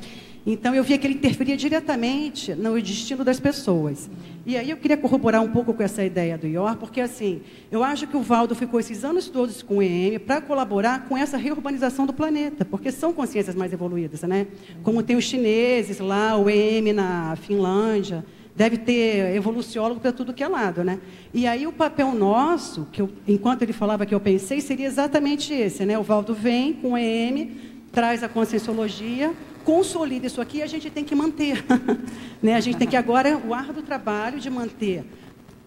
Então 0.46 0.74
eu 0.74 0.82
via 0.82 0.96
que 0.96 1.06
ele 1.06 1.14
interferia 1.14 1.56
diretamente 1.56 2.54
no 2.54 2.80
destino 2.80 3.22
das 3.22 3.38
pessoas. 3.38 4.08
E 4.46 4.56
aí 4.56 4.70
eu 4.70 4.76
queria 4.78 4.96
corroborar 4.96 5.42
um 5.42 5.48
pouco 5.48 5.74
com 5.74 5.82
essa 5.82 6.02
ideia 6.02 6.38
do 6.38 6.46
IOR, 6.46 6.76
porque 6.76 7.00
assim, 7.00 7.42
eu 7.70 7.84
acho 7.84 8.06
que 8.06 8.16
o 8.16 8.22
Valdo 8.22 8.54
ficou 8.54 8.80
esses 8.80 9.04
anos 9.04 9.28
todos 9.28 9.62
com 9.62 9.76
o 9.76 9.82
EM 9.82 10.18
para 10.18 10.40
colaborar 10.40 11.06
com 11.06 11.16
essa 11.16 11.36
reurbanização 11.36 12.06
do 12.06 12.12
planeta, 12.12 12.64
porque 12.64 12.90
são 12.90 13.12
consciências 13.12 13.54
mais 13.54 13.72
evoluídas, 13.72 14.22
né? 14.22 14.46
Como 14.82 15.02
tem 15.02 15.16
os 15.16 15.24
chineses 15.24 15.98
lá, 15.98 16.36
o 16.36 16.48
EM 16.48 16.94
na 16.94 17.36
Finlândia, 17.36 18.24
deve 18.56 18.78
ter 18.78 19.34
evoluciólogo 19.34 20.00
para 20.00 20.12
tudo 20.12 20.32
que 20.32 20.42
é 20.42 20.48
lado, 20.48 20.82
né? 20.82 20.98
E 21.34 21.46
aí 21.46 21.66
o 21.66 21.72
papel 21.72 22.14
nosso, 22.14 22.86
que 22.90 23.02
eu, 23.02 23.10
enquanto 23.28 23.62
ele 23.62 23.72
falava 23.72 24.06
que 24.06 24.14
eu 24.14 24.20
pensei, 24.20 24.60
seria 24.60 24.86
exatamente 24.86 25.52
esse, 25.52 25.84
né? 25.84 25.98
O 25.98 26.02
Valdo 26.02 26.34
vem 26.34 26.72
com 26.72 26.92
o 26.92 26.96
EM, 26.96 27.50
traz 27.92 28.22
a 28.22 28.28
conscienciologia, 28.28 29.34
consolida 29.64 30.26
isso 30.26 30.40
aqui, 30.40 30.62
a 30.62 30.66
gente 30.66 30.90
tem 30.90 31.04
que 31.04 31.14
manter. 31.14 31.64
né? 32.42 32.54
A 32.54 32.60
gente 32.60 32.78
tem 32.78 32.88
que 32.88 32.96
agora 32.96 33.38
o 33.38 33.54
árduo 33.54 33.82
trabalho 33.82 34.38
de 34.40 34.50
manter 34.50 35.04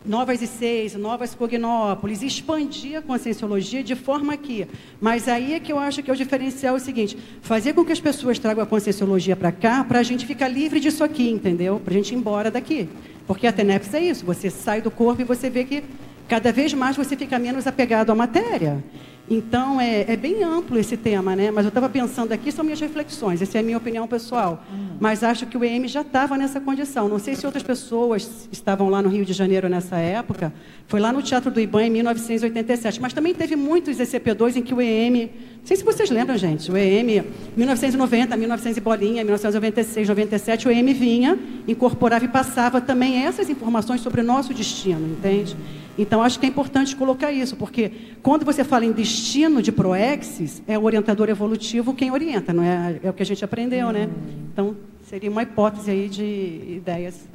novas 0.06 0.42
I6, 0.42 0.96
novas 0.96 1.34
cognópolis, 1.34 2.22
expandir 2.22 2.98
a 2.98 3.02
conscienciologia 3.02 3.84
de 3.84 3.96
forma 3.96 4.36
que. 4.36 4.68
Mas 5.00 5.28
aí 5.28 5.54
é 5.54 5.60
que 5.60 5.72
eu 5.72 5.80
acho 5.80 6.04
que 6.04 6.10
é 6.10 6.14
o 6.14 6.18
diferencial 6.18 6.76
é 6.76 6.78
o 6.78 6.82
seguinte: 6.82 7.18
fazer 7.42 7.74
com 7.74 7.86
que 7.86 7.92
as 7.92 8.00
pessoas 8.00 8.38
tragam 8.40 8.64
a 8.64 8.68
conscienciologia 8.68 9.36
para 9.36 9.52
cá, 9.52 9.84
para 9.84 10.00
a 10.00 10.04
gente 10.04 10.26
ficar 10.26 10.48
livre 10.48 10.80
disso 10.80 11.04
aqui, 11.04 11.30
entendeu? 11.30 11.80
Para 11.80 11.94
a 11.94 11.98
gente 11.98 12.14
ir 12.14 12.18
embora 12.18 12.52
daqui. 12.52 12.90
Porque 13.26 13.48
a 13.48 13.54
TENEPS 13.54 13.94
é 13.94 14.02
isso: 14.02 14.26
você 14.26 14.50
sai 14.50 14.82
do 14.82 14.92
corpo 14.92 15.22
e 15.22 15.26
você 15.26 15.50
vê 15.50 15.64
que 15.64 15.84
cada 16.28 16.52
vez 16.52 16.74
mais 16.74 16.96
você 16.96 17.16
fica 17.16 17.40
menos 17.40 17.68
apegado 17.68 18.12
à 18.12 18.16
matéria. 18.16 18.84
Então, 19.30 19.80
é, 19.80 20.02
é, 20.12 20.18
bem 20.18 20.44
amplo 20.44 20.78
esse 20.78 20.98
tema, 20.98 21.36
né? 21.36 21.50
Mas 21.50 21.64
eu 21.64 21.70
estava 21.70 21.88
pensando 21.88 22.34
aqui, 22.34 22.52
são 22.52 22.64
minhas 22.64 22.80
reflexões, 22.80 23.42
essa 23.42 23.58
é 23.58 23.62
a 23.62 23.64
minha 23.64 23.78
opinião 23.78 24.06
pessoal. 24.06 24.64
Uhum. 24.70 24.98
Mas 25.00 25.24
acho 25.24 25.46
que 25.46 25.58
o 25.58 25.64
EM 25.64 25.88
já 25.88 26.02
estava 26.02 26.38
nessa 26.38 26.60
condição. 26.60 27.08
Não 27.08 27.20
sei 27.20 27.36
se 27.36 27.46
outras 27.46 27.64
pessoas 27.64 28.50
estavam 28.52 28.90
lá 28.90 29.02
no 29.02 29.10
Rio 29.10 29.24
de 29.24 29.32
Janeiro 29.32 29.70
nessa 29.70 29.98
época. 29.98 30.54
Foi 30.88 31.00
lá 31.00 31.14
no 31.14 31.22
Teatro 31.22 31.50
do 31.50 31.60
Iban 31.60 31.86
em 31.86 31.90
1987. 31.90 33.02
Mas 33.02 33.14
também 33.14 33.34
teve 33.34 33.56
muitos 33.56 33.98
ECP2 33.98 34.58
em 34.58 34.62
que 34.62 34.74
o 34.74 34.82
EM 34.82 35.30
não 35.64 35.68
sei 35.68 35.78
se 35.78 35.84
vocês 35.86 36.10
lembram, 36.10 36.38
gente, 36.38 36.70
o 36.70 36.76
EM, 36.76 37.24
1990, 37.56 38.36
1900 38.36 38.78
e 38.78 38.82
bolinha, 38.82 39.24
1996, 39.24 40.10
97, 40.10 40.68
o 40.68 40.72
EM 40.72 40.94
vinha, 40.94 41.40
incorporava 41.66 42.26
e 42.26 42.28
passava 42.28 42.82
também 42.82 43.24
essas 43.24 43.50
informações 43.50 44.02
sobre 44.02 44.20
o 44.20 44.26
nosso 44.26 44.54
destino, 44.54 45.08
entende? 45.08 45.56
Então, 45.98 46.24
acho 46.24 46.40
que 46.40 46.46
é 46.46 46.50
importante 46.50 46.96
colocar 46.96 47.32
isso, 47.32 47.56
porque 47.56 47.92
quando 48.24 48.44
você 48.44 48.64
fala 48.64 48.86
em 48.86 48.92
destino 48.92 49.62
de 49.62 49.72
proexis, 49.72 50.64
é 50.68 50.78
o 50.78 50.84
orientador 50.84 51.30
evolutivo 51.30 51.94
quem 51.94 52.12
orienta, 52.12 52.52
não 52.52 52.64
é? 52.64 53.00
É 53.04 53.10
o 53.10 53.14
que 53.14 53.22
a 53.22 53.26
gente 53.26 53.46
aprendeu, 53.46 53.92
né? 53.92 54.10
Então, 54.52 54.76
seria 55.04 55.30
uma 55.30 55.44
hipótese 55.44 55.92
aí 55.92 56.10
de 56.10 56.78
ideias. 56.78 57.28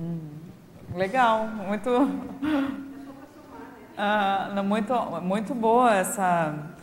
Hum. 0.00 0.18
Legal, 0.94 1.46
muito, 1.68 1.90
ah, 3.98 4.62
muito, 4.64 4.94
muito 5.20 5.54
boa 5.54 5.94
essa 5.94 6.74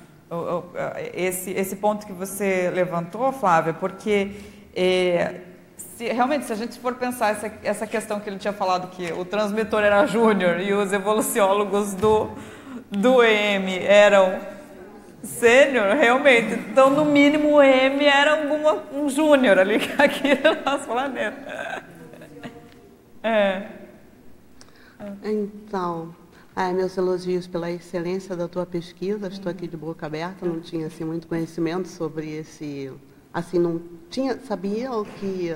esse, 1.14 1.52
esse 1.52 1.76
ponto 1.76 2.06
que 2.06 2.14
você 2.14 2.72
levantou, 2.74 3.32
Flávia, 3.32 3.74
porque 3.74 4.32
é, 4.76 5.42
se, 6.04 6.12
realmente, 6.12 6.46
se 6.46 6.52
a 6.52 6.56
gente 6.56 6.78
for 6.80 6.96
pensar 6.96 7.32
essa, 7.32 7.52
essa 7.64 7.88
questão 7.88 8.20
que 8.20 8.30
ele 8.30 8.38
tinha 8.38 8.52
falado, 8.52 8.90
que 8.90 9.14
o 9.14 9.24
transmitor 9.24 9.82
era 9.82 10.06
júnior 10.06 10.60
e 10.60 10.74
os 10.74 10.92
evoluciólogos 10.92 11.94
do, 11.94 12.30
do 12.92 13.24
EM 13.24 13.70
eram 13.86 14.40
sênior, 15.22 15.96
realmente, 15.96 16.54
então 16.70 16.90
no 16.90 17.06
mínimo 17.06 17.56
o 17.56 17.62
EM 17.62 18.02
era 18.02 18.42
alguma, 18.42 18.84
um 18.94 19.08
júnior 19.08 19.58
ali 19.58 19.76
aqui 19.98 20.36
no 20.44 20.70
nosso 20.70 20.86
planeta. 20.88 21.84
É. 23.24 23.64
Então, 25.24 26.14
ah, 26.54 26.74
meus 26.74 26.98
elogios 26.98 27.48
pela 27.48 27.72
excelência 27.72 28.36
da 28.36 28.50
tua 28.50 28.66
pesquisa. 28.66 29.28
Estou 29.28 29.50
aqui 29.50 29.66
de 29.68 29.78
boca 29.78 30.06
aberta, 30.06 30.46
não 30.46 30.60
tinha 30.60 30.88
assim 30.88 31.06
muito 31.06 31.28
conhecimento 31.28 31.88
sobre 31.88 32.30
esse, 32.30 32.92
assim 33.34 33.58
não 33.58 33.82
tinha, 34.10 34.38
sabia 34.42 34.92
o 34.92 35.06
que 35.06 35.54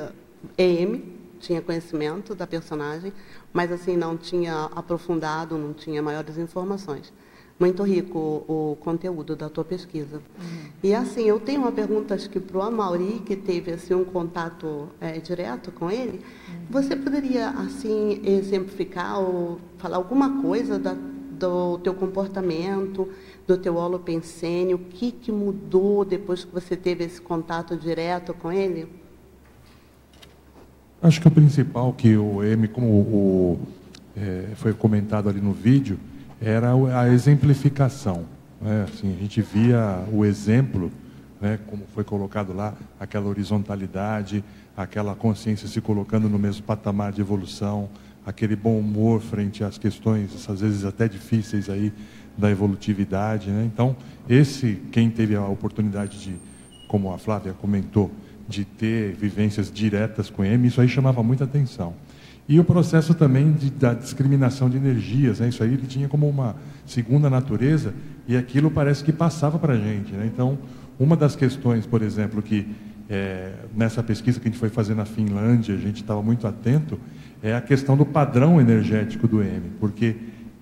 EM 0.58 1.18
tinha 1.40 1.62
conhecimento 1.62 2.34
da 2.36 2.48
personagem, 2.48 3.14
mas 3.54 3.72
assim 3.72 3.96
não 3.96 4.18
tinha 4.18 4.66
aprofundado, 4.76 5.58
não 5.58 5.74
tinha 5.74 6.02
maiores 6.02 6.38
informações. 6.38 7.14
Muito 7.60 7.82
rico 7.82 8.20
o, 8.48 8.72
o 8.74 8.76
conteúdo 8.76 9.36
da 9.36 9.50
tua 9.50 9.66
pesquisa. 9.66 10.18
Uhum. 10.18 10.70
E 10.84 10.94
assim, 10.94 11.24
eu 11.24 11.40
tenho 11.40 11.62
uma 11.62 11.72
pergunta 11.72 12.14
acho 12.14 12.30
que 12.30 12.40
para 12.40 12.58
o 12.58 12.62
Amauri, 12.62 13.20
que 13.26 13.36
teve 13.36 13.72
assim 13.72 13.96
um 13.96 14.06
contato 14.06 14.90
é, 15.02 15.18
direto 15.20 15.72
com 15.72 15.90
ele. 15.90 16.22
Uhum. 16.48 16.66
Você 16.70 16.96
poderia 16.96 17.50
assim 17.50 18.22
exemplificar 18.24 19.20
ou 19.20 19.60
falar 19.80 19.98
alguma 19.98 20.40
coisa 20.40 20.78
da, 20.78 20.94
do 20.94 21.80
teu 21.80 21.96
comportamento, 21.96 23.10
do 23.48 23.58
teu 23.58 23.76
holopensene, 23.76 24.76
o 24.76 24.80
que, 24.80 25.12
que 25.12 25.32
mudou 25.32 26.06
depois 26.06 26.44
que 26.44 26.54
você 26.54 26.76
teve 26.76 27.06
esse 27.06 27.20
contato 27.20 27.76
direto 27.76 28.36
com 28.36 28.52
ele? 28.52 28.88
Acho 31.02 31.22
que 31.22 31.28
o 31.28 31.32
principal 31.32 31.94
que 31.94 32.18
o 32.18 32.44
M, 32.44 32.68
como 32.68 32.88
o, 32.88 33.60
é, 34.16 34.48
foi 34.56 34.74
comentado 34.74 35.30
ali 35.30 35.40
no 35.40 35.54
vídeo, 35.54 36.00
era 36.42 36.72
a 37.00 37.08
exemplificação. 37.10 38.26
Né? 38.60 38.86
Assim, 38.88 39.14
a 39.16 39.20
gente 39.20 39.40
via 39.42 40.04
o 40.12 40.26
exemplo, 40.26 40.92
né, 41.40 41.60
como 41.68 41.84
foi 41.94 42.04
colocado 42.04 42.52
lá, 42.52 42.74
aquela 43.00 43.28
horizontalidade, 43.28 44.44
aquela 44.76 45.14
consciência 45.14 45.68
se 45.68 45.80
colocando 45.82 46.28
no 46.28 46.40
mesmo 46.40 46.64
patamar 46.64 47.12
de 47.12 47.22
evolução, 47.22 47.90
aquele 48.26 48.56
bom 48.56 48.80
humor 48.80 49.22
frente 49.22 49.64
às 49.64 49.78
questões, 49.78 50.50
às 50.50 50.62
vezes 50.62 50.84
até 50.84 51.08
difíceis 51.08 51.70
aí 51.70 51.94
da 52.36 52.50
evolutividade. 52.50 53.52
Né? 53.52 53.70
Então, 53.72 53.96
esse, 54.28 54.82
quem 54.92 55.12
teve 55.12 55.36
a 55.36 55.46
oportunidade 55.46 56.20
de, 56.20 56.36
como 56.88 57.14
a 57.14 57.20
Flávia 57.20 57.54
comentou, 57.54 58.12
de 58.48 58.64
ter 58.64 59.14
vivências 59.14 59.72
diretas 59.72 60.30
com 60.30 60.44
ele, 60.44 60.68
isso 60.68 60.80
aí 60.80 60.88
chamava 60.88 61.22
muita 61.22 61.44
atenção. 61.44 61.94
E 62.50 62.60
o 62.60 62.64
processo 62.64 63.14
também 63.14 63.52
de, 63.52 63.70
da 63.70 63.94
discriminação 63.94 64.70
de 64.70 64.78
energias, 64.78 65.40
né? 65.40 65.50
isso 65.50 65.62
aí 65.62 65.74
ele 65.74 65.86
tinha 65.86 66.08
como 66.08 66.30
uma 66.30 66.56
segunda 66.86 67.30
natureza 67.30 67.94
e 68.26 68.38
aquilo 68.38 68.72
parece 68.72 69.04
que 69.04 69.12
passava 69.12 69.60
para 69.60 69.74
a 69.74 69.78
gente. 69.78 70.14
Né? 70.14 70.30
Então, 70.34 70.58
uma 70.98 71.18
das 71.18 71.36
questões, 71.36 71.86
por 71.86 72.02
exemplo, 72.02 72.42
que 72.42 72.66
é, 73.10 73.52
nessa 73.76 74.02
pesquisa 74.02 74.40
que 74.40 74.48
a 74.48 74.52
gente 74.52 74.60
foi 74.60 74.70
fazer 74.70 74.96
na 74.96 75.04
Finlândia, 75.04 75.76
a 75.76 75.78
gente 75.78 76.02
estava 76.02 76.22
muito 76.24 76.48
atento, 76.48 76.98
é 77.44 77.54
a 77.54 77.62
questão 77.62 77.98
do 77.98 78.06
padrão 78.06 78.62
energético 78.62 79.28
do 79.28 79.42
M, 79.42 79.64
porque 79.80 80.16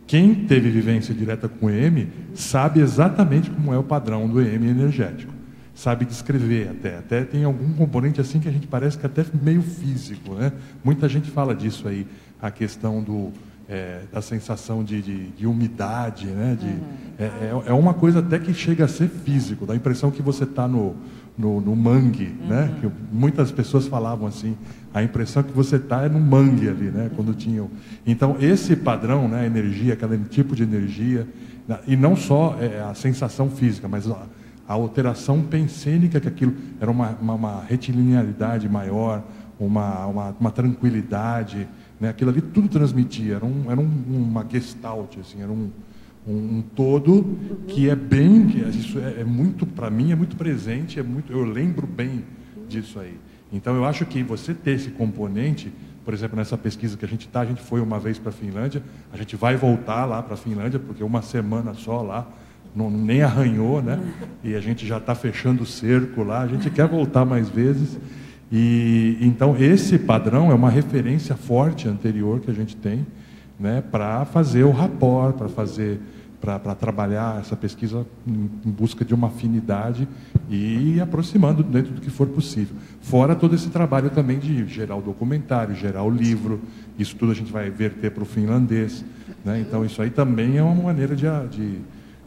quem 0.07 0.34
teve 0.34 0.70
vivência 0.70 1.14
direta 1.14 1.48
com 1.48 1.70
EM 1.70 2.07
sabe 2.34 2.80
exatamente 2.80 3.49
como 3.49 3.74
é 3.74 3.78
o 3.78 3.84
padrão 3.84 4.28
do 4.28 4.41
EM 4.41 4.66
energético 4.66 5.35
sabe 5.76 6.06
descrever 6.06 6.70
até. 6.70 6.98
Até 6.98 7.24
tem 7.24 7.44
algum 7.44 7.74
componente 7.74 8.22
assim 8.22 8.40
que 8.40 8.48
a 8.48 8.52
gente 8.52 8.66
parece 8.66 8.98
que 8.98 9.06
até 9.06 9.26
meio 9.40 9.62
físico. 9.62 10.34
Né? 10.34 10.52
Muita 10.84 11.08
gente 11.10 11.30
fala 11.30 11.54
disso 11.54 11.88
aí, 11.88 12.08
a 12.42 12.50
questão 12.50 13.04
do, 13.04 13.32
é, 13.68 14.04
da 14.12 14.22
sensação 14.22 14.84
de, 14.84 15.02
de, 15.02 15.28
de 15.32 15.46
umidade. 15.46 16.28
Né? 16.28 16.58
De, 16.60 16.66
uhum. 16.66 16.82
é, 17.20 17.24
é, 17.24 17.64
é, 17.68 17.74
uma 17.74 17.94
coisa 17.94 18.20
até 18.20 18.40
que 18.40 18.54
chega 18.54 18.86
a 18.86 18.88
ser 18.88 19.10
físico, 19.10 19.66
dá 19.66 19.74
a 19.74 19.76
impressão 19.76 20.10
que 20.10 20.22
você 20.22 20.46
está 20.46 20.66
no, 20.66 20.96
no, 21.38 21.60
no, 21.60 21.76
mangue. 21.76 22.24
Né? 22.24 22.40
Uhum. 22.42 22.48
Né? 22.48 22.78
Que 22.80 22.92
muitas 23.12 23.52
pessoas 23.52 23.86
falavam 23.86 24.28
assim, 24.28 24.56
a 24.94 25.04
impressão 25.04 25.44
que 25.44 25.52
você 25.52 25.76
está 25.76 26.04
é 26.04 26.10
no 26.10 26.22
mangue 26.22 26.70
ali, 26.70 26.86
né? 26.86 27.12
quando 27.18 27.34
tinham. 27.34 27.70
Então, 28.08 28.38
esse 28.40 28.78
padrão, 28.78 29.28
né? 29.28 29.46
energia, 29.46 29.94
aquele 29.94 30.20
tipo 30.30 30.56
de 30.56 30.64
energia, 30.64 31.28
e 31.86 31.98
não 31.98 32.16
só 32.16 32.56
é, 32.62 32.80
a 32.80 32.94
sensação 32.94 33.50
física, 33.50 33.88
mas 33.88 34.08
a 34.10 34.24
alteração 34.74 35.42
pensênica, 35.42 36.20
que 36.20 36.28
aquilo 36.28 36.54
era 36.80 36.90
uma, 36.90 37.10
uma, 37.22 37.34
uma 37.34 37.64
retilinearidade 37.64 38.68
maior, 38.68 39.24
uma, 39.60 40.06
uma, 40.08 40.36
uma 40.40 40.52
tranquilidade, 40.52 41.68
né? 42.00 42.10
aquilo 42.10 42.32
ali 42.32 42.42
tudo 42.42 42.68
transmitia, 42.68 43.36
era, 43.36 43.46
um, 43.46 43.72
era 43.72 43.80
um, 43.80 43.90
uma 44.10 44.46
gestalt, 44.50 45.18
assim, 45.20 45.42
era 45.42 45.52
um, 45.52 45.70
um, 46.28 46.58
um 46.58 46.64
todo 46.76 47.38
que 47.68 47.90
é 47.90 47.96
bem, 47.96 48.48
que 48.48 48.64
é, 48.64 48.70
isso 48.70 49.00
é, 49.00 49.22
é 49.22 49.24
muito, 49.24 49.66
para 49.66 49.90
mim, 49.90 50.12
é 50.12 50.16
muito 50.16 50.36
presente, 50.36 51.00
é 51.00 51.04
muito, 51.04 51.32
eu 51.32 51.44
lembro 51.44 51.88
bem 51.88 52.24
disso 52.68 53.00
aí. 53.00 53.18
Então, 53.54 53.76
eu 53.76 53.86
acho 53.86 54.06
que 54.06 54.24
você 54.24 54.54
ter 54.54 54.72
esse 54.72 54.90
componente, 54.90 55.72
por 56.04 56.14
exemplo, 56.14 56.36
nessa 56.36 56.58
pesquisa 56.58 56.98
que 56.98 57.06
a 57.06 57.08
gente 57.08 57.28
está, 57.28 57.42
a 57.42 57.46
gente 57.46 57.62
foi 57.62 57.80
uma 57.80 58.00
vez 58.00 58.20
para 58.20 58.30
a 58.30 58.34
Finlândia, 58.34 58.84
a 59.14 59.18
gente 59.18 59.36
vai 59.36 59.56
voltar 59.56 60.06
lá 60.06 60.22
para 60.22 60.34
a 60.34 60.38
Finlândia, 60.38 60.80
porque 60.80 61.04
uma 61.04 61.22
semana 61.22 61.74
só 61.74 62.02
lá, 62.02 62.28
não, 62.76 62.92
nem 62.92 63.22
arranhou, 63.22 63.82
né? 63.82 64.00
E 64.44 64.54
a 64.56 64.60
gente 64.60 64.86
já 64.86 64.98
está 64.98 65.16
fechando 65.16 65.64
o 65.64 65.66
cerco 65.66 66.24
lá, 66.24 66.42
a 66.42 66.48
gente 66.48 66.70
quer 66.70 66.88
voltar 66.88 67.24
mais 67.24 67.48
vezes. 67.48 67.98
E 68.52 69.18
então 69.22 69.56
esse 69.58 69.98
padrão 69.98 70.52
é 70.52 70.54
uma 70.54 70.70
referência 70.70 71.36
forte 71.36 71.88
anterior 71.88 72.40
que 72.40 72.52
a 72.52 72.54
gente 72.54 72.76
tem, 72.76 73.06
né, 73.60 73.82
para 73.82 74.26
fazer 74.26 74.64
o 74.64 74.72
rapport, 74.72 75.36
para 75.36 75.50
fazer 75.50 76.00
para 76.42 76.76
trabalhar 76.76 77.40
essa 77.40 77.56
pesquisa 77.56 78.06
em, 78.28 78.48
busca 78.64 79.04
de 79.04 79.16
uma 79.16 79.28
afinidade 79.28 80.08
e 80.48 81.00
aproximando 81.02 81.64
dentro 81.64 81.92
do 81.92 82.00
que 82.00 82.12
for 82.12 82.28
possível. 82.28 82.76
Fora 83.02 83.36
todo 83.36 83.56
esse 83.56 83.70
trabalho 83.70 84.12
também 84.12 84.38
de 84.38 84.68
gerar 84.68 84.96
o 84.96 85.02
documentário, 85.02 85.74
gerar 85.74 86.04
o 86.04 86.10
livro, 86.10 86.62
isso 87.00 87.16
tudo 87.16 87.32
a 87.32 87.36
gente 87.36 87.52
vai 87.52 87.72
verter 87.72 88.12
para 88.12 88.22
o 88.22 88.26
finlandês. 88.28 89.04
Né? 89.44 89.60
Então, 89.60 89.84
isso 89.84 90.00
aí 90.02 90.12
também 90.12 90.58
é 90.58 90.62
uma 90.62 90.84
maneira 90.84 91.16
de, 91.16 91.26
de 91.50 91.80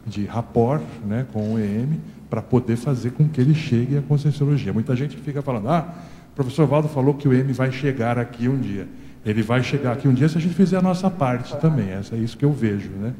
de 0.06 0.24
rapport 0.24 0.82
né, 1.06 1.26
com 1.32 1.54
o 1.54 1.58
EM 1.58 1.98
para 2.28 2.42
poder 2.42 2.76
fazer 2.76 3.12
com 3.12 3.28
que 3.28 3.40
ele 3.40 3.54
chegue 3.54 3.96
à 3.96 4.02
conscienciologia. 4.02 4.72
Muita 4.72 4.94
gente 4.94 5.16
fica 5.16 5.42
falando, 5.42 5.68
ah, 5.68 5.94
o 6.32 6.34
professor 6.34 6.66
Valdo 6.66 6.88
falou 6.88 7.14
que 7.14 7.26
o 7.26 7.34
EM 7.34 7.52
vai 7.52 7.72
chegar 7.72 8.18
aqui 8.18 8.48
um 8.48 8.58
dia. 8.58 8.86
Ele 9.24 9.42
vai 9.42 9.62
chegar 9.62 9.92
aqui 9.92 10.06
um 10.06 10.14
dia 10.14 10.28
se 10.28 10.38
a 10.38 10.40
gente 10.40 10.54
fizer 10.54 10.76
a 10.76 10.82
nossa 10.82 11.10
parte 11.10 11.56
também. 11.58 11.90
Essa 11.90 12.14
é 12.14 12.18
isso 12.18 12.36
que 12.36 12.44
eu 12.44 12.52
vejo, 12.52 12.90
né? 12.90 13.12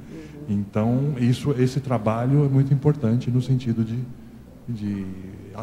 Então, 0.49 1.15
isso, 1.19 1.55
esse 1.59 1.79
trabalho 1.79 2.47
é 2.47 2.49
muito 2.49 2.73
importante 2.73 3.31
no 3.31 3.43
sentido 3.43 3.85
de, 3.85 3.99
de 4.67 5.07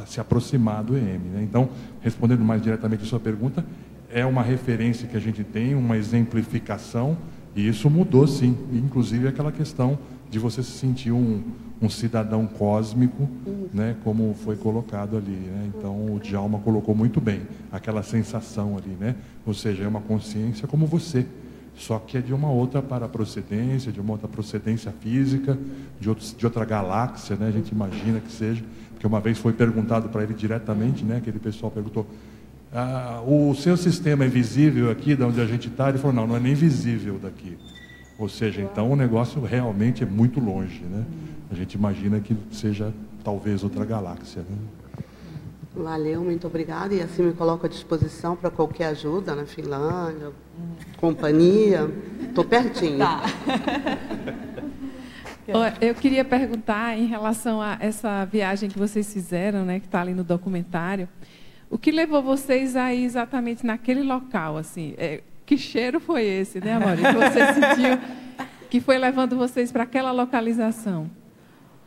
se 0.06 0.20
aproximar 0.20 0.84
do 0.84 0.96
EM. 0.96 1.20
Né? 1.34 1.42
Então, 1.42 1.70
respondendo 2.02 2.44
mais 2.44 2.62
diretamente 2.62 3.04
a 3.04 3.08
sua 3.08 3.20
pergunta, 3.20 3.66
é 4.12 4.24
uma 4.26 4.44
referência 4.44 5.08
que 5.08 5.18
a 5.18 5.20
gente 5.20 5.44
tem, 5.44 5.74
uma 5.74 5.98
exemplificação, 5.98 7.18
e 7.56 7.68
isso 7.68 7.90
mudou 7.90 8.28
sim, 8.28 8.56
inclusive 8.72 9.28
aquela 9.28 9.52
questão 9.52 9.98
de 10.30 10.40
você 10.40 10.64
se 10.64 10.72
sentir 10.72 11.12
um, 11.12 11.44
um 11.82 11.90
cidadão 11.90 12.48
cósmico, 12.48 13.30
né, 13.74 13.96
como 14.04 14.36
foi 14.44 14.56
colocado 14.56 15.18
ali. 15.18 15.32
Né? 15.32 15.72
Então, 15.76 16.16
o 16.16 16.20
Djalma 16.20 16.60
colocou 16.60 16.96
muito 16.96 17.22
bem 17.22 17.42
aquela 17.72 18.04
sensação 18.04 18.78
ali, 18.78 18.96
né? 19.00 19.16
ou 19.46 19.54
seja, 19.54 19.84
é 19.84 19.88
uma 19.88 20.02
consciência 20.02 20.68
como 20.68 20.86
você, 20.86 21.26
só 21.76 22.00
que 22.00 22.18
é 22.18 22.22
de 22.22 22.34
uma 22.34 22.50
outra 22.50 22.82
para 22.82 23.08
procedência, 23.08 23.92
de 23.92 24.00
uma 24.00 24.14
outra 24.14 24.28
procedência 24.28 24.94
física, 25.02 25.58
de, 26.00 26.10
outro, 26.10 26.26
de 26.38 26.46
outra 26.46 26.64
galáxia, 26.64 27.36
né? 27.36 27.48
A 27.48 27.52
gente 27.52 27.72
imagina 27.72 28.20
que 28.22 28.32
seja, 28.32 28.64
porque 28.92 29.06
uma 29.06 29.20
vez 29.20 29.38
foi 29.38 29.52
perguntado 29.52 30.08
para 30.08 30.24
ele 30.24 30.34
diretamente, 30.34 31.04
né? 31.04 31.18
Aquele 31.18 31.38
pessoal 31.38 31.70
perguntou: 31.70 32.08
ah, 32.74 33.22
o 33.28 33.54
seu 33.56 33.76
sistema 33.76 34.24
é 34.24 34.28
visível 34.30 34.90
aqui, 34.90 35.18
de 35.18 35.24
onde 35.24 35.42
a 35.42 35.46
gente 35.46 35.68
está? 35.68 35.90
Ele 35.90 35.98
falou: 35.98 36.16
não, 36.16 36.28
não 36.28 36.38
é 36.38 36.40
nem 36.40 36.54
visível 36.54 37.20
daqui. 37.22 37.58
Ou 38.18 38.30
seja, 38.30 38.62
então 38.62 38.92
o 38.92 38.96
negócio 38.96 39.42
realmente 39.42 40.04
é 40.04 40.06
muito 40.06 40.40
longe, 40.40 40.84
né? 40.84 41.06
A 41.52 41.56
gente 41.56 41.74
imagina 41.74 42.20
que 42.20 42.36
seja 42.52 42.94
talvez 43.24 43.64
outra 43.64 43.84
galáxia. 43.84 44.42
Né? 44.42 44.58
Valeu, 45.76 46.24
muito 46.24 46.48
obrigada. 46.48 46.94
E 46.94 47.02
assim 47.02 47.24
me 47.24 47.34
coloco 47.34 47.66
à 47.66 47.70
disposição 47.70 48.36
para 48.36 48.50
qualquer 48.50 48.88
ajuda 48.88 49.36
na 49.36 49.46
Finlândia, 49.46 50.32
companhia. 50.98 51.90
Estou 52.22 52.46
pertinho. 52.46 53.00
Tá. 53.00 53.24
Eu 55.80 55.94
queria 55.94 56.26
perguntar 56.26 56.98
em 56.98 57.06
relação 57.06 57.62
a 57.62 57.78
essa 57.80 58.26
viagem 58.26 58.68
que 58.68 58.80
vocês 58.80 59.14
fizeram, 59.14 59.64
né, 59.64 59.80
que 59.80 59.86
está 59.86 60.02
ali 60.02 60.14
no 60.14 60.24
documentário. 60.24 61.08
O 61.70 61.78
que 61.78 61.92
levou 61.92 62.24
vocês 62.24 62.76
a 62.76 62.92
ir 62.94 63.04
exatamente 63.04 63.64
naquele 63.64 64.02
local? 64.02 64.58
Assim, 64.58 64.96
é, 64.98 65.22
que 65.46 65.58
cheiro 65.58 66.00
foi 66.00 66.24
esse, 66.24 66.60
né, 66.60 66.74
Amor? 66.74 66.96
Que 66.96 67.04
você 67.04 67.54
sentiu 67.54 68.00
que 68.70 68.82
foi 68.82 68.98
levando 68.98 69.38
vocês 69.38 69.72
para 69.72 69.84
aquela 69.84 70.12
localização? 70.12 71.10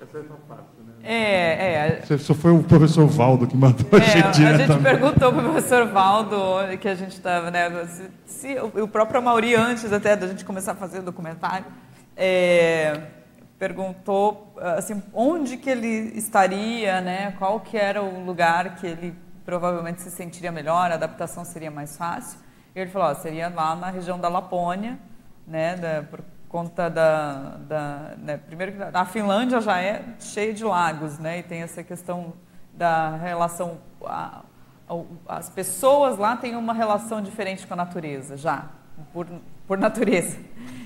Essa 0.01 0.19
é 0.19 0.21
a 0.21 0.55
parte. 0.55 0.79
É, 1.03 2.01
é. 2.11 2.19
Só 2.19 2.35
foi 2.35 2.53
o 2.53 2.63
professor 2.63 3.07
Valdo 3.07 3.47
que 3.47 3.57
mandou 3.57 3.87
é, 3.93 3.97
a 3.97 4.01
gente 4.01 4.45
A 4.45 4.57
gente 4.59 4.83
perguntou 4.83 5.33
para 5.33 5.41
o 5.41 5.53
professor 5.53 5.87
Valdo 5.87 6.37
que 6.81 6.89
a 6.89 6.95
gente 6.95 7.13
estava, 7.13 7.51
né? 7.51 7.87
Se, 7.87 8.11
se, 8.27 8.59
o 8.59 8.87
próprio 8.89 9.23
Mauri, 9.23 9.55
antes 9.55 9.93
até 9.93 10.17
da 10.17 10.27
gente 10.27 10.45
começar 10.45 10.73
a 10.73 10.75
fazer 10.75 10.99
o 10.99 11.03
documentário, 11.03 11.67
é, 12.17 13.01
perguntou 13.59 14.55
assim, 14.77 15.03
onde 15.15 15.57
que 15.57 15.71
ele 15.71 16.13
estaria, 16.15 17.01
né? 17.01 17.33
Qual 17.39 17.61
que 17.61 17.77
era 17.77 18.03
o 18.03 18.25
lugar 18.25 18.75
que 18.77 18.87
ele 18.87 19.15
provavelmente 19.49 20.03
se 20.03 20.11
sentiria 20.11 20.53
melhor, 20.53 20.91
a 20.91 20.95
adaptação 20.95 21.43
seria 21.43 21.71
mais 21.71 21.97
fácil. 21.97 22.39
Ele 22.81 22.91
falou, 22.91 23.09
ó, 23.09 23.15
seria 23.15 23.49
lá 23.49 23.75
na 23.77 23.91
região 23.91 24.19
da 24.19 24.29
Lapônia, 24.29 24.99
né? 25.47 25.77
Da, 25.77 26.03
por, 26.03 26.23
conta 26.49 26.89
da, 26.89 27.57
da 27.69 28.15
né, 28.19 28.39
primeiro 28.39 28.73
que 28.73 28.83
a 28.83 29.05
Finlândia 29.05 29.61
já 29.61 29.81
é 29.81 30.03
cheia 30.19 30.53
de 30.53 30.65
lagos, 30.65 31.19
né, 31.19 31.39
e 31.39 31.43
tem 31.43 31.63
essa 31.63 31.83
questão 31.83 32.33
da 32.73 33.17
relação 33.17 33.79
a, 34.05 34.43
a, 34.89 35.37
as 35.37 35.51
pessoas 35.51 36.17
lá 36.17 36.37
têm 36.37 36.57
uma 36.57 36.73
relação 36.73 37.21
diferente 37.21 37.67
com 37.67 37.75
a 37.75 37.77
natureza 37.77 38.37
já 38.37 38.67
por, 39.13 39.27
por 39.67 39.77
natureza. 39.77 40.39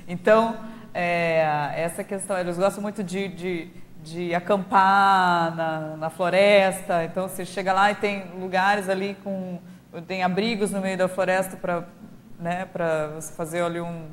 Então 0.08 0.56
é, 0.92 1.72
essa 1.76 2.02
questão 2.02 2.36
eles 2.38 2.58
gostam 2.58 2.82
muito 2.82 3.04
de, 3.04 3.28
de, 3.28 3.70
de 4.02 4.34
acampar 4.34 5.54
na, 5.54 5.96
na 5.96 6.10
floresta. 6.10 7.04
Então 7.04 7.28
você 7.28 7.44
chega 7.44 7.72
lá 7.72 7.90
e 7.90 7.94
tem 7.94 8.32
lugares 8.38 8.88
ali 8.88 9.16
com 9.22 9.60
tem 10.00 10.22
abrigos 10.22 10.70
no 10.70 10.80
meio 10.80 10.96
da 10.96 11.08
floresta 11.08 11.56
para 11.56 11.84
né, 12.42 12.66
para 12.72 13.08
você 13.08 13.32
fazer 13.32 13.62
ali 13.62 13.80
um, 13.80 14.08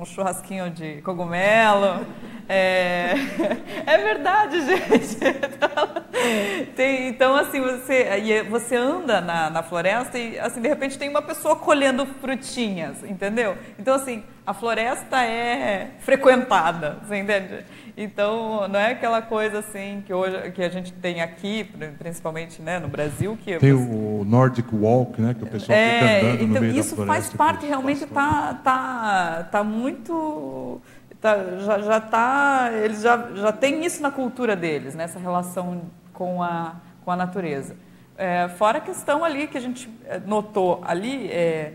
um 0.00 0.04
churrasquinho 0.04 0.70
de 0.70 1.00
cogumelo. 1.02 2.06
É, 2.48 3.14
é 3.86 3.98
verdade, 3.98 4.60
gente. 4.60 5.16
Tem, 6.76 7.08
então, 7.08 7.34
assim, 7.34 7.60
você, 7.60 8.44
você 8.48 8.76
anda 8.76 9.20
na, 9.20 9.48
na 9.48 9.62
floresta 9.62 10.18
e, 10.18 10.38
assim, 10.38 10.60
de 10.60 10.68
repente 10.68 10.98
tem 10.98 11.08
uma 11.08 11.22
pessoa 11.22 11.56
colhendo 11.56 12.06
frutinhas, 12.06 13.02
entendeu? 13.02 13.56
Então, 13.78 13.94
assim, 13.94 14.22
a 14.46 14.52
floresta 14.52 15.24
é 15.24 15.90
frequentada, 16.00 16.98
você 17.02 17.16
entende? 17.16 17.64
Então, 17.96 18.66
não 18.68 18.78
é 18.80 18.92
aquela 18.92 19.20
coisa 19.20 19.58
assim 19.58 20.02
que 20.06 20.14
hoje 20.14 20.50
que 20.52 20.62
a 20.62 20.68
gente 20.70 20.92
tem 20.94 21.20
aqui, 21.20 21.64
principalmente 21.98 22.62
né, 22.62 22.78
no 22.78 22.88
Brasil, 22.88 23.38
que 23.42 23.58
tem 23.58 23.72
você... 23.72 23.94
o 23.94 24.24
Nordic 24.24 24.74
Walk, 24.74 25.20
né, 25.20 25.34
que 25.34 25.44
o 25.44 25.46
pessoal 25.46 25.76
é, 25.76 25.98
fica 25.98 26.06
andando 26.06 26.34
então, 26.42 26.54
no 26.54 26.60
meio 26.60 26.80
isso 26.80 26.96
faz 27.04 27.30
parte 27.30 27.66
realmente 27.66 28.06
tá 28.06 28.54
tá 28.64 29.48
tá 29.50 29.62
muito 29.62 30.80
tá, 31.20 31.58
já 31.58 31.78
já 31.80 32.00
tá 32.00 32.70
eles 32.72 33.02
já 33.02 33.30
já 33.34 33.52
tem 33.52 33.84
isso 33.84 34.00
na 34.00 34.10
cultura 34.10 34.56
deles, 34.56 34.94
nessa 34.94 35.18
né, 35.18 35.24
relação 35.24 35.82
com 36.14 36.42
a 36.42 36.76
com 37.04 37.10
a 37.10 37.16
natureza. 37.16 37.76
É, 38.16 38.48
fora 38.48 38.78
a 38.78 38.80
questão 38.80 39.24
ali 39.24 39.46
que 39.46 39.58
a 39.58 39.60
gente 39.60 39.90
é, 40.06 40.18
notou 40.18 40.80
ali 40.84 41.28
é 41.28 41.74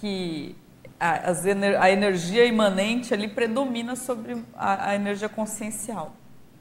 que 0.00 0.56
a, 1.02 1.80
a 1.80 1.90
energia 1.90 2.44
imanente 2.44 3.12
ali 3.12 3.26
predomina 3.26 3.96
sobre 3.96 4.40
a, 4.54 4.90
a 4.90 4.94
energia 4.94 5.28
consciencial, 5.28 6.12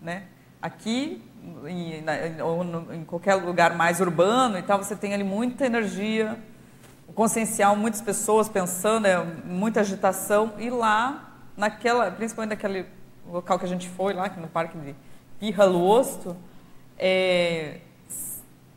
né? 0.02 0.24
Aqui, 0.60 1.22
em, 1.68 2.02
na, 2.02 2.44
ou 2.44 2.64
no, 2.64 2.92
em 2.92 3.04
qualquer 3.04 3.36
lugar 3.36 3.76
mais 3.76 4.02
urbano 4.02 4.58
e 4.58 4.64
tal, 4.64 4.80
você 4.80 4.96
tem 4.96 5.14
ali 5.14 5.24
muita 5.24 5.68
energia 5.68 6.40
consciencial, 7.14 7.76
muitas 7.76 8.02
pessoas 8.02 8.50
pensando, 8.50 9.06
é, 9.06 9.24
muita 9.46 9.82
agitação, 9.82 10.54
e 10.58 10.72
lá, 10.72 11.36
naquela, 11.56 12.10
principalmente 12.10 12.52
naquele 12.52 12.88
local 13.30 13.60
que 13.60 13.66
a 13.66 13.68
gente 13.68 13.88
foi 13.90 14.14
lá, 14.14 14.28
no 14.38 14.48
Parque 14.48 14.76
de 14.76 14.96
Pirra 15.40 15.66
é, 16.98 17.78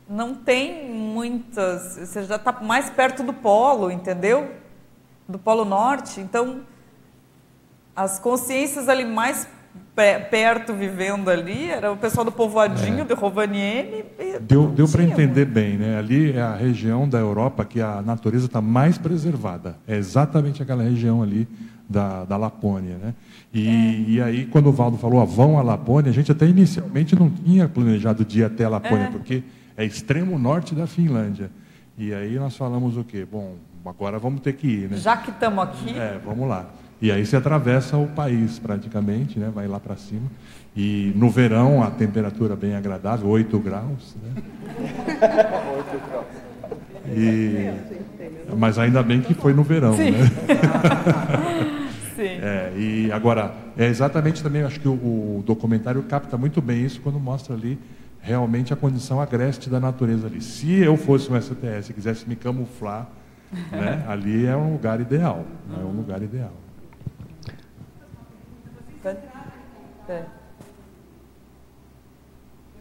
não 0.07 0.35
tem 0.35 0.91
muitas, 0.91 1.97
você 1.97 2.23
já 2.23 2.35
está 2.35 2.51
mais 2.51 2.87
perto 2.91 3.23
do 3.23 3.33
polo, 3.33 3.89
entendeu? 3.89 4.63
Do 5.27 5.39
Polo 5.39 5.65
Norte. 5.65 6.19
Então, 6.19 6.61
as 7.95 8.19
consciências 8.19 8.89
ali 8.89 9.05
mais 9.05 9.47
perto 10.29 10.73
vivendo 10.73 11.29
ali 11.29 11.69
era 11.69 11.91
o 11.91 11.97
pessoal 11.97 12.25
do 12.25 12.31
povoadinho 12.31 13.01
é. 13.01 13.05
de 13.05 13.13
Rovaniemi. 13.13 14.03
Deu, 14.41 14.67
deu 14.67 14.87
para 14.87 15.03
entender 15.03 15.45
bem, 15.45 15.77
né? 15.77 15.97
Ali 15.97 16.33
é 16.33 16.41
a 16.41 16.55
região 16.55 17.07
da 17.07 17.17
Europa 17.17 17.63
que 17.63 17.81
a 17.81 18.01
natureza 18.01 18.45
está 18.45 18.61
mais 18.61 18.97
preservada. 18.97 19.77
É 19.87 19.95
exatamente 19.95 20.61
aquela 20.61 20.83
região 20.83 21.23
ali 21.23 21.47
da, 21.89 22.25
da 22.25 22.35
Lapônia, 22.35 22.97
né? 22.97 23.13
E, 23.53 23.67
é. 23.67 24.09
e 24.09 24.21
aí, 24.21 24.45
quando 24.45 24.67
o 24.67 24.71
Valdo 24.71 24.97
falou, 24.97 25.21
ah, 25.21 25.25
vão 25.25 25.57
à 25.57 25.61
Lapônia, 25.61 26.11
a 26.11 26.13
gente 26.13 26.31
até 26.31 26.45
inicialmente 26.45 27.15
não 27.15 27.29
tinha 27.29 27.69
planejado 27.69 28.25
de 28.25 28.39
ir 28.39 28.43
até 28.43 28.65
a 28.65 28.69
Lapônia, 28.69 29.05
é. 29.05 29.11
porque 29.11 29.43
é 29.77 29.85
extremo 29.85 30.37
norte 30.37 30.75
da 30.75 30.87
Finlândia. 30.87 31.49
E 31.97 32.13
aí 32.13 32.35
nós 32.35 32.57
falamos 32.57 32.97
o 32.97 33.03
quê? 33.03 33.25
Bom, 33.29 33.55
agora 33.89 34.19
vamos 34.19 34.41
ter 34.41 34.53
que 34.53 34.67
ir, 34.67 34.89
né? 34.89 34.97
Já 34.97 35.17
que 35.17 35.29
estamos 35.29 35.63
aqui. 35.63 35.97
É, 35.97 36.19
vamos 36.23 36.47
lá. 36.47 36.65
E 37.01 37.11
aí 37.11 37.25
você 37.25 37.35
atravessa 37.35 37.97
o 37.97 38.07
país 38.07 38.57
praticamente, 38.57 39.37
né? 39.37 39.51
Vai 39.53 39.67
lá 39.67 39.79
para 39.79 39.95
cima. 39.95 40.29
E 40.75 41.13
no 41.15 41.29
verão 41.29 41.83
a 41.83 41.91
temperatura 41.91 42.53
é 42.53 42.57
bem 42.57 42.75
agradável, 42.75 43.27
8 43.27 43.59
graus, 43.59 44.15
né? 44.21 44.43
8 45.77 46.09
graus. 46.09 46.25
E... 47.07 47.71
Mas 48.57 48.79
ainda 48.79 49.03
bem 49.03 49.21
que 49.21 49.33
foi 49.33 49.53
no 49.53 49.63
verão, 49.63 49.95
Sim. 49.95 50.11
né? 50.11 50.19
Sim. 52.15 52.23
É, 52.23 52.73
e 52.77 53.11
agora, 53.11 53.53
é 53.77 53.85
exatamente 53.85 54.41
também, 54.41 54.63
acho 54.63 54.79
que 54.79 54.87
o, 54.87 54.93
o 54.93 55.43
documentário 55.45 56.01
capta 56.03 56.37
muito 56.37 56.61
bem 56.61 56.85
isso 56.85 57.01
quando 57.01 57.19
mostra 57.19 57.53
ali 57.53 57.77
realmente 58.21 58.73
a 58.73 58.75
condição 58.75 59.21
agreste 59.21 59.69
da 59.69 59.79
natureza 59.79 60.27
ali. 60.27 60.41
Se 60.41 60.79
eu 60.79 60.97
fosse 60.97 61.31
um 61.31 61.39
STS 61.39 61.89
e 61.89 61.93
quisesse 61.93 62.27
me 62.27 62.35
camuflar, 62.35 63.07
né, 63.71 64.05
ali 64.07 64.45
é 64.45 64.55
um 64.55 64.73
lugar 64.73 64.99
ideal. 64.99 65.45
É 65.71 65.83
um 65.83 65.91
lugar 65.91 66.21
ideal. 66.21 66.53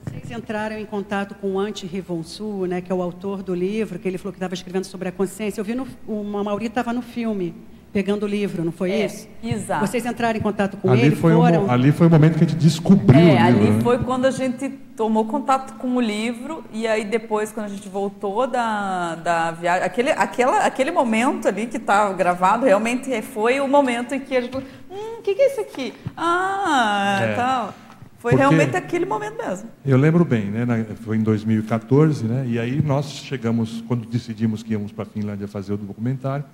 Vocês 0.05 0.30
entraram 0.30 0.78
em 0.78 0.86
contato 0.86 1.34
com 1.34 1.55
o 1.55 1.64
Rivonsu, 1.64 2.66
né, 2.66 2.80
que 2.80 2.90
é 2.90 2.94
o 2.94 3.02
autor 3.02 3.42
do 3.42 3.55
livro, 3.55 3.98
que 3.98 4.06
ele 4.09 4.18
falou 4.18 4.32
que 4.32 4.38
estava 4.38 4.55
escrevendo 4.55 4.84
sobre 4.84 5.09
a 5.09 5.12
consciência. 5.12 5.60
Eu 5.60 5.64
vi 5.64 5.74
no, 5.74 5.86
o 6.06 6.22
Mauri 6.22 6.66
estava 6.66 6.92
no 6.92 7.02
filme 7.02 7.55
pegando 7.94 8.24
o 8.24 8.26
livro, 8.26 8.64
não 8.64 8.72
foi 8.72 8.90
é, 8.90 9.06
isso? 9.06 9.28
Exato. 9.40 9.86
Vocês 9.86 10.04
entraram 10.04 10.36
em 10.36 10.42
contato 10.42 10.76
com 10.76 10.90
ali 10.90 11.02
ele? 11.02 11.14
Foi 11.14 11.32
foram... 11.32 11.70
ali 11.70 11.92
foi 11.92 12.08
o 12.08 12.10
momento 12.10 12.36
que 12.36 12.44
a 12.44 12.46
gente 12.48 12.58
descobriu 12.58 13.20
é, 13.20 13.22
o 13.22 13.28
livro. 13.28 13.44
Ali 13.44 13.70
né? 13.70 13.80
foi 13.82 13.98
quando 13.98 14.24
a 14.24 14.32
gente 14.32 14.68
tomou 14.96 15.26
contato 15.26 15.74
com 15.78 15.94
o 15.94 16.00
livro 16.00 16.64
e 16.72 16.88
aí 16.88 17.04
depois 17.04 17.52
quando 17.52 17.66
a 17.66 17.68
gente 17.68 17.88
voltou 17.88 18.48
da, 18.48 19.14
da 19.14 19.52
viagem, 19.52 19.84
aquele, 19.84 20.10
aquela, 20.10 20.66
aquele 20.66 20.90
momento 20.90 21.46
ali 21.46 21.66
que 21.66 21.76
está 21.76 22.12
gravado 22.12 22.66
realmente 22.66 23.22
foi 23.22 23.60
o 23.60 23.68
momento 23.68 24.12
em 24.12 24.18
que 24.18 24.36
a 24.36 24.40
gente 24.40 24.50
falou, 24.50 24.66
hum, 24.90 25.18
o 25.20 25.22
que, 25.22 25.32
que 25.32 25.42
é 25.42 25.52
isso 25.52 25.60
aqui? 25.60 25.94
Ah, 26.16 27.18
é. 27.22 27.34
tal. 27.34 27.74
Foi 28.18 28.32
Porque 28.32 28.40
realmente 28.40 28.76
aquele 28.76 29.06
momento 29.06 29.36
mesmo. 29.36 29.68
Eu 29.86 29.98
lembro 29.98 30.24
bem, 30.24 30.46
né? 30.46 30.66
Foi 31.04 31.16
em 31.16 31.22
2014, 31.22 32.24
né? 32.24 32.44
E 32.48 32.58
aí 32.58 32.82
nós 32.82 33.04
chegamos, 33.04 33.84
quando 33.86 34.04
decidimos 34.08 34.64
que 34.64 34.72
íamos 34.72 34.90
para 34.90 35.02
a 35.02 35.06
Finlândia 35.06 35.46
fazer 35.46 35.74
o 35.74 35.76
documentário, 35.76 36.44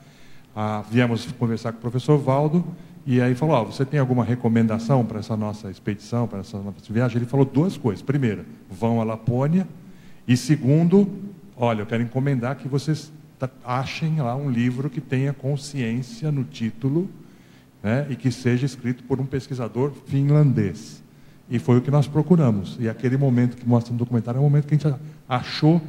ah, 0.55 0.83
viemos 0.91 1.31
conversar 1.33 1.73
com 1.73 1.79
o 1.79 1.81
professor 1.81 2.19
Valdo 2.19 2.65
e 3.07 3.21
aí 3.21 3.35
falou: 3.35 3.61
oh, 3.61 3.65
você 3.67 3.85
tem 3.85 3.99
alguma 3.99 4.25
recomendação 4.25 5.05
para 5.05 5.21
essa 5.21 5.37
nossa 5.37 5.71
expedição, 5.71 6.27
para 6.27 6.41
essa 6.41 6.59
nossa 6.59 6.93
viagem? 6.93 7.19
Ele 7.19 7.27
falou 7.27 7.47
duas 7.47 7.77
coisas. 7.77 8.03
Primeiro, 8.03 8.45
vão 8.69 9.01
à 9.01 9.05
Lapônia. 9.05 9.67
E 10.27 10.37
segundo, 10.37 11.09
olha, 11.57 11.83
eu 11.83 11.87
quero 11.87 12.03
encomendar 12.03 12.57
que 12.57 12.69
vocês 12.69 13.13
achem 13.65 14.21
lá 14.21 14.37
um 14.37 14.51
livro 14.51 14.91
que 14.91 15.01
tenha 15.01 15.33
consciência 15.33 16.31
no 16.31 16.45
título 16.45 17.09
né, 17.83 18.07
e 18.11 18.17
que 18.17 18.31
seja 18.31 18.67
escrito 18.67 19.03
por 19.05 19.21
um 19.21 19.27
pesquisador 19.27 19.93
finlandês. 20.07 21.03
E 21.49 21.59
foi 21.59 21.79
o 21.79 21.83
que 21.83 21.91
nós 21.91 22.07
procuramos. 22.07 22.77
E 22.79 22.89
aquele 22.89 23.17
momento 23.17 23.57
que 23.57 23.67
mostra 23.67 23.93
no 23.93 23.99
documentário 23.99 24.39
é 24.39 24.41
o 24.41 24.45
momento 24.45 24.67
que 24.67 24.75
a 24.75 24.79
gente 24.79 25.01
achou 25.29 25.81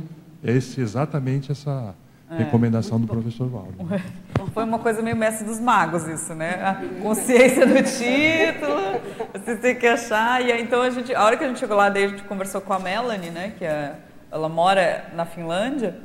esse, 0.43 0.81
exatamente 0.81 1.51
essa 1.51 1.93
é, 2.31 2.37
recomendação 2.37 2.99
do 2.99 3.05
professor 3.05 3.49
Valdo. 3.49 3.75
Foi 4.53 4.63
uma 4.63 4.79
coisa 4.79 5.01
meio 5.01 5.15
mestre 5.15 5.45
dos 5.45 5.59
magos 5.59 6.07
isso, 6.07 6.33
né? 6.33 6.63
A 6.63 7.01
consciência 7.01 7.67
do 7.67 7.75
título, 7.83 9.01
você 9.33 9.55
tem 9.57 9.75
que 9.75 9.85
achar. 9.85 10.41
E 10.41 10.51
aí, 10.51 10.61
então 10.61 10.81
a 10.81 10.89
gente, 10.89 11.13
a 11.13 11.23
hora 11.23 11.35
que 11.35 11.43
a 11.43 11.47
gente 11.47 11.59
chegou 11.59 11.75
lá, 11.75 11.89
daí 11.89 12.05
a 12.05 12.07
gente 12.07 12.23
conversou 12.23 12.61
com 12.61 12.73
a 12.73 12.79
Melanie, 12.79 13.29
né? 13.29 13.53
Que 13.57 13.65
é, 13.65 13.95
ela 14.31 14.47
mora 14.47 15.05
na 15.13 15.25
Finlândia 15.25 15.97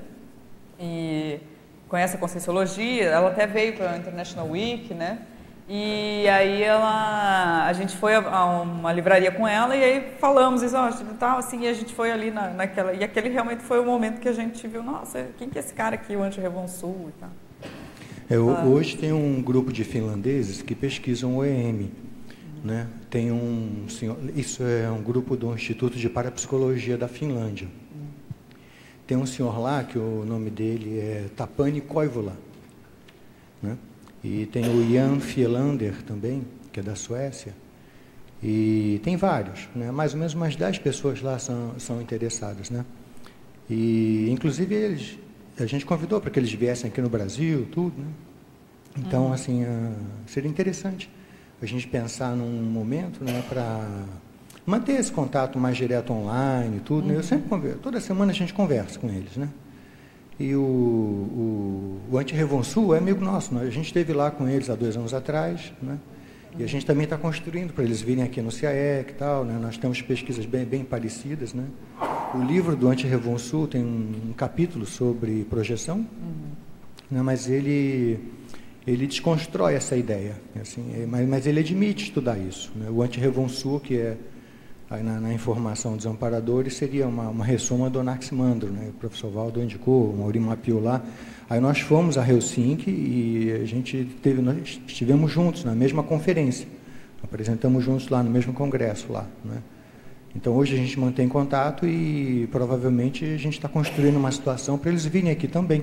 e 0.80 1.38
conhece 1.88 2.16
a 2.16 2.18
Conscienciologia. 2.18 3.04
Ela 3.04 3.28
até 3.28 3.46
veio 3.46 3.76
para 3.76 3.92
a 3.92 3.96
International 3.96 4.48
Week, 4.48 4.92
né? 4.92 5.20
E 5.68 6.28
aí 6.28 6.62
ela, 6.62 7.66
a 7.66 7.72
gente 7.72 7.96
foi 7.96 8.14
a, 8.14 8.44
uma 8.62 8.92
livraria 8.92 9.32
com 9.32 9.48
ela 9.48 9.74
e 9.74 9.82
aí 9.82 10.12
falamos 10.20 10.62
isso, 10.62 10.76
ó, 10.76 10.88
tal, 11.18 11.38
assim, 11.38 11.62
e 11.62 11.68
a 11.68 11.72
gente 11.72 11.92
foi 11.92 12.12
ali 12.12 12.30
na, 12.30 12.50
naquela, 12.50 12.92
e 12.94 13.02
aquele 13.02 13.28
realmente 13.28 13.64
foi 13.64 13.80
o 13.80 13.84
momento 13.84 14.20
que 14.20 14.28
a 14.28 14.32
gente 14.32 14.64
viu, 14.68 14.80
nossa, 14.80 15.26
quem 15.36 15.50
que 15.50 15.58
é 15.58 15.60
esse 15.60 15.74
cara 15.74 15.96
aqui, 15.96 16.14
o 16.14 16.22
Anti-Revon 16.22 16.68
Sul 16.68 17.10
e 17.16 17.20
tal. 17.20 17.30
É, 18.30 18.36
ah. 18.36 18.64
Hoje 18.64 18.96
tem 18.96 19.12
um 19.12 19.42
grupo 19.42 19.72
de 19.72 19.82
finlandeses 19.82 20.62
que 20.62 20.74
pesquisam 20.74 21.36
o 21.36 21.44
EM, 21.44 21.90
né? 22.62 22.86
Tem 23.10 23.32
um 23.32 23.88
senhor, 23.88 24.16
isso 24.36 24.62
é 24.62 24.88
um 24.88 25.02
grupo 25.02 25.36
do 25.36 25.52
Instituto 25.52 25.98
de 25.98 26.08
Parapsicologia 26.08 26.96
da 26.96 27.08
Finlândia. 27.08 27.66
Tem 29.04 29.16
um 29.16 29.26
senhor 29.26 29.58
lá 29.58 29.82
que 29.82 29.98
o 29.98 30.24
nome 30.24 30.50
dele 30.50 30.98
é 30.98 31.24
Tapani 31.36 31.80
Koivula, 31.80 32.36
né? 33.60 33.76
E 34.26 34.44
tem 34.46 34.64
o 34.68 34.92
Jan 34.92 35.20
Fielander 35.20 36.02
também, 36.02 36.44
que 36.72 36.80
é 36.80 36.82
da 36.82 36.96
Suécia. 36.96 37.54
E 38.42 39.00
tem 39.04 39.16
vários, 39.16 39.68
né? 39.72 39.92
mais 39.92 40.14
ou 40.14 40.18
menos 40.18 40.34
umas 40.34 40.56
10 40.56 40.78
pessoas 40.78 41.22
lá 41.22 41.38
são, 41.38 41.78
são 41.78 42.02
interessadas. 42.02 42.68
Né? 42.68 42.84
E, 43.70 44.28
inclusive, 44.28 44.74
eles, 44.74 45.16
a 45.56 45.64
gente 45.64 45.86
convidou 45.86 46.20
para 46.20 46.28
que 46.28 46.40
eles 46.40 46.52
viessem 46.52 46.90
aqui 46.90 47.00
no 47.00 47.08
Brasil, 47.08 47.68
tudo. 47.70 47.96
Né? 47.96 48.08
Então, 48.98 49.26
uhum. 49.26 49.32
assim, 49.32 49.62
uh, 49.62 49.94
seria 50.26 50.50
interessante 50.50 51.08
a 51.62 51.66
gente 51.66 51.86
pensar 51.86 52.34
num 52.34 52.64
momento 52.64 53.22
né, 53.22 53.44
para 53.48 53.86
manter 54.66 54.94
esse 54.94 55.12
contato 55.12 55.56
mais 55.56 55.76
direto 55.76 56.12
online, 56.12 56.80
tudo. 56.80 57.02
Uhum. 57.02 57.06
Né? 57.06 57.14
Eu 57.14 57.18
uhum. 57.18 57.22
sempre 57.22 57.48
converso, 57.48 57.78
toda 57.78 58.00
semana 58.00 58.32
a 58.32 58.34
gente 58.34 58.52
conversa 58.52 58.98
com 58.98 59.08
eles, 59.08 59.36
né? 59.36 59.48
E 60.38 60.54
o, 60.54 60.60
o, 60.60 62.00
o 62.10 62.18
Antirrevonsul 62.18 62.94
é 62.94 62.98
amigo 62.98 63.24
nosso. 63.24 63.54
Né? 63.54 63.62
A 63.62 63.70
gente 63.70 63.86
esteve 63.86 64.12
lá 64.12 64.30
com 64.30 64.48
eles 64.48 64.68
há 64.68 64.74
dois 64.74 64.96
anos 64.96 65.14
atrás, 65.14 65.72
né? 65.82 65.98
E 66.58 66.64
a 66.64 66.66
gente 66.66 66.86
também 66.86 67.04
está 67.04 67.18
construindo 67.18 67.74
para 67.74 67.84
eles 67.84 68.00
virem 68.00 68.24
aqui 68.24 68.40
no 68.40 68.50
CIAEC 68.50 69.10
e 69.10 69.14
tal, 69.14 69.44
né? 69.44 69.58
Nós 69.60 69.76
temos 69.76 70.00
pesquisas 70.00 70.46
bem, 70.46 70.64
bem 70.64 70.84
parecidas, 70.84 71.52
né? 71.52 71.64
O 72.34 72.42
livro 72.42 72.74
do 72.74 72.88
Antirrevonsul 72.88 73.68
tem 73.68 73.84
um, 73.84 74.30
um 74.30 74.32
capítulo 74.32 74.86
sobre 74.86 75.44
projeção, 75.44 75.98
uhum. 75.98 76.50
né? 77.10 77.22
mas 77.22 77.48
ele 77.48 78.18
ele 78.86 79.06
desconstrói 79.06 79.74
essa 79.74 79.96
ideia, 79.96 80.36
assim, 80.60 80.92
é, 80.94 81.06
mas, 81.06 81.28
mas 81.28 81.46
ele 81.46 81.58
admite 81.58 82.04
estudar 82.04 82.38
isso. 82.38 82.70
Né? 82.76 82.88
O 82.88 83.02
Antirrevonsul, 83.02 83.80
que 83.80 83.96
é 83.96 84.16
Na, 84.88 85.20
na, 85.20 85.34
informação 85.34 85.96
dos 85.96 86.06
amparadores 86.06 86.74
seria 86.74 87.08
uma, 87.08 87.28
uma 87.28 87.44
ressoma 87.44 87.90
do 87.90 87.98
Anaximandro, 87.98 88.70
né? 88.70 88.90
o 88.90 88.92
professor 88.92 89.28
Valdo 89.28 89.60
indicou, 89.60 90.10
o 90.10 90.16
Maurício 90.16 90.46
mapeou 90.46 90.80
lá. 90.80 91.02
Aí 91.50 91.58
nós 91.58 91.80
fomos 91.80 92.16
a 92.16 92.28
Helsinki 92.28 92.88
e 92.88 93.52
a 93.60 93.64
gente 93.64 94.04
teve, 94.22 94.40
nós 94.40 94.80
estivemos 94.86 95.32
juntos 95.32 95.64
na 95.64 95.74
mesma 95.74 96.04
conferência, 96.04 96.68
apresentamos 97.20 97.84
juntos 97.84 98.08
lá 98.08 98.22
no 98.22 98.30
mesmo 98.30 98.52
congresso 98.52 99.12
lá. 99.12 99.26
Né? 99.44 99.60
Então 100.36 100.54
hoje 100.54 100.74
a 100.74 100.78
gente 100.78 101.00
mantém 101.00 101.28
contato 101.28 101.84
e 101.84 102.48
provavelmente 102.52 103.24
a 103.24 103.36
gente 103.36 103.54
está 103.54 103.68
construindo 103.68 104.16
uma 104.16 104.30
situação 104.30 104.78
para 104.78 104.90
eles 104.90 105.04
virem 105.04 105.32
aqui 105.32 105.48
também. 105.48 105.82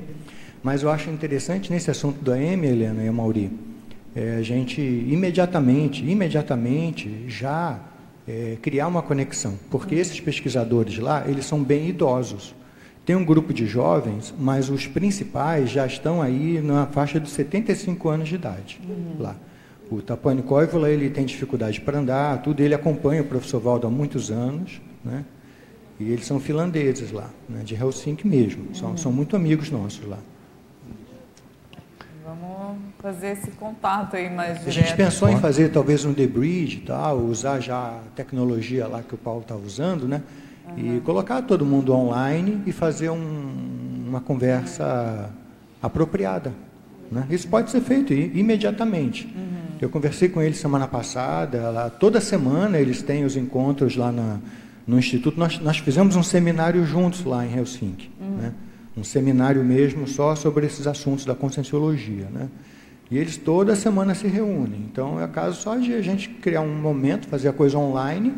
Mas 0.64 0.82
eu 0.82 0.90
acho 0.90 1.10
interessante 1.10 1.70
nesse 1.70 1.92
assunto 1.92 2.24
da 2.24 2.36
AM, 2.36 2.66
Helena 2.66 3.04
e 3.04 3.12
Mauri, 3.12 3.52
é, 4.16 4.36
a 4.36 4.42
gente 4.42 4.80
imediatamente, 4.80 6.06
imediatamente 6.10 7.26
já 7.28 7.82
é, 8.28 8.58
criar 8.62 8.88
uma 8.88 9.02
conexão, 9.02 9.58
porque 9.70 9.95
esses 9.95 10.20
pesquisadores 10.20 10.98
lá, 10.98 11.24
eles 11.28 11.45
são 11.45 11.64
bem 11.64 11.90
idosos. 11.90 12.56
Tem 13.06 13.16
um 13.16 13.26
grupo 13.26 13.54
de 13.54 13.66
jovens, 13.66 14.34
mas 14.40 14.70
os 14.70 14.88
principais 14.88 15.70
já 15.70 15.86
estão 15.86 16.22
aí 16.22 16.62
na 16.62 16.86
faixa 16.88 17.20
de 17.20 17.30
75 17.30 18.10
anos 18.10 18.30
de 18.30 18.36
idade 18.36 18.80
uhum. 18.88 19.22
lá. 19.22 19.36
O 19.91 20.02
Tapani 20.02 20.41
Koivola, 20.41 20.90
ele 20.90 21.10
tem 21.10 21.26
dificuldade 21.26 21.82
para 21.82 22.00
andar, 22.00 22.41
tudo, 22.41 22.62
ele 22.62 22.74
acompanha 22.74 23.22
o 23.22 23.26
professor 23.26 23.60
Valdo 23.60 23.86
há 23.86 23.90
muitos 23.90 24.32
anos, 24.32 24.82
né? 25.04 25.26
E 26.00 26.12
eles 26.12 26.26
são 26.26 26.40
finlandeses 26.40 27.12
lá, 27.12 27.30
né? 27.48 27.62
de 27.64 27.76
Helsinki 27.76 28.28
mesmo, 28.28 28.74
são, 28.74 28.91
uhum. 28.91 28.98
são 28.98 29.12
muito 29.12 29.36
amigos 29.36 29.70
nossos 29.70 30.06
lá 30.08 30.18
fazer 32.99 33.27
esse 33.34 33.51
contato 33.51 34.15
aí 34.15 34.30
mais 34.30 34.60
direto. 34.60 34.68
A 34.68 34.72
gente 34.72 34.95
pensou 34.95 35.30
em 35.30 35.38
fazer 35.38 35.69
talvez 35.69 36.05
um 36.05 36.14
debridge 36.14 36.77
e 36.77 36.81
tal, 36.81 37.19
usar 37.19 37.60
já 37.60 37.77
a 37.77 37.99
tecnologia 38.15 38.88
lá 38.88 39.01
que 39.01 39.14
o 39.14 39.18
Paulo 39.18 39.41
está 39.41 39.55
usando, 39.55 40.07
né? 40.07 40.22
Uhum. 40.68 40.97
E 40.97 41.01
colocar 41.01 41.41
todo 41.41 41.65
mundo 41.65 41.93
online 41.93 42.61
e 42.65 42.72
fazer 42.72 43.10
um, 43.10 44.05
uma 44.07 44.22
conversa 44.22 45.30
apropriada. 45.81 46.53
Né? 47.11 47.26
Isso 47.30 47.47
pode 47.47 47.69
ser 47.69 47.81
feito 47.81 48.14
imediatamente. 48.14 49.26
Uhum. 49.26 49.53
Eu 49.81 49.89
conversei 49.89 50.30
com 50.30 50.41
eles 50.41 50.57
semana 50.57 50.88
passada, 50.88 51.69
lá, 51.69 51.89
toda 51.89 52.22
semana 52.22 52.80
eles 52.80 53.01
têm 53.01 53.26
os 53.26 53.35
encontros 53.35 53.97
lá 53.97 54.11
na, 54.11 54.39
no 54.88 54.97
Instituto. 54.97 55.38
Nós, 55.38 55.60
nós 55.60 55.77
fizemos 55.80 56.15
um 56.15 56.23
seminário 56.23 56.85
juntos 56.85 57.26
lá 57.26 57.45
em 57.45 57.53
Helsinki. 57.53 58.10
Uhum. 58.19 58.38
Né? 58.38 58.53
Um 58.95 59.03
seminário 59.03 59.64
mesmo 59.64 60.07
só 60.07 60.36
sobre 60.36 60.65
esses 60.65 60.86
assuntos 60.86 61.26
da 61.26 61.34
conscienciologia. 61.34 62.28
Né? 62.32 62.48
E 63.10 63.18
eles 63.18 63.38
toda 63.38 63.76
semana 63.76 64.14
se 64.14 64.28
reúnem. 64.28 64.88
Então 64.91 65.22
é 65.22 65.28
caso 65.28 65.61
só 65.61 65.76
de 65.76 65.94
a 65.94 66.02
gente 66.02 66.30
criar 66.30 66.61
um 66.61 66.76
momento, 66.76 67.28
fazer 67.28 67.49
a 67.49 67.53
coisa 67.53 67.78
online 67.78 68.34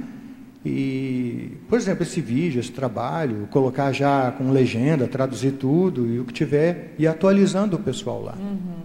e, 0.65 1.57
por 1.69 1.77
exemplo, 1.77 2.01
esse 2.01 2.19
vídeo, 2.19 2.59
esse 2.59 2.71
trabalho, 2.71 3.47
colocar 3.51 3.91
já 3.91 4.31
com 4.31 4.51
legenda, 4.51 5.07
traduzir 5.07 5.51
tudo 5.51 6.07
e 6.07 6.19
o 6.19 6.25
que 6.25 6.33
tiver 6.33 6.95
e 6.97 7.05
atualizando 7.05 7.75
o 7.75 7.79
pessoal 7.79 8.23
lá. 8.23 8.35
Uhum. 8.39 8.83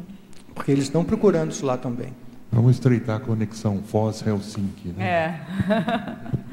Porque 0.54 0.70
eles 0.70 0.84
estão 0.84 1.02
procurando 1.02 1.52
isso 1.52 1.64
lá 1.64 1.78
também. 1.78 2.08
Vamos 2.52 2.72
estreitar 2.72 3.16
a 3.16 3.20
conexão 3.20 3.80
Foz-Helsinki. 3.82 4.88
Né? 4.88 5.04
É. 5.04 6.40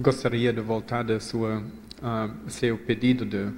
Gostaria 0.00 0.52
de 0.52 0.60
voltar 0.60 1.02
da 1.02 1.18
sua 1.18 1.58
uh, 1.58 2.30
seu 2.50 2.78
pedido 2.78 3.24
de 3.24 3.50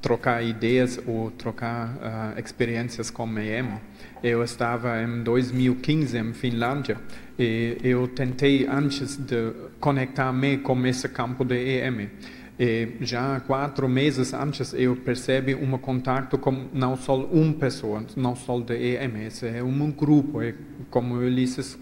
trocar 0.00 0.42
ideias 0.42 0.98
ou 1.06 1.30
trocar 1.30 2.34
uh, 2.36 2.40
experiências 2.40 3.10
com 3.10 3.26
EM. 3.38 3.78
Eu 4.22 4.42
estava 4.42 5.02
em 5.02 5.22
2015 5.22 6.16
em 6.16 6.32
Finlândia 6.32 6.96
e 7.38 7.76
eu 7.84 8.08
tentei 8.08 8.66
antes 8.66 9.18
de 9.18 9.52
conectar-me 9.78 10.56
com 10.56 10.86
esse 10.86 11.06
campo 11.06 11.44
de 11.44 11.56
EM. 11.56 12.08
E 12.58 12.92
já 13.00 13.40
quatro 13.40 13.88
meses 13.88 14.32
antes 14.32 14.72
eu 14.74 14.94
percebi 14.94 15.56
um 15.56 15.76
contato 15.76 16.38
com 16.38 16.68
não 16.72 16.96
só 16.96 17.16
uma 17.16 17.52
pessoa, 17.52 18.04
não 18.16 18.36
só 18.36 18.60
de 18.60 18.74
EM, 18.74 19.26
esse 19.26 19.48
é 19.48 19.60
um 19.62 19.90
grupo, 19.90 20.40
é 20.40 20.54
como 20.88 21.16
Ulisses 21.16 21.74
uh, 21.74 21.78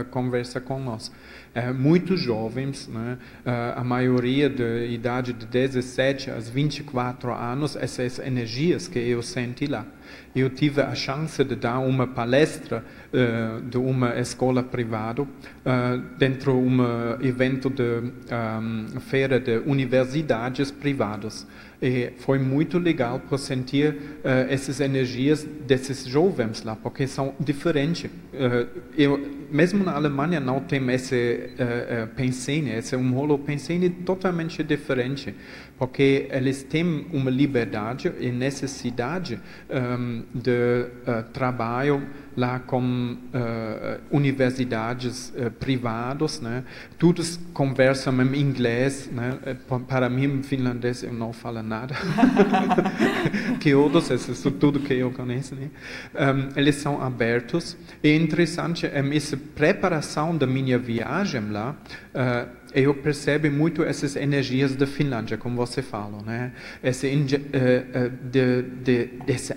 uh, 0.00 0.04
conversa 0.06 0.58
com 0.58 0.80
nós. 0.80 1.12
É, 1.54 1.70
muitos 1.72 2.20
jovens, 2.20 2.88
né, 2.88 3.18
uh, 3.44 3.80
a 3.80 3.84
maioria 3.84 4.48
de 4.48 4.86
idade 4.86 5.32
de 5.32 5.44
17 5.44 6.30
a 6.30 6.38
24 6.38 7.34
anos, 7.34 7.76
essas 7.76 8.20
energias 8.20 8.88
que 8.88 8.98
eu 8.98 9.20
senti 9.20 9.66
lá. 9.66 9.84
Eu 10.34 10.50
tive 10.50 10.80
a 10.80 10.94
chance 10.94 11.42
de 11.42 11.56
dar 11.56 11.78
uma 11.78 12.06
palestra 12.06 12.84
uh, 13.12 13.60
de 13.62 13.78
uma 13.78 14.18
escola 14.18 14.62
privada 14.62 15.22
uh, 15.22 15.28
dentro 16.18 16.52
de 16.52 16.58
um 16.58 17.20
evento 17.20 17.68
de 17.68 17.82
um, 17.82 19.00
feira 19.00 19.40
de 19.40 19.58
universidades 19.58 20.70
privadas. 20.70 21.46
E 21.82 22.12
foi 22.18 22.38
muito 22.38 22.78
legal 22.78 23.20
para 23.20 23.38
sentir 23.38 23.94
uh, 23.94 24.50
essas 24.50 24.80
energias 24.80 25.44
desses 25.66 26.04
jovens 26.04 26.62
lá, 26.62 26.76
porque 26.76 27.06
são 27.06 27.34
diferentes. 27.40 28.10
Uh, 28.34 28.68
eu, 28.98 29.18
mesmo 29.50 29.82
na 29.82 29.94
Alemanha 29.94 30.38
não 30.40 30.60
tem 30.60 30.90
esse 30.90 31.50
uh, 31.54 32.06
pensene, 32.14 32.70
esse 32.70 32.94
um 32.94 33.12
rolo 33.12 33.38
pensene 33.38 33.88
totalmente 33.88 34.62
diferente, 34.62 35.34
porque 35.78 36.28
eles 36.30 36.62
têm 36.62 37.06
uma 37.14 37.30
liberdade 37.30 38.12
e 38.20 38.30
necessidade 38.30 39.40
um, 39.70 40.22
de 40.34 40.50
uh, 40.50 41.22
trabalho 41.32 42.06
lá 42.36 42.58
com 42.58 43.16
uh, 43.34 44.00
universidades 44.10 45.32
uh, 45.36 45.50
privadas, 45.50 46.40
né? 46.40 46.64
Todos 46.98 47.38
conversam 47.52 48.20
em 48.22 48.40
inglês, 48.40 49.08
né? 49.12 49.38
Para 49.88 50.08
mim, 50.08 50.42
finlandês 50.42 51.02
eu 51.02 51.12
não 51.12 51.32
falo 51.32 51.62
nada. 51.62 51.94
que 53.60 53.74
outros, 53.74 54.10
isso 54.10 54.48
é 54.48 54.50
tudo 54.50 54.80
que 54.80 54.94
eu 54.94 55.10
conheço, 55.10 55.54
né? 55.54 55.70
Um, 56.14 56.58
eles 56.58 56.76
são 56.76 57.02
abertos. 57.02 57.76
E 58.02 58.08
é 58.08 58.16
interessante, 58.16 58.86
essa 58.86 59.36
preparação 59.36 60.36
da 60.36 60.46
minha 60.46 60.78
viagem 60.78 61.50
lá, 61.50 61.76
uh, 62.14 62.48
eu 62.74 62.94
percebo 62.94 63.50
muito 63.50 63.82
essas 63.82 64.16
energias 64.16 64.74
da 64.74 64.86
Finlândia, 64.86 65.36
como 65.36 65.56
você 65.56 65.82
falou, 65.82 66.22
né? 66.22 66.52
Essa 66.82 67.06
uh, 67.06 67.10
uh, 67.10 68.12
de, 68.30 68.62
de, 68.82 69.10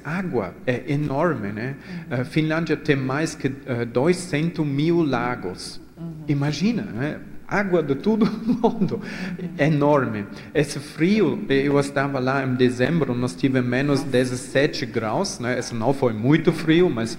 água 0.04 0.56
é 0.66 0.84
enorme, 0.92 1.52
né? 1.52 1.76
Uhum. 2.12 2.22
Uh, 2.22 2.26
Finlândia 2.26 2.76
tem 2.78 2.96
mais 2.96 3.36
que 3.36 3.48
uh, 3.48 3.86
200 3.86 4.66
mil 4.66 5.04
lagos. 5.04 5.80
Uhum. 5.98 6.24
Imagina, 6.28 6.84
né? 6.84 7.20
água 7.54 7.84
de 7.84 7.94
todo 7.96 8.24
o 8.26 8.30
mundo, 8.70 9.00
uhum. 9.40 9.50
enorme. 9.58 10.26
Esse 10.54 10.80
frio, 10.80 11.46
eu 11.50 11.80
estava 11.80 12.20
lá 12.20 12.44
em 12.44 12.56
dezembro, 12.56 13.14
nós 13.14 13.36
tivemos 13.36 13.70
menos 13.70 14.02
17 14.04 14.86
graus, 14.86 15.40
né? 15.40 15.60
Isso 15.60 15.76
não 15.76 15.94
foi 15.94 16.14
muito 16.14 16.52
frio, 16.52 16.90
mas 16.90 17.18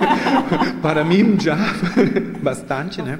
para 0.80 1.04
mim 1.04 1.38
já 1.38 1.56
bastante, 2.42 3.02
né? 3.02 3.18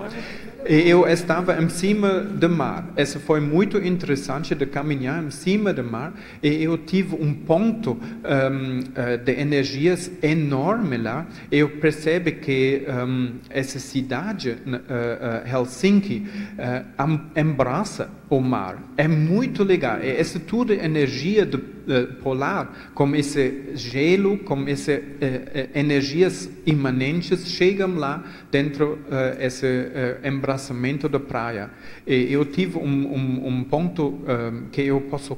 Eu 0.64 1.06
estava 1.08 1.60
em 1.60 1.68
cima 1.68 2.20
do 2.20 2.48
mar. 2.48 2.88
Isso 2.96 3.18
foi 3.18 3.40
muito 3.40 3.78
interessante 3.78 4.54
de 4.54 4.66
caminhar 4.66 5.22
em 5.22 5.30
cima 5.30 5.72
do 5.72 5.82
mar. 5.82 6.12
E 6.42 6.62
eu 6.62 6.78
tive 6.78 7.16
um 7.16 7.34
ponto 7.34 7.92
um, 7.92 8.80
eh, 8.94 9.16
de 9.16 9.32
energias 9.32 10.10
enorme 10.22 10.96
lá. 10.96 11.26
Eu 11.50 11.68
percebi 11.68 12.32
que 12.32 12.86
um, 12.88 13.34
essa 13.50 13.78
cidade, 13.78 14.50
uh, 14.66 14.70
uh, 14.70 15.56
Helsinki, 15.56 16.26
uh, 16.58 17.40
abraça 17.40 18.10
o 18.36 18.40
mar. 18.40 18.82
É 18.96 19.06
muito 19.06 19.62
legal. 19.62 20.00
E 20.02 20.08
essa 20.08 20.40
tudo 20.40 20.72
energia 20.72 21.44
de, 21.44 21.58
polar, 22.22 22.92
com 22.94 23.14
esse 23.14 23.72
gelo, 23.74 24.38
com 24.38 24.66
essas 24.68 25.00
energias 25.74 26.48
imanentes, 26.64 27.48
chegam 27.48 27.96
lá 27.96 28.24
dentro 28.50 29.00
desse 29.38 29.66
embraçamento 30.24 31.08
da 31.08 31.18
praia. 31.18 31.70
E 32.06 32.32
eu 32.32 32.44
tive 32.44 32.78
um, 32.78 33.14
um, 33.14 33.48
um 33.48 33.64
ponto 33.64 34.20
que 34.70 34.82
eu 34.82 35.00
posso 35.02 35.36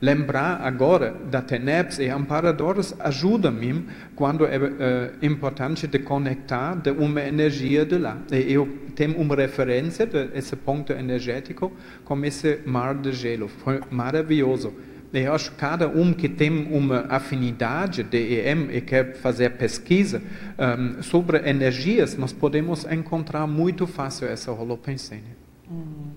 lembrar 0.00 0.60
agora 0.62 1.14
da 1.30 1.40
TENEPS 1.40 1.98
e 1.98 2.08
amparadores 2.08 2.94
ajuda-me 2.98 3.86
quando 4.14 4.46
é 4.46 4.58
uh, 4.58 5.24
importante 5.24 5.86
de 5.86 5.98
conectar 5.98 6.74
de 6.74 6.90
uma 6.90 7.22
energia 7.22 7.84
de 7.84 7.98
lá. 7.98 8.18
E 8.30 8.52
eu 8.52 8.66
tenho 8.94 9.18
uma 9.18 9.34
referência 9.34 10.06
desse 10.06 10.56
ponto 10.56 10.92
energético 10.92 11.72
com 12.04 12.24
esse 12.24 12.60
mar 12.66 12.94
de 12.94 13.12
gelo. 13.12 13.48
Foi 13.48 13.80
maravilhoso. 13.90 14.72
Eu 15.12 15.32
acho 15.32 15.52
que 15.52 15.56
cada 15.56 15.88
um 15.88 16.12
que 16.12 16.28
tem 16.28 16.66
uma 16.70 17.06
afinidade 17.08 18.02
de 18.02 18.40
EM 18.40 18.68
e 18.70 18.80
quer 18.80 19.14
fazer 19.16 19.50
pesquisa 19.50 20.22
um, 20.58 21.02
sobre 21.02 21.48
energias, 21.48 22.16
nós 22.16 22.32
podemos 22.32 22.84
encontrar 22.84 23.46
muito 23.46 23.86
fácil 23.86 24.26
essa 24.28 24.52
holopensene. 24.52 25.36
Hum. 25.70 26.10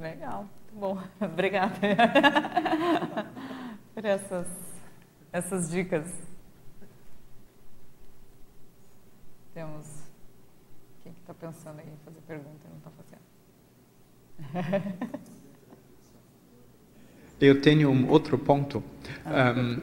Legal. 0.00 0.48
Bom, 0.84 1.00
obrigada 1.18 1.80
por 3.94 4.04
essas, 4.04 4.46
essas 5.32 5.70
dicas. 5.70 6.06
Temos. 9.54 9.86
Quem 11.02 11.12
está 11.12 11.32
que 11.32 11.40
tá 11.40 11.48
pensando 11.48 11.80
em 11.80 11.96
fazer 12.04 12.20
pergunta 12.26 12.60
e 12.66 12.68
não 12.68 12.76
está 12.76 12.90
fazendo? 12.90 13.22
Eu 17.40 17.62
tenho 17.62 17.88
um 17.88 18.10
outro 18.10 18.38
ponto. 18.38 18.84
Um, 19.26 19.80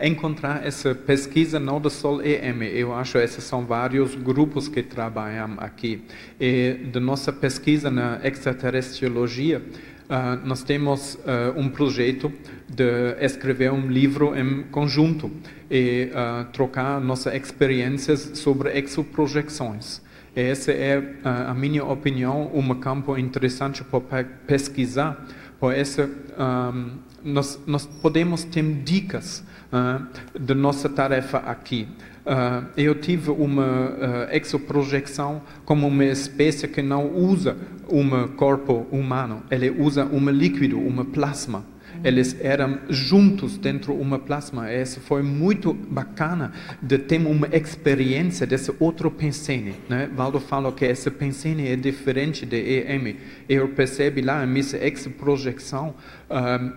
encontrar 0.00 0.66
essa 0.66 0.94
pesquisa 0.94 1.58
não 1.58 1.80
do 1.80 1.90
Sol 1.90 2.22
EM, 2.22 2.62
eu 2.62 2.94
acho 2.94 3.12
que 3.12 3.24
esses 3.24 3.44
são 3.44 3.64
vários 3.66 4.14
grupos 4.14 4.68
que 4.68 4.82
trabalham 4.82 5.54
aqui. 5.58 6.04
E 6.40 6.74
da 6.92 7.00
nossa 7.00 7.32
pesquisa 7.32 7.90
na 7.90 8.20
extraterrestriologia, 8.22 9.58
uh, 9.58 10.46
nós 10.46 10.62
temos 10.62 11.14
uh, 11.14 11.58
um 11.58 11.68
projeto 11.68 12.32
de 12.68 13.16
escrever 13.20 13.72
um 13.72 13.88
livro 13.88 14.36
em 14.36 14.62
conjunto 14.64 15.30
e 15.70 16.10
uh, 16.10 16.44
trocar 16.52 17.00
nossas 17.00 17.34
experiências 17.34 18.30
sobre 18.34 18.78
exoprojeções. 18.78 20.02
Essa 20.36 20.72
é, 20.72 21.00
a 21.22 21.54
minha 21.54 21.84
opinião, 21.84 22.50
um 22.52 22.74
campo 22.74 23.16
interessante 23.16 23.84
para 23.84 24.24
pesquisar 24.24 25.24
por 25.64 25.74
isso, 25.74 26.02
um, 26.02 26.98
nós, 27.24 27.58
nós, 27.66 27.86
podemos 27.86 28.44
ter 28.44 28.62
dicas 28.82 29.42
uh, 29.72 30.06
da 30.38 30.54
nossa 30.54 30.88
tarefa 30.88 31.38
aqui. 31.38 31.88
Uh, 32.26 32.66
eu 32.76 32.94
tive 32.94 33.30
uma 33.30 33.66
uh, 33.66 34.34
exoprojeção 34.34 35.42
como 35.64 35.86
uma 35.86 36.04
espécie 36.04 36.68
que 36.68 36.82
não 36.82 37.10
usa 37.14 37.56
um 37.88 38.28
corpo 38.28 38.86
humano, 38.90 39.42
ele 39.50 39.70
usa 39.70 40.04
um 40.04 40.30
líquido, 40.30 40.78
um 40.78 41.04
plasma 41.04 41.64
eles 42.04 42.36
eram 42.40 42.78
juntos 42.90 43.56
dentro 43.56 43.94
de 43.94 44.00
uma 44.00 44.18
plasma. 44.18 44.72
Isso 44.72 45.00
foi 45.00 45.22
muito 45.22 45.72
bacana 45.72 46.52
de 46.80 46.98
ter 46.98 47.18
uma 47.26 47.48
experiência 47.50 48.46
desse 48.46 48.72
outro 48.78 49.10
pensene. 49.10 49.74
Né? 49.88 50.10
Valdo 50.14 50.38
falou 50.38 50.70
que 50.70 50.84
esse 50.84 51.10
pensene 51.10 51.68
é 51.68 51.76
diferente 51.76 52.44
de 52.44 52.56
EM. 52.56 53.16
Eu 53.48 53.68
percebi 53.68 54.20
lá 54.20 54.44
em 54.44 54.46
minha 54.46 54.64
ex-projeção 54.82 55.94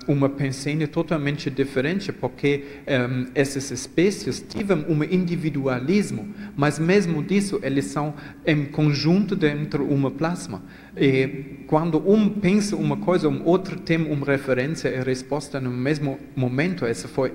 um, 0.07 0.13
uma 0.13 0.29
pensene 0.29 0.87
totalmente 0.87 1.49
diferente, 1.49 2.13
porque 2.13 2.63
um, 2.87 3.27
essas 3.35 3.69
espécies 3.71 4.43
tiveram 4.47 4.85
um 4.87 5.03
individualismo, 5.03 6.33
mas 6.55 6.79
mesmo 6.79 7.21
disso 7.23 7.59
eles 7.63 7.85
são 7.85 8.13
em 8.45 8.65
conjunto 8.65 9.35
dentro 9.35 9.85
de 9.85 9.93
uma 9.93 10.11
plasma. 10.11 10.63
E 10.99 11.63
quando 11.67 11.97
um 12.09 12.29
pensa 12.29 12.75
uma 12.75 12.97
coisa, 12.97 13.29
o 13.29 13.45
outro 13.45 13.79
tem 13.79 13.97
uma 13.97 14.25
referência 14.25 14.89
e 14.89 15.01
resposta 15.01 15.59
no 15.59 15.69
mesmo 15.69 16.17
momento. 16.35 16.85
Isso 16.85 17.07
foi 17.07 17.33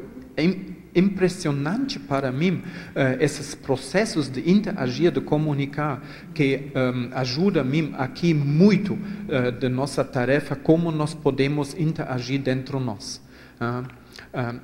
impressionante 0.94 1.98
para 1.98 2.30
mim, 2.30 2.56
uh, 2.56 3.20
esses 3.20 3.54
processos 3.54 4.28
de 4.28 4.50
interagir, 4.50 5.10
de 5.10 5.20
comunicar, 5.20 6.02
que 6.34 6.70
um, 6.74 7.16
ajuda 7.16 7.64
mim 7.64 7.94
aqui 7.96 8.34
muito 8.34 8.94
uh, 8.94 9.68
nossa 9.68 10.04
tarefa, 10.04 10.54
como 10.54 10.90
nós 10.90 11.14
podemos 11.14 11.74
interagir 11.74 12.40
dentro 12.40 12.78
de 12.78 12.84
nós. 12.84 13.22
Uh, 13.60 14.01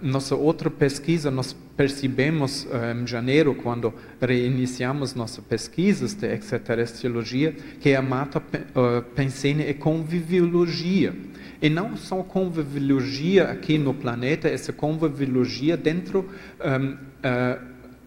nossa 0.01 0.35
outra 0.35 0.71
pesquisa, 0.71 1.31
nós 1.31 1.55
percebemos 1.77 2.65
uh, 2.65 3.03
em 3.03 3.07
janeiro, 3.07 3.55
quando 3.55 3.93
reiniciamos 4.21 5.15
nossas 5.15 5.45
pesquisas 5.45 6.15
de 6.15 6.27
extraterrestriologia, 6.27 7.55
que 7.79 7.95
a 7.95 8.01
mata 8.01 8.39
uh, 8.39 9.03
pensene 9.15 9.65
é 9.65 9.75
conviviologia. 9.75 11.15
E 11.61 11.69
não 11.69 11.97
só 11.97 12.23
conviviologia 12.23 13.51
aqui 13.51 13.77
no 13.77 13.93
planeta, 13.93 14.49
essa 14.49 14.73
conviviologia 14.73 15.77
dentro 15.77 16.31
um, 16.61 16.97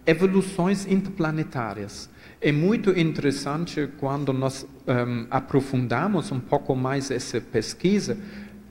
evoluções 0.06 0.88
interplanetárias. 0.88 2.10
É 2.40 2.52
muito 2.52 2.90
interessante 2.98 3.88
quando 4.00 4.34
nós 4.34 4.66
um, 4.88 5.28
aprofundamos 5.30 6.32
um 6.32 6.40
pouco 6.40 6.76
mais 6.76 7.12
essa 7.12 7.40
pesquisa, 7.40 8.18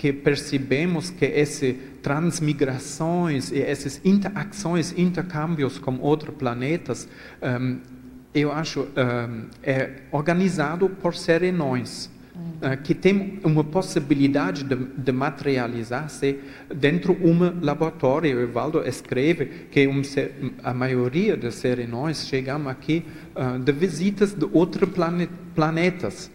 que 0.01 0.14
percebemos 0.14 1.10
que 1.10 1.27
essas 1.27 1.74
transmigrações 2.01 3.52
e 3.52 3.60
essas 3.60 4.01
interações, 4.02 4.94
intercâmbios 4.97 5.78
com 5.78 5.98
outros 5.98 6.35
planetas, 6.36 7.06
um, 7.43 7.78
eu 8.35 8.51
acho 8.51 8.81
um, 8.81 9.44
é 9.62 9.90
organizado 10.10 10.89
por 10.89 11.14
serenões. 11.14 12.09
Uh, 12.62 12.82
que 12.82 12.94
tem 12.94 13.39
uma 13.44 13.62
possibilidade 13.62 14.64
de, 14.64 14.74
de 14.74 15.12
materializar-se 15.12 16.39
dentro 16.74 17.14
de 17.14 17.27
um 17.27 17.60
laboratório. 17.60 18.39
O 18.39 18.40
Evaldo 18.40 18.82
escreve 18.86 19.66
que 19.70 19.86
um, 19.86 20.01
a 20.62 20.72
maioria 20.72 21.36
dos 21.36 21.56
serenões 21.56 22.27
chegam 22.27 22.66
aqui 22.66 23.05
uh, 23.35 23.59
de 23.59 23.72
visitas 23.72 24.32
de 24.32 24.48
outros 24.52 24.89
planetas. 25.55 26.31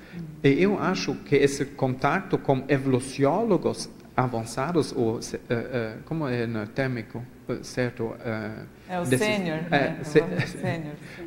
E 0.45 0.61
eu 0.61 0.79
acho 0.79 1.15
que 1.15 1.35
esse 1.35 1.65
contato 1.65 2.37
com 2.37 2.63
evoluciólogos 2.67 3.89
avançados, 4.15 4.93
ou 4.95 5.15
uh, 5.15 5.17
uh, 5.17 6.03
como 6.05 6.27
é 6.27 6.45
no 6.45 6.67
térmico? 6.67 7.23
certo 7.61 8.05
uh, 8.05 8.65
é 8.89 8.99
o 8.99 9.05
sênior 9.05 9.59
né? 9.69 10.03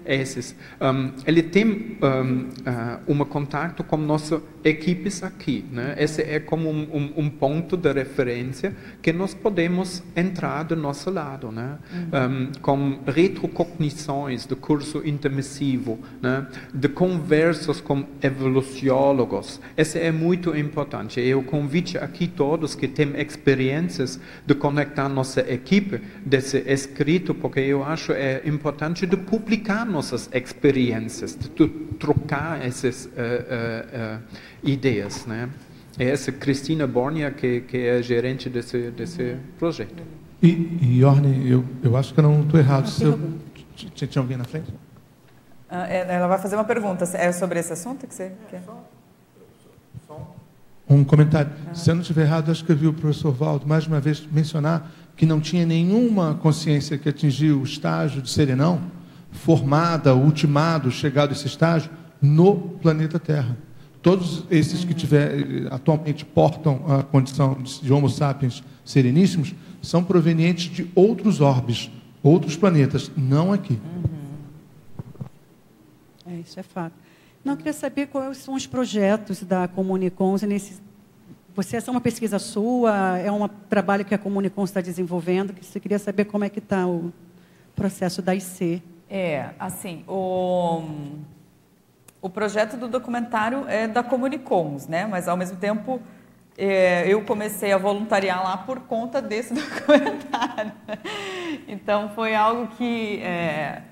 esses 0.04 0.56
um, 0.80 1.12
ele 1.24 1.44
tem 1.44 1.96
um, 2.02 2.48
um 3.06 3.24
contato 3.24 3.84
com 3.84 3.96
nossas 3.96 4.40
equipes 4.64 5.22
aqui 5.22 5.64
né? 5.70 5.94
Esse 5.98 6.22
é 6.22 6.40
como 6.40 6.70
um, 6.70 6.82
um, 6.92 7.12
um, 7.24 7.30
ponto 7.30 7.76
de 7.76 7.92
referência 7.92 8.74
que 9.00 9.12
nós 9.12 9.34
podemos 9.34 10.02
entrar 10.16 10.62
do 10.64 10.76
nosso 10.76 11.10
lado 11.10 11.50
né? 11.50 11.78
Uhum. 11.92 12.52
com 12.60 12.98
retrocognições 13.06 14.46
do 14.46 14.56
curso 14.56 15.06
intermissivo 15.06 15.98
né? 16.20 16.46
De 16.72 16.88
conversas 16.88 17.80
com 17.80 18.04
evoluciólogos. 18.22 19.60
Esse 19.76 19.98
é 19.98 20.10
muito 20.12 20.56
importante. 20.56 21.20
Eu 21.20 21.42
convite 21.42 21.98
aqui 21.98 22.26
todos 22.26 22.74
que 22.74 22.88
têm 22.88 23.20
experiências 23.20 24.20
de 24.46 24.54
conectar 24.54 25.08
nossa 25.08 25.40
equipe 25.40 26.00
desse 26.24 26.58
escrito, 26.66 27.34
porque 27.34 27.60
eu 27.60 27.84
acho 27.84 28.12
é 28.12 28.42
importante 28.44 29.06
de 29.06 29.16
publicar 29.16 29.84
nossas 29.84 30.28
experiências, 30.32 31.36
de 31.36 31.68
trocar 31.98 32.64
essas 32.64 33.06
uh, 33.06 33.08
uh, 33.08 34.18
uh, 34.18 34.22
ideias, 34.62 35.26
né? 35.26 35.48
É 35.98 36.10
essa 36.10 36.30
Cristina 36.30 36.86
Bornia 36.86 37.30
que, 37.30 37.62
que 37.62 37.76
é 37.76 38.02
gerente 38.02 38.48
desse 38.48 38.90
desse 38.90 39.36
projeto. 39.58 40.02
E, 40.42 40.78
e 40.80 41.04
Orne, 41.04 41.50
eu, 41.50 41.64
eu 41.82 41.96
acho 41.96 42.14
que 42.14 42.20
eu 42.20 42.22
não 42.22 42.42
estou 42.42 42.60
errado. 42.60 42.88
Se 42.88 43.04
eu, 43.04 43.18
tinha 43.74 44.22
alguém 44.22 44.36
na 44.36 44.44
frente? 44.44 44.72
Ah, 45.68 45.86
ela 45.86 46.28
vai 46.28 46.38
fazer 46.38 46.54
uma 46.54 46.64
pergunta. 46.64 47.04
É 47.14 47.32
sobre 47.32 47.58
esse 47.58 47.72
assunto 47.72 48.06
que 48.06 48.14
você 48.14 48.32
quer? 48.48 48.62
Um 50.88 51.04
comentário. 51.04 51.50
Se 51.74 51.90
eu 51.90 51.94
não 51.94 52.00
estiver 52.00 52.22
errado, 52.22 52.50
acho 52.50 52.64
que 52.64 52.72
eu 52.72 52.76
vi 52.76 52.86
o 52.86 52.94
professor 52.94 53.30
Valdo 53.30 53.66
mais 53.66 53.86
uma 53.86 54.00
vez 54.00 54.26
mencionar 54.32 54.90
que 55.14 55.26
não 55.26 55.40
tinha 55.40 55.66
nenhuma 55.66 56.34
consciência 56.36 56.96
que 56.96 57.08
atingiu 57.08 57.60
o 57.60 57.64
estágio 57.64 58.22
de 58.22 58.30
serenão, 58.30 58.80
formada, 59.32 60.14
ultimado, 60.14 60.90
chegado 60.90 61.30
a 61.30 61.32
esse 61.32 61.46
estágio, 61.46 61.90
no 62.22 62.56
planeta 62.56 63.18
Terra. 63.18 63.56
Todos 64.00 64.44
esses 64.50 64.84
que 64.84 64.94
tiver, 64.94 65.66
atualmente 65.70 66.24
portam 66.24 66.80
a 66.86 67.02
condição 67.02 67.56
de 67.62 67.92
Homo 67.92 68.08
sapiens 68.08 68.62
sereníssimos 68.84 69.54
são 69.82 70.04
provenientes 70.04 70.72
de 70.72 70.90
outros 70.94 71.40
orbes, 71.40 71.90
outros 72.22 72.56
planetas, 72.56 73.10
não 73.16 73.52
aqui. 73.52 73.74
Uhum. 73.74 74.18
É, 76.26 76.40
isso 76.40 76.58
é 76.60 76.62
fato. 76.62 76.94
Não, 77.44 77.54
eu 77.54 77.56
queria 77.56 77.72
saber 77.72 78.06
quais 78.06 78.38
são 78.38 78.54
os 78.54 78.66
projetos 78.66 79.42
da 79.42 79.66
Comunicons 79.66 80.42
nesse 80.42 80.80
você, 81.58 81.76
essa 81.76 81.90
é 81.90 81.92
uma 81.92 82.00
pesquisa 82.00 82.38
sua? 82.38 83.18
É 83.18 83.32
um 83.32 83.48
trabalho 83.48 84.04
que 84.04 84.14
a 84.14 84.18
Comunicom 84.18 84.62
está 84.62 84.80
desenvolvendo? 84.80 85.52
Que 85.52 85.66
você 85.66 85.80
queria 85.80 85.98
saber 85.98 86.26
como 86.26 86.44
é 86.44 86.48
que 86.48 86.60
está 86.60 86.86
o 86.86 87.12
processo 87.74 88.22
da 88.22 88.32
IC? 88.32 88.80
É, 89.10 89.50
assim, 89.58 90.04
o, 90.06 90.84
o 92.20 92.28
projeto 92.28 92.76
do 92.76 92.88
documentário 92.88 93.64
é 93.68 93.86
da 93.86 94.02
Comunicons, 94.02 94.86
né? 94.86 95.06
Mas, 95.06 95.28
ao 95.28 95.36
mesmo 95.36 95.56
tempo, 95.58 96.00
é, 96.56 97.06
eu 97.06 97.24
comecei 97.24 97.72
a 97.72 97.78
voluntariar 97.78 98.42
lá 98.42 98.56
por 98.56 98.80
conta 98.80 99.22
desse 99.22 99.54
documentário. 99.54 100.72
Então, 101.68 102.10
foi 102.10 102.34
algo 102.34 102.68
que 102.76 103.22
é, 103.22 103.82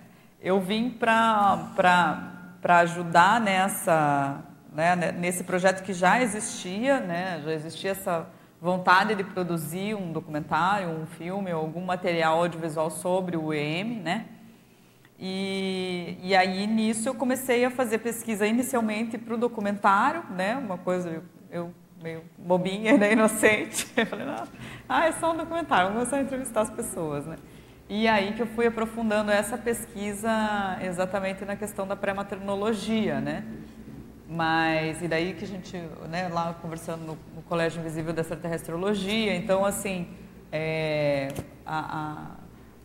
eu 0.40 0.61
vim 0.61 0.90
para 0.90 2.32
ajudar 2.81 3.40
nessa 3.40 4.43
né, 4.77 4.94
nesse 5.12 5.43
projeto 5.43 5.82
que 5.82 5.94
já 5.94 6.20
existia, 6.20 7.01
né, 7.01 7.40
já 7.43 7.53
existia 7.53 7.93
essa 7.93 8.27
vontade 8.61 9.15
de 9.15 9.24
produzir 9.24 9.94
um 9.94 10.12
documentário, 10.12 10.90
um 10.90 11.07
filme, 11.07 11.51
algum 11.51 11.81
material 11.81 12.39
audiovisual 12.39 12.90
sobre 12.90 13.39
o 13.39 13.55
EM, 13.55 14.01
né? 14.03 14.27
E, 15.18 16.18
e 16.22 16.36
aí 16.36 16.66
nisso 16.66 17.09
eu 17.09 17.14
comecei 17.14 17.64
a 17.64 17.70
fazer 17.70 17.98
pesquisa 17.98 18.47
inicialmente 18.47 19.16
para 19.16 19.34
o 19.34 19.38
documentário, 19.38 20.22
né? 20.30 20.56
Uma 20.56 20.76
coisa 20.76 21.09
eu, 21.09 21.22
eu 21.51 21.74
meio 22.02 22.22
bobinha, 22.36 22.97
né, 22.98 23.12
inocente. 23.12 23.86
Eu 23.97 24.06
falei, 24.06 24.26
não, 24.26 24.47
ah, 24.88 25.06
é 25.06 25.12
só 25.12 25.32
um 25.32 25.36
documentário, 25.36 25.93
começar 25.93 26.18
a 26.18 26.22
entrevistar 26.22 26.60
as 26.60 26.70
pessoas, 26.70 27.26
né? 27.26 27.36
E 27.88 28.06
aí 28.06 28.32
que 28.34 28.43
eu 28.43 28.47
fui 28.47 28.66
aprofundando 28.66 29.30
essa 29.30 29.56
pesquisa 29.56 30.28
exatamente 30.82 31.44
na 31.44 31.55
questão 31.55 31.86
da 31.86 31.94
pré-maternologia, 31.94 33.20
né? 33.20 33.44
Mas, 34.28 35.01
e 35.02 35.06
daí 35.06 35.34
que 35.34 35.44
a 35.44 35.47
gente, 35.47 35.76
né, 36.09 36.28
lá 36.28 36.52
conversando 36.60 37.02
no, 37.02 37.18
no 37.34 37.43
Colégio 37.43 37.80
Invisível 37.80 38.12
da 38.12 38.22
Extraterrestrologia, 38.22 39.36
então, 39.36 39.64
assim, 39.64 40.09
é, 40.51 41.28
a, 41.64 41.78
a, 41.78 42.30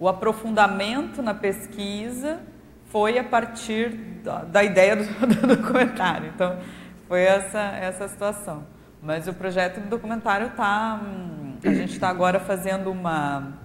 o 0.02 0.08
aprofundamento 0.08 1.22
na 1.22 1.36
pesquisa 1.36 2.40
foi 2.86 3.20
a 3.20 3.24
partir 3.24 3.90
da, 4.24 4.44
da 4.44 4.64
ideia 4.64 4.96
do, 4.96 5.04
do, 5.28 5.56
documentário. 5.56 6.32
Então, 6.34 6.58
foi 7.08 7.22
essa, 7.22 7.60
essa 7.60 8.08
situação. 8.08 8.66
Mas 9.00 9.28
o 9.28 9.34
projeto 9.34 9.80
do 9.80 9.88
documentário 9.88 10.48
está. 10.48 11.00
Hum, 11.04 11.54
a 11.64 11.72
gente 11.72 11.94
está 11.94 12.10
agora 12.10 12.40
fazendo 12.40 12.90
uma, 12.90 13.60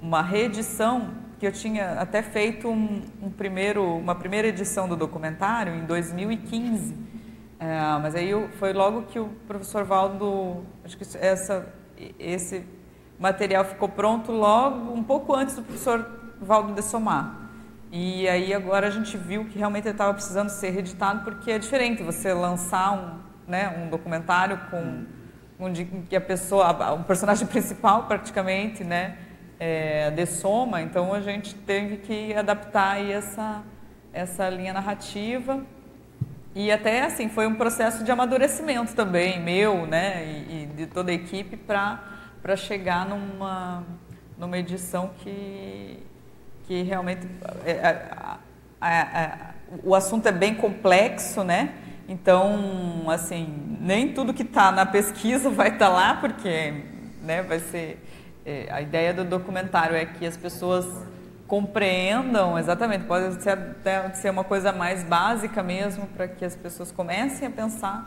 uma 0.00 0.22
reedição 0.22 1.10
que 1.36 1.48
eu 1.48 1.50
tinha 1.50 1.94
até 2.00 2.22
feito 2.22 2.68
um, 2.68 3.02
um 3.20 3.28
primeiro, 3.28 3.96
uma 3.96 4.14
primeira 4.14 4.46
edição 4.46 4.88
do 4.88 4.94
documentário 4.94 5.74
em 5.74 5.84
2015. 5.84 6.94
É, 7.58 7.98
mas 8.00 8.14
aí 8.14 8.30
eu, 8.30 8.48
foi 8.50 8.72
logo 8.72 9.02
que 9.02 9.18
o 9.18 9.30
professor 9.48 9.82
Valdo, 9.82 10.64
acho 10.84 10.96
que 10.96 11.04
essa, 11.18 11.74
esse 12.20 12.77
material 13.18 13.64
ficou 13.64 13.88
pronto 13.88 14.30
logo, 14.30 14.92
um 14.92 15.02
pouco 15.02 15.34
antes 15.34 15.56
do 15.56 15.62
professor 15.62 16.08
Valdo 16.40 16.72
de 16.72 16.82
Somar. 16.82 17.48
E 17.90 18.28
aí 18.28 18.52
agora 18.52 18.86
a 18.86 18.90
gente 18.90 19.16
viu 19.16 19.46
que 19.46 19.58
realmente 19.58 19.86
ele 19.86 19.94
estava 19.94 20.12
precisando 20.12 20.50
ser 20.50 20.70
reeditado, 20.70 21.24
porque 21.24 21.50
é 21.50 21.58
diferente 21.58 22.02
você 22.02 22.32
lançar 22.32 22.92
um, 22.92 23.50
né, 23.50 23.82
um 23.82 23.88
documentário 23.88 24.60
com 24.70 25.04
onde 25.58 25.86
que 26.08 26.14
a 26.14 26.20
pessoa, 26.20 26.92
o 26.94 27.04
personagem 27.04 27.46
principal 27.48 28.04
praticamente, 28.04 28.84
né, 28.84 29.16
é, 29.58 30.10
de 30.10 30.26
soma, 30.26 30.80
então 30.82 31.12
a 31.12 31.20
gente 31.20 31.54
teve 31.54 31.96
que 31.96 32.32
adaptar 32.34 33.04
essa, 33.04 33.62
essa 34.12 34.48
linha 34.48 34.72
narrativa. 34.72 35.64
E 36.54 36.70
até 36.70 37.02
assim, 37.04 37.28
foi 37.28 37.46
um 37.46 37.54
processo 37.54 38.04
de 38.04 38.10
amadurecimento 38.12 38.94
também, 38.94 39.40
meu, 39.40 39.86
né, 39.86 40.24
e, 40.24 40.62
e 40.62 40.66
de 40.66 40.86
toda 40.86 41.10
a 41.10 41.14
equipe, 41.14 41.56
para 41.56 42.17
chegar 42.56 43.06
numa, 43.06 43.84
numa 44.36 44.58
edição 44.58 45.10
que, 45.18 46.02
que 46.66 46.82
realmente. 46.82 47.26
É, 47.64 48.26
é, 48.80 49.38
o 49.82 49.94
assunto 49.94 50.26
é 50.26 50.32
bem 50.32 50.54
complexo, 50.54 51.44
né? 51.44 51.74
Então, 52.08 53.04
assim, 53.10 53.76
nem 53.80 54.14
tudo 54.14 54.32
que 54.32 54.42
está 54.42 54.72
na 54.72 54.86
pesquisa 54.86 55.50
vai 55.50 55.68
estar 55.68 55.86
tá 55.86 55.92
lá, 55.92 56.14
porque 56.14 56.84
né, 57.22 57.42
vai 57.42 57.58
ser 57.58 58.02
é, 58.46 58.66
a 58.70 58.80
ideia 58.80 59.12
do 59.12 59.24
documentário 59.24 59.94
é 59.94 60.06
que 60.06 60.24
as 60.24 60.36
pessoas 60.36 60.86
compreendam 61.46 62.58
exatamente, 62.58 63.04
pode 63.04 63.42
ser 63.42 63.50
até 63.50 64.10
ser 64.14 64.30
uma 64.30 64.44
coisa 64.44 64.72
mais 64.72 65.02
básica 65.02 65.62
mesmo, 65.62 66.06
para 66.06 66.26
que 66.28 66.44
as 66.44 66.56
pessoas 66.56 66.90
comecem 66.90 67.48
a 67.48 67.50
pensar 67.50 68.04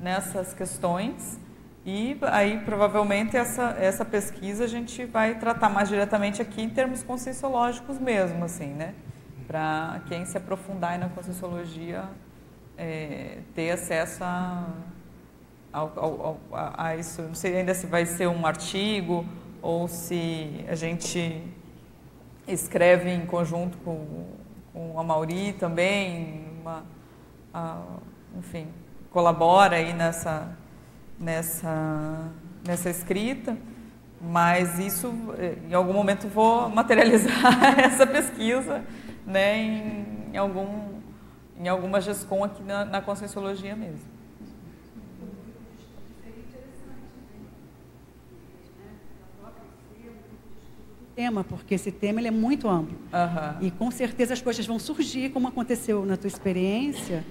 nessas 0.00 0.52
questões. 0.52 1.38
E 1.86 2.16
aí, 2.22 2.60
provavelmente, 2.64 3.36
essa, 3.36 3.76
essa 3.78 4.06
pesquisa 4.06 4.64
a 4.64 4.66
gente 4.66 5.04
vai 5.04 5.34
tratar 5.34 5.68
mais 5.68 5.88
diretamente 5.88 6.40
aqui 6.40 6.62
em 6.62 6.70
termos 6.70 7.02
conscienciológicos 7.02 7.98
mesmo, 7.98 8.42
assim, 8.42 8.68
né? 8.68 8.94
Para 9.46 10.00
quem 10.08 10.24
se 10.24 10.38
aprofundar 10.38 10.98
na 10.98 11.10
conscienciologia 11.10 12.04
é, 12.78 13.40
ter 13.54 13.70
acesso 13.70 14.24
a, 14.24 14.66
a, 15.74 16.86
a 16.86 16.96
isso. 16.96 17.20
Não 17.20 17.34
sei 17.34 17.58
ainda 17.58 17.74
se 17.74 17.86
vai 17.86 18.06
ser 18.06 18.28
um 18.28 18.46
artigo 18.46 19.26
ou 19.60 19.86
se 19.86 20.64
a 20.66 20.74
gente 20.74 21.42
escreve 22.48 23.10
em 23.10 23.26
conjunto 23.26 23.76
com, 23.78 24.26
com 24.72 24.98
a 24.98 25.02
Mauri 25.02 25.52
também, 25.52 26.46
uma, 26.60 26.82
a, 27.52 27.82
enfim, 28.38 28.68
colabora 29.10 29.76
aí 29.76 29.92
nessa, 29.92 30.56
nessa, 31.24 32.28
nessa 32.64 32.90
escrita, 32.90 33.56
mas 34.20 34.78
isso, 34.78 35.12
em 35.68 35.74
algum 35.74 35.92
momento, 35.92 36.28
vou 36.28 36.68
materializar 36.68 37.80
essa 37.80 38.06
pesquisa 38.06 38.84
né, 39.26 39.58
em, 39.58 40.06
em, 40.32 40.36
algum, 40.36 41.00
em 41.58 41.66
alguma 41.66 42.00
GESCOM 42.00 42.44
aqui 42.44 42.62
na, 42.62 42.84
na 42.84 43.00
Conscienciologia 43.00 43.74
mesmo. 43.74 44.14
tema, 51.14 51.44
porque 51.44 51.76
esse 51.76 51.92
tema 51.92 52.20
ele 52.20 52.26
é 52.26 52.32
muito 52.32 52.68
amplo. 52.68 52.98
Uhum. 53.12 53.66
E 53.68 53.70
com 53.70 53.88
certeza 53.88 54.34
as 54.34 54.42
coisas 54.42 54.66
vão 54.66 54.80
surgir, 54.80 55.30
como 55.30 55.46
aconteceu 55.46 56.04
na 56.04 56.16
tua 56.16 56.26
experiência. 56.26 57.24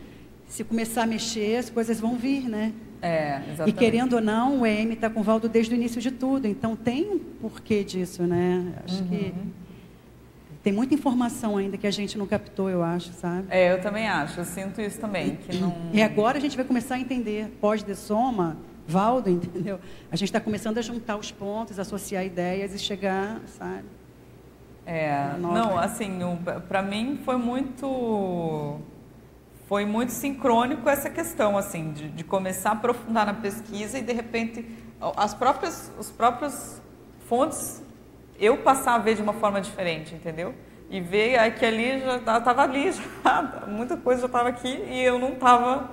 Se 0.48 0.64
começar 0.64 1.04
a 1.04 1.06
mexer, 1.06 1.58
as 1.58 1.70
coisas 1.70 2.00
vão 2.00 2.16
vir, 2.16 2.48
né? 2.48 2.72
É, 3.04 3.42
exatamente. 3.50 3.70
E 3.70 3.74
querendo 3.74 4.14
ou 4.14 4.22
não, 4.22 4.62
o 4.62 4.66
EM 4.66 4.94
está 4.94 5.10
com 5.10 5.20
o 5.20 5.24
Valdo 5.24 5.50
desde 5.50 5.74
o 5.74 5.76
início 5.76 6.00
de 6.00 6.10
tudo. 6.10 6.48
Então 6.48 6.74
tem 6.74 7.12
um 7.12 7.20
porquê 7.20 7.84
disso, 7.84 8.24
né? 8.24 8.74
Acho 8.86 9.02
uhum. 9.02 9.08
que 9.10 9.34
tem 10.64 10.72
muita 10.72 10.94
informação 10.94 11.58
ainda 11.58 11.78
que 11.78 11.86
a 11.86 11.92
gente 11.92 12.18
não 12.18 12.26
captou, 12.26 12.70
eu 12.70 12.82
acho, 12.82 13.12
sabe? 13.12 13.48
É, 13.50 13.74
eu 13.74 13.82
também 13.82 14.08
acho. 14.08 14.40
Eu 14.40 14.46
sinto 14.46 14.80
isso 14.80 15.02
também. 15.02 15.36
Que 15.36 15.58
não... 15.58 15.76
E 15.92 16.02
agora 16.02 16.38
a 16.38 16.42
gente 16.42 16.56
vai 16.56 16.64
começar 16.64 16.96
a 16.96 17.00
entender, 17.00 17.50
pós 17.60 17.84
de 17.84 17.94
soma, 17.94 18.56
Valdo, 18.88 19.30
entendeu? 19.30 19.82
A 20.10 20.16
gente 20.16 20.30
está 20.30 20.40
começando 20.40 20.78
a 20.78 20.82
juntar 20.82 21.18
os 21.18 21.30
pontos, 21.30 21.78
associar 21.80 22.26
ideias 22.26 22.74
e 22.74 22.80
chegar, 22.80 23.42
sabe? 23.48 23.84
É, 24.86 25.36
não, 25.40 25.78
assim, 25.78 26.20
para 26.68 26.82
mim 26.82 27.20
foi 27.24 27.38
muito 27.38 28.80
foi 29.74 29.88
muito 29.88 30.12
sincrônico 30.12 30.88
essa 30.88 31.10
questão 31.10 31.58
assim 31.58 31.94
de, 31.94 32.08
de, 32.10 32.24
começar 32.24 32.70
a 32.70 32.74
aprofundar 32.74 33.26
na 33.26 33.34
pesquisa 33.34 33.98
e 33.98 34.04
de 34.04 34.14
repente 34.14 34.64
as 35.18 35.34
próprias 35.34 35.92
os 35.98 36.12
próprios 36.12 36.80
fontes 37.28 37.82
eu 38.40 38.58
passar 38.58 38.94
a 38.94 38.98
ver 39.00 39.16
de 39.16 39.24
uma 39.24 39.34
forma 39.34 39.60
diferente 39.60 40.14
entendeu? 40.14 40.54
E 40.92 41.02
ver 41.02 41.52
que 41.56 41.66
ali 41.66 42.00
já 42.02 42.18
estava 42.18 42.62
ali 42.62 42.92
já 42.94 43.66
muita 43.68 43.98
coisa 43.98 44.22
já 44.22 44.28
estava 44.28 44.50
aqui 44.50 44.68
e 44.68 45.02
eu 45.02 45.18
não 45.18 45.30
estava 45.30 45.90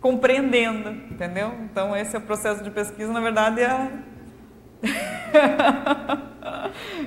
compreendendo 0.00 0.90
entendeu? 0.90 1.54
Então 1.70 1.96
esse 1.96 2.16
é 2.16 2.18
o 2.18 2.22
processo 2.22 2.64
de 2.64 2.70
pesquisa 2.72 3.12
na 3.12 3.20
verdade 3.20 3.60
é 3.60 3.92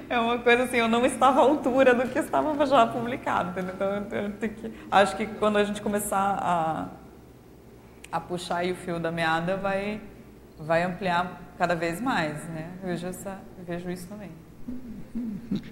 é 0.09 0.19
uma 0.19 0.39
coisa 0.39 0.63
assim, 0.63 0.77
eu 0.77 0.87
não 0.87 1.05
estava 1.05 1.39
à 1.39 1.43
altura 1.43 1.93
do 1.93 2.07
que 2.07 2.19
estava 2.19 2.65
já 2.65 2.87
publicado, 2.87 3.49
entendeu? 3.51 3.73
Então, 3.75 4.17
eu 4.17 4.31
tenho 4.33 4.53
que, 4.53 4.71
acho 4.91 5.17
que 5.17 5.25
quando 5.25 5.57
a 5.57 5.63
gente 5.63 5.81
começar 5.81 6.37
a, 6.39 6.89
a 8.11 8.19
puxar 8.19 8.65
o 8.65 8.75
fio 8.75 8.99
da 8.99 9.11
meada, 9.11 9.57
vai, 9.57 9.99
vai 10.59 10.83
ampliar 10.83 11.41
cada 11.57 11.75
vez 11.75 11.99
mais, 11.99 12.43
né? 12.49 12.69
Eu 12.81 12.89
vejo, 12.89 13.07
essa, 13.07 13.39
eu 13.57 13.65
vejo 13.65 13.89
isso 13.89 14.07
também. 14.07 14.29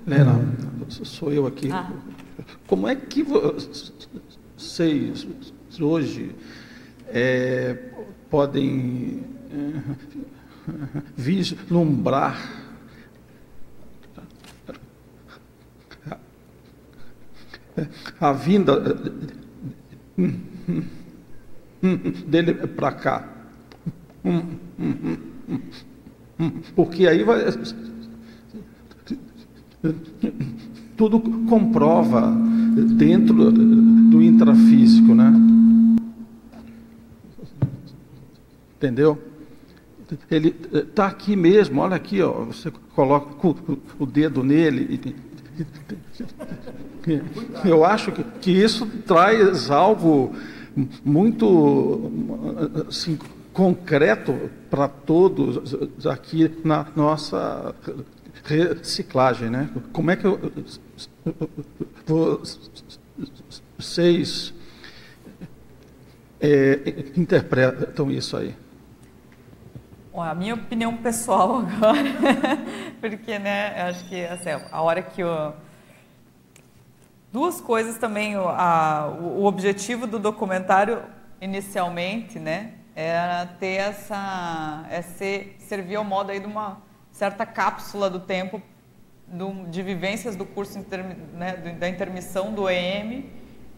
Lena, 0.06 0.34
sou 0.90 1.32
eu 1.32 1.46
aqui. 1.48 1.72
Ah. 1.72 1.90
Como 2.68 2.88
é 2.88 2.96
que 2.96 3.24
vocês 4.58 5.28
hoje 5.80 6.36
é, 7.08 7.78
podem 8.30 9.24
é, 9.52 9.82
vislumbrar 11.16 12.62
a 18.20 18.32
vinda 18.32 18.80
dele 22.28 22.54
para 22.54 22.92
cá. 22.92 23.28
Porque 26.76 27.08
aí 27.08 27.24
vai. 27.24 27.46
Tudo 30.96 31.20
comprova 31.48 32.32
dentro 32.96 33.52
do 33.52 34.22
intrafísico, 34.22 35.16
né? 35.16 35.34
Entendeu? 38.78 39.31
Ele 40.30 40.56
está 40.74 41.08
aqui 41.08 41.36
mesmo, 41.36 41.82
olha 41.82 41.96
aqui, 41.96 42.22
ó, 42.22 42.46
você 42.46 42.72
coloca 42.94 43.48
o, 44.00 44.06
dedo 44.06 44.44
nele. 44.44 45.16
Eu 47.64 47.86
acho 47.86 48.12
que, 48.12 48.24
que 48.42 48.52
isso 48.52 48.86
traz 49.06 49.70
algo 49.70 50.36
muito 51.04 52.12
assim, 52.88 53.18
concreto 53.54 54.50
para 54.70 54.88
todos 54.88 55.76
aqui 56.06 56.52
na 56.64 56.88
nossa 56.96 57.76
reciclagem, 58.44 59.50
né? 59.50 59.70
Como 59.92 60.12
é 60.12 60.16
que 60.16 60.26
vocês 63.78 64.54
é, 66.40 67.12
interpretam 67.16 68.10
isso 68.12 68.36
aí? 68.38 68.56
A 70.14 70.36
minha 70.36 70.56
opinião 70.56 70.98
pessoal 70.98 71.60
agora, 71.64 72.04
porque, 73.00 73.40
né, 73.40 73.82
acho 73.84 74.04
que, 74.06 74.26
assim, 74.26 74.50
a 74.72 74.82
hora 74.82 75.02
que 75.02 75.24
o... 75.24 75.54
Duas 77.32 77.62
coisas 77.62 77.98
também, 77.98 78.36
a, 78.36 79.08
o 79.22 79.46
objetivo 79.46 80.06
do 80.06 80.20
documentário, 80.20 81.02
inicialmente, 81.40 82.40
né, 82.40 82.74
era 82.94 83.46
ter 83.46 83.76
essa... 83.76 84.86
É 84.90 85.02
ser, 85.02 85.56
servir 85.60 85.96
ao 85.96 86.04
modo 86.04 86.32
aí 86.32 86.40
de 86.40 86.46
uma 86.46 86.82
certa 87.12 87.46
cápsula 87.46 88.10
do 88.10 88.20
tempo 88.20 88.62
do, 89.26 89.66
de 89.70 89.82
vivências 89.82 90.36
do 90.36 90.46
curso 90.46 90.78
inter, 90.78 91.06
né, 91.34 91.56
da 91.80 91.88
intermissão 91.88 92.52
do 92.54 92.70
EM, 92.70 93.30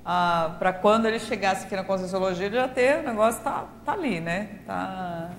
ah, 0.03 0.55
para 0.57 0.73
quando 0.73 1.05
ele 1.05 1.19
chegasse 1.19 1.65
aqui 1.65 1.75
na 1.75 1.83
Conscienciologia, 1.83 2.47
ele 2.47 2.55
já 2.55 2.67
ter 2.67 2.99
o 2.99 3.03
negócio 3.03 3.41
tá, 3.41 3.67
tá 3.85 3.93
ali, 3.93 4.19
né? 4.19 4.59
Tá 4.65 5.29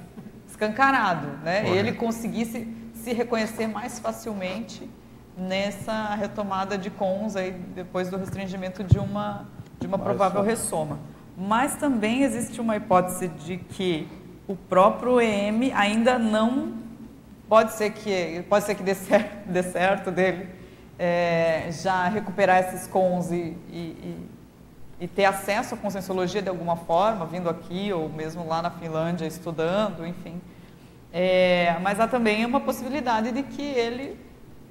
escancarado, 0.64 1.28
né? 1.42 1.68
Ele 1.68 1.92
conseguisse 1.92 2.66
se 2.94 3.12
reconhecer 3.12 3.66
mais 3.66 3.98
facilmente 3.98 4.88
nessa 5.36 6.14
retomada 6.14 6.78
de 6.78 6.90
cons 6.90 7.36
aí 7.36 7.52
depois 7.74 8.08
do 8.08 8.16
restringimento 8.16 8.82
de 8.82 8.98
uma 8.98 9.46
de 9.80 9.86
uma 9.86 9.98
provável 9.98 10.42
ressoma. 10.42 10.98
Mas 11.36 11.76
também 11.76 12.22
existe 12.22 12.60
uma 12.60 12.76
hipótese 12.76 13.28
de 13.28 13.58
que 13.58 14.08
o 14.46 14.54
próprio 14.54 15.20
EM 15.20 15.72
ainda 15.74 16.18
não 16.18 16.74
pode 17.48 17.72
ser 17.72 17.90
que 17.90 18.44
pode 18.48 18.64
ser 18.64 18.74
que 18.76 18.82
dê 18.82 18.94
certo, 18.94 19.48
dê 19.48 19.62
certo 19.62 20.10
dele 20.10 20.48
é, 20.98 21.68
já 21.70 22.08
recuperar 22.08 22.60
esses 22.60 22.86
cons 22.86 23.30
e, 23.30 23.56
e, 23.68 24.28
e, 25.00 25.08
ter 25.08 25.24
acesso 25.24 25.74
à 25.74 25.76
conscienciologia 25.76 26.40
de 26.40 26.48
alguma 26.48 26.76
forma, 26.76 27.26
vindo 27.26 27.50
aqui 27.50 27.92
ou 27.92 28.08
mesmo 28.08 28.46
lá 28.46 28.62
na 28.62 28.70
Finlândia 28.70 29.26
estudando, 29.26 30.06
enfim. 30.06 30.40
É, 31.16 31.76
mas 31.80 32.00
há 32.00 32.08
também 32.08 32.44
uma 32.44 32.58
possibilidade 32.58 33.30
de 33.30 33.44
que 33.44 33.62
ele, 33.62 34.18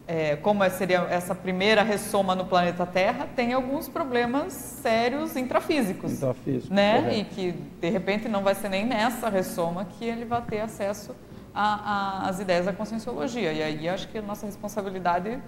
é, 0.05 0.35
como 0.35 0.69
seria 0.69 1.07
essa 1.09 1.33
primeira 1.33 1.81
ressoma 1.83 2.35
no 2.35 2.43
planeta 2.43 2.85
Terra, 2.85 3.29
tem 3.33 3.53
alguns 3.53 3.87
problemas 3.87 4.51
sérios 4.51 5.37
intrafísicos. 5.37 6.11
Intrafísico, 6.11 6.73
né? 6.73 7.01
Correto. 7.01 7.17
E 7.17 7.23
que, 7.23 7.51
de 7.79 7.89
repente, 7.89 8.27
não 8.27 8.43
vai 8.43 8.55
ser 8.55 8.67
nem 8.67 8.85
nessa 8.85 9.29
ressoma 9.29 9.85
que 9.85 10.03
ele 10.03 10.25
vai 10.25 10.41
ter 10.41 10.59
acesso 10.59 11.15
às 11.55 12.41
ideias 12.41 12.65
da 12.65 12.73
conscienciologia. 12.73 13.53
E 13.53 13.63
aí 13.63 13.87
acho 13.87 14.09
que 14.09 14.17
a 14.17 14.21
nossa 14.21 14.45
responsabilidade 14.45 15.39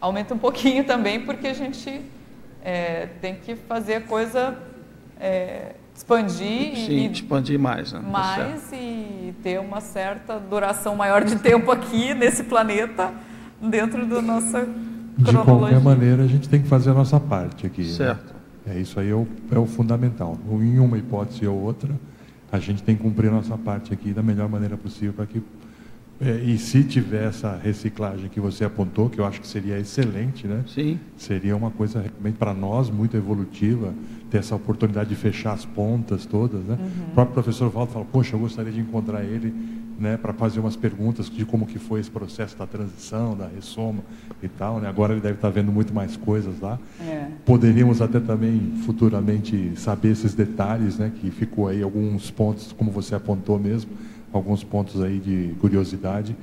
aumenta 0.00 0.34
um 0.34 0.38
pouquinho 0.38 0.84
também, 0.84 1.24
porque 1.26 1.48
a 1.48 1.54
gente 1.54 2.00
é, 2.62 3.06
tem 3.20 3.34
que 3.34 3.56
fazer 3.56 3.96
a 3.96 4.00
coisa 4.02 4.56
é, 5.18 5.74
expandir 5.94 6.76
Sim, 6.76 6.92
e 6.92 7.12
expandir 7.12 7.58
mais, 7.58 7.92
né? 7.92 8.00
Tá 8.00 8.08
mais 8.08 8.72
e 8.72 9.34
ter 9.42 9.60
uma 9.60 9.80
certa 9.80 10.38
duração 10.38 10.96
maior 10.96 11.24
de 11.24 11.36
tempo 11.36 11.70
aqui 11.70 12.12
nesse 12.14 12.44
planeta 12.44 13.12
dentro 13.60 14.04
da 14.06 14.20
nossa 14.20 14.66
de 15.16 15.32
qualquer 15.32 15.80
maneira 15.80 16.24
a 16.24 16.26
gente 16.26 16.48
tem 16.48 16.60
que 16.60 16.68
fazer 16.68 16.90
a 16.90 16.94
nossa 16.94 17.20
parte 17.20 17.66
aqui. 17.66 17.82
Né? 17.82 17.88
Certo. 17.88 18.34
Né? 18.66 18.76
É 18.76 18.80
isso 18.80 18.98
aí 18.98 19.10
é 19.10 19.14
o, 19.14 19.26
é 19.52 19.58
o 19.58 19.66
fundamental. 19.66 20.38
Em 20.50 20.78
uma 20.78 20.98
hipótese 20.98 21.46
ou 21.46 21.60
outra, 21.60 21.90
a 22.50 22.58
gente 22.58 22.82
tem 22.82 22.96
que 22.96 23.02
cumprir 23.02 23.28
a 23.28 23.32
nossa 23.32 23.56
parte 23.56 23.92
aqui 23.92 24.12
da 24.12 24.22
melhor 24.22 24.48
maneira 24.48 24.76
possível 24.76 25.12
para 25.12 25.26
que 25.26 25.42
é, 26.20 26.36
e 26.36 26.56
se 26.58 26.84
tiver 26.84 27.24
essa 27.28 27.56
reciclagem 27.56 28.28
que 28.28 28.38
você 28.38 28.64
apontou, 28.64 29.10
que 29.10 29.18
eu 29.18 29.24
acho 29.24 29.40
que 29.40 29.48
seria 29.48 29.78
excelente, 29.78 30.46
né? 30.46 30.62
Sim. 30.66 30.98
Seria 31.16 31.56
uma 31.56 31.70
coisa 31.70 32.00
realmente 32.00 32.36
para 32.36 32.54
nós 32.54 32.88
muito 32.88 33.16
evolutiva, 33.16 33.92
ter 34.30 34.38
essa 34.38 34.54
oportunidade 34.54 35.08
de 35.08 35.16
fechar 35.16 35.52
as 35.52 35.64
pontas 35.64 36.24
todas, 36.24 36.62
né? 36.62 36.78
Uhum. 36.80 37.08
O 37.08 37.14
próprio 37.14 37.34
professor 37.34 37.68
Valdo 37.68 37.92
fala, 37.92 38.04
poxa, 38.04 38.36
eu 38.36 38.40
gostaria 38.40 38.72
de 38.72 38.80
encontrar 38.80 39.24
ele, 39.24 39.52
né, 39.98 40.16
para 40.16 40.32
fazer 40.32 40.58
umas 40.58 40.74
perguntas 40.74 41.30
de 41.30 41.44
como 41.44 41.66
que 41.66 41.78
foi 41.78 42.00
esse 42.00 42.10
processo 42.10 42.56
da 42.56 42.66
transição, 42.66 43.36
da 43.36 43.46
ressoma 43.46 44.02
e 44.42 44.48
tal, 44.48 44.80
né? 44.80 44.88
Agora 44.88 45.12
ele 45.12 45.20
deve 45.20 45.34
estar 45.34 45.50
vendo 45.50 45.70
muito 45.70 45.92
mais 45.92 46.16
coisas 46.16 46.60
lá. 46.60 46.78
É. 47.00 47.28
Poderíamos 47.44 48.00
até 48.00 48.20
também 48.20 48.72
futuramente 48.84 49.72
saber 49.76 50.10
esses 50.10 50.34
detalhes, 50.34 50.96
né? 50.96 51.12
Que 51.14 51.30
ficou 51.30 51.68
aí 51.68 51.82
alguns 51.82 52.30
pontos, 52.30 52.72
como 52.72 52.90
você 52.90 53.14
apontou 53.16 53.58
mesmo 53.58 53.90
alguns 54.36 54.64
pontos 54.64 55.02
aí 55.02 55.18
de 55.18 55.54
curiosidade. 55.60 56.36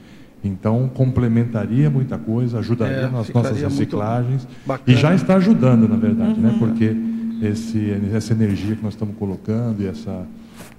Então, 0.44 0.90
complementaria 0.94 1.90
muita 1.90 2.18
coisa, 2.18 2.60
ajudaria 2.60 2.98
é, 2.98 3.10
nas 3.10 3.30
nossas 3.30 3.62
reciclagens. 3.62 4.48
E 4.88 4.96
já 4.96 5.14
está 5.14 5.36
ajudando, 5.36 5.88
na 5.88 5.98
verdade, 5.98 6.40
né? 6.40 6.50
uhum. 6.50 6.54
né? 6.54 6.56
porque 6.58 6.96
esse, 7.46 7.92
essa 8.14 8.34
energia 8.34 8.76
que 8.76 8.84
nós 8.84 8.94
estamos 8.94 9.16
colocando 9.18 9.82
e 9.84 9.88
essa, 9.88 10.26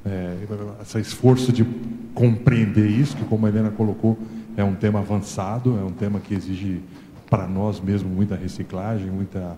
é, 0.05 0.37
esse 0.81 1.01
esforço 1.01 1.53
de 1.53 1.65
compreender 2.13 2.89
isso, 2.89 3.17
que, 3.17 3.25
como 3.25 3.47
a 3.47 3.49
Helena 3.49 3.71
colocou, 3.71 4.19
é 4.57 4.65
um 4.65 4.75
tema 4.75 4.99
avançado, 4.99 5.79
é 5.79 5.85
um 5.85 5.93
tema 5.93 6.19
que 6.19 6.35
exige 6.35 6.81
para 7.31 7.47
nós 7.47 7.81
mesmo 7.81 8.11
muita 8.11 8.35
reciclagem, 8.35 9.11
muita, 9.11 9.57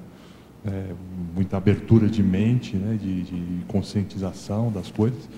é, 0.66 0.92
muita 1.34 1.56
abertura 1.56 2.08
de 2.08 2.22
mente, 2.22 2.76
né? 2.76 2.98
de, 3.00 3.22
de 3.22 3.64
conscientização 3.66 4.70
das 4.70 4.90
coisas. 4.90 5.28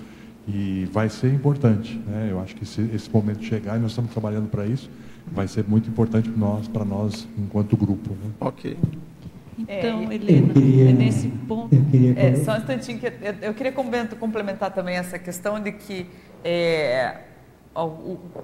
E 0.47 0.87
vai 0.91 1.09
ser 1.09 1.33
importante. 1.33 2.01
Né? 2.07 2.29
Eu 2.31 2.39
acho 2.39 2.55
que 2.55 2.63
esse, 2.63 2.81
esse 2.93 3.09
momento 3.09 3.43
chegar, 3.43 3.77
e 3.77 3.79
nós 3.79 3.91
estamos 3.91 4.11
trabalhando 4.11 4.47
para 4.47 4.65
isso, 4.65 4.89
vai 5.31 5.47
ser 5.47 5.65
muito 5.67 5.89
importante 5.89 6.29
para 6.29 6.39
nós, 6.39 6.67
para 6.67 6.85
nós 6.85 7.27
enquanto 7.37 7.75
grupo. 7.75 8.11
Né? 8.11 8.31
Ok. 8.39 8.77
Então, 9.59 10.09
é, 10.09 10.15
Helena, 10.15 10.53
queria, 10.53 10.89
é 10.89 10.93
nesse 10.93 11.27
ponto. 11.27 11.75
É, 12.15 12.35
só 12.35 12.53
um 12.53 12.57
instantinho, 12.57 12.99
que 12.99 13.07
eu, 13.07 13.13
eu 13.41 13.53
queria 13.53 13.71
complementar 13.71 14.71
também 14.71 14.95
essa 14.95 15.17
questão 15.17 15.59
de 15.59 15.71
que 15.71 16.05
é, 16.43 17.17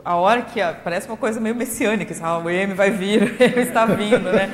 a, 0.03 0.15
hora 0.15 0.41
que 0.41 0.59
a, 0.59 0.73
parece 0.73 1.07
uma 1.07 1.17
coisa 1.17 1.39
meio 1.39 1.55
messiânica, 1.55 2.15
ah, 2.21 2.39
o 2.39 2.49
M 2.49 2.73
vai 2.73 2.91
vir, 2.91 3.35
ele 3.41 3.61
está 3.61 3.85
vindo, 3.85 4.31
né? 4.31 4.49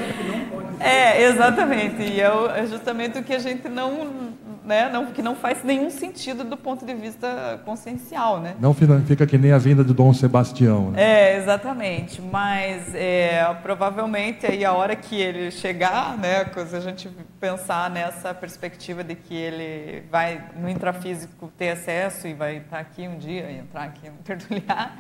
É, 0.80 1.24
exatamente. 1.24 2.02
E 2.02 2.22
é, 2.22 2.30
é 2.58 2.66
justamente 2.66 3.18
o 3.18 3.24
que 3.24 3.34
a 3.34 3.40
gente 3.40 3.68
não 3.68 4.34
né, 4.70 4.88
não, 4.88 5.08
que 5.08 5.24
não 5.24 5.36
faz 5.36 5.64
nenhum 5.64 5.90
sentido 5.90 6.44
do 6.44 6.56
ponto 6.56 6.86
de 6.86 6.94
vista 6.94 7.60
consciencial, 7.66 8.40
né? 8.40 8.56
Não 8.60 8.72
fica 8.72 9.26
que 9.26 9.36
nem 9.36 9.52
a 9.52 9.58
vinda 9.58 9.84
de 9.84 9.96
Dom 9.96 10.14
Sebastião. 10.14 10.92
Né? 10.92 11.02
É, 11.02 11.38
exatamente. 11.38 12.22
Mas 12.22 12.94
é, 12.94 13.52
provavelmente 13.64 14.46
aí 14.46 14.64
a 14.64 14.72
hora 14.72 14.96
que 14.96 15.20
ele 15.20 15.50
chegar, 15.50 16.16
né, 16.20 16.46
se 16.68 16.76
a 16.76 16.80
gente 16.80 17.10
pensar 17.40 17.90
nessa 17.90 18.32
perspectiva 18.32 19.04
de 19.04 19.16
que 19.16 19.34
ele 19.34 20.04
vai 20.12 20.40
no 20.56 20.70
intrafísico 20.70 21.52
ter 21.58 21.72
acesso 21.72 22.28
e 22.28 22.36
vai 22.36 22.58
estar 22.58 22.78
aqui 22.78 23.08
um 23.08 23.18
dia, 23.18 23.52
entrar 23.52 23.86
aqui 23.86 24.06
no 24.08 24.18
tertuliar, 24.18 25.00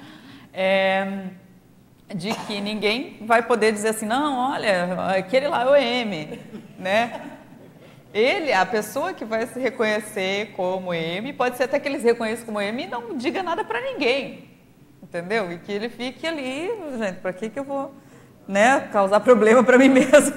é, 0.51 1.25
de 2.15 2.33
que 2.47 2.59
ninguém 2.59 3.17
vai 3.21 3.43
poder 3.43 3.71
dizer 3.71 3.89
assim, 3.89 4.07
não, 4.07 4.51
olha, 4.51 5.11
aquele 5.15 5.47
lá 5.47 5.61
é 5.61 5.67
o 5.67 5.75
M, 5.75 6.39
né? 6.79 7.21
Ele, 8.13 8.51
a 8.51 8.65
pessoa 8.65 9.13
que 9.13 9.23
vai 9.23 9.45
se 9.45 9.59
reconhecer 9.59 10.53
como 10.55 10.93
M, 10.93 11.31
pode 11.33 11.57
ser 11.57 11.63
até 11.63 11.79
que 11.79 11.87
ele 11.87 11.99
se 11.99 12.05
reconheça 12.05 12.43
como 12.43 12.59
M 12.59 12.83
e 12.83 12.87
não 12.87 13.15
diga 13.15 13.43
nada 13.43 13.63
para 13.63 13.79
ninguém. 13.81 14.49
Entendeu? 15.01 15.51
E 15.51 15.59
que 15.59 15.71
ele 15.71 15.89
fique 15.89 16.25
ali, 16.25 16.69
gente, 16.97 17.19
para 17.19 17.33
que, 17.33 17.49
que 17.49 17.59
eu 17.59 17.63
vou 17.63 17.93
né, 18.47 18.79
causar 18.91 19.19
problema 19.19 19.63
para 19.63 19.77
mim 19.77 19.89
mesmo? 19.93 20.33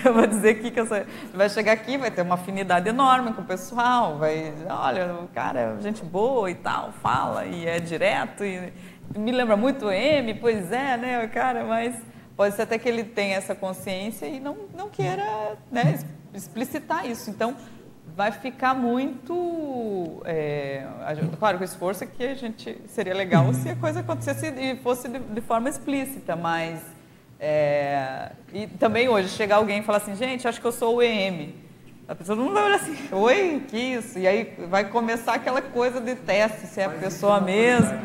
que 0.00 0.08
eu 0.08 0.14
vou 0.14 0.26
dizer 0.28 0.60
que, 0.60 0.70
que 0.70 0.78
eu 0.78 0.86
vai 1.34 1.48
chegar 1.48 1.72
aqui, 1.72 1.98
vai 1.98 2.10
ter 2.10 2.22
uma 2.22 2.36
afinidade 2.36 2.88
enorme 2.88 3.32
com 3.32 3.42
o 3.42 3.44
pessoal, 3.44 4.16
vai, 4.16 4.54
olha, 4.68 5.14
o 5.14 5.28
cara 5.28 5.60
é 5.60 5.82
gente 5.82 6.04
boa 6.04 6.48
e 6.48 6.54
tal, 6.54 6.92
fala 7.02 7.46
e 7.46 7.66
é 7.66 7.80
direto 7.80 8.44
e 8.44 8.72
me 9.16 9.32
lembra 9.32 9.56
muito 9.56 9.90
M, 9.90 10.34
pois 10.34 10.70
é, 10.70 10.96
né, 10.96 11.26
cara, 11.26 11.64
mas 11.64 11.96
pode 12.36 12.54
ser 12.54 12.62
até 12.62 12.78
que 12.78 12.88
ele 12.88 13.02
tenha 13.02 13.36
essa 13.36 13.56
consciência 13.56 14.26
e 14.26 14.38
não, 14.38 14.56
não 14.72 14.88
queira, 14.88 15.58
né, 15.70 15.98
explicitar 16.34 17.06
isso. 17.06 17.30
Então, 17.30 17.56
vai 18.16 18.32
ficar 18.32 18.74
muito. 18.74 20.22
É, 20.24 20.86
claro, 21.38 21.58
com 21.58 21.64
esforço 21.64 22.04
é 22.04 22.06
que 22.06 22.24
a 22.24 22.34
gente 22.34 22.76
seria 22.88 23.14
legal 23.14 23.52
se 23.54 23.68
a 23.68 23.76
coisa 23.76 24.00
acontecesse 24.00 24.46
e 24.46 24.76
fosse 24.76 25.08
de, 25.08 25.18
de 25.18 25.40
forma 25.40 25.68
explícita, 25.68 26.36
mas. 26.36 26.80
É, 27.38 28.32
e 28.52 28.66
também 28.66 29.08
hoje, 29.08 29.28
chegar 29.28 29.56
alguém 29.56 29.80
e 29.80 29.82
falar 29.82 29.98
assim, 29.98 30.14
gente, 30.14 30.46
acho 30.46 30.60
que 30.60 30.66
eu 30.66 30.72
sou 30.72 30.96
o 30.96 31.02
EM. 31.02 31.54
A 32.06 32.14
pessoa 32.14 32.36
não 32.36 32.52
vai 32.52 32.64
olhar 32.64 32.74
assim, 32.74 32.96
oi, 33.12 33.62
que 33.68 33.78
isso? 33.78 34.18
E 34.18 34.26
aí 34.26 34.54
vai 34.68 34.84
começar 34.84 35.34
aquela 35.34 35.62
coisa 35.62 36.00
de 36.00 36.16
teste, 36.16 36.66
se 36.66 36.80
é 36.80 36.84
a 36.84 36.90
pessoa 36.90 37.40
mesmo. 37.40 37.98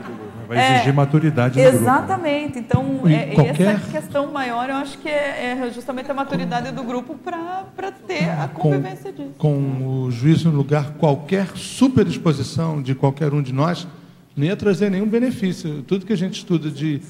Vai 0.48 0.74
exigir 0.76 0.90
é, 0.90 0.94
maturidade 0.94 1.60
no 1.60 1.68
Exatamente. 1.68 2.56
Né? 2.56 2.66
Então, 2.66 3.02
é, 3.06 3.26
qualquer... 3.34 3.76
essa 3.76 3.92
questão 3.92 4.32
maior, 4.32 4.70
eu 4.70 4.76
acho 4.76 4.98
que 5.00 5.10
é, 5.10 5.58
é 5.60 5.72
justamente 5.72 6.10
a 6.10 6.14
maturidade 6.14 6.72
do 6.72 6.84
grupo 6.84 7.16
para 7.16 7.92
ter 8.08 8.30
a 8.30 8.48
convivência 8.48 9.12
com, 9.12 9.24
disso. 9.24 9.36
Com 9.38 10.06
o 10.06 10.12
juízo 10.12 10.50
no 10.50 10.58
lugar, 10.58 10.94
qualquer 10.94 11.48
superexposição 11.56 12.82
de 12.82 12.94
qualquer 12.96 13.34
um 13.34 13.42
de 13.42 13.54
nós 13.54 13.88
não 14.36 14.46
ia 14.46 14.56
trazer 14.56 14.92
nenhum 14.92 15.08
benefício. 15.08 15.82
Tudo 15.84 16.06
que 16.06 16.14
a 16.14 16.18
gente 16.18 16.36
estuda 16.36 16.70
de 16.70 17.02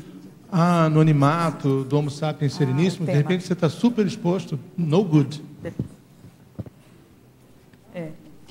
anonimato, 0.52 1.84
do 1.84 1.98
Homo 1.98 2.10
sapiens 2.10 2.54
sereníssimo, 2.54 3.06
ah, 3.08 3.12
de 3.12 3.18
repente 3.18 3.44
você 3.44 3.54
está 3.54 3.68
super 3.68 4.06
exposto, 4.06 4.60
no 4.78 5.04
good. 5.04 5.44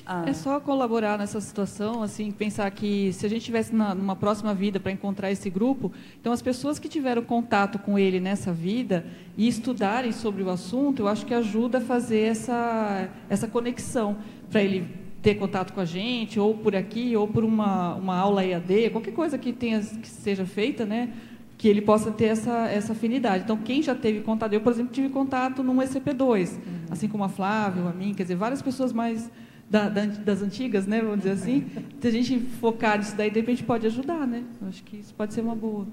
Ah. 0.05 0.23
É 0.27 0.33
só 0.33 0.59
colaborar 0.59 1.17
nessa 1.17 1.41
situação, 1.41 2.03
assim, 2.03 2.31
pensar 2.31 2.69
que 2.69 3.11
se 3.11 3.25
a 3.25 3.29
gente 3.29 3.43
tivesse 3.43 3.73
na, 3.73 3.95
numa 3.95 4.15
próxima 4.15 4.53
vida 4.53 4.79
para 4.79 4.91
encontrar 4.91 5.31
esse 5.31 5.49
grupo, 5.49 5.91
então 6.21 6.31
as 6.31 6.41
pessoas 6.41 6.77
que 6.77 6.87
tiveram 6.87 7.23
contato 7.23 7.79
com 7.79 7.97
ele 7.97 8.19
nessa 8.19 8.53
vida 8.53 9.05
e 9.35 9.47
estudarem 9.47 10.11
sobre 10.11 10.43
o 10.43 10.49
assunto, 10.49 11.01
eu 11.01 11.07
acho 11.07 11.25
que 11.25 11.33
ajuda 11.33 11.79
a 11.79 11.81
fazer 11.81 12.21
essa 12.21 13.09
essa 13.29 13.47
conexão 13.47 14.17
para 14.49 14.61
ele 14.61 14.87
ter 15.23 15.35
contato 15.35 15.73
com 15.73 15.81
a 15.81 15.85
gente, 15.85 16.39
ou 16.39 16.53
por 16.53 16.75
aqui, 16.75 17.15
ou 17.17 17.27
por 17.27 17.43
uma, 17.43 17.95
uma 17.95 18.15
aula 18.15 18.45
EAD, 18.45 18.91
qualquer 18.91 19.11
coisa 19.11 19.39
que 19.39 19.51
tenha 19.51 19.79
que 19.79 20.07
seja 20.07 20.45
feita, 20.45 20.85
né? 20.85 21.13
que 21.57 21.67
ele 21.67 21.81
possa 21.81 22.11
ter 22.11 22.25
essa, 22.25 22.67
essa 22.67 22.91
afinidade. 22.91 23.43
Então, 23.43 23.57
quem 23.57 23.81
já 23.81 23.95
teve 23.95 24.19
contato, 24.21 24.53
eu, 24.53 24.61
por 24.61 24.73
exemplo, 24.73 24.91
tive 24.91 25.09
contato 25.09 25.63
num 25.63 25.77
ECP2, 25.77 26.51
uhum. 26.51 26.59
assim 26.91 27.07
como 27.07 27.23
a 27.23 27.29
Flávia, 27.29 27.83
a 27.83 27.93
mim, 27.93 28.13
quer 28.13 28.23
dizer, 28.23 28.35
várias 28.35 28.61
pessoas 28.61 28.91
mais 28.91 29.31
da, 29.69 29.89
da, 29.89 30.05
das 30.05 30.41
antigas, 30.41 30.85
né, 30.85 31.01
vamos 31.01 31.19
dizer 31.19 31.31
assim, 31.31 31.69
se 31.99 32.07
a 32.07 32.11
gente 32.11 32.39
focar 32.59 32.97
nisso 32.97 33.15
daí, 33.15 33.29
de 33.29 33.39
repente 33.39 33.63
pode 33.63 33.87
ajudar, 33.87 34.27
né? 34.27 34.43
Acho 34.67 34.83
que 34.83 34.97
isso 34.97 35.13
pode 35.13 35.33
ser 35.33 35.41
uma 35.41 35.55
boa. 35.55 35.87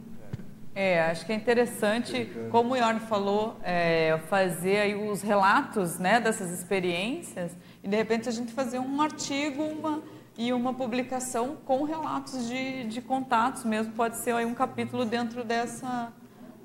É, 0.74 1.02
acho 1.02 1.26
que 1.26 1.32
é 1.32 1.34
interessante, 1.34 2.30
como 2.50 2.72
o 2.72 2.78
Jorn 2.78 3.00
falou, 3.00 3.58
é, 3.62 4.18
fazer 4.28 4.78
aí 4.78 4.94
os 4.94 5.20
relatos 5.20 5.98
né, 5.98 6.18
dessas 6.18 6.50
experiências 6.50 7.54
e 7.82 7.88
de 7.88 7.94
repente 7.94 8.26
a 8.28 8.32
gente 8.32 8.52
fazer 8.52 8.78
um 8.78 9.02
artigo 9.02 9.62
uma, 9.62 10.02
e 10.36 10.50
uma 10.50 10.72
publicação 10.72 11.58
com 11.66 11.84
relatos 11.84 12.48
de, 12.48 12.84
de 12.84 13.02
contatos 13.02 13.64
mesmo, 13.64 13.92
pode 13.92 14.16
ser 14.16 14.34
aí 14.34 14.46
um 14.46 14.54
capítulo 14.54 15.04
dentro 15.04 15.44
dessa, 15.44 16.10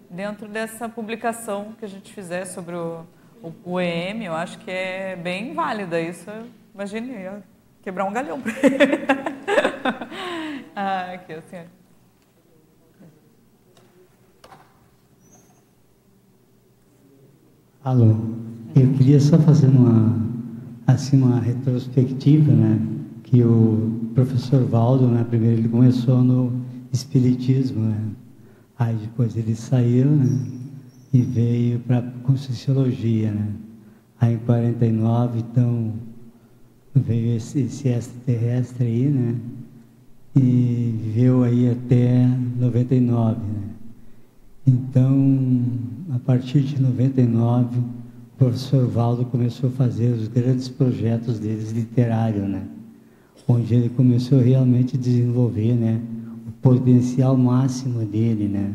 dentro 0.10 0.48
dessa 0.48 0.88
publicação 0.88 1.74
que 1.78 1.84
a 1.84 1.90
gente 1.90 2.14
fizer 2.14 2.46
sobre 2.46 2.76
o, 2.76 3.06
o, 3.44 3.54
o 3.66 3.80
EM, 3.80 4.24
eu 4.24 4.34
acho 4.34 4.58
que 4.60 4.72
é 4.72 5.18
bem 5.18 5.54
válida 5.54 6.00
isso 6.00 6.32
Imagine, 6.78 7.10
ia 7.10 7.44
quebrar 7.82 8.06
um 8.06 8.14
galhão 8.14 8.40
para 8.40 8.52
ele. 8.52 8.78
ah, 10.76 11.14
aqui, 11.14 11.34
assim. 11.34 11.68
Alô, 17.84 18.16
eu 18.76 18.94
queria 18.94 19.20
só 19.20 19.40
fazer 19.40 19.66
uma, 19.70 20.20
assim, 20.86 21.20
uma 21.20 21.40
retrospectiva, 21.40 22.52
né? 22.52 22.80
Que 23.24 23.44
o 23.44 24.12
professor 24.14 24.64
Valdo, 24.64 25.08
né, 25.08 25.26
primeiro 25.28 25.62
ele 25.62 25.70
começou 25.70 26.24
no 26.24 26.62
Espiritismo, 26.94 27.90
né? 27.90 28.02
Aí 28.78 28.96
depois 28.98 29.36
ele 29.36 29.56
saiu, 29.56 30.06
né? 30.06 30.28
E 31.12 31.24
veio 31.24 31.80
para 31.80 31.98
a 31.98 32.12
Conscienciologia, 32.22 33.32
né? 33.32 33.48
Aí 34.22 34.36
em 34.36 34.38
49, 34.38 35.40
então, 35.40 35.94
veio 37.00 37.36
esse, 37.36 37.60
esse 37.62 37.88
extraterrestre 37.88 38.86
aí, 38.86 39.06
né? 39.06 39.36
E 40.36 40.96
viveu 41.04 41.44
aí 41.44 41.70
até 41.70 42.28
99, 42.60 43.36
né? 43.36 43.68
Então, 44.66 45.62
a 46.14 46.20
partir 46.20 46.62
de 46.62 46.82
99, 46.82 47.78
o 47.78 47.84
professor 48.38 48.86
Valdo 48.88 49.26
começou 49.26 49.70
a 49.70 49.74
fazer 49.74 50.14
os 50.14 50.28
grandes 50.28 50.68
projetos 50.68 51.40
deles 51.40 51.72
literários, 51.72 52.48
né? 52.48 52.64
Onde 53.48 53.74
ele 53.74 53.90
começou 53.90 54.40
realmente 54.40 54.98
a 54.98 55.00
desenvolver, 55.00 55.74
né? 55.74 56.02
O 56.48 56.52
potencial 56.62 57.38
máximo 57.38 58.06
dele, 58.06 58.48
né? 58.48 58.74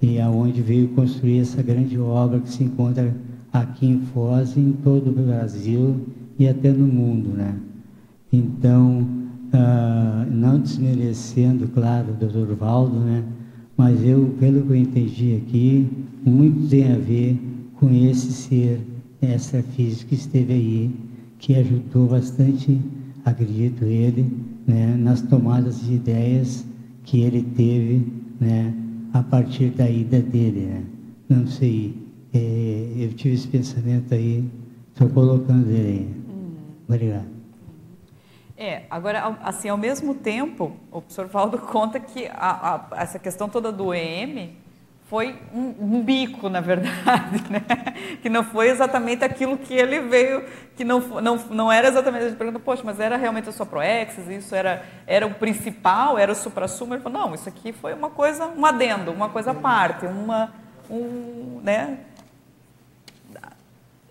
E 0.00 0.20
aonde 0.20 0.60
veio 0.60 0.88
construir 0.88 1.38
essa 1.38 1.62
grande 1.62 1.96
obra 1.98 2.40
que 2.40 2.50
se 2.50 2.64
encontra 2.64 3.14
aqui 3.52 3.86
em 3.86 4.00
Foz 4.00 4.56
e 4.56 4.60
em 4.60 4.72
todo 4.72 5.10
o 5.10 5.12
Brasil 5.12 6.00
e 6.38 6.48
até 6.48 6.72
no 6.72 6.86
mundo, 6.86 7.30
né? 7.30 7.54
Então, 8.32 9.06
ah, 9.52 10.26
não 10.30 10.58
desmerecendo, 10.58 11.68
claro, 11.68 12.12
o 12.12 12.14
doutor 12.14 12.54
Valdo, 12.56 12.98
né? 12.98 13.22
Mas 13.76 14.04
eu, 14.04 14.34
pelo 14.38 14.62
que 14.62 14.70
eu 14.70 14.76
entendi 14.76 15.42
aqui, 15.44 15.86
muito 16.24 16.68
tem 16.68 16.92
a 16.92 16.96
ver 16.96 17.38
com 17.74 17.90
esse 17.90 18.32
ser 18.32 18.80
extrafísico 19.20 20.10
que 20.10 20.14
esteve 20.14 20.52
aí, 20.52 20.90
que 21.38 21.54
ajudou 21.54 22.08
bastante, 22.08 22.80
acredito 23.24 23.84
ele, 23.84 24.30
né, 24.66 24.96
nas 24.96 25.20
tomadas 25.20 25.80
de 25.80 25.94
ideias 25.94 26.64
que 27.04 27.20
ele 27.20 27.42
teve, 27.42 28.06
né, 28.40 28.72
a 29.12 29.22
partir 29.22 29.70
da 29.70 29.88
ida 29.88 30.20
dele, 30.20 30.60
né? 30.60 30.82
Não 31.28 31.46
sei, 31.46 31.94
é, 32.32 32.92
eu 32.96 33.12
tive 33.12 33.34
esse 33.34 33.48
pensamento 33.48 34.14
aí, 34.14 34.44
estou 34.92 35.08
colocando 35.08 35.68
ele 35.68 35.88
aí. 35.88 36.21
Obrigado. 36.88 37.42
É, 38.56 38.82
agora, 38.90 39.38
assim, 39.42 39.68
ao 39.68 39.76
mesmo 39.76 40.14
tempo, 40.14 40.76
o 40.90 41.00
professor 41.00 41.26
Valdo 41.26 41.58
conta 41.58 41.98
que 41.98 42.26
a, 42.28 42.86
a, 42.92 43.02
essa 43.02 43.18
questão 43.18 43.48
toda 43.48 43.72
do 43.72 43.92
EM 43.92 44.52
foi 45.12 45.38
um, 45.52 45.74
um, 45.78 46.02
bico, 46.02 46.48
na 46.48 46.60
verdade, 46.60 47.42
né? 47.50 47.60
que 48.22 48.30
não 48.30 48.44
foi 48.44 48.70
exatamente 48.70 49.24
aquilo 49.24 49.58
que 49.58 49.74
ele 49.74 50.00
veio, 50.00 50.44
que 50.74 50.84
não, 50.84 51.00
não, 51.20 51.36
não 51.50 51.72
era 51.72 51.88
exatamente, 51.88 52.24
a 52.24 52.28
gente 52.28 52.38
pergunta, 52.38 52.58
poxa, 52.58 52.82
mas 52.82 52.98
era 52.98 53.16
realmente 53.16 53.48
a 53.48 53.52
sua 53.52 53.66
Proexis, 53.66 54.26
isso 54.28 54.54
era, 54.54 54.82
era 55.06 55.26
o 55.26 55.34
principal, 55.34 56.16
era 56.16 56.32
o 56.32 56.34
supra-sumo? 56.34 56.94
Ele 56.94 57.02
falou, 57.02 57.26
não, 57.26 57.34
isso 57.34 57.46
aqui 57.48 57.72
foi 57.72 57.92
uma 57.92 58.08
coisa, 58.08 58.46
um 58.46 58.64
adendo, 58.64 59.12
uma 59.12 59.28
coisa 59.28 59.50
à 59.50 59.54
parte, 59.54 60.06
uma, 60.06 60.54
um, 60.88 61.60
né? 61.62 61.98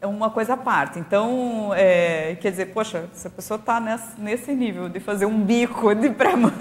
É 0.02 0.08
uma 0.08 0.32
coisa 0.32 0.56
à 0.56 0.58
parte. 0.58 0.98
Então, 0.98 1.72
é, 1.76 2.36
quer 2.42 2.50
dizer, 2.50 2.74
poxa, 2.74 3.08
se 3.14 3.28
a 3.28 3.30
pessoa 3.30 3.60
está 3.60 3.80
nesse 4.18 4.52
nível 4.54 4.90
de 4.90 5.00
fazer 5.00 5.28
um 5.28 5.40
bico 5.40 5.94
de 5.94 6.10
pré-mãe, 6.10 6.52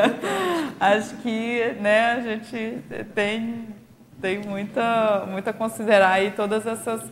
acho 0.80 1.16
que 1.18 1.76
né, 1.80 2.12
a 2.12 2.20
gente 2.20 2.78
tem, 3.14 3.66
tem 4.22 4.38
muita, 4.38 5.26
muito 5.26 5.48
a 5.48 5.52
considerar 5.52 6.12
aí 6.12 6.30
todas 6.30 6.66
essas. 6.66 7.02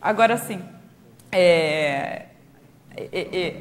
Agora, 0.00 0.36
sim, 0.36 0.62
é, 1.32 2.26
é, 2.94 3.08
é, 3.12 3.56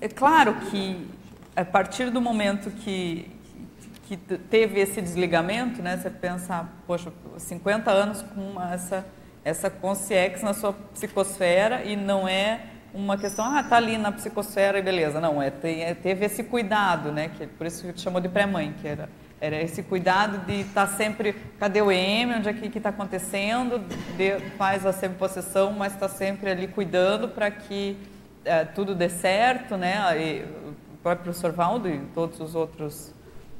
é 0.00 0.08
claro 0.08 0.54
que 0.70 1.04
a 1.56 1.64
partir 1.64 2.10
do 2.10 2.20
momento 2.20 2.70
que, 2.70 3.28
que 4.10 4.16
teve 4.16 4.80
esse 4.80 5.00
desligamento, 5.00 5.80
né? 5.80 5.96
Você 5.96 6.10
pensa, 6.10 6.68
poxa, 6.84 7.12
50 7.38 7.92
anos 7.92 8.22
com 8.22 8.60
essa 8.60 9.06
essa 9.44 9.70
consciência 9.70 10.44
na 10.44 10.52
sua 10.52 10.72
psicosfera 10.72 11.84
e 11.84 11.94
não 11.96 12.28
é 12.28 12.60
uma 12.92 13.16
questão, 13.16 13.44
ah, 13.44 13.62
tá 13.62 13.76
ali 13.76 13.96
na 13.96 14.10
psicosfera 14.10 14.80
e 14.80 14.82
beleza. 14.82 15.20
Não, 15.20 15.40
é, 15.40 15.48
tem, 15.48 15.84
é 15.84 15.94
teve 15.94 16.26
esse 16.26 16.42
cuidado, 16.42 17.12
né? 17.12 17.30
Que, 17.38 17.46
por 17.46 17.68
isso 17.68 17.92
que 17.92 18.00
chamou 18.00 18.20
de 18.20 18.28
pré-mãe, 18.28 18.74
que 18.80 18.88
era, 18.88 19.08
era 19.40 19.62
esse 19.62 19.80
cuidado 19.84 20.44
de 20.44 20.62
estar 20.62 20.88
tá 20.88 20.92
sempre, 20.94 21.32
cadê 21.58 21.80
o 21.80 21.90
EM, 21.90 22.34
onde 22.38 22.48
é 22.48 22.52
que 22.52 22.66
está 22.76 22.88
acontecendo, 22.90 23.78
de, 24.16 24.40
faz 24.58 24.84
a 24.84 24.92
semi-possessão, 24.92 25.72
mas 25.72 25.94
está 25.94 26.08
sempre 26.08 26.50
ali 26.50 26.66
cuidando 26.66 27.28
para 27.28 27.48
que 27.48 27.96
é, 28.44 28.64
tudo 28.64 28.92
dê 28.92 29.08
certo, 29.08 29.76
né? 29.76 30.20
E, 30.20 30.42
o 30.42 31.02
próprio 31.02 31.24
professor 31.24 31.52
Valdo 31.52 31.88
e 31.88 31.98
todos 32.12 32.40
os 32.40 32.56
outros 32.56 33.14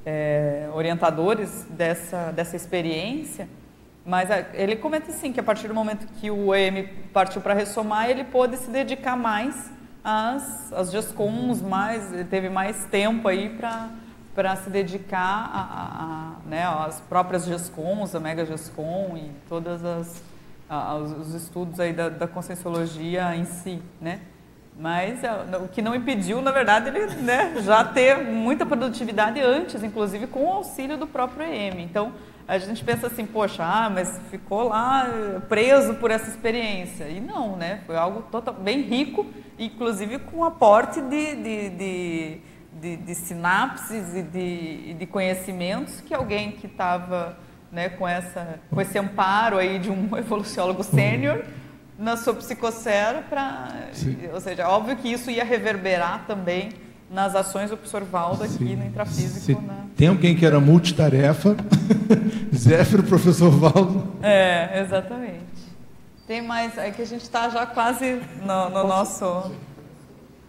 é, 0.05 0.69
orientadores 0.75 1.67
dessa, 1.71 2.33
dessa 2.33 2.57
experiência, 2.57 3.49
mas 4.05 4.31
é, 4.31 4.51
ele 4.55 4.77
comenta 4.77 5.11
assim 5.11 5.33
que 5.33 5.41
a 5.41 5.43
partir 5.43 5.69
do 5.69 5.75
momento 5.75 6.07
que 6.21 6.31
o 6.31 6.55
EM 6.55 6.89
partiu 7.13 7.41
para 7.41 7.55
ressomar, 7.55 8.09
ele 8.11 8.25
pôde 8.25 8.57
se 8.57 8.71
dedicar 8.71 9.17
mais 9.17 9.71
às, 10.03 10.73
às 10.73 10.91
GESCOMs, 10.91 11.61
mais, 11.63 12.11
teve 12.29 12.49
mais 12.49 12.85
tempo 12.87 13.29
aí 13.29 13.51
para 13.51 13.91
para 14.33 14.55
se 14.55 14.71
dedicar 14.71 15.51
a, 15.53 15.61
a, 15.61 16.05
a, 16.05 16.49
né, 16.49 16.65
às 16.65 17.01
próprias 17.01 17.45
GESCOMs, 17.45 18.15
a 18.15 18.21
Mega 18.21 18.47
GESCOM 18.47 19.17
e 19.17 19.31
todas 19.49 19.85
as 19.85 20.23
a, 20.69 20.95
os 20.95 21.35
estudos 21.35 21.81
aí 21.81 21.93
da, 21.93 22.09
da 22.09 22.29
conscienciologia 22.29 23.35
em 23.35 23.45
si, 23.45 23.83
né? 24.01 24.21
Mas 24.81 25.23
é, 25.23 25.31
o 25.59 25.69
que 25.69 25.83
não 25.83 25.95
impediu, 25.95 26.41
na 26.41 26.51
verdade, 26.51 26.89
ele 26.89 27.15
né, 27.17 27.53
já 27.61 27.85
ter 27.85 28.17
muita 28.17 28.65
produtividade 28.65 29.39
antes, 29.39 29.85
inclusive 29.85 30.27
com 30.27 30.47
o 30.47 30.53
auxílio 30.55 30.97
do 30.97 31.07
próprio 31.07 31.45
EM. 31.47 31.83
Então, 31.83 32.15
a 32.49 32.57
gente 32.57 32.83
pensa 32.83 33.09
assim, 33.09 33.27
poxa, 33.27 33.63
ah, 33.63 33.91
mas 33.91 34.19
ficou 34.31 34.63
lá 34.69 35.07
preso 35.51 35.97
por 35.97 36.11
essa 36.11 36.31
experiência. 36.31 37.05
E 37.05 37.21
não, 37.21 37.57
né? 37.57 37.83
Foi 37.87 37.95
algo 37.95 38.23
total, 38.23 38.55
bem 38.55 38.81
rico, 38.81 39.27
inclusive 39.59 40.19
com 40.19 40.45
aporte 40.45 41.03
de, 41.03 41.37
de, 41.37 41.71
de, 41.71 42.41
de, 42.81 42.97
de 42.97 43.15
sinapses 43.15 44.17
e 44.17 44.23
de, 44.23 44.95
de 44.95 45.07
conhecimentos 45.07 46.01
que 46.01 46.15
alguém 46.15 46.53
que 46.53 46.67
estava 46.67 47.37
né, 47.71 47.91
com, 47.91 48.09
essa, 48.09 48.59
com 48.71 48.81
esse 48.81 48.99
amparo 48.99 49.59
aí 49.59 49.79
de 49.79 49.91
um 49.91 50.09
evoluciólogo 50.17 50.83
sênior 50.83 51.45
na 52.01 52.17
sua 52.17 52.33
psicosfera 52.33 53.23
para, 53.29 53.69
ou 54.33 54.41
seja, 54.41 54.67
óbvio 54.67 54.97
que 54.97 55.13
isso 55.13 55.31
ia 55.31 55.45
reverberar 55.45 56.25
também 56.27 56.71
nas 57.11 57.35
ações 57.35 57.69
do 57.69 57.77
professor 57.77 58.03
Valdo 58.05 58.43
aqui 58.43 58.55
Sim. 58.55 58.77
no 58.77 58.87
intrafísico. 58.87 59.41
Se 59.41 59.53
na... 59.53 59.85
Tem 59.95 60.09
alguém 60.09 60.35
que 60.35 60.47
era 60.47 60.59
multitarefa, 60.59 61.55
Zéfiro, 62.57 63.03
professor 63.03 63.51
Valdo. 63.51 64.17
É, 64.23 64.81
exatamente. 64.81 65.45
Tem 66.27 66.41
mais, 66.41 66.79
é 66.79 66.91
que 66.91 67.03
a 67.03 67.07
gente 67.07 67.23
está 67.23 67.51
já 67.51 67.67
quase 67.67 68.23
no, 68.41 68.71
no 68.71 68.87
nosso. 68.87 69.53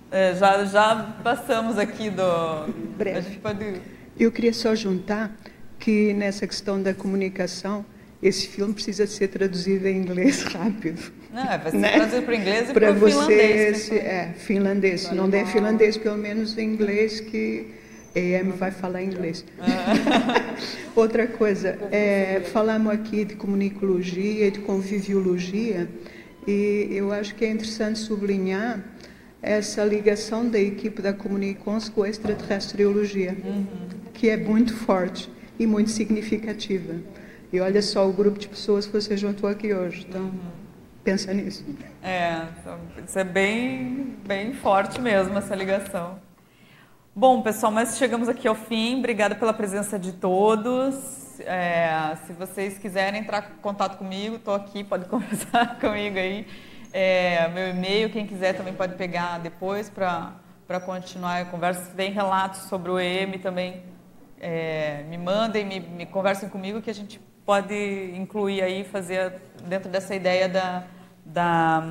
É, 0.10 0.34
já, 0.36 0.64
já 0.64 1.16
passamos 1.22 1.78
aqui 1.78 2.10
do. 2.10 2.72
Breve. 2.98 3.18
A 3.18 3.22
gente 3.22 3.40
pode... 3.40 3.82
Eu 4.18 4.32
queria 4.32 4.54
só 4.54 4.74
juntar 4.76 5.32
que 5.80 6.14
nessa 6.14 6.46
questão 6.46 6.82
da 6.82 6.94
comunicação, 6.94 7.84
esse 8.22 8.48
filme 8.48 8.74
precisa 8.74 9.08
ser 9.08 9.28
traduzido 9.30 9.88
em 9.88 9.98
inglês 9.98 10.44
rápido. 10.54 11.02
Não, 11.34 11.44
é, 11.44 11.58
vai 11.58 11.72
ser 11.72 11.78
né? 11.78 11.92
traduzido 11.92 12.22
para 12.24 12.36
inglês 12.36 12.70
e 12.70 12.74
para 12.74 12.92
você 12.92 13.12
finlandês. 13.12 13.78
Esse, 13.78 13.96
é, 13.96 14.34
finlandês. 14.38 15.02
Se 15.02 15.16
não 15.16 15.30
der 15.30 15.46
finlandês, 15.48 15.98
pelo 15.98 16.18
menos 16.18 16.58
em 16.58 16.74
inglês, 16.74 17.20
que 17.20 17.68
EM 18.14 18.52
vai 18.52 18.72
falar 18.72 19.02
inglês. 19.02 19.46
Ah. 19.60 20.56
Outra 20.96 21.28
coisa, 21.28 21.78
é, 21.92 22.42
falamos 22.52 22.94
aqui 22.94 23.24
de 23.24 23.36
comunicologia 23.36 24.48
e 24.48 24.52
de 24.52 24.60
conviviologia, 24.60 25.88
e 26.46 26.90
eu 26.92 27.12
acho 27.12 27.34
que 27.36 27.46
é 27.46 27.50
interessante 27.50 28.00
sublinhar 28.00 28.84
essa 29.42 29.84
ligação 29.84 30.48
da 30.48 30.60
equipe 30.60 31.02
da 31.02 31.14
Comunicons 31.14 31.90
com 31.90 32.04
a 32.04 32.10
extraterrestriologia, 32.10 33.36
uhum. 33.44 33.66
que 34.14 34.30
é 34.30 34.38
muito 34.38 34.76
forte 34.76 35.32
e 35.58 35.66
muito 35.66 35.90
significativa. 35.90 36.96
E 37.52 37.60
olha 37.60 37.82
só 37.82 38.08
o 38.08 38.14
grupo 38.14 38.40
de 38.40 38.48
pessoas 38.48 38.86
que 38.86 38.94
você 38.94 39.18
juntou 39.18 39.50
aqui 39.50 39.74
hoje. 39.74 40.06
Então, 40.08 40.22
uhum. 40.22 40.40
pensa 41.04 41.34
nisso. 41.34 41.66
É, 42.02 42.48
então, 42.60 42.80
isso 43.06 43.20
é 43.20 43.26
bem, 43.26 44.18
bem 44.26 44.54
forte 44.54 45.02
mesmo, 45.02 45.38
essa 45.38 45.54
ligação. 45.54 46.18
Bom, 47.14 47.42
pessoal, 47.42 47.74
mas 47.74 47.98
chegamos 47.98 48.30
aqui 48.30 48.48
ao 48.48 48.56
fim. 48.56 49.00
Obrigada 49.00 49.36
pela 49.36 49.52
presença 49.52 50.00
de 50.00 50.14
todos. 50.14 51.42
É, 51.42 52.16
se 52.26 52.32
vocês 52.32 52.78
quiserem 52.78 53.20
entrar 53.20 53.52
em 53.52 53.62
contato 53.62 53.98
comigo, 53.98 54.38
estou 54.38 54.56
aqui, 54.56 54.82
pode 54.82 55.04
conversar 55.12 55.78
comigo 55.78 56.18
aí. 56.18 56.48
É, 56.94 57.50
meu 57.50 57.70
e-mail, 57.70 58.10
quem 58.10 58.26
quiser 58.26 58.54
também 58.54 58.74
pode 58.74 58.96
pegar 58.96 59.40
depois 59.40 59.90
para 59.90 60.80
continuar 60.86 61.42
a 61.42 61.46
conversa. 61.46 61.84
Se 61.84 61.96
tem 61.98 62.14
relatos 62.14 62.62
sobre 62.70 62.90
o 62.90 62.98
EM 62.98 63.40
também, 63.40 63.84
é, 64.40 65.04
me 65.10 65.18
mandem, 65.18 65.66
me, 65.66 65.82
me 65.82 66.06
conversem 66.06 66.48
comigo 66.48 66.82
que 66.82 66.90
a 66.90 66.94
gente 66.94 67.20
pode 67.52 68.14
incluir 68.16 68.62
aí, 68.62 68.86
fazer 68.86 69.42
dentro 69.66 69.90
dessa 69.90 70.16
ideia 70.16 70.48
da, 70.48 70.84
da, 71.26 71.84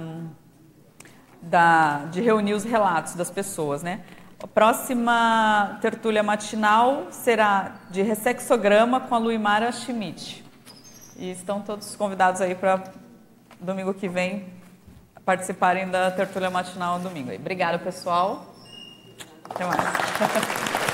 da, 1.42 1.98
de 2.06 2.22
reunir 2.22 2.54
os 2.54 2.64
relatos 2.64 3.14
das 3.14 3.30
pessoas, 3.30 3.82
né? 3.82 4.00
A 4.42 4.46
próxima 4.46 5.78
tertúlia 5.82 6.22
matinal 6.22 7.08
será 7.10 7.74
de 7.90 8.00
ressexograma 8.00 9.00
com 9.02 9.14
a 9.14 9.18
Luimara 9.18 9.70
Schmidt. 9.70 10.42
E 11.18 11.30
estão 11.30 11.60
todos 11.60 11.94
convidados 11.94 12.40
aí 12.40 12.54
para 12.54 12.82
domingo 13.60 13.92
que 13.92 14.08
vem 14.08 14.46
participarem 15.26 15.90
da 15.90 16.10
tertúlia 16.10 16.48
matinal 16.48 16.98
domingo. 16.98 17.34
Obrigada, 17.34 17.78
pessoal. 17.78 18.46
Até 19.44 19.66
mais. 19.66 19.78